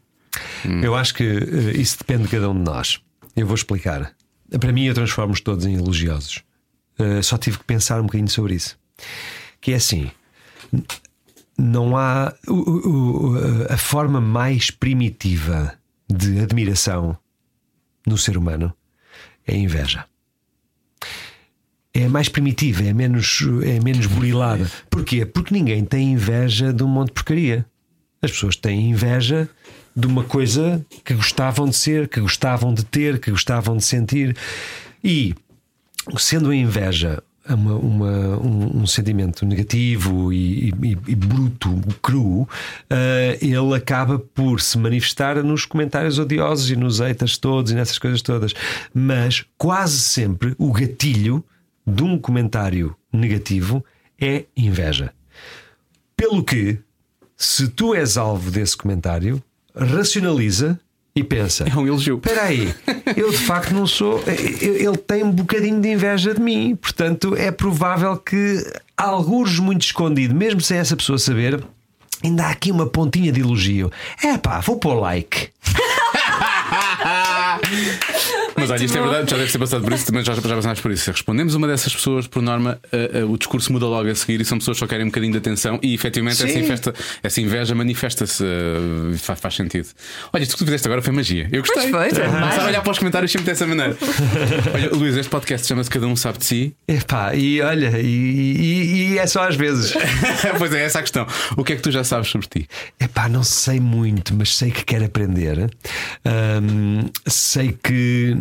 Hum. 0.66 0.80
Eu 0.82 0.94
acho 0.94 1.14
que 1.14 1.24
uh, 1.24 1.80
isso 1.80 1.98
depende 1.98 2.24
de 2.24 2.28
cada 2.28 2.50
um 2.50 2.54
de 2.54 2.64
nós. 2.70 3.00
Eu 3.36 3.46
vou 3.46 3.54
explicar. 3.54 4.12
Para 4.58 4.72
mim, 4.72 4.84
eu 4.84 4.94
transformo-os 4.94 5.40
todos 5.40 5.66
em 5.66 5.74
elogiosos. 5.74 6.42
Uh, 6.98 7.22
só 7.22 7.36
tive 7.36 7.58
que 7.58 7.64
pensar 7.64 8.00
um 8.00 8.04
bocadinho 8.04 8.28
sobre 8.28 8.54
isso. 8.54 8.76
Que 9.60 9.72
é 9.72 9.76
assim: 9.76 10.10
não 11.58 11.96
há. 11.96 12.32
O, 12.46 12.52
o, 12.52 13.36
a 13.68 13.76
forma 13.76 14.20
mais 14.20 14.70
primitiva 14.70 15.74
de 16.14 16.40
admiração 16.40 17.16
no 18.06 18.16
ser 18.16 18.36
humano 18.36 18.72
é 19.46 19.54
a 19.54 19.56
inveja. 19.56 20.04
É 21.92 22.08
mais 22.08 22.28
primitiva, 22.28 22.82
é 22.82 22.92
menos, 22.92 23.40
é 23.64 23.80
menos 23.80 24.06
burilada. 24.06 24.70
Porquê? 24.90 25.24
Porque 25.24 25.54
ninguém 25.54 25.84
tem 25.84 26.12
inveja 26.12 26.72
de 26.72 26.82
um 26.82 26.88
monte 26.88 27.08
de 27.08 27.14
porcaria. 27.14 27.64
As 28.20 28.32
pessoas 28.32 28.56
têm 28.56 28.90
inveja 28.90 29.48
de 29.94 30.06
uma 30.06 30.24
coisa 30.24 30.84
que 31.04 31.14
gostavam 31.14 31.68
de 31.68 31.76
ser, 31.76 32.08
que 32.08 32.20
gostavam 32.20 32.74
de 32.74 32.84
ter, 32.84 33.20
que 33.20 33.30
gostavam 33.30 33.76
de 33.76 33.84
sentir. 33.84 34.36
E, 35.04 35.34
sendo 36.18 36.50
a 36.50 36.56
inveja 36.56 37.22
uma, 37.48 37.74
uma, 37.74 38.38
um, 38.38 38.82
um, 38.82 38.86
sentimento 38.86 39.44
negativo 39.44 40.32
e, 40.32 40.70
e, 40.70 40.98
e 41.08 41.14
bruto, 41.14 41.78
cru, 42.00 42.42
uh, 42.42 42.48
ele 43.40 43.74
acaba 43.74 44.18
por 44.18 44.60
se 44.60 44.78
manifestar 44.78 45.42
nos 45.42 45.66
comentários 45.66 46.18
odiosos 46.18 46.70
e 46.70 46.76
nos 46.76 47.00
haters 47.00 47.36
todos 47.36 47.72
e 47.72 47.74
nessas 47.74 47.98
coisas 47.98 48.22
todas. 48.22 48.54
Mas 48.94 49.44
quase 49.58 49.98
sempre 50.00 50.54
o 50.58 50.72
gatilho 50.72 51.44
de 51.86 52.02
um 52.02 52.18
comentário 52.18 52.96
negativo 53.12 53.84
é 54.18 54.44
inveja. 54.56 55.12
Pelo 56.16 56.42
que, 56.42 56.78
se 57.36 57.68
tu 57.68 57.94
és 57.94 58.16
alvo 58.16 58.50
desse 58.50 58.76
comentário, 58.76 59.42
racionaliza 59.74 60.80
e 61.16 61.22
pensa: 61.22 61.64
É 61.64 61.76
um 61.76 61.86
elogio. 61.86 62.16
Espera 62.16 62.42
aí, 62.42 62.74
eu 63.16 63.30
de 63.30 63.38
facto 63.38 63.72
não 63.72 63.86
sou. 63.86 64.22
Ele 64.26 64.96
tem 64.96 65.22
um 65.22 65.30
bocadinho 65.30 65.80
de 65.80 65.92
inveja 65.92 66.34
de 66.34 66.40
mim, 66.40 66.74
portanto 66.74 67.36
é 67.36 67.52
provável 67.52 68.16
que, 68.16 68.64
alguns 68.96 69.58
muito 69.58 69.82
escondido, 69.82 70.34
mesmo 70.34 70.60
sem 70.60 70.78
essa 70.78 70.96
pessoa 70.96 71.18
saber, 71.18 71.62
ainda 72.22 72.46
há 72.46 72.50
aqui 72.50 72.72
uma 72.72 72.86
pontinha 72.86 73.30
de 73.30 73.40
elogio. 73.40 73.92
É 74.22 74.36
pá, 74.36 74.60
vou 74.60 74.76
pôr 74.76 74.94
like. 74.94 75.50
Mas 78.64 78.70
olha, 78.70 78.84
isto 78.84 78.96
é 78.96 79.00
verdade, 79.02 79.30
já 79.30 79.36
deve 79.36 79.52
ter 79.52 79.58
passado 79.58 79.84
por 79.84 79.92
isso, 79.92 80.06
também 80.06 80.24
já, 80.24 80.34
já 80.34 80.40
passámos 80.40 80.80
por 80.80 80.90
isso. 80.90 81.10
Respondemos 81.10 81.54
uma 81.54 81.66
dessas 81.66 81.94
pessoas, 81.94 82.26
por 82.26 82.42
norma, 82.42 82.78
uh, 82.92 83.24
uh, 83.24 83.30
o 83.30 83.36
discurso 83.36 83.70
muda 83.72 83.86
logo 83.86 84.08
a 84.08 84.14
seguir 84.14 84.40
e 84.40 84.44
são 84.44 84.58
pessoas 84.58 84.76
que 84.76 84.80
só 84.80 84.86
querem 84.86 85.04
um 85.04 85.08
bocadinho 85.08 85.32
de 85.32 85.38
atenção 85.38 85.78
e 85.82 85.94
efetivamente 85.94 86.42
essa, 86.42 86.58
infesta, 86.58 86.94
essa, 87.22 87.40
inveja 87.42 87.74
manifesta-se, 87.74 88.42
uh, 88.42 89.18
faz, 89.18 89.38
faz, 89.38 89.54
sentido. 89.54 89.88
Olha, 90.32 90.42
isto 90.42 90.52
que 90.52 90.58
tu 90.58 90.64
fizeste 90.64 90.88
agora 90.88 91.02
foi 91.02 91.12
magia. 91.12 91.48
Eu 91.52 91.60
gostei. 91.60 91.90
Pois 91.90 92.16
foi, 92.16 92.24
Começar 92.24 92.62
a 92.62 92.66
olhar 92.66 92.82
para 92.82 92.92
os 92.92 92.98
comentários 92.98 93.30
sempre 93.30 93.46
dessa 93.46 93.66
maneira. 93.66 93.96
olha, 94.72 94.90
Luís, 94.90 95.16
este 95.16 95.28
podcast 95.28 95.66
chama-se 95.66 95.90
Cada 95.90 96.06
Um 96.06 96.16
Sabe 96.16 96.38
de 96.38 96.46
Si. 96.46 96.74
Epá, 96.88 97.34
e 97.34 97.60
olha, 97.60 98.00
e, 98.00 98.06
e, 98.06 99.12
e 99.12 99.18
é 99.18 99.26
só 99.26 99.46
às 99.46 99.56
vezes. 99.56 99.92
pois 100.58 100.72
é, 100.72 100.84
essa 100.84 101.00
a 101.00 101.02
questão. 101.02 101.26
O 101.56 101.62
que 101.62 101.74
é 101.74 101.76
que 101.76 101.82
tu 101.82 101.90
já 101.90 102.02
sabes 102.02 102.30
sobre 102.30 102.46
ti? 102.46 102.68
Epá, 102.98 103.28
não 103.28 103.42
sei 103.42 103.78
muito, 103.78 104.34
mas 104.34 104.56
sei 104.56 104.70
que 104.70 104.84
quero 104.84 105.04
aprender. 105.04 105.70
Sei 107.26 107.76
que 107.82 108.34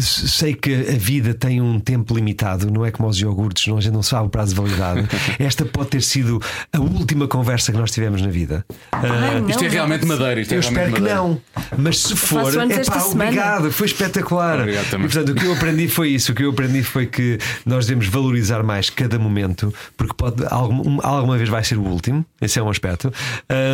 sei 0.00 0.54
que 0.54 0.74
a 0.74 0.96
vida 0.96 1.34
tem 1.34 1.60
um 1.60 1.78
tempo 1.78 2.14
limitado, 2.14 2.70
não 2.70 2.84
é 2.84 2.90
como 2.90 3.08
os 3.08 3.20
iogurtes, 3.20 3.66
não, 3.66 3.78
a 3.78 3.80
gente 3.80 3.92
não 3.92 4.02
sabe 4.02 4.26
o 4.26 4.30
prazo 4.30 4.54
de 4.54 4.60
validade. 4.60 5.08
Esta 5.38 5.64
pode 5.64 5.90
ter 5.90 6.02
sido 6.02 6.40
a 6.72 6.78
última 6.78 7.26
conversa 7.26 7.72
que 7.72 7.78
nós 7.78 7.90
tivemos 7.90 8.22
na 8.22 8.28
vida. 8.28 8.64
Ai, 8.92 9.40
uh, 9.40 9.50
isto 9.50 9.64
é 9.64 9.68
realmente 9.68 10.06
madeira. 10.06 10.40
Isto 10.40 10.52
é 10.52 10.56
eu 10.56 10.60
espero 10.60 10.90
madeira. 10.90 11.08
que 11.08 11.14
não, 11.14 11.40
mas 11.78 11.98
se 11.98 12.16
for, 12.16 12.52
é 12.70 12.84
pá, 12.84 13.04
obrigado, 13.04 13.72
foi 13.72 13.86
espetacular. 13.86 14.60
Obrigado 14.60 14.90
também. 14.90 15.06
E, 15.06 15.10
portanto, 15.10 15.36
o 15.36 15.40
que 15.40 15.46
eu 15.46 15.52
aprendi 15.52 15.88
foi 15.88 16.10
isso. 16.10 16.32
O 16.32 16.34
que 16.34 16.44
eu 16.44 16.50
aprendi 16.50 16.82
foi 16.82 17.06
que 17.06 17.38
nós 17.64 17.86
devemos 17.86 18.06
valorizar 18.06 18.62
mais 18.62 18.90
cada 18.90 19.18
momento, 19.18 19.72
porque 19.96 20.14
pode, 20.14 20.44
alguma, 20.48 21.02
alguma 21.02 21.36
vez 21.36 21.48
vai 21.48 21.64
ser 21.64 21.78
o 21.78 21.82
último, 21.82 22.24
esse 22.40 22.58
é 22.58 22.62
um 22.62 22.70
aspecto, 22.70 23.12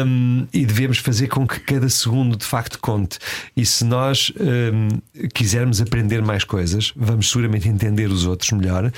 um, 0.06 0.46
e 0.52 0.64
devemos 0.64 0.98
fazer 0.98 1.28
com 1.28 1.46
que 1.46 1.60
cada 1.60 1.88
segundo 1.88 2.36
de 2.36 2.44
facto 2.44 2.78
conte. 2.80 3.18
E 3.56 3.64
se 3.64 3.84
nós 3.84 4.32
um, 4.40 4.88
quisermos 5.34 5.67
aprender 5.80 6.22
mais 6.22 6.44
coisas, 6.44 6.92
vamos 6.96 7.30
seguramente 7.30 7.68
entender 7.68 8.10
os 8.10 8.26
outros 8.26 8.50
melhor. 8.52 8.86
Uh, 8.86 8.92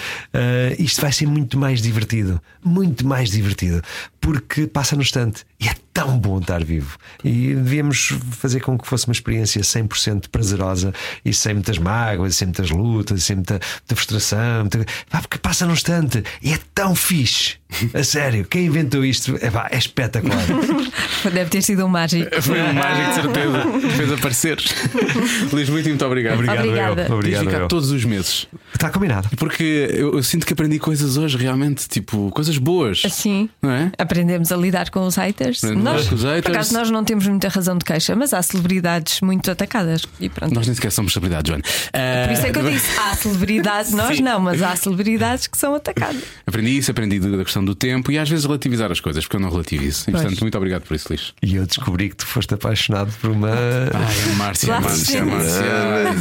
isto 0.79 1.01
vai 1.01 1.13
ser 1.13 1.27
muito 1.27 1.59
mais 1.59 1.83
divertido, 1.83 2.41
muito 2.65 3.07
mais 3.07 3.31
divertido, 3.31 3.83
porque 4.21 4.67
passa 4.67 4.97
no 4.97 5.03
instante 5.03 5.45
e 5.61 5.69
é 5.69 5.75
tão 5.93 6.19
bom 6.19 6.39
estar 6.39 6.62
vivo. 6.65 6.97
E 7.25 7.55
devíamos 7.55 8.15
fazer 8.33 8.61
com 8.61 8.79
que 8.79 8.87
fosse 8.87 9.07
uma 9.07 9.12
experiência 9.12 9.61
100% 9.61 10.29
prazerosa 10.31 10.93
e 11.25 11.33
sem 11.33 11.55
muitas 11.55 11.79
mágoas, 11.79 12.37
sem 12.37 12.47
muitas 12.47 12.71
lutas, 12.71 13.25
sem 13.25 13.37
muita, 13.37 13.55
muita 13.55 13.97
frustração. 13.97 14.61
Muita... 14.61 14.85
Pá, 15.11 15.21
porque 15.21 15.39
passa 15.39 15.67
num 15.67 15.73
instante 15.73 16.23
e 16.43 16.53
é 16.53 16.59
tão 16.75 16.95
fixe. 16.95 17.59
A 17.95 18.03
sério, 18.03 18.45
quem 18.45 18.67
inventou 18.67 19.05
isto 19.05 19.39
é, 19.41 19.51
pá, 19.51 19.69
é 19.71 19.79
espetacular. 19.79 20.45
Deve 21.33 21.51
ter 21.51 21.62
sido 21.62 21.85
um 21.85 21.89
mágico. 21.89 22.31
Foi 22.43 22.61
um 22.61 22.73
mágico 22.73 23.09
de 23.09 23.15
certeza 23.15 23.91
fez 23.97 24.12
aparecer. 24.12 24.59
Luís, 25.53 25.69
muito, 25.69 25.89
muito 25.89 26.05
obrigado. 26.05 26.35
Obrigado, 26.35 26.59
Obrigada. 26.59 27.07
eu. 27.09 27.15
Obrigado, 27.15 27.45
ficado 27.45 27.62
eu. 27.62 27.69
todos 27.69 27.91
os 27.91 28.05
meses. 28.05 28.47
Está 28.73 28.91
combinado. 28.91 29.29
Porque 29.37 29.89
eu, 29.93 30.15
eu 30.15 30.23
sinto 30.23 30.47
que 30.47 30.53
aprendi 30.53 30.79
coisas 30.79 31.17
hoje, 31.17 31.37
realmente, 31.37 31.89
tipo, 31.89 32.31
coisas 32.31 32.57
boas. 32.59 33.03
Assim. 33.05 33.49
Não 33.61 33.71
é? 33.71 33.93
Aprendemos 33.99 34.51
a 34.53 34.57
lidar 34.57 34.91
com 34.91 35.07
os 35.07 35.17
haters. 35.17 35.59
Aprendemos 35.59 35.80
Nós. 35.82 36.07
Por 36.09 36.51
acaso, 36.51 36.74
nós 36.74 36.90
não 36.90 37.05
temos 37.05 37.27
muita 37.27 37.48
razão 37.48 37.77
de 37.77 37.85
queixa, 37.85 38.15
mas 38.16 38.32
há 38.35 38.43
celebridades 38.43 39.20
muito 39.20 39.51
atacadas. 39.51 40.02
E 40.19 40.28
pronto. 40.28 40.55
Nós 40.55 40.66
nem 40.66 40.74
sequer 40.74 40.90
somos 40.93 41.12
celebridades, 41.12 41.48
Joana. 41.48 41.62
Ah, 41.93 42.27
Por 42.27 42.32
isso 42.32 42.47
é 42.47 42.51
que 42.52 42.59
eu 42.59 42.70
disse: 42.70 42.98
há 42.98 43.15
celebridades, 43.15 43.93
nós 43.94 44.16
Sim. 44.16 44.23
não, 44.23 44.40
mas 44.40 44.62
há 44.62 44.77
celebridades 44.77 45.47
que 45.47 45.59
são 45.59 45.74
atacadas. 45.74 46.23
Aprendi 46.47 46.78
isso, 46.78 46.90
aprendi 46.90 47.19
da 47.20 47.44
questão 47.44 47.65
do 47.65 47.74
tempo 47.74 48.11
e 48.12 48.19
às 48.19 48.28
vezes 48.28 48.44
relativizar 48.44 48.90
as 48.90 49.01
coisas, 49.01 49.24
porque 49.24 49.36
eu 49.36 49.40
não 49.40 49.51
relativizo. 49.51 50.05
E, 50.09 50.12
portanto, 50.12 50.40
muito 50.40 50.57
obrigado 50.57 50.82
por 50.82 50.94
isso, 50.94 51.09
Luís. 51.09 51.32
E 51.43 51.57
eu 51.57 51.66
descobri 51.66 52.11
que 52.11 52.16
tu 52.16 52.27
foste 52.27 52.55
apaixonado 52.55 53.12
por 53.20 53.31
uma. 53.31 53.51
Ai, 53.51 54.32
a 54.32 54.36
Márcia, 54.36 54.81
Márcia. 54.81 55.24
Márcia, 55.24 55.62
a 55.62 56.15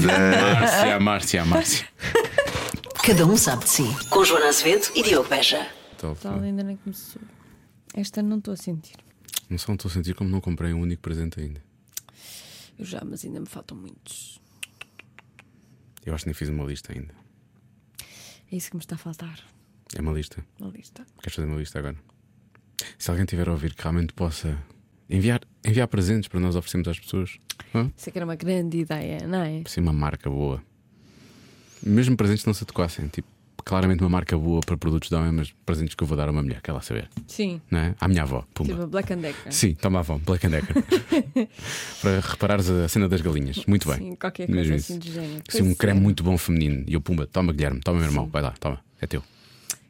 Márcia, 0.59 0.95
a 0.95 0.99
Márcia, 0.99 1.45
Márcia. 1.45 1.85
Cada 3.03 3.25
um 3.25 3.37
sabe 3.37 3.63
de 3.63 3.69
si. 3.71 3.95
Com 4.09 4.23
Joana 4.23 4.47
Azevedo 4.49 4.87
e 4.95 5.01
Diogo 5.03 5.27
Beja. 5.29 5.65
Então, 5.95 6.15
Tal 6.15 6.39
ainda 6.41 6.63
nem 6.63 6.77
começou. 6.77 7.21
Esta 7.93 8.21
não 8.21 8.37
estou 8.37 8.53
a 8.53 8.57
sentir. 8.57 8.93
Não 9.49 9.57
só 9.57 9.69
não 9.69 9.75
estou 9.75 9.89
a 9.89 9.93
sentir 9.93 10.13
como 10.13 10.29
não 10.29 10.39
comprei 10.39 10.73
um 10.73 10.81
único 10.81 11.01
presente 11.01 11.39
ainda. 11.39 11.61
Eu 12.77 12.85
já, 12.85 13.01
mas 13.03 13.25
ainda 13.25 13.39
me 13.39 13.47
faltam 13.47 13.77
muitos. 13.77 14.39
Eu 16.05 16.13
acho 16.13 16.23
que 16.23 16.29
nem 16.29 16.33
fiz 16.33 16.49
uma 16.49 16.63
lista 16.63 16.93
ainda. 16.93 17.13
É 18.51 18.55
isso 18.55 18.69
que 18.69 18.75
me 18.75 18.81
está 18.81 18.95
a 18.95 18.97
faltar. 18.97 19.39
É 19.95 20.01
uma 20.01 20.11
lista. 20.11 20.45
Uma 20.59 20.69
lista. 20.69 21.05
Queres 21.21 21.35
fazer 21.35 21.47
uma 21.47 21.57
lista 21.57 21.79
agora? 21.79 21.97
Se 22.97 23.09
alguém 23.09 23.25
tiver 23.25 23.47
a 23.49 23.51
ouvir 23.51 23.73
que 23.73 23.81
realmente 23.81 24.13
possa 24.13 24.57
enviar, 25.09 25.41
enviar 25.65 25.87
presentes 25.87 26.27
para 26.27 26.39
nós 26.39 26.55
oferecermos 26.55 26.87
às 26.87 26.99
pessoas. 26.99 27.37
Hã? 27.73 27.91
Isso 27.97 28.09
é 28.09 28.11
que 28.11 28.17
era 28.17 28.25
uma 28.25 28.35
grande 28.35 28.77
ideia, 28.77 29.27
não 29.27 29.41
é? 29.41 29.63
Ser 29.67 29.81
uma 29.81 29.93
marca 29.93 30.29
boa. 30.29 30.63
Mesmo 31.81 32.15
presentes 32.15 32.45
não 32.45 32.53
se 32.53 32.63
adequassem. 32.63 33.07
Tipo, 33.07 33.27
claramente 33.63 34.01
uma 34.01 34.09
marca 34.09 34.37
boa 34.37 34.61
para 34.61 34.77
produtos 34.77 35.09
de 35.09 35.15
homem, 35.15 35.31
mas 35.31 35.53
presentes 35.65 35.95
que 35.95 36.03
eu 36.03 36.07
vou 36.07 36.17
dar 36.17 36.27
a 36.27 36.31
uma 36.31 36.41
mulher, 36.41 36.61
quer 36.61 36.71
lá 36.71 36.81
saber. 36.81 37.09
Sim. 37.27 37.61
Não 37.69 37.79
é? 37.79 37.95
À 37.99 38.07
minha 38.07 38.23
avó, 38.23 38.45
pumba. 38.53 38.73
Tipo 38.73 38.87
Black 38.87 39.13
and 39.13 39.17
Decker. 39.17 39.53
Sim, 39.53 39.73
toma 39.75 39.99
avó, 39.99 40.17
Black 40.17 40.45
and 40.47 40.51
Decker. 40.51 40.75
para 42.01 42.19
reparares 42.19 42.69
a 42.69 42.87
cena 42.87 43.07
das 43.07 43.21
galinhas. 43.21 43.65
Muito 43.65 43.87
bem. 43.87 43.97
Sim, 43.97 44.15
qualquer 44.15 44.49
Mesmo 44.49 44.69
coisa 44.69 44.75
isso. 44.75 44.91
assim 44.91 44.99
do 44.99 45.11
género. 45.11 45.43
Sim, 45.49 45.63
um 45.63 45.75
creme 45.75 45.99
é. 45.99 46.03
muito 46.03 46.23
bom 46.23 46.37
feminino. 46.37 46.83
E 46.87 46.93
eu, 46.93 47.01
pumba, 47.01 47.27
toma 47.27 47.53
Guilherme, 47.53 47.79
toma 47.81 47.99
meu 47.99 48.07
irmão, 48.07 48.27
vai 48.27 48.41
lá, 48.41 48.53
toma, 48.59 48.79
é 49.01 49.07
teu. 49.07 49.23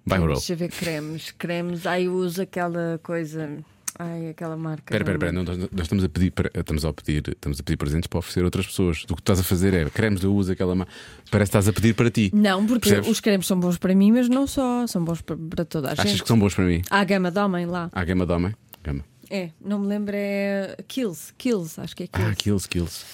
Vai, 0.05 0.19
bro. 0.19 0.33
Deixa 0.33 0.53
eu 0.53 0.57
ver 0.57 0.69
cremes. 0.69 1.31
Cremes. 1.31 1.85
Ai, 1.85 2.07
eu 2.07 2.13
uso 2.13 2.41
aquela 2.41 2.99
coisa. 3.03 3.57
Ai, 3.97 4.29
aquela 4.29 4.55
marca. 4.55 4.83
Espera, 4.95 5.03
espera, 5.03 5.17
espera, 5.17 5.31
não, 5.31 5.43
nós, 5.43 5.57
nós 5.57 5.81
estamos 5.81 6.03
a 6.03 6.09
pedir, 6.09 6.33
estamos 6.53 6.85
a 6.85 6.93
pedir, 6.93 7.23
estamos 7.29 7.59
a 7.59 7.63
pedir 7.63 7.77
presentes 7.77 8.07
para 8.07 8.19
oferecer 8.19 8.41
a 8.41 8.45
outras 8.45 8.67
pessoas. 8.67 9.03
O 9.09 9.15
que 9.15 9.21
estás 9.21 9.39
a 9.39 9.43
fazer 9.43 9.73
é 9.73 9.89
cremes, 9.89 10.23
eu 10.23 10.33
uso 10.33 10.51
aquela. 10.51 10.75
ma- 10.75 10.87
Parece 11.31 11.51
que 11.51 11.57
estás 11.57 11.67
a 11.67 11.73
pedir 11.73 11.93
para 11.95 12.09
ti. 12.09 12.31
Não, 12.33 12.65
porque 12.65 12.87
Percebes? 12.89 13.09
os 13.09 13.19
cremes 13.19 13.45
são 13.47 13.59
bons 13.59 13.77
para 13.77 13.93
mim, 13.95 14.11
mas 14.11 14.29
não 14.29 14.47
só. 14.47 14.85
São 14.87 15.03
bons 15.03 15.21
para, 15.21 15.35
para 15.35 15.65
toda 15.65 15.89
a 15.89 15.93
Achas 15.93 16.11
gente. 16.11 16.21
que 16.21 16.27
são 16.27 16.39
bons 16.39 16.53
para 16.55 16.65
mim? 16.65 16.81
Há 16.89 16.99
a 16.99 17.03
gama 17.03 17.31
de 17.31 17.39
homem 17.39 17.65
lá. 17.65 17.89
Há 17.91 18.03
gama 18.05 18.25
de 18.25 18.31
homem? 18.31 18.55
Gama. 18.83 19.03
É, 19.29 19.51
não 19.63 19.79
me 19.79 19.87
lembro, 19.87 20.13
é 20.15 20.77
Kills. 20.87 21.33
Kills, 21.37 21.79
acho 21.81 21.95
que 21.95 22.03
é 22.03 22.07
Kills. 22.07 22.31
Ah, 22.31 22.35
kills, 22.35 22.67
kills. 22.69 23.05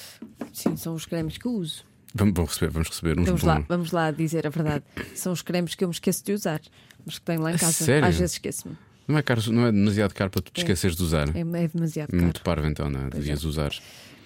Sim, 0.54 0.76
são 0.78 0.94
os 0.94 1.06
cremes 1.06 1.38
que 1.38 1.46
eu 1.48 1.52
uso. 1.54 1.84
Vamos, 2.14 2.34
vamos 2.36 2.52
receber, 2.54 2.72
vamos 2.72 2.88
receber 2.90 3.20
uns 3.20 3.26
Vamos 3.26 3.44
lá, 3.44 3.66
vamos 3.68 3.92
lá 3.92 4.12
dizer 4.12 4.46
a 4.48 4.50
verdade. 4.50 4.86
São 5.16 5.34
os 5.34 5.42
cremes 5.42 5.76
que 5.76 5.84
eu 5.84 5.90
me 5.90 5.94
esqueço 5.94 6.24
de 6.24 6.32
usar, 6.32 6.62
mas 7.06 7.18
que 7.20 7.26
tenho 7.26 7.42
lá 7.42 7.52
em 7.52 7.56
A 7.56 7.60
casa. 7.60 7.74
sério? 7.74 8.08
Às 8.08 8.16
vezes 8.18 8.36
esqueço-me. 8.36 8.78
Não 9.08 9.18
é, 9.18 9.22
caro, 9.22 9.52
não 9.52 9.68
é 9.68 9.72
demasiado 9.72 10.14
caro 10.14 10.32
para 10.32 10.42
tu 10.42 10.52
te 10.52 10.62
esqueceres 10.62 10.96
de 10.96 11.04
usar. 11.04 11.30
É, 11.36 11.42
é 11.42 11.68
demasiado 11.68 12.10
caro. 12.10 12.24
Muito 12.24 12.42
parvo 12.42 12.68
então, 12.68 12.90
não 12.90 13.02
é? 13.02 13.10
Pois 13.10 13.24
Devias 13.24 13.44
usar. 13.44 13.72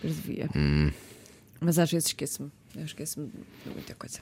Mas 0.03 0.15
devia. 0.15 0.49
Hum. 0.55 0.91
Mas 1.59 1.77
às 1.77 1.91
vezes 1.91 2.07
esqueço-me. 2.07 2.49
Eu 2.75 2.85
esqueço-me 2.85 3.27
de 3.27 3.73
muita 3.73 3.93
coisa. 3.95 4.19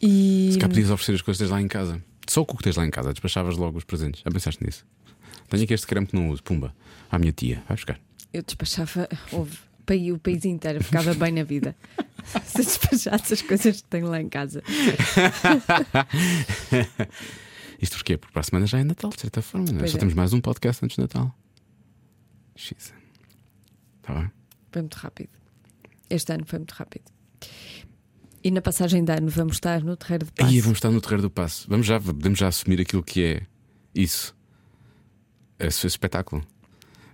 E. 0.00 0.50
Se 0.52 0.58
cá 0.58 0.68
podias 0.68 0.90
oferecer 0.90 1.14
as 1.14 1.22
coisas 1.22 1.50
lá 1.50 1.60
em 1.60 1.66
casa. 1.66 2.00
Só 2.28 2.42
o 2.42 2.46
que 2.46 2.62
tens 2.62 2.76
lá 2.76 2.86
em 2.86 2.90
casa, 2.90 3.12
despachavas 3.12 3.56
logo 3.56 3.78
os 3.78 3.84
presentes. 3.84 4.22
Já 4.22 4.30
pensaste 4.30 4.62
nisso? 4.62 4.84
Tenho 5.48 5.64
aqui 5.64 5.72
este 5.72 5.86
creme 5.86 6.06
que 6.06 6.14
não 6.14 6.28
uso, 6.28 6.42
pumba. 6.42 6.74
À 7.10 7.18
minha 7.18 7.32
tia, 7.32 7.62
vai 7.66 7.74
buscar. 7.74 7.98
Eu 8.34 8.42
despachava, 8.42 9.08
houve, 9.32 9.56
o 10.12 10.18
país 10.18 10.44
inteiro 10.44 10.84
ficava 10.84 11.14
bem 11.14 11.32
na 11.32 11.42
vida. 11.42 11.74
Se 12.44 12.58
despachasse 12.58 13.32
as 13.32 13.40
coisas 13.40 13.80
que 13.80 13.88
tenho 13.88 14.08
lá 14.08 14.20
em 14.20 14.28
casa. 14.28 14.62
Isto 17.80 17.96
porquê? 17.96 18.16
Porque 18.16 18.32
para 18.32 18.40
a 18.40 18.44
semana 18.44 18.66
já 18.66 18.78
é 18.78 18.84
Natal, 18.84 19.10
de 19.10 19.20
certa 19.20 19.40
forma. 19.40 19.68
É? 19.70 19.78
Pois 19.78 19.90
Só 19.90 19.96
é. 19.96 20.00
temos 20.00 20.14
mais 20.14 20.32
um 20.32 20.40
podcast 20.40 20.84
antes 20.84 20.96
de 20.96 21.02
Natal. 21.02 21.34
X. 22.56 22.92
Está 24.00 24.14
bem? 24.14 24.30
Foi 24.72 24.82
muito 24.82 24.94
rápido. 24.96 25.30
Este 26.10 26.32
ano 26.32 26.44
foi 26.46 26.58
muito 26.58 26.72
rápido. 26.72 27.04
E 28.42 28.50
na 28.50 28.60
passagem 28.60 29.04
de 29.04 29.12
ano 29.12 29.28
vamos 29.28 29.54
estar 29.54 29.82
no 29.82 29.96
Terreiro 29.96 30.26
de 30.26 30.32
Paz. 30.32 30.48
Aí 30.48 30.60
vamos 30.60 30.78
estar 30.78 30.90
no 30.90 31.00
terreiro 31.00 31.22
do 31.22 31.30
passo. 31.30 31.68
Vamos 31.68 31.86
já, 31.86 32.00
podemos 32.00 32.38
já 32.38 32.48
assumir 32.48 32.80
aquilo 32.80 33.02
que 33.02 33.24
é 33.24 33.46
isso. 33.94 34.34
Esse 35.58 35.86
espetáculo. 35.86 36.44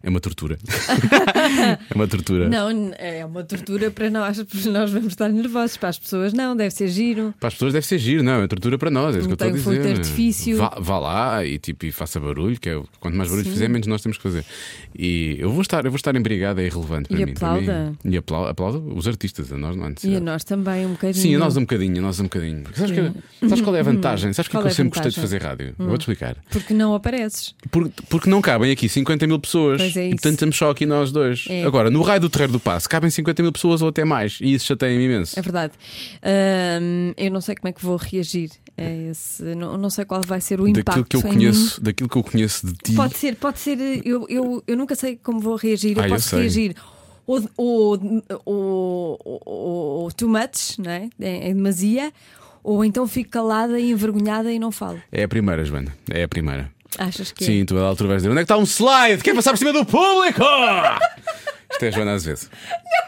É 0.05 0.09
uma 0.10 0.20
tortura. 0.20 0.59
é 1.90 1.94
uma 1.94 2.06
tortura. 2.06 2.48
Não, 2.48 2.93
é 2.98 3.24
uma 3.24 3.43
tortura 3.43 3.90
para 3.90 4.10
nós, 4.10 4.43
porque 4.43 4.68
nós 4.68 4.90
vamos 4.90 5.09
estar 5.09 5.28
nervosos. 5.31 5.76
Para 5.78 5.89
as 5.89 5.98
pessoas, 5.98 6.32
não, 6.32 6.55
deve 6.55 6.70
ser 6.74 6.89
giro. 6.89 7.32
Para 7.40 7.48
as 7.48 7.55
pessoas 7.55 7.72
deve 7.72 7.86
ser 7.86 7.98
giro, 7.98 8.22
não, 8.22 8.43
é 8.43 8.47
tortura 8.47 8.76
para 8.78 8.90
nós, 8.90 9.14
é 9.16 9.18
isso 9.20 9.28
que 9.28 9.32
eu 9.32 9.35
estou 9.35 9.48
a 9.48 9.56
fogo 9.56 9.76
de 9.76 9.82
dizer. 9.82 9.97
artifício. 9.98 10.56
Vá, 10.59 10.76
vá 10.78 10.98
lá 10.98 11.44
e, 11.44 11.59
tipo, 11.59 11.86
e 11.86 11.93
faça 11.93 12.20
barulho, 12.20 12.59
que 12.60 12.68
é 12.68 12.81
quanto 13.01 13.16
mais 13.16 13.28
barulho 13.31 13.47
Sim. 13.47 13.52
fizer, 13.52 13.68
menos 13.68 13.86
nós 13.86 14.02
temos 14.02 14.16
que 14.18 14.22
fazer. 14.22 14.44
E 14.94 15.36
eu 15.39 15.51
vou 15.51 15.62
estar, 15.62 15.85
eu 15.85 15.90
vou 15.90 15.97
estar 15.97 16.14
em 16.14 16.20
brigada, 16.20 16.62
é 16.62 16.66
irrelevante 16.66 17.09
para 17.09 17.18
E 17.20 17.24
mim. 17.26 17.35
para 17.35 17.52
mim. 17.55 17.59
aplauda. 17.62 17.93
E 18.05 18.16
aplau- 18.16 18.47
aplauda 18.47 18.78
os 18.78 19.09
artistas, 19.09 19.51
a 19.52 19.56
nós 19.56 19.74
não 19.76 19.86
há 19.86 19.93
E 20.05 20.16
a 20.16 20.20
nós 20.20 20.44
também, 20.44 20.85
um 20.86 20.90
bocadinho. 20.93 21.22
Sim, 21.22 21.35
a 21.35 21.39
nós 21.39 21.56
um 21.56 21.60
bocadinho, 21.62 21.98
a 21.98 22.02
nós 22.02 22.20
um 22.20 22.24
bocadinho. 22.24 22.62
Porque 22.62 22.78
Sabes, 22.81 22.94
que- 22.94 23.48
sabes 23.48 23.60
qual 23.64 23.76
é 23.76 23.81
a 23.81 23.82
vantagem? 23.82 24.32
Sabes 24.35 24.51
Qual 24.51 24.62
eu 24.62 24.68
é 24.68 24.70
a 24.70 24.74
sempre 24.74 24.90
gostei 24.90 25.10
de 25.10 25.16
vantagem? 25.16 25.39
fazer 25.40 25.48
rádio? 25.48 25.74
Eu 25.78 25.86
Vou-te 25.86 26.02
explicar. 26.02 26.36
Porque 26.51 26.74
não 26.74 26.94
apareces. 26.94 27.55
Por- 27.70 27.90
porque 28.09 28.28
não 28.28 28.40
cabem 28.43 28.70
aqui 28.70 28.89
50 28.89 29.26
mil 29.26 29.39
pessoas. 29.39 29.81
Pois 29.81 29.93
é 29.96 30.02
e 30.02 30.06
isso. 30.08 30.16
portanto 30.16 30.32
estamos 30.34 30.56
só 30.56 30.70
aqui 30.70 30.86
nós 30.86 31.10
dois. 31.12 31.44
É. 31.48 31.64
Agora, 31.64 31.90
no 31.90 32.02
raio 32.02 32.20
do 32.20 32.28
terreiro 32.30 32.52
do 32.52 32.60
passo, 32.60 32.88
cabem 32.88 33.10
50 33.10 33.42
mil 33.42 33.52
pessoas 33.52 33.82
ou 33.82 33.88
até 33.88 34.04
mais. 34.04 34.38
E 34.40 34.54
isso 34.54 34.66
chateia-me 34.66 35.04
imenso. 35.04 35.38
É 35.38 35.42
verdade. 35.42 35.72
Eu 37.16 37.30
não 37.30 37.40
sei 37.40 37.54
como 37.54 37.68
é 37.68 37.72
que 37.72 37.84
vou 37.84 37.96
reagir 37.96 38.50
a 38.76 38.82
esse. 39.10 39.42
Não, 39.54 39.76
não 39.78 39.90
sei 39.90 40.04
qual 40.04 40.20
vai 40.26 40.40
ser 40.40 40.60
o 40.60 40.66
impacto. 40.68 40.84
daquilo 40.86 41.04
que 41.04 41.16
eu 41.16 41.20
em 41.20 41.34
conheço, 41.34 41.80
daquilo 41.82 42.08
que 42.08 42.16
eu 42.16 42.22
conheço 42.22 42.66
de 42.66 42.72
ti. 42.74 42.90
mim. 42.90 42.96
Pode 42.96 43.16
ser, 43.16 43.36
pode 43.36 43.58
ser. 43.58 43.78
Eu, 44.04 44.26
eu, 44.28 44.62
eu 44.66 44.76
nunca 44.76 44.94
sei 44.94 45.16
como 45.22 45.40
vou 45.40 45.56
reagir. 45.56 45.96
Eu 45.96 46.02
Ah, 46.02 46.06
eu 46.08 46.14
posso 46.14 46.28
sei. 46.28 46.40
reagir 46.40 46.74
ou, 47.26 47.42
ou, 47.56 48.22
ou, 48.44 49.40
ou- 49.44 50.12
too 50.12 50.28
much, 50.28 50.78
não 50.78 50.90
é? 50.90 51.08
É, 51.20 51.50
é 51.50 51.54
demasia, 51.54 52.12
ou 52.62 52.84
então 52.84 53.06
fico 53.06 53.30
calada 53.30 53.78
e 53.80 53.90
envergonhada 53.90 54.52
e 54.52 54.58
não 54.58 54.70
falo. 54.70 55.00
É 55.10 55.22
a 55.24 55.28
primeira, 55.28 55.64
Joana. 55.64 55.94
É 56.10 56.24
a 56.24 56.28
primeira. 56.28 56.70
Achas 56.98 57.32
que 57.32 57.44
é? 57.44 57.46
Sim, 57.46 57.64
tu 57.64 57.76
a 57.78 57.82
altura 57.82 58.10
vais 58.10 58.22
dizer: 58.22 58.30
onde 58.30 58.40
é 58.40 58.42
que 58.42 58.52
está 58.52 58.56
um 58.56 58.64
slide? 58.64 59.22
Quer 59.22 59.34
passar 59.34 59.50
por 59.50 59.58
cima 59.58 59.72
do 59.72 59.84
público? 59.84 60.42
Isto 61.72 61.84
é 61.86 61.92
Joana 61.92 62.12
Azevedo. 62.14 62.48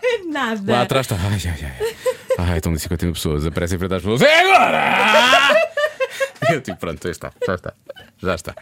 é? 0.02 0.18
Nada. 0.28 0.72
Lá 0.72 0.82
atrás 0.82 1.06
está. 1.06 1.16
Ai, 1.16 1.40
ai, 1.44 1.64
ai. 1.64 1.96
Ai, 2.38 2.56
estão 2.58 2.72
de 2.72 2.80
50 2.80 3.06
mil 3.06 3.14
pessoas. 3.14 3.46
Aparecem 3.46 3.76
em 3.76 3.78
frente 3.78 3.94
às 3.94 4.02
pessoas. 4.02 4.22
É 4.22 4.40
agora! 4.40 5.56
Eu 6.50 6.60
tipo, 6.60 6.76
pronto, 6.78 7.02
já 7.02 7.10
está. 7.10 7.32
Já 7.46 7.54
está. 7.54 7.74
Já 8.22 8.34
está. 8.34 8.54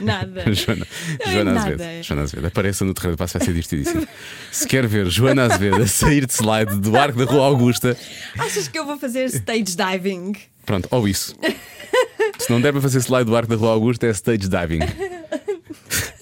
Nada. 0.00 0.44
Joana, 0.52 0.86
Não 1.18 1.26
é 1.26 1.32
Joana 1.32 1.52
nada. 1.52 1.68
Azevedo. 1.74 2.02
Joana 2.04 2.22
Azevedo. 2.22 2.46
Apareça 2.46 2.84
no 2.84 2.94
terreno 2.94 3.14
de 3.14 3.18
passo, 3.18 3.38
vai 3.38 3.46
ser 3.46 3.52
divertidíssimo. 3.52 4.08
Se 4.50 4.66
quer 4.66 4.86
ver 4.86 5.06
Joana 5.06 5.44
Azevedo 5.44 5.82
a 5.82 5.86
sair 5.86 6.26
de 6.26 6.32
slide 6.32 6.76
do 6.80 6.96
arco 6.96 7.18
da 7.24 7.30
Rua 7.30 7.46
Augusta, 7.46 7.96
Achas 8.38 8.68
que 8.68 8.78
eu 8.78 8.84
vou 8.84 8.98
fazer 8.98 9.26
stage 9.26 9.76
diving? 9.76 10.32
Pronto, 10.70 10.86
ou 10.92 11.08
isso. 11.08 11.34
Se 12.38 12.48
não 12.50 12.60
der 12.60 12.70
para 12.72 12.80
fazer 12.80 12.98
slide 13.00 13.24
do 13.24 13.34
arco 13.34 13.48
da 13.50 13.56
Rua 13.56 13.72
Augusta, 13.72 14.06
é 14.06 14.10
stage 14.10 14.48
diving. 14.48 14.80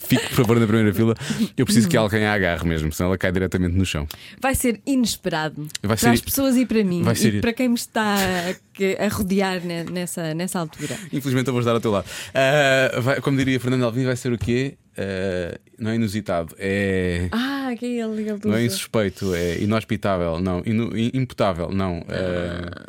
Fique, 0.09 0.27
por 0.29 0.37
favor, 0.37 0.59
na 0.59 0.67
primeira 0.67 0.93
fila. 0.95 1.15
Eu 1.55 1.67
preciso 1.67 1.87
que 1.87 1.95
alguém 1.97 2.25
a 2.25 2.33
agarre 2.33 2.67
mesmo, 2.67 2.91
senão 2.91 3.11
ela 3.11 3.19
cai 3.19 3.31
diretamente 3.31 3.77
no 3.77 3.85
chão. 3.85 4.09
Vai 4.41 4.55
ser 4.55 4.81
inesperado 4.87 5.69
Vai 5.83 5.89
para 5.89 5.97
ser- 5.99 6.09
as 6.09 6.21
pessoas 6.23 6.57
e 6.57 6.65
para 6.65 6.83
mim 6.83 7.03
vai 7.03 7.15
ser- 7.15 7.35
e 7.35 7.41
para 7.43 7.53
quem 7.53 7.69
me 7.69 7.75
está 7.75 8.17
a, 8.17 9.09
rodear 9.15 9.61
ne- 9.63 9.85
nessa, 9.85 10.33
nessa 10.33 10.61
altura. 10.61 10.97
Infelizmente 11.13 11.49
eu 11.49 11.53
vou 11.53 11.61
estar 11.61 11.73
ao 11.73 11.81
teu 11.81 11.91
lado. 11.91 12.07
Ah, 12.35 12.99
vai- 13.01 13.21
como 13.21 13.37
diria 13.37 13.61
Fernando 13.61 13.83
Alvim, 13.85 14.07
vai 14.07 14.17
ser 14.17 14.33
o 14.33 14.39
quê? 14.39 14.79
Ah, 14.97 15.59
não 15.79 15.91
é 15.91 15.97
inusitado, 15.97 16.57
é. 16.59 17.29
Ah, 17.31 17.71
que 17.79 17.85
é 17.85 17.89
ele, 18.03 18.23
ele 18.23 18.41
Não 18.47 18.55
é 18.55 18.65
insuspeito, 18.65 19.35
é 19.35 19.59
inhospitável, 19.63 20.41
não. 20.41 20.63
Inu- 20.65 20.97
in- 20.97 21.11
imputável, 21.13 21.71
não. 21.71 22.03
Ah, 22.09 22.87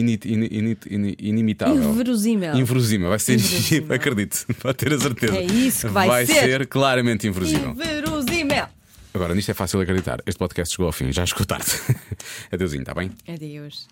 ini- 0.00 0.48
init- 0.50 0.86
ini- 0.90 1.16
inimitável. 1.18 1.82
Inverosímel. 1.90 2.56
Inverosímel, 2.58 3.08
vai 3.08 3.18
ser 3.18 3.38
acredite, 3.92 4.44
pode 4.60 4.76
ter 4.76 4.92
a 4.92 4.98
certeza. 4.98 5.36
É 5.36 5.44
isso 5.44 5.86
que 5.88 5.92
vai 5.92 6.26
ser. 6.26 6.66
claramente 6.66 7.26
inverosímel. 7.26 7.70
Inverosímel. 7.70 8.66
Agora, 9.14 9.34
nisto 9.34 9.50
é 9.50 9.54
fácil 9.54 9.80
acreditar. 9.80 10.18
Este 10.26 10.38
podcast 10.38 10.72
chegou 10.74 10.86
ao 10.86 10.92
fim, 10.92 11.12
já 11.12 11.22
escutar-te. 11.22 11.70
Adeusinho, 12.52 12.82
está 12.82 12.94
bem? 12.94 13.10
Adeus. 13.28 13.86